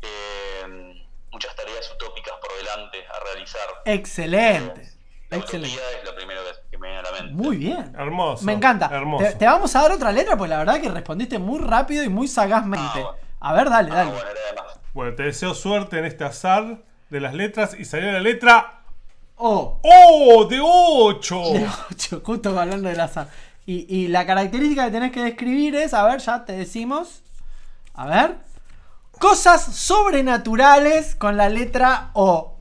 eh, 0.01 1.03
muchas 1.33 1.53
tareas 1.53 1.91
utópicas 1.91 2.33
por 2.41 2.57
delante 2.57 3.05
a 3.05 3.19
realizar. 3.25 3.67
Excelente. 3.83 4.89
La 5.29 5.37
Excelente. 5.37 5.75
utopía 5.75 5.99
es 5.99 6.05
lo 6.05 6.15
primero 6.15 6.39
que, 6.45 6.69
que 6.71 6.77
me 6.77 6.87
viene 6.87 6.99
a 6.99 7.11
la 7.11 7.11
mente. 7.11 7.33
Muy 7.33 7.57
bien. 7.57 7.93
Hermoso. 7.99 8.45
Me 8.45 8.53
encanta. 8.53 8.87
Hermoso. 8.89 9.25
Te, 9.25 9.33
te 9.33 9.45
vamos 9.47 9.75
a 9.75 9.81
dar 9.81 9.91
otra 9.91 10.13
letra, 10.13 10.37
pues 10.37 10.49
la 10.49 10.59
verdad 10.59 10.79
que 10.79 10.87
respondiste 10.89 11.39
muy 11.39 11.59
rápido 11.59 12.05
y 12.05 12.09
muy 12.09 12.29
sagazmente. 12.29 12.87
Ah, 12.87 12.93
bueno. 12.93 13.15
A 13.41 13.53
ver, 13.53 13.69
dale, 13.69 13.91
Ah, 13.91 13.95
dale. 13.95 14.11
Bueno, 14.93 15.13
te 15.13 15.23
deseo 15.23 15.53
suerte 15.53 15.99
en 15.99 16.05
este 16.05 16.23
azar 16.23 16.77
de 17.09 17.19
las 17.19 17.33
letras 17.33 17.75
y 17.77 17.85
salió 17.85 18.11
la 18.11 18.19
letra 18.19 18.81
O. 19.35 19.79
O 19.83 20.45
de 20.45 20.59
8. 20.61 21.41
De 21.53 21.69
ocho, 21.91 22.21
justo 22.23 22.57
hablando 22.57 22.89
del 22.89 22.99
azar. 22.99 23.29
Y, 23.65 23.85
y 23.93 24.07
la 24.07 24.25
característica 24.25 24.85
que 24.85 24.91
tenés 24.91 25.11
que 25.11 25.23
describir 25.23 25.75
es, 25.75 25.93
a 25.93 26.05
ver, 26.05 26.19
ya 26.19 26.45
te 26.45 26.53
decimos. 26.53 27.23
A 27.93 28.05
ver. 28.05 28.37
Cosas 29.19 29.63
sobrenaturales 29.63 31.15
con 31.15 31.37
la 31.37 31.49
letra 31.49 32.11
O. 32.13 32.57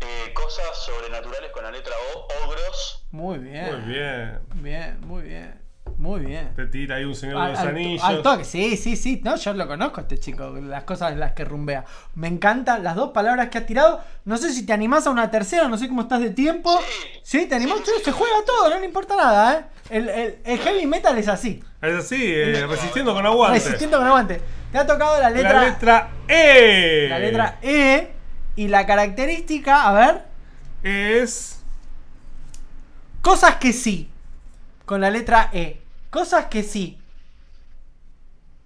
Eh, 0.00 0.32
cosas 0.34 0.76
sobrenaturales 0.84 1.50
con 1.52 1.64
la 1.64 1.70
letra 1.70 1.94
O, 2.14 2.46
ogros. 2.46 3.06
Muy 3.10 3.38
bien. 3.38 3.72
Muy 3.72 3.92
bien. 3.92 4.38
Bien, 4.54 5.00
muy 5.00 5.22
bien. 5.22 5.67
Muy 5.98 6.20
bien. 6.20 6.54
Te 6.54 6.66
tira 6.66 6.96
ahí 6.96 7.04
un 7.04 7.14
señor 7.16 7.42
de 7.44 7.50
los 7.50 7.58
al- 7.58 7.68
anillos. 7.68 8.04
al 8.04 8.22
toque, 8.22 8.44
sí, 8.44 8.76
sí, 8.76 8.94
sí. 8.96 9.20
No, 9.24 9.34
yo 9.36 9.52
lo 9.52 9.66
conozco 9.66 9.98
a 9.98 10.02
este 10.02 10.16
chico, 10.18 10.50
las 10.50 10.84
cosas 10.84 11.12
en 11.12 11.18
las 11.20 11.32
que 11.32 11.44
rumbea. 11.44 11.84
Me 12.14 12.28
encantan 12.28 12.84
las 12.84 12.94
dos 12.94 13.10
palabras 13.10 13.48
que 13.48 13.58
has 13.58 13.66
tirado. 13.66 14.00
No 14.24 14.36
sé 14.36 14.52
si 14.52 14.64
te 14.64 14.72
animás 14.72 15.08
a 15.08 15.10
una 15.10 15.28
tercera, 15.30 15.66
no 15.66 15.76
sé 15.76 15.88
cómo 15.88 16.02
estás 16.02 16.20
de 16.20 16.30
tiempo. 16.30 16.78
Sí. 16.78 17.40
¿Sí? 17.40 17.46
¿Te 17.46 17.56
animás? 17.56 17.78
Sí, 17.78 17.84
Sí, 17.86 17.92
sí, 17.98 18.04
se 18.04 18.12
juega 18.12 18.36
todo, 18.46 18.70
no 18.70 18.78
le 18.78 18.86
importa 18.86 19.16
nada, 19.16 19.58
¿eh? 19.58 19.64
El, 19.90 20.08
el- 20.08 20.38
el 20.44 20.58
heavy 20.60 20.86
metal 20.86 21.18
es 21.18 21.26
así. 21.28 21.62
Es 21.82 21.94
así, 22.04 22.16
eh, 22.24 22.64
resistiendo 22.68 23.12
con 23.12 23.26
aguante. 23.26 23.58
Resistiendo 23.58 23.98
con 23.98 24.06
aguante. 24.06 24.40
Te 24.70 24.78
ha 24.78 24.86
tocado 24.86 25.20
la 25.20 25.30
letra, 25.30 25.52
La 25.54 25.64
letra 25.68 26.10
E. 26.28 27.06
la 27.08 27.18
letra 27.18 27.58
E 27.62 28.12
y 28.54 28.68
la 28.68 28.86
característica, 28.86 29.88
a 29.88 29.92
ver, 29.94 30.22
es. 30.84 31.60
cosas 33.20 33.56
que 33.56 33.72
sí. 33.72 34.10
Con 34.84 35.00
la 35.00 35.10
letra 35.10 35.50
E. 35.52 35.80
Cosas 36.10 36.46
que 36.46 36.62
sí. 36.62 36.98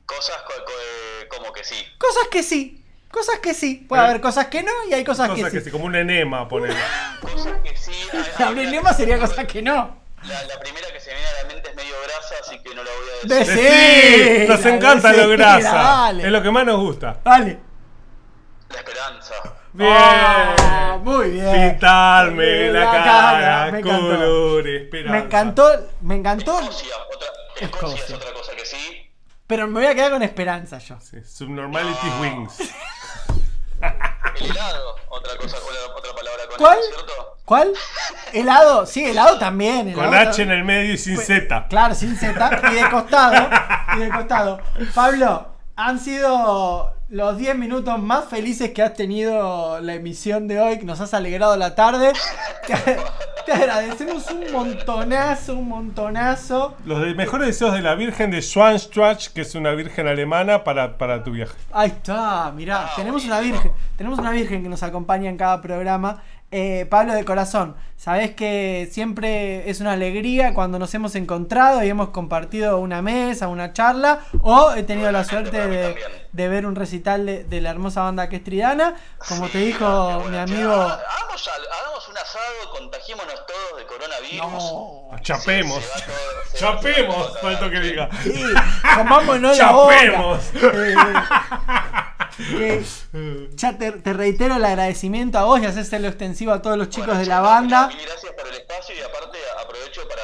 Cosas 0.06 0.36
co- 0.42 0.64
co- 0.64 0.72
eh, 0.72 1.28
como 1.28 1.52
que 1.52 1.64
sí. 1.64 1.76
Cosas 1.98 2.28
que 2.30 2.42
sí. 2.42 2.84
Cosas 3.10 3.38
que 3.40 3.54
sí. 3.54 3.84
Puede 3.88 4.02
Eh, 4.02 4.06
haber 4.06 4.20
cosas 4.20 4.46
que 4.46 4.62
no 4.62 4.72
y 4.88 4.94
hay 4.94 5.04
cosas, 5.04 5.28
Cosa 5.28 5.44
que, 5.44 5.50
que 5.50 5.58
sí. 5.60 5.64
sí, 5.66 5.70
como 5.70 5.84
un 5.86 5.96
enema, 5.96 6.48
poner. 6.48 6.74
Cosas 7.20 7.54
que 7.62 7.76
sí. 7.76 7.92
una- 8.12 8.24
problema 8.36 8.92
sería 8.94 9.18
cosas 9.18 9.46
que 9.46 9.62
no. 9.62 10.00
La, 10.24 10.42
la 10.44 10.60
primera 10.60 10.86
que 10.92 11.00
se 11.00 11.10
me 11.10 11.16
viene 11.16 11.28
a 11.30 11.42
la 11.42 11.48
mente 11.48 11.70
es 11.70 11.76
medio 11.76 11.94
grasa, 12.04 12.34
así 12.42 12.58
que 12.62 12.74
no 12.74 12.84
la 12.84 12.90
voy 12.90 13.08
a 13.08 13.34
De- 13.34 13.44
decir. 13.44 14.42
Sí, 14.42 14.48
Nos 14.48 14.64
encanta 14.66 15.12
lo 15.12 15.28
grasa. 15.30 15.72
dale. 15.72 16.24
Es 16.26 16.30
lo 16.32 16.42
que 16.42 16.50
más 16.52 16.64
nos 16.64 16.78
gusta. 16.78 17.20
Dale. 17.24 17.58
La 18.70 18.76
esperanza. 18.78 19.34
Bien. 19.74 19.90
Ah, 19.90 20.98
muy 21.02 21.30
bien. 21.30 21.70
Pintarme 21.70 22.70
la, 22.72 22.80
La 22.80 22.90
cara, 22.90 23.04
cara, 23.04 23.72
me 23.72 23.78
encantó. 23.80 24.06
color, 24.08 24.68
esperanza. 24.68 25.12
Me 25.12 25.18
encantó, 25.24 25.88
me 26.02 26.14
encantó, 26.16 26.58
Escocia, 26.60 26.94
otra, 27.14 27.28
Escocia 27.60 27.94
es 27.96 28.00
Escocia. 28.02 28.16
otra 28.16 28.32
cosa 28.34 28.52
que 28.56 28.66
sí. 28.66 29.10
pero 29.46 29.66
me 29.66 29.80
voy 29.80 29.86
a 29.86 29.94
quedar 29.94 30.10
con 30.10 30.22
esperanza 30.22 30.78
yo. 30.78 31.00
Sí, 31.00 31.18
Subnormality 31.24 32.06
No. 32.06 32.20
Wings. 32.20 32.58
El 34.38 34.50
helado, 34.50 34.96
otra 35.08 35.36
cosa, 35.36 35.56
otra, 35.96 36.14
palabra 36.14 36.46
con 36.48 36.56
¿Cuál? 36.58 36.78
¿cierto? 36.94 37.36
¿Cuál? 37.44 37.72
Helado, 38.32 38.86
sí, 38.86 39.04
helado 39.04 39.38
también. 39.38 39.88
helado 39.88 40.08
Con 40.08 40.14
H 40.14 40.24
también. 40.24 40.50
en 40.50 40.58
el 40.58 40.64
medio 40.64 40.92
y 40.94 40.98
sin 40.98 41.18
Z. 41.18 41.66
Claro, 41.68 41.94
sin 41.94 42.16
Z. 42.16 42.60
Y 42.70 42.74
de 42.76 42.90
costado. 42.90 43.48
Y 43.96 44.00
de 44.00 44.08
costado. 44.10 44.60
Pablo, 44.94 45.48
han 45.76 45.98
sido 45.98 46.94
los 47.12 47.36
10 47.36 47.58
minutos 47.58 47.98
más 48.02 48.24
felices 48.24 48.70
que 48.70 48.82
has 48.82 48.94
tenido 48.94 49.78
la 49.80 49.92
emisión 49.92 50.48
de 50.48 50.58
hoy, 50.60 50.78
que 50.78 50.86
nos 50.86 50.98
has 50.98 51.12
alegrado 51.12 51.58
la 51.58 51.74
tarde. 51.74 52.12
Te, 52.66 52.74
te 53.44 53.52
agradecemos 53.52 54.30
un 54.30 54.50
montonazo, 54.50 55.56
un 55.56 55.68
montonazo. 55.68 56.74
Los 56.86 57.02
de- 57.02 57.14
mejores 57.14 57.48
deseos 57.48 57.74
de 57.74 57.82
la 57.82 57.94
Virgen 57.96 58.30
de 58.30 58.40
Schwanstrach, 58.40 59.28
que 59.28 59.42
es 59.42 59.54
una 59.54 59.72
virgen 59.72 60.06
alemana, 60.06 60.64
para, 60.64 60.96
para 60.96 61.22
tu 61.22 61.32
viaje. 61.32 61.52
Ahí 61.72 61.88
está, 61.88 62.50
mirá, 62.56 62.88
tenemos 62.96 63.24
una 63.26 63.40
virgen, 63.40 63.72
tenemos 63.96 64.18
una 64.18 64.30
virgen 64.30 64.62
que 64.62 64.68
nos 64.70 64.82
acompaña 64.82 65.28
en 65.28 65.36
cada 65.36 65.60
programa. 65.60 66.22
Eh, 66.50 66.86
Pablo 66.88 67.14
de 67.14 67.24
corazón, 67.24 67.74
sabes 68.02 68.32
que 68.32 68.88
siempre 68.90 69.70
es 69.70 69.80
una 69.80 69.92
alegría 69.92 70.54
cuando 70.54 70.76
nos 70.80 70.92
hemos 70.94 71.14
encontrado 71.14 71.84
y 71.84 71.88
hemos 71.88 72.08
compartido 72.08 72.78
una 72.78 73.00
mesa, 73.00 73.46
una 73.46 73.72
charla, 73.72 74.18
o 74.40 74.72
he 74.72 74.82
tenido 74.82 75.12
la 75.12 75.22
suerte 75.22 75.68
de, 75.68 75.94
de 76.32 76.48
ver 76.48 76.66
un 76.66 76.74
recital 76.74 77.24
de, 77.26 77.44
de 77.44 77.60
la 77.60 77.70
hermosa 77.70 78.02
banda 78.02 78.28
que 78.28 78.36
es 78.36 78.44
Tridana. 78.44 78.96
Como 79.28 79.46
te 79.46 79.58
Sí, 79.60 79.66
dijo 79.66 80.08
qué 80.08 80.14
mi 80.16 80.22
buena. 80.22 80.42
amigo. 80.42 80.72
Haga- 80.72 81.00
Hagamos, 81.12 81.48
hagamos 81.48 82.08
un 82.08 82.18
asado, 82.18 82.70
contagiémonos 82.76 83.34
todos 83.46 83.78
de 83.78 83.86
coronavirus. 83.86 84.62
No. 85.12 85.20
Chapemos. 85.22 85.80
Todo- 85.80 86.58
Chapemos, 86.58 87.38
falta 87.40 87.70
que 87.70 87.80
diga. 87.80 88.08
Sí, 88.24 88.42
comámonos 88.96 89.56
la. 89.56 89.64
Chapemos. 89.64 90.38
Eh, 90.54 90.94
que 92.48 92.82
ya 93.54 93.76
te, 93.76 93.92
te 93.92 94.12
reitero 94.14 94.56
el 94.56 94.64
agradecimiento 94.64 95.38
a 95.38 95.44
vos 95.44 95.60
y 95.60 95.66
hacérselo 95.66 96.08
extensivo 96.08 96.52
a 96.52 96.62
todos 96.62 96.78
los 96.78 96.88
chicos 96.88 97.08
Bueno, 97.08 97.20
de 97.20 97.26
la 97.26 97.40
banda. 97.40 97.90
Mil 97.96 98.06
gracias 98.06 98.32
por 98.32 98.46
el 98.46 98.54
espacio 98.54 98.94
y 98.94 99.00
aparte 99.00 99.38
aprovecho 99.60 100.08
para. 100.08 100.22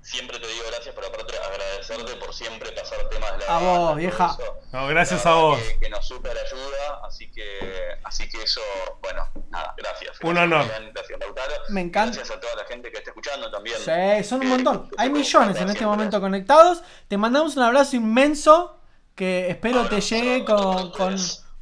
Siempre 0.00 0.38
te 0.38 0.46
digo 0.46 0.64
gracias, 0.70 0.94
pero 0.94 1.08
aparte 1.08 1.36
agradecerte 1.36 2.14
por 2.14 2.32
siempre 2.32 2.70
pasar 2.72 3.08
temas 3.10 3.32
de 3.36 3.46
la 3.46 3.56
A 3.56 3.58
vos, 3.58 3.96
vieja. 3.96 4.36
No, 4.72 4.86
gracias 4.86 5.24
La 5.24 5.32
a 5.32 5.34
vos. 5.34 5.58
Que, 5.60 5.78
que 5.80 5.90
nos 5.90 6.06
super 6.06 6.30
ayuda, 6.30 7.00
así 7.04 7.30
que, 7.32 7.98
así 8.04 8.28
que 8.28 8.42
eso, 8.42 8.60
bueno, 9.02 9.28
nada, 9.50 9.74
gracias. 9.76 10.18
Un 10.22 10.34
Gracias, 10.34 10.52
honor. 10.52 10.92
Gracias, 10.94 11.20
Lautaro. 11.20 11.54
Me 11.70 11.80
encanta. 11.80 12.16
Gracias 12.16 12.36
a 12.36 12.40
toda 12.40 12.54
la 12.54 12.64
gente 12.64 12.90
que 12.90 12.98
está 12.98 13.10
escuchando 13.10 13.50
también. 13.50 13.76
Sí, 13.76 14.24
son 14.24 14.40
un 14.40 14.48
montón. 14.48 14.90
Hay 14.96 15.10
millones 15.10 15.60
en 15.60 15.68
este 15.68 15.84
momento 15.84 16.20
conectados. 16.20 16.82
Te 17.08 17.18
mandamos 17.18 17.56
un 17.56 17.64
abrazo 17.64 17.96
inmenso 17.96 18.80
que 19.14 19.50
espero 19.50 19.88
te 19.88 20.00
llegue 20.00 20.44
con, 20.44 20.92
con, 20.92 21.16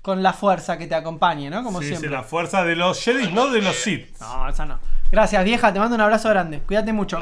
con 0.06 0.22
la 0.22 0.32
fuerza 0.32 0.78
que 0.78 0.86
te 0.86 0.94
acompañe, 0.94 1.50
¿no? 1.50 1.64
Como 1.64 1.80
Sí, 1.80 1.86
sí, 1.86 1.90
siempre. 1.94 2.10
la 2.10 2.22
fuerza 2.22 2.62
de 2.62 2.76
los 2.76 3.02
Jedi, 3.02 3.32
no 3.32 3.48
de 3.48 3.60
los 3.60 3.74
Sith. 3.74 4.16
No, 4.20 4.48
esa 4.48 4.64
no. 4.64 4.78
Gracias, 5.10 5.44
vieja. 5.44 5.72
Te 5.72 5.80
mando 5.80 5.96
un 5.96 6.00
abrazo 6.00 6.28
grande. 6.28 6.60
Cuídate 6.60 6.92
mucho. 6.92 7.18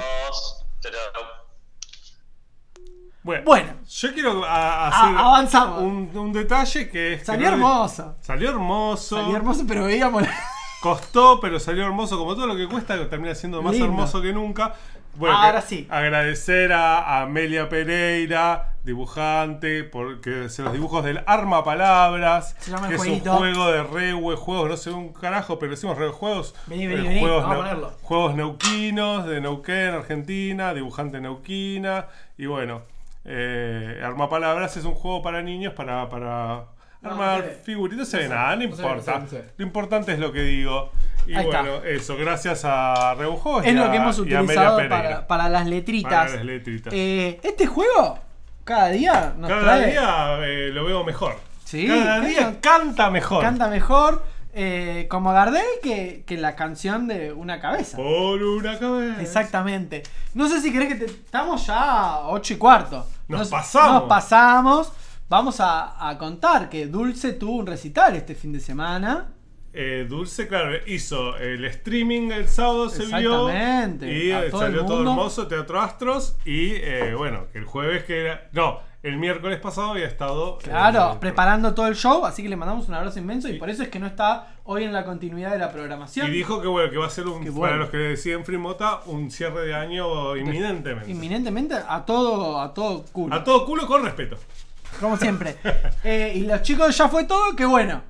Bueno, 3.22 3.42
Bueno. 3.46 3.72
yo 3.88 4.12
quiero 4.12 4.44
a- 4.44 4.88
hacer 4.88 5.16
avanzamos. 5.18 5.82
Un, 5.82 6.10
un 6.14 6.32
detalle 6.34 6.90
que 6.90 7.14
es 7.14 7.18
que 7.20 7.24
Salió 7.24 7.46
no- 7.48 7.54
hermoso. 7.54 8.16
Salió 8.20 8.50
hermoso. 8.50 9.16
Salió 9.16 9.36
hermoso, 9.36 9.64
pero 9.66 9.84
veíamos. 9.84 10.24
Costó, 10.82 11.40
pero 11.40 11.58
salió 11.58 11.84
hermoso. 11.86 12.18
Como 12.18 12.34
todo 12.34 12.46
lo 12.46 12.54
que 12.54 12.68
cuesta, 12.68 13.08
termina 13.08 13.34
siendo 13.34 13.62
más 13.62 13.72
Lindo. 13.72 13.86
hermoso 13.86 14.20
que 14.20 14.34
nunca. 14.34 14.74
Bueno, 15.16 15.36
Ahora 15.36 15.60
sí. 15.60 15.86
Agradecer 15.90 16.72
a, 16.72 17.22
Amelia 17.22 17.68
Pereira, 17.68 18.74
dibujante, 18.84 19.84
porque 19.84 20.44
hace 20.46 20.62
los 20.62 20.72
dibujos 20.72 21.04
del 21.04 21.22
Arma 21.26 21.64
Palabras, 21.64 22.56
Se 22.58 22.70
llama 22.70 22.86
el 22.86 22.90
que 22.90 22.94
es 22.96 23.00
un 23.00 23.06
jueguito. 23.06 23.36
juego 23.36 23.70
de 23.70 23.82
rewe, 23.82 24.36
juegos, 24.36 24.68
no 24.68 24.76
sé 24.76 24.90
un 24.90 25.12
carajo, 25.12 25.58
pero 25.58 25.70
decimos 25.70 25.96
re 25.96 26.08
juegos. 26.10 26.54
Vení, 26.66 26.86
vení, 26.86 27.00
eh, 27.00 27.08
vení, 27.08 27.20
juegos, 27.20 27.42
vamos 27.42 27.56
a 27.56 27.60
ponerlo. 27.60 27.92
juegos 28.02 28.34
neuquinos 28.34 29.26
de 29.26 29.40
Neuquén, 29.40 29.94
Argentina, 29.94 30.74
dibujante 30.74 31.20
neuquina. 31.20 32.06
Y 32.36 32.46
bueno, 32.46 32.82
eh, 33.24 34.00
Arma 34.04 34.28
Palabras 34.28 34.76
es 34.76 34.84
un 34.84 34.94
juego 34.94 35.22
para 35.22 35.42
niños 35.42 35.72
para, 35.74 36.08
para 36.08 36.64
armar 37.04 37.38
no 37.38 37.44
se 37.44 37.48
ve. 37.50 37.60
figuritas. 37.64 38.08
Se 38.08 38.16
ve 38.18 38.22
No 38.24 38.28
se 38.30 38.34
nada, 38.34 38.56
no 38.56 38.62
importa. 38.64 39.18
no. 39.18 39.26
Lo 39.56 39.64
importante 39.64 40.12
es 40.12 40.18
lo 40.18 40.32
que 40.32 40.42
digo. 40.42 40.90
Y 41.26 41.34
Ahí 41.34 41.44
está. 41.46 41.62
bueno, 41.62 41.84
eso, 41.84 42.16
gracias 42.16 42.62
a 42.64 43.14
Rebujuegos 43.14 43.64
Es 43.64 43.72
y 43.72 43.74
lo 43.76 43.84
a- 43.84 43.90
que 43.90 43.96
hemos 43.96 44.18
utilizado 44.18 44.76
para, 44.88 45.26
para 45.26 45.48
las 45.48 45.66
letritas. 45.66 46.12
Para 46.12 46.36
las 46.36 46.44
letritas. 46.44 46.92
Eh, 46.94 47.40
este 47.42 47.66
juego, 47.66 48.18
cada 48.64 48.88
día 48.88 49.32
nos 49.38 49.48
Cada 49.48 49.62
trae. 49.62 49.90
día 49.90 50.38
eh, 50.42 50.70
lo 50.72 50.84
veo 50.84 51.02
mejor. 51.04 51.36
Sí, 51.64 51.86
Cada 51.88 52.20
día 52.20 52.56
canta 52.60 53.10
mejor. 53.10 53.42
Canta 53.42 53.68
mejor. 53.68 54.22
eh, 54.56 55.06
como 55.10 55.32
Gardel 55.32 55.64
que, 55.82 56.22
que 56.26 56.36
la 56.36 56.54
canción 56.54 57.08
de 57.08 57.32
Una 57.32 57.58
Cabeza. 57.58 57.96
Por 57.96 58.40
una 58.40 58.78
cabeza. 58.78 59.20
Exactamente. 59.20 60.02
No 60.34 60.46
sé 60.48 60.60
si 60.60 60.72
querés 60.72 60.88
que 60.88 60.94
te. 60.94 61.04
Estamos 61.06 61.66
ya 61.66 61.80
a 61.80 62.28
8 62.28 62.52
y 62.52 62.56
cuarto. 62.56 63.04
Nos 63.26 63.48
pasamos. 63.48 63.92
Nos 64.02 64.02
pasamos. 64.08 64.92
Vamos 65.34 65.58
a, 65.58 66.08
a 66.08 66.16
contar 66.16 66.68
que 66.68 66.86
Dulce 66.86 67.32
tuvo 67.32 67.56
un 67.56 67.66
recital 67.66 68.14
este 68.14 68.36
fin 68.36 68.52
de 68.52 68.60
semana. 68.60 69.32
Eh, 69.72 70.06
Dulce, 70.08 70.46
claro, 70.46 70.76
hizo 70.86 71.36
el 71.38 71.64
streaming 71.64 72.30
el 72.30 72.46
sábado, 72.46 72.88
se 72.88 73.04
vio. 73.06 73.48
Exactamente. 73.48 74.12
Y 74.12 74.30
eh, 74.30 74.46
todo 74.48 74.60
salió 74.60 74.86
todo 74.86 75.00
hermoso, 75.00 75.48
Teatro 75.48 75.80
Astros. 75.80 76.36
Y 76.44 76.74
eh, 76.74 77.16
bueno, 77.16 77.48
que 77.52 77.58
el 77.58 77.64
jueves 77.64 78.04
que 78.04 78.20
era. 78.20 78.48
No, 78.52 78.78
el 79.02 79.16
miércoles 79.16 79.58
pasado 79.58 79.88
había 79.88 80.06
estado. 80.06 80.58
Claro, 80.58 81.14
eh, 81.14 81.16
preparando 81.18 81.74
todo 81.74 81.88
el 81.88 81.96
show, 81.96 82.24
así 82.24 82.44
que 82.44 82.48
le 82.48 82.54
mandamos 82.54 82.86
un 82.86 82.94
abrazo 82.94 83.18
inmenso 83.18 83.48
y 83.48 83.58
por 83.58 83.68
eso 83.68 83.82
es 83.82 83.88
que 83.88 83.98
no 83.98 84.06
está 84.06 84.54
hoy 84.62 84.84
en 84.84 84.92
la 84.92 85.04
continuidad 85.04 85.50
de 85.50 85.58
la 85.58 85.72
programación. 85.72 86.28
Y 86.28 86.30
dijo 86.30 86.62
que 86.62 86.68
bueno, 86.68 86.92
que 86.92 86.96
va 86.96 87.06
a 87.06 87.10
ser 87.10 87.26
un, 87.26 87.44
para 87.60 87.74
los 87.74 87.90
que 87.90 87.96
deciden 87.96 88.44
Frimota, 88.44 89.00
un 89.06 89.32
cierre 89.32 89.66
de 89.66 89.74
año 89.74 90.36
inminentemente. 90.36 91.10
Inminentemente 91.10 91.74
a 91.74 92.04
todo, 92.06 92.60
a 92.60 92.72
todo 92.72 93.04
culo. 93.10 93.34
A 93.34 93.42
todo 93.42 93.66
culo 93.66 93.84
con 93.88 94.04
respeto. 94.04 94.38
Como 95.00 95.16
siempre. 95.16 95.56
Eh, 96.04 96.32
y 96.36 96.40
los 96.40 96.62
chicos 96.62 96.96
ya 96.96 97.08
fue 97.08 97.24
todo, 97.24 97.54
que 97.56 97.64
bueno. 97.64 98.02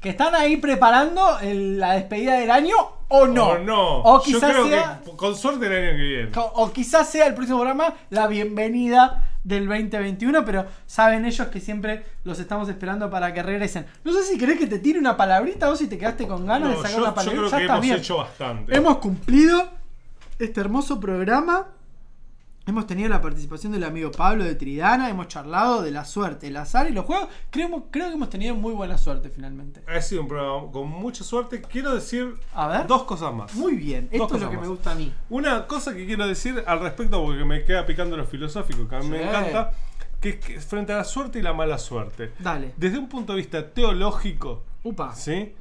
Que 0.00 0.10
están 0.10 0.34
ahí 0.34 0.56
preparando 0.58 1.38
el- 1.40 1.78
la 1.80 1.92
despedida 1.94 2.34
del 2.34 2.50
año 2.50 2.74
o 3.08 3.26
no. 3.26 3.48
O 3.50 3.58
no. 3.58 3.98
O 4.02 4.18
Yo 4.18 4.24
quizás 4.24 4.52
creo 4.52 4.68
sea. 4.68 5.00
que 5.04 5.16
con 5.16 5.34
suerte 5.34 5.66
el 5.66 5.72
año 5.72 5.96
que 5.96 6.02
viene. 6.02 6.30
co- 6.30 6.52
O 6.56 6.72
quizás 6.72 7.08
sea 7.10 7.26
el 7.26 7.34
próximo 7.34 7.58
programa 7.58 7.94
la 8.10 8.26
bienvenida 8.26 9.30
del 9.44 9.66
2021, 9.66 10.44
pero 10.44 10.66
saben 10.86 11.24
ellos 11.24 11.48
que 11.48 11.60
siempre 11.60 12.02
los 12.24 12.38
estamos 12.38 12.68
esperando 12.68 13.10
para 13.10 13.32
que 13.34 13.42
regresen. 13.42 13.86
No 14.04 14.12
sé 14.12 14.22
si 14.24 14.38
querés 14.38 14.58
que 14.58 14.66
te 14.66 14.78
tire 14.78 14.98
una 14.98 15.16
palabrita 15.16 15.68
o 15.70 15.76
si 15.76 15.86
te 15.86 15.96
quedaste 15.98 16.26
con 16.26 16.46
ganas 16.46 16.68
No, 16.70 16.76
de 16.76 16.76
sacar 16.76 16.90
yo, 16.92 16.96
una 16.98 17.08
yo 17.08 17.14
palabrita. 17.14 17.40
creo 17.40 17.50
Ya 17.50 17.56
que 17.58 17.62
está 17.64 17.72
hemos 17.74 17.82
bien. 17.86 17.96
hecho 17.98 18.16
bastante. 18.18 18.76
Hemos 18.76 18.98
cumplido 18.98 19.68
este 20.38 20.60
hermoso 20.60 20.98
programa 21.00 21.68
Hemos 22.66 22.86
tenido 22.86 23.10
la 23.10 23.20
participación 23.20 23.72
del 23.72 23.84
amigo 23.84 24.10
Pablo 24.10 24.42
de 24.42 24.54
Tridana, 24.54 25.10
hemos 25.10 25.28
charlado 25.28 25.82
de 25.82 25.90
la 25.90 26.06
suerte, 26.06 26.46
el 26.46 26.56
azar 26.56 26.88
y 26.88 26.94
los 26.94 27.04
juegos. 27.04 27.28
Creo, 27.50 27.68
creo 27.90 28.08
que 28.08 28.14
hemos 28.14 28.30
tenido 28.30 28.54
muy 28.54 28.72
buena 28.72 28.96
suerte 28.96 29.28
finalmente. 29.28 29.82
Ha 29.86 30.00
sido 30.00 30.22
un 30.22 30.28
programa 30.28 30.72
con 30.72 30.88
mucha 30.88 31.24
suerte. 31.24 31.60
Quiero 31.60 31.94
decir 31.94 32.34
A 32.54 32.66
ver. 32.68 32.86
dos 32.86 33.02
cosas 33.04 33.34
más. 33.34 33.54
Muy 33.54 33.74
bien, 33.74 34.08
Dos 34.10 34.22
esto 34.22 34.36
es 34.36 34.42
lo 34.42 34.48
que 34.50 34.56
más. 34.56 34.64
me 34.64 34.70
gusta 34.70 34.92
a 34.92 34.94
mí. 34.94 35.12
Una 35.28 35.66
cosa 35.66 35.92
que 35.94 36.06
quiero 36.06 36.26
decir 36.26 36.64
al 36.66 36.80
respecto, 36.80 37.22
porque 37.22 37.44
me 37.44 37.64
queda 37.64 37.84
picando 37.84 38.16
lo 38.16 38.24
filosófico, 38.24 38.88
que 38.88 38.96
a 38.96 39.00
mí 39.00 39.08
me 39.08 39.22
encanta, 39.24 39.72
que 40.18 40.30
es 40.30 40.36
que 40.36 40.58
frente 40.58 40.94
a 40.94 40.96
la 40.96 41.04
suerte 41.04 41.40
y 41.40 41.42
la 41.42 41.52
mala 41.52 41.76
suerte. 41.76 42.32
Dale. 42.38 42.72
Desde 42.78 42.96
un 42.96 43.10
punto 43.10 43.34
de 43.34 43.38
vista 43.40 43.74
teológico, 43.74 44.62
Upa. 44.84 45.14
¿sí? 45.14 45.52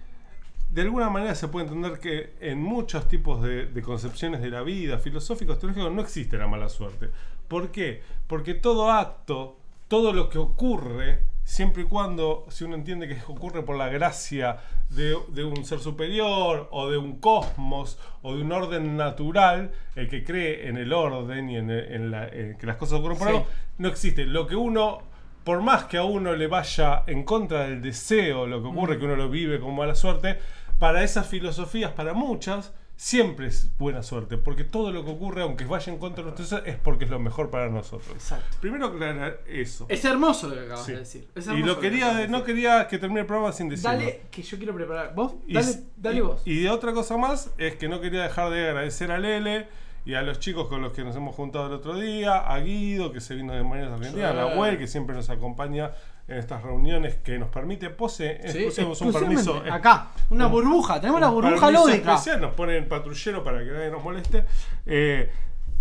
De 0.73 0.81
alguna 0.81 1.09
manera 1.09 1.35
se 1.35 1.47
puede 1.49 1.67
entender 1.67 1.99
que 1.99 2.33
en 2.41 2.59
muchos 2.59 3.07
tipos 3.07 3.43
de, 3.43 3.67
de 3.67 3.81
concepciones 3.83 4.41
de 4.41 4.49
la 4.49 4.63
vida, 4.63 4.97
filosóficos, 4.97 5.59
teológicos, 5.59 5.91
no 5.91 6.01
existe 6.01 6.35
la 6.37 6.47
mala 6.47 6.67
suerte. 6.67 7.09
¿Por 7.47 7.69
qué? 7.69 8.01
Porque 8.25 8.55
todo 8.55 8.89
acto, 8.91 9.55
todo 9.87 10.13
lo 10.13 10.29
que 10.29 10.39
ocurre, 10.39 11.19
siempre 11.43 11.83
y 11.83 11.85
cuando, 11.85 12.45
si 12.49 12.63
uno 12.63 12.73
entiende 12.75 13.07
que 13.07 13.17
ocurre 13.27 13.61
por 13.61 13.75
la 13.77 13.89
gracia 13.89 14.57
de, 14.89 15.15
de 15.27 15.43
un 15.43 15.63
ser 15.63 15.77
superior 15.79 16.67
o 16.71 16.89
de 16.89 16.97
un 16.97 17.19
cosmos 17.19 17.99
o 18.23 18.35
de 18.35 18.41
un 18.41 18.51
orden 18.51 18.97
natural, 18.97 19.71
el 19.95 20.09
que 20.09 20.23
cree 20.23 20.67
en 20.69 20.77
el 20.77 20.91
orden 20.91 21.51
y 21.51 21.57
en, 21.57 21.69
en 21.69 22.09
la- 22.09 22.27
en 22.29 22.57
que 22.57 22.65
las 22.65 22.77
cosas 22.77 22.97
ocurren 22.99 23.19
por 23.19 23.27
Sí. 23.27 23.33
algo, 23.35 23.47
no 23.77 23.87
existe. 23.89 24.25
Lo 24.25 24.47
que 24.47 24.55
uno, 24.55 25.03
por 25.43 25.61
más 25.61 25.83
que 25.83 25.97
a 25.97 26.03
uno 26.03 26.33
le 26.35 26.47
vaya 26.47 27.03
en 27.05 27.23
contra 27.23 27.67
del 27.67 27.79
deseo, 27.79 28.47
lo 28.47 28.59
que 28.63 28.69
ocurre, 28.69 28.97
que 28.97 29.05
uno 29.05 29.15
lo 29.15 29.29
vive 29.29 29.59
con 29.59 29.75
mala 29.75 29.93
suerte, 29.93 30.39
para 30.83 31.01
esas 31.01 31.27
filosofías, 31.27 31.91
para 31.93 32.13
muchas, 32.13 32.73
siempre 32.97 33.47
es 33.47 33.69
buena 33.77 34.03
suerte, 34.03 34.37
porque 34.37 34.65
todo 34.65 34.91
lo 34.91 35.05
que 35.05 35.11
ocurre, 35.11 35.41
aunque 35.41 35.63
vaya 35.63 35.93
en 35.93 35.97
contra 35.97 36.25
de 36.25 36.31
deseo, 36.33 36.57
es 36.65 36.75
porque 36.75 37.05
es 37.05 37.09
lo 37.09 37.19
mejor 37.19 37.49
para 37.49 37.69
nosotros. 37.69 38.11
Exacto. 38.13 38.57
Primero 38.59 38.87
aclarar 38.87 39.39
eso. 39.47 39.85
Es 39.87 40.03
hermoso 40.03 40.49
lo 40.49 40.55
que 40.55 40.61
acabas 40.65 40.85
Sí. 40.85 40.91
de 40.91 40.97
decir. 40.99 41.27
Es 41.35 41.47
Y 41.47 41.59
lo 41.63 41.75
que 41.75 41.89
quería, 41.89 42.13
de- 42.13 42.23
de 42.23 42.27
no 42.27 42.43
quería 42.43 42.85
que 42.89 42.97
termine 42.97 43.21
el 43.21 43.25
programa 43.25 43.53
sin 43.53 43.69
decirlo. 43.69 43.91
Dale, 43.91 44.23
que 44.29 44.41
yo 44.41 44.57
quiero 44.57 44.75
preparar. 44.75 45.15
Vos, 45.15 45.35
Y, 45.47 45.53
dale, 45.53 45.67
dale 45.95 46.17
y- 46.17 46.19
vos. 46.19 46.41
y 46.43 46.59
de 46.63 46.69
otra 46.69 46.91
cosa 46.91 47.15
más 47.15 47.49
es 47.57 47.75
que 47.75 47.87
no 47.87 48.01
quería 48.01 48.23
dejar 48.23 48.51
de 48.51 48.67
agradecer 48.67 49.09
a 49.11 49.17
Lele 49.19 49.67
y 50.05 50.15
a 50.15 50.21
los 50.21 50.39
chicos 50.39 50.67
con 50.67 50.81
los 50.81 50.91
que 50.91 51.05
nos 51.05 51.15
hemos 51.15 51.33
juntado 51.33 51.67
el 51.67 51.73
otro 51.75 51.95
día, 51.97 52.39
a 52.39 52.59
Guido 52.59 53.13
que 53.13 53.21
se 53.21 53.35
vino 53.35 53.53
de 53.53 53.63
Mañana 53.63 53.95
Argentina, 53.95 54.31
a 54.31 54.31
Sí. 54.33 54.37
Nahuel 54.37 54.77
que 54.77 54.87
siempre 54.87 55.15
nos 55.15 55.29
acompaña 55.29 55.91
en 56.27 56.37
estas 56.37 56.63
reuniones 56.63 57.15
que 57.15 57.37
nos 57.37 57.49
permite 57.49 57.89
pose, 57.89 58.39
Sí, 58.49 58.65
un 59.03 59.11
permiso 59.11 59.61
Acá, 59.69 60.07
una 60.29 60.45
un- 60.47 60.51
burbuja. 60.53 60.99
Tenemos 61.01 61.19
la 61.21 61.29
burbuja 61.29 61.69
lúdica. 61.69 62.13
especial, 62.13 62.39
nos 62.41 62.53
ponen 62.53 62.87
patrullero 62.87 63.43
para 63.43 63.59
que 63.59 63.71
nadie 63.71 63.91
nos 63.91 64.03
moleste. 64.03 64.45
eh, 64.85 65.29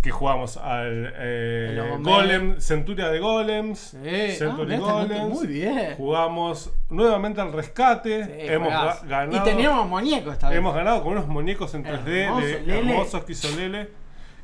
que 0.01 0.11
jugamos 0.11 0.57
al 0.57 1.13
eh. 1.15 1.97
Golem, 2.01 2.59
Centuria 2.59 3.07
de 3.07 3.19
Golems, 3.19 3.79
Sí. 4.03 4.31
Century 4.37 4.73
Ah, 4.75 4.77
mirá, 4.79 4.91
Golems. 4.91 5.29
muy 5.33 5.47
bien. 5.47 5.95
Jugamos 5.95 6.73
nuevamente 6.89 7.39
al 7.39 7.53
rescate. 7.53 8.25
Sí, 8.25 8.31
hemos 8.35 8.67
ga- 8.73 9.01
ganado. 9.07 9.37
Y 9.37 9.49
teníamos 9.49 9.87
muñecos 9.87 10.33
esta 10.33 10.49
vez. 10.49 10.57
Hemos 10.57 10.75
ganado 10.75 11.01
con 11.03 11.13
unos 11.13 11.27
muñecos 11.27 11.73
en 11.73 11.83
3D 11.83 12.23
Hermoso, 12.25 12.45
de 12.45 12.59
Lele. 12.63 12.79
hermosos 12.91 13.23
que 13.23 13.31
hizo 13.31 13.55
Lele. 13.55 13.89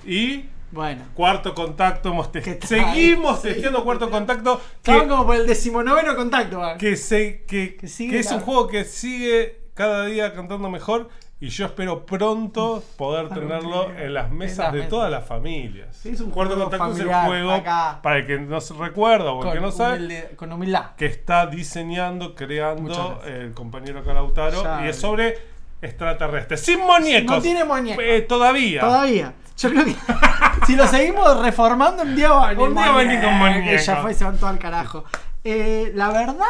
Y 0.05 0.45
Bueno. 0.71 1.03
cuarto 1.15 1.53
contacto, 1.55 2.09
hemos 2.09 2.29
seguimos 2.61 3.41
Sí. 3.41 3.49
testeando 3.49 3.83
cuarto 3.83 4.09
contacto. 4.09 4.61
Que, 4.83 5.07
como 5.07 5.25
por 5.25 5.35
el 5.35 5.47
decimonoveno 5.47 6.15
contacto. 6.15 6.61
que, 6.77 6.95
se, 6.95 7.43
que, 7.45 7.75
Que 7.75 7.87
sigue 7.87 8.11
que 8.13 8.19
es 8.19 8.29
la- 8.29 8.37
un 8.37 8.41
juego 8.43 8.67
que 8.67 8.83
sigue 8.85 9.59
cada 9.73 10.05
día 10.05 10.33
cantando 10.33 10.69
mejor. 10.69 11.09
Y 11.41 11.47
yo 11.47 11.67
espero 11.67 12.05
pronto 12.05 12.83
poder 12.97 13.29
tenerlo 13.29 13.89
en 13.97 14.13
las 14.13 14.29
en 14.29 14.37
mesas 14.37 14.57
las 14.57 14.71
de 14.73 14.79
mesas. 14.79 14.89
todas 14.89 15.09
las 15.09 15.25
familias. 15.25 15.95
Sí, 15.95 16.09
es 16.09 16.19
un 16.19 16.31
cuarto 16.31 16.55
juego 16.55 16.69
contacto 16.69 16.93
es 16.93 16.99
el 16.99 17.05
familiar, 17.07 17.27
juego, 17.27 17.51
acá. 17.53 17.99
para 18.03 18.17
el 18.17 18.27
que 18.27 18.39
no 18.39 18.59
se 18.59 18.73
recuerda 18.73 19.31
o 19.31 19.45
el 19.47 19.53
que 19.53 19.61
no 19.61 19.71
sabe, 19.71 19.99
humilde- 19.99 20.35
con 20.35 20.51
humildad. 20.51 20.95
que 20.97 21.05
está 21.05 21.45
diseñando, 21.47 22.35
creando 22.35 23.21
el 23.25 23.53
compañero 23.53 24.03
Calautaro. 24.03 24.61
Ya. 24.63 24.85
y 24.85 24.89
es 24.89 24.97
sobre 24.97 25.37
extraterrestres. 25.81 26.59
Sin 26.59 26.81
muñecos. 26.81 27.37
No 27.37 27.41
tiene 27.41 27.63
muñecos. 27.63 28.03
Eh, 28.05 28.21
todavía. 28.21 28.81
Todavía. 28.81 29.33
Yo 29.59 29.69
creo 29.69 29.85
que 29.85 29.95
si 30.65 30.75
lo 30.75 30.87
seguimos 30.87 31.39
reformando, 31.41 32.03
un 32.03 32.15
día 32.15 32.31
va 32.31 32.47
a 32.47 32.49
venir. 32.53 32.67
Un 32.67 32.73
día 32.75 32.89
va 32.91 32.95
a 32.95 32.97
venir 33.03 33.21
con 33.21 33.33
muñeco, 33.35 33.81
Ya 33.83 33.95
fue, 33.97 34.13
se 34.13 34.23
van 34.25 34.37
todo 34.37 34.47
al 34.49 34.57
carajo. 34.59 35.03
Eh, 35.43 35.91
la 35.95 36.09
verdad 36.09 36.45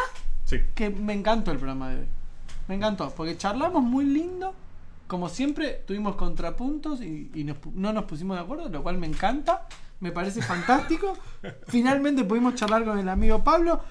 Sí. 0.45 0.61
que 0.73 0.89
me 0.89 1.13
encantó 1.13 1.51
el 1.51 1.57
programa 1.57 1.89
de 1.89 1.99
hoy. 2.01 2.07
Me 2.67 2.75
encantó, 2.75 3.09
porque 3.11 3.37
charlamos 3.37 3.83
muy 3.83 4.05
lindo. 4.05 4.53
Como 5.07 5.27
siempre, 5.27 5.83
tuvimos 5.87 6.15
contrapuntos 6.15 7.01
y, 7.01 7.31
y 7.33 7.43
nos 7.43 7.57
pu- 7.57 7.71
no 7.73 7.91
nos 7.93 8.03
pusimos 8.05 8.37
de 8.37 8.43
acuerdo, 8.43 8.69
lo 8.69 8.83
cual 8.83 8.97
me 8.99 9.07
encanta. 9.07 9.63
Me 10.01 10.11
parece 10.11 10.41
fantástico. 10.41 11.17
Finalmente 11.67 12.23
pudimos 12.23 12.55
charlar 12.55 12.85
con 12.85 12.97
el 12.99 13.09
amigo 13.09 13.43
Pablo. 13.43 13.81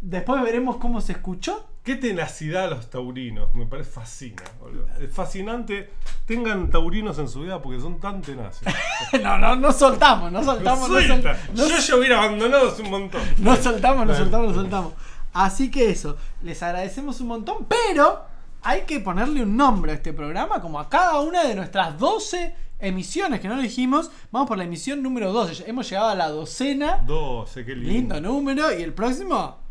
Después 0.00 0.42
veremos 0.42 0.76
cómo 0.76 1.00
se 1.00 1.12
escuchó. 1.12 1.66
Qué 1.86 1.94
tenacidad 1.94 2.68
los 2.68 2.90
taurinos, 2.90 3.54
me 3.54 3.64
parece 3.64 3.88
fascina. 3.92 4.42
boludo. 4.60 4.86
Es 5.00 5.14
fascinante. 5.14 5.88
Tengan 6.26 6.68
taurinos 6.68 7.16
en 7.20 7.28
su 7.28 7.42
vida 7.42 7.62
porque 7.62 7.80
son 7.80 8.00
tan 8.00 8.20
tenaces. 8.22 8.66
No, 9.22 9.38
no, 9.38 9.54
no 9.54 9.72
soltamos, 9.72 10.32
no 10.32 10.42
soltamos, 10.42 10.90
no, 10.90 11.00
sol- 11.00 11.24
no 11.54 11.68
Yo 11.68 11.78
ya 11.78 11.96
hubiera 11.96 12.22
abandonado 12.24 12.74
un 12.82 12.90
montón. 12.90 13.22
Nos 13.38 13.60
soltamos, 13.60 13.98
Bueno. 14.04 14.16
soltamos, 14.16 14.46
nos 14.48 14.56
soltamos. 14.56 14.92
Así 15.32 15.70
que 15.70 15.90
eso, 15.90 16.16
les 16.42 16.60
agradecemos 16.62 17.20
un 17.20 17.28
montón, 17.28 17.66
pero 17.68 18.24
hay 18.62 18.80
que 18.82 18.98
ponerle 18.98 19.44
un 19.44 19.56
nombre 19.56 19.92
a 19.92 19.94
este 19.94 20.12
programa, 20.12 20.60
como 20.60 20.80
a 20.80 20.88
cada 20.88 21.20
una 21.20 21.44
de 21.44 21.54
nuestras 21.54 21.96
12 22.00 22.52
emisiones 22.80 23.38
que 23.40 23.46
no 23.46 23.54
lo 23.54 23.62
dijimos. 23.62 24.10
Vamos 24.32 24.48
por 24.48 24.58
la 24.58 24.64
emisión 24.64 25.04
número 25.04 25.32
12. 25.32 25.70
Hemos 25.70 25.88
llegado 25.88 26.08
a 26.08 26.14
la 26.16 26.28
docena. 26.30 27.04
12, 27.06 27.64
qué 27.64 27.76
lindo. 27.76 27.92
Lindo 27.92 28.20
número. 28.20 28.76
Y 28.76 28.82
el 28.82 28.92
próximo. 28.92 29.64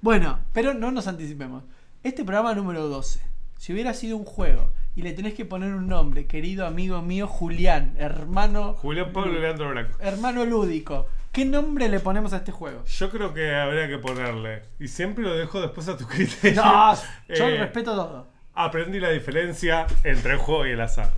Bueno, 0.00 0.38
pero 0.52 0.74
no 0.74 0.90
nos 0.90 1.06
anticipemos. 1.08 1.64
Este 2.02 2.24
programa 2.24 2.54
número 2.54 2.86
12, 2.88 3.20
si 3.58 3.72
hubiera 3.72 3.94
sido 3.94 4.16
un 4.16 4.24
juego 4.24 4.72
y 4.94 5.02
le 5.02 5.12
tenés 5.12 5.34
que 5.34 5.44
poner 5.44 5.72
un 5.74 5.88
nombre, 5.88 6.26
querido 6.26 6.66
amigo 6.66 7.02
mío 7.02 7.26
Julián, 7.26 7.94
hermano, 7.98 8.74
Julián 8.74 9.12
Pablo 9.12 9.38
Leandro 9.40 9.70
Blanco. 9.70 9.96
hermano 10.00 10.44
lúdico, 10.44 11.06
¿qué 11.32 11.44
nombre 11.44 11.88
le 11.88 11.98
ponemos 12.00 12.32
a 12.32 12.36
este 12.38 12.52
juego? 12.52 12.84
Yo 12.84 13.10
creo 13.10 13.34
que 13.34 13.54
habría 13.54 13.88
que 13.88 13.98
ponerle. 13.98 14.62
Y 14.78 14.88
siempre 14.88 15.24
lo 15.24 15.34
dejo 15.34 15.60
después 15.60 15.88
a 15.88 15.96
tu 15.96 16.06
criterio. 16.08 16.62
No, 16.64 16.94
yo 17.28 17.48
Eh, 17.48 17.58
respeto 17.58 17.94
todo. 17.96 18.28
Aprendí 18.54 19.00
la 19.00 19.10
diferencia 19.10 19.86
entre 20.04 20.32
el 20.32 20.38
juego 20.38 20.66
y 20.66 20.70
el 20.70 20.80
azar. 20.80 21.10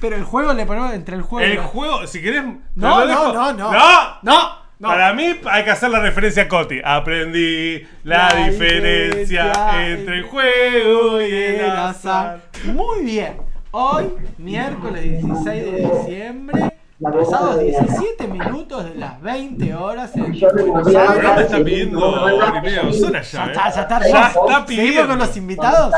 Pero 0.00 0.16
el 0.16 0.24
juego 0.24 0.52
le 0.54 0.66
ponemos 0.66 0.92
entre 0.92 1.14
el 1.16 1.22
juego. 1.22 1.46
y 1.46 1.52
El 1.52 1.58
juego, 1.58 2.06
si 2.06 2.20
querés. 2.22 2.42
No, 2.74 3.04
no, 3.04 3.32
no. 3.52 3.52
¡No! 3.52 4.18
No, 4.22 4.48
no. 4.78 4.88
Para 4.88 5.12
mí 5.14 5.40
hay 5.50 5.64
que 5.64 5.70
hacer 5.70 5.90
la 5.90 6.00
referencia 6.00 6.44
a 6.44 6.48
Coti. 6.48 6.80
Aprendí 6.84 7.86
la, 8.04 8.28
La 8.28 8.46
diferencia 8.46 9.44
diferencia 9.44 9.86
entre 9.86 10.18
el 10.18 10.22
juego 10.24 11.22
y 11.22 11.32
el 11.32 11.60
el 11.60 11.70
azar. 11.70 12.40
Muy 12.64 13.04
bien. 13.04 13.36
Hoy, 13.70 14.10
miércoles 14.38 15.02
16 15.02 15.64
de 15.64 15.90
diciembre, 15.90 16.70
pasados 17.00 17.60
17 17.60 18.26
minutos 18.28 18.84
de 18.84 18.94
las 18.94 19.20
20 19.20 19.74
horas 19.74 20.16
en 20.16 20.38
Buenos 20.38 20.86
Aires. 20.86 21.40
está 21.40 21.64
pidiendo 21.64 22.28
ya. 22.28 22.62
Ya 22.62 23.46
¿eh? 23.46 23.50
está, 23.50 23.70
ya 23.70 23.82
está, 23.82 24.00
Ya 24.08 24.28
está 24.28 24.32
Seguimos 24.32 24.64
pidiendo. 24.66 25.08
con 25.08 25.18
los 25.18 25.36
invitados. 25.36 25.94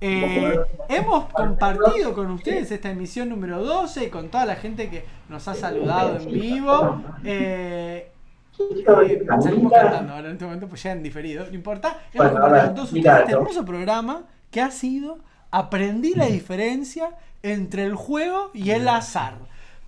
Eh, 0.00 0.58
hemos 0.88 1.24
compartido 1.26 2.14
con 2.14 2.30
ustedes 2.30 2.70
esta 2.70 2.90
emisión 2.90 3.28
número 3.28 3.62
12 3.62 4.04
y 4.04 4.08
con 4.08 4.28
toda 4.28 4.46
la 4.46 4.56
gente 4.56 4.90
que 4.90 5.04
nos 5.28 5.46
ha 5.48 5.54
saludado 5.54 6.18
en 6.18 6.30
vivo. 6.30 7.02
Eh, 7.24 8.10
eh, 8.58 9.26
salimos 9.40 9.72
cantando 9.72 10.14
ahora 10.14 10.26
en 10.26 10.32
este 10.32 10.44
momento, 10.44 10.66
pues 10.68 10.82
ya 10.82 10.92
en 10.92 11.02
diferido, 11.02 11.46
no 11.46 11.54
importa. 11.54 11.98
Hemos 12.12 12.32
Bueno, 12.32 12.32
compartido 12.32 12.66
con 12.66 12.74
todos 12.74 12.92
ustedes 12.92 13.20
este 13.20 13.32
hermoso 13.32 13.64
programa 13.64 14.22
que 14.50 14.60
ha 14.60 14.70
sido 14.70 15.18
Aprendí 15.50 16.14
la 16.14 16.26
diferencia 16.26 17.16
entre 17.42 17.84
el 17.84 17.94
juego 17.94 18.50
y 18.52 18.70
el 18.72 18.86
azar. 18.86 19.34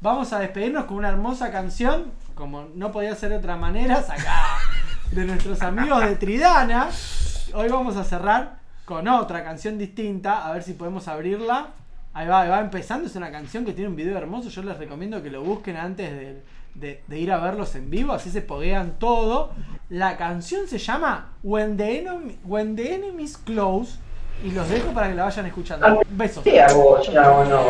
Vamos 0.01 0.33
a 0.33 0.39
despedirnos 0.39 0.85
con 0.87 0.97
una 0.97 1.11
hermosa 1.11 1.51
canción, 1.51 2.13
como 2.35 2.67
no 2.75 2.91
podía 2.91 3.15
ser 3.15 3.31
de 3.31 3.37
otra 3.37 3.57
manera, 3.57 4.03
sacada 4.03 4.57
de 5.13 5.25
nuestros 5.25 5.61
amigos 5.63 6.01
de 6.07 6.17
Tridana. 6.17 6.89
Hoy 7.55 7.69
vamos 7.69 7.97
a 7.97 8.05
cerrar 8.05 8.61
con 8.87 9.07
otra 9.09 9.45
canción 9.45 9.77
distinta, 9.77 10.47
a 10.47 10.53
ver 10.53 10.63
si 10.63 10.73
podemos 10.73 11.07
abrirla. 11.07 11.69
Ahí 12.15 12.27
va, 12.27 12.41
ahí 12.43 12.49
va 12.49 12.61
empezando, 12.61 13.07
es 13.07 13.15
una 13.15 13.31
canción 13.31 13.65
que 13.65 13.73
tiene 13.73 13.91
un 13.91 13.97
video 13.97 14.17
hermoso, 14.17 14.49
yo 14.49 14.63
les 14.63 14.79
recomiendo 14.79 15.23
que 15.23 15.31
lo 15.31 15.43
busquen 15.43 15.77
antes 15.77 16.11
de, 16.11 16.43
de- 16.75 17.03
de 17.07 17.19
ir 17.19 17.31
a 17.31 17.39
verlos 17.39 17.75
en 17.77 17.89
vivo, 17.91 18.13
así 18.15 18.31
se 18.31 18.41
poguean 18.41 18.93
todo. 18.99 19.53
La 19.91 20.17
canción 20.17 20.67
se 20.67 20.79
llama 20.79 21.33
When 21.43 21.77
the, 21.77 21.99
Enemy, 22.01 22.39
When 22.45 22.75
the 22.75 22.95
Enemy's 22.95 23.37
Close 23.37 23.99
y 24.43 24.51
los 24.53 24.69
dejo 24.71 24.93
para 24.93 25.09
que 25.09 25.15
la 25.15 25.25
vayan 25.25 25.47
escuchando. 25.47 26.01
Besos. 26.11 26.43
¿Qué 26.43 26.61
hago 26.63 27.01
ya 27.03 27.31
o 27.31 27.45
no? 27.45 27.61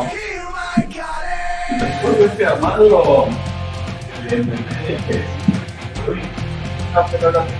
Después 1.79 2.19
de 2.19 2.25
este 2.25 2.47
armado, 2.47 3.29
eh, 4.31 4.45
No, 6.95 7.07
pero 7.11 7.31
lo 7.31 7.47
que 7.47 7.53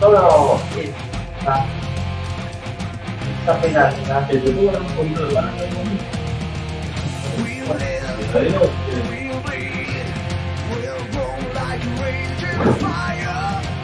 todo 0.00 0.60
está, 0.76 1.66
está 3.40 3.60
penal, 3.60 3.94
¿verdad? 4.00 4.30
el 4.30 4.42
YouTube 4.42 4.68
era 4.68 4.80
un 4.80 4.86
poquito 4.86 5.26
de 5.26 5.34
ganas 5.34 5.60
de 5.60 5.66
Bueno, 7.66 7.84
Adiós. 8.34 8.70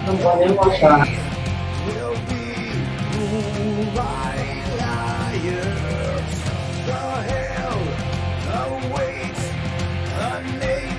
No 0.06 0.12
podemos 0.14 0.82
a... 0.82 1.06
The 10.40 10.89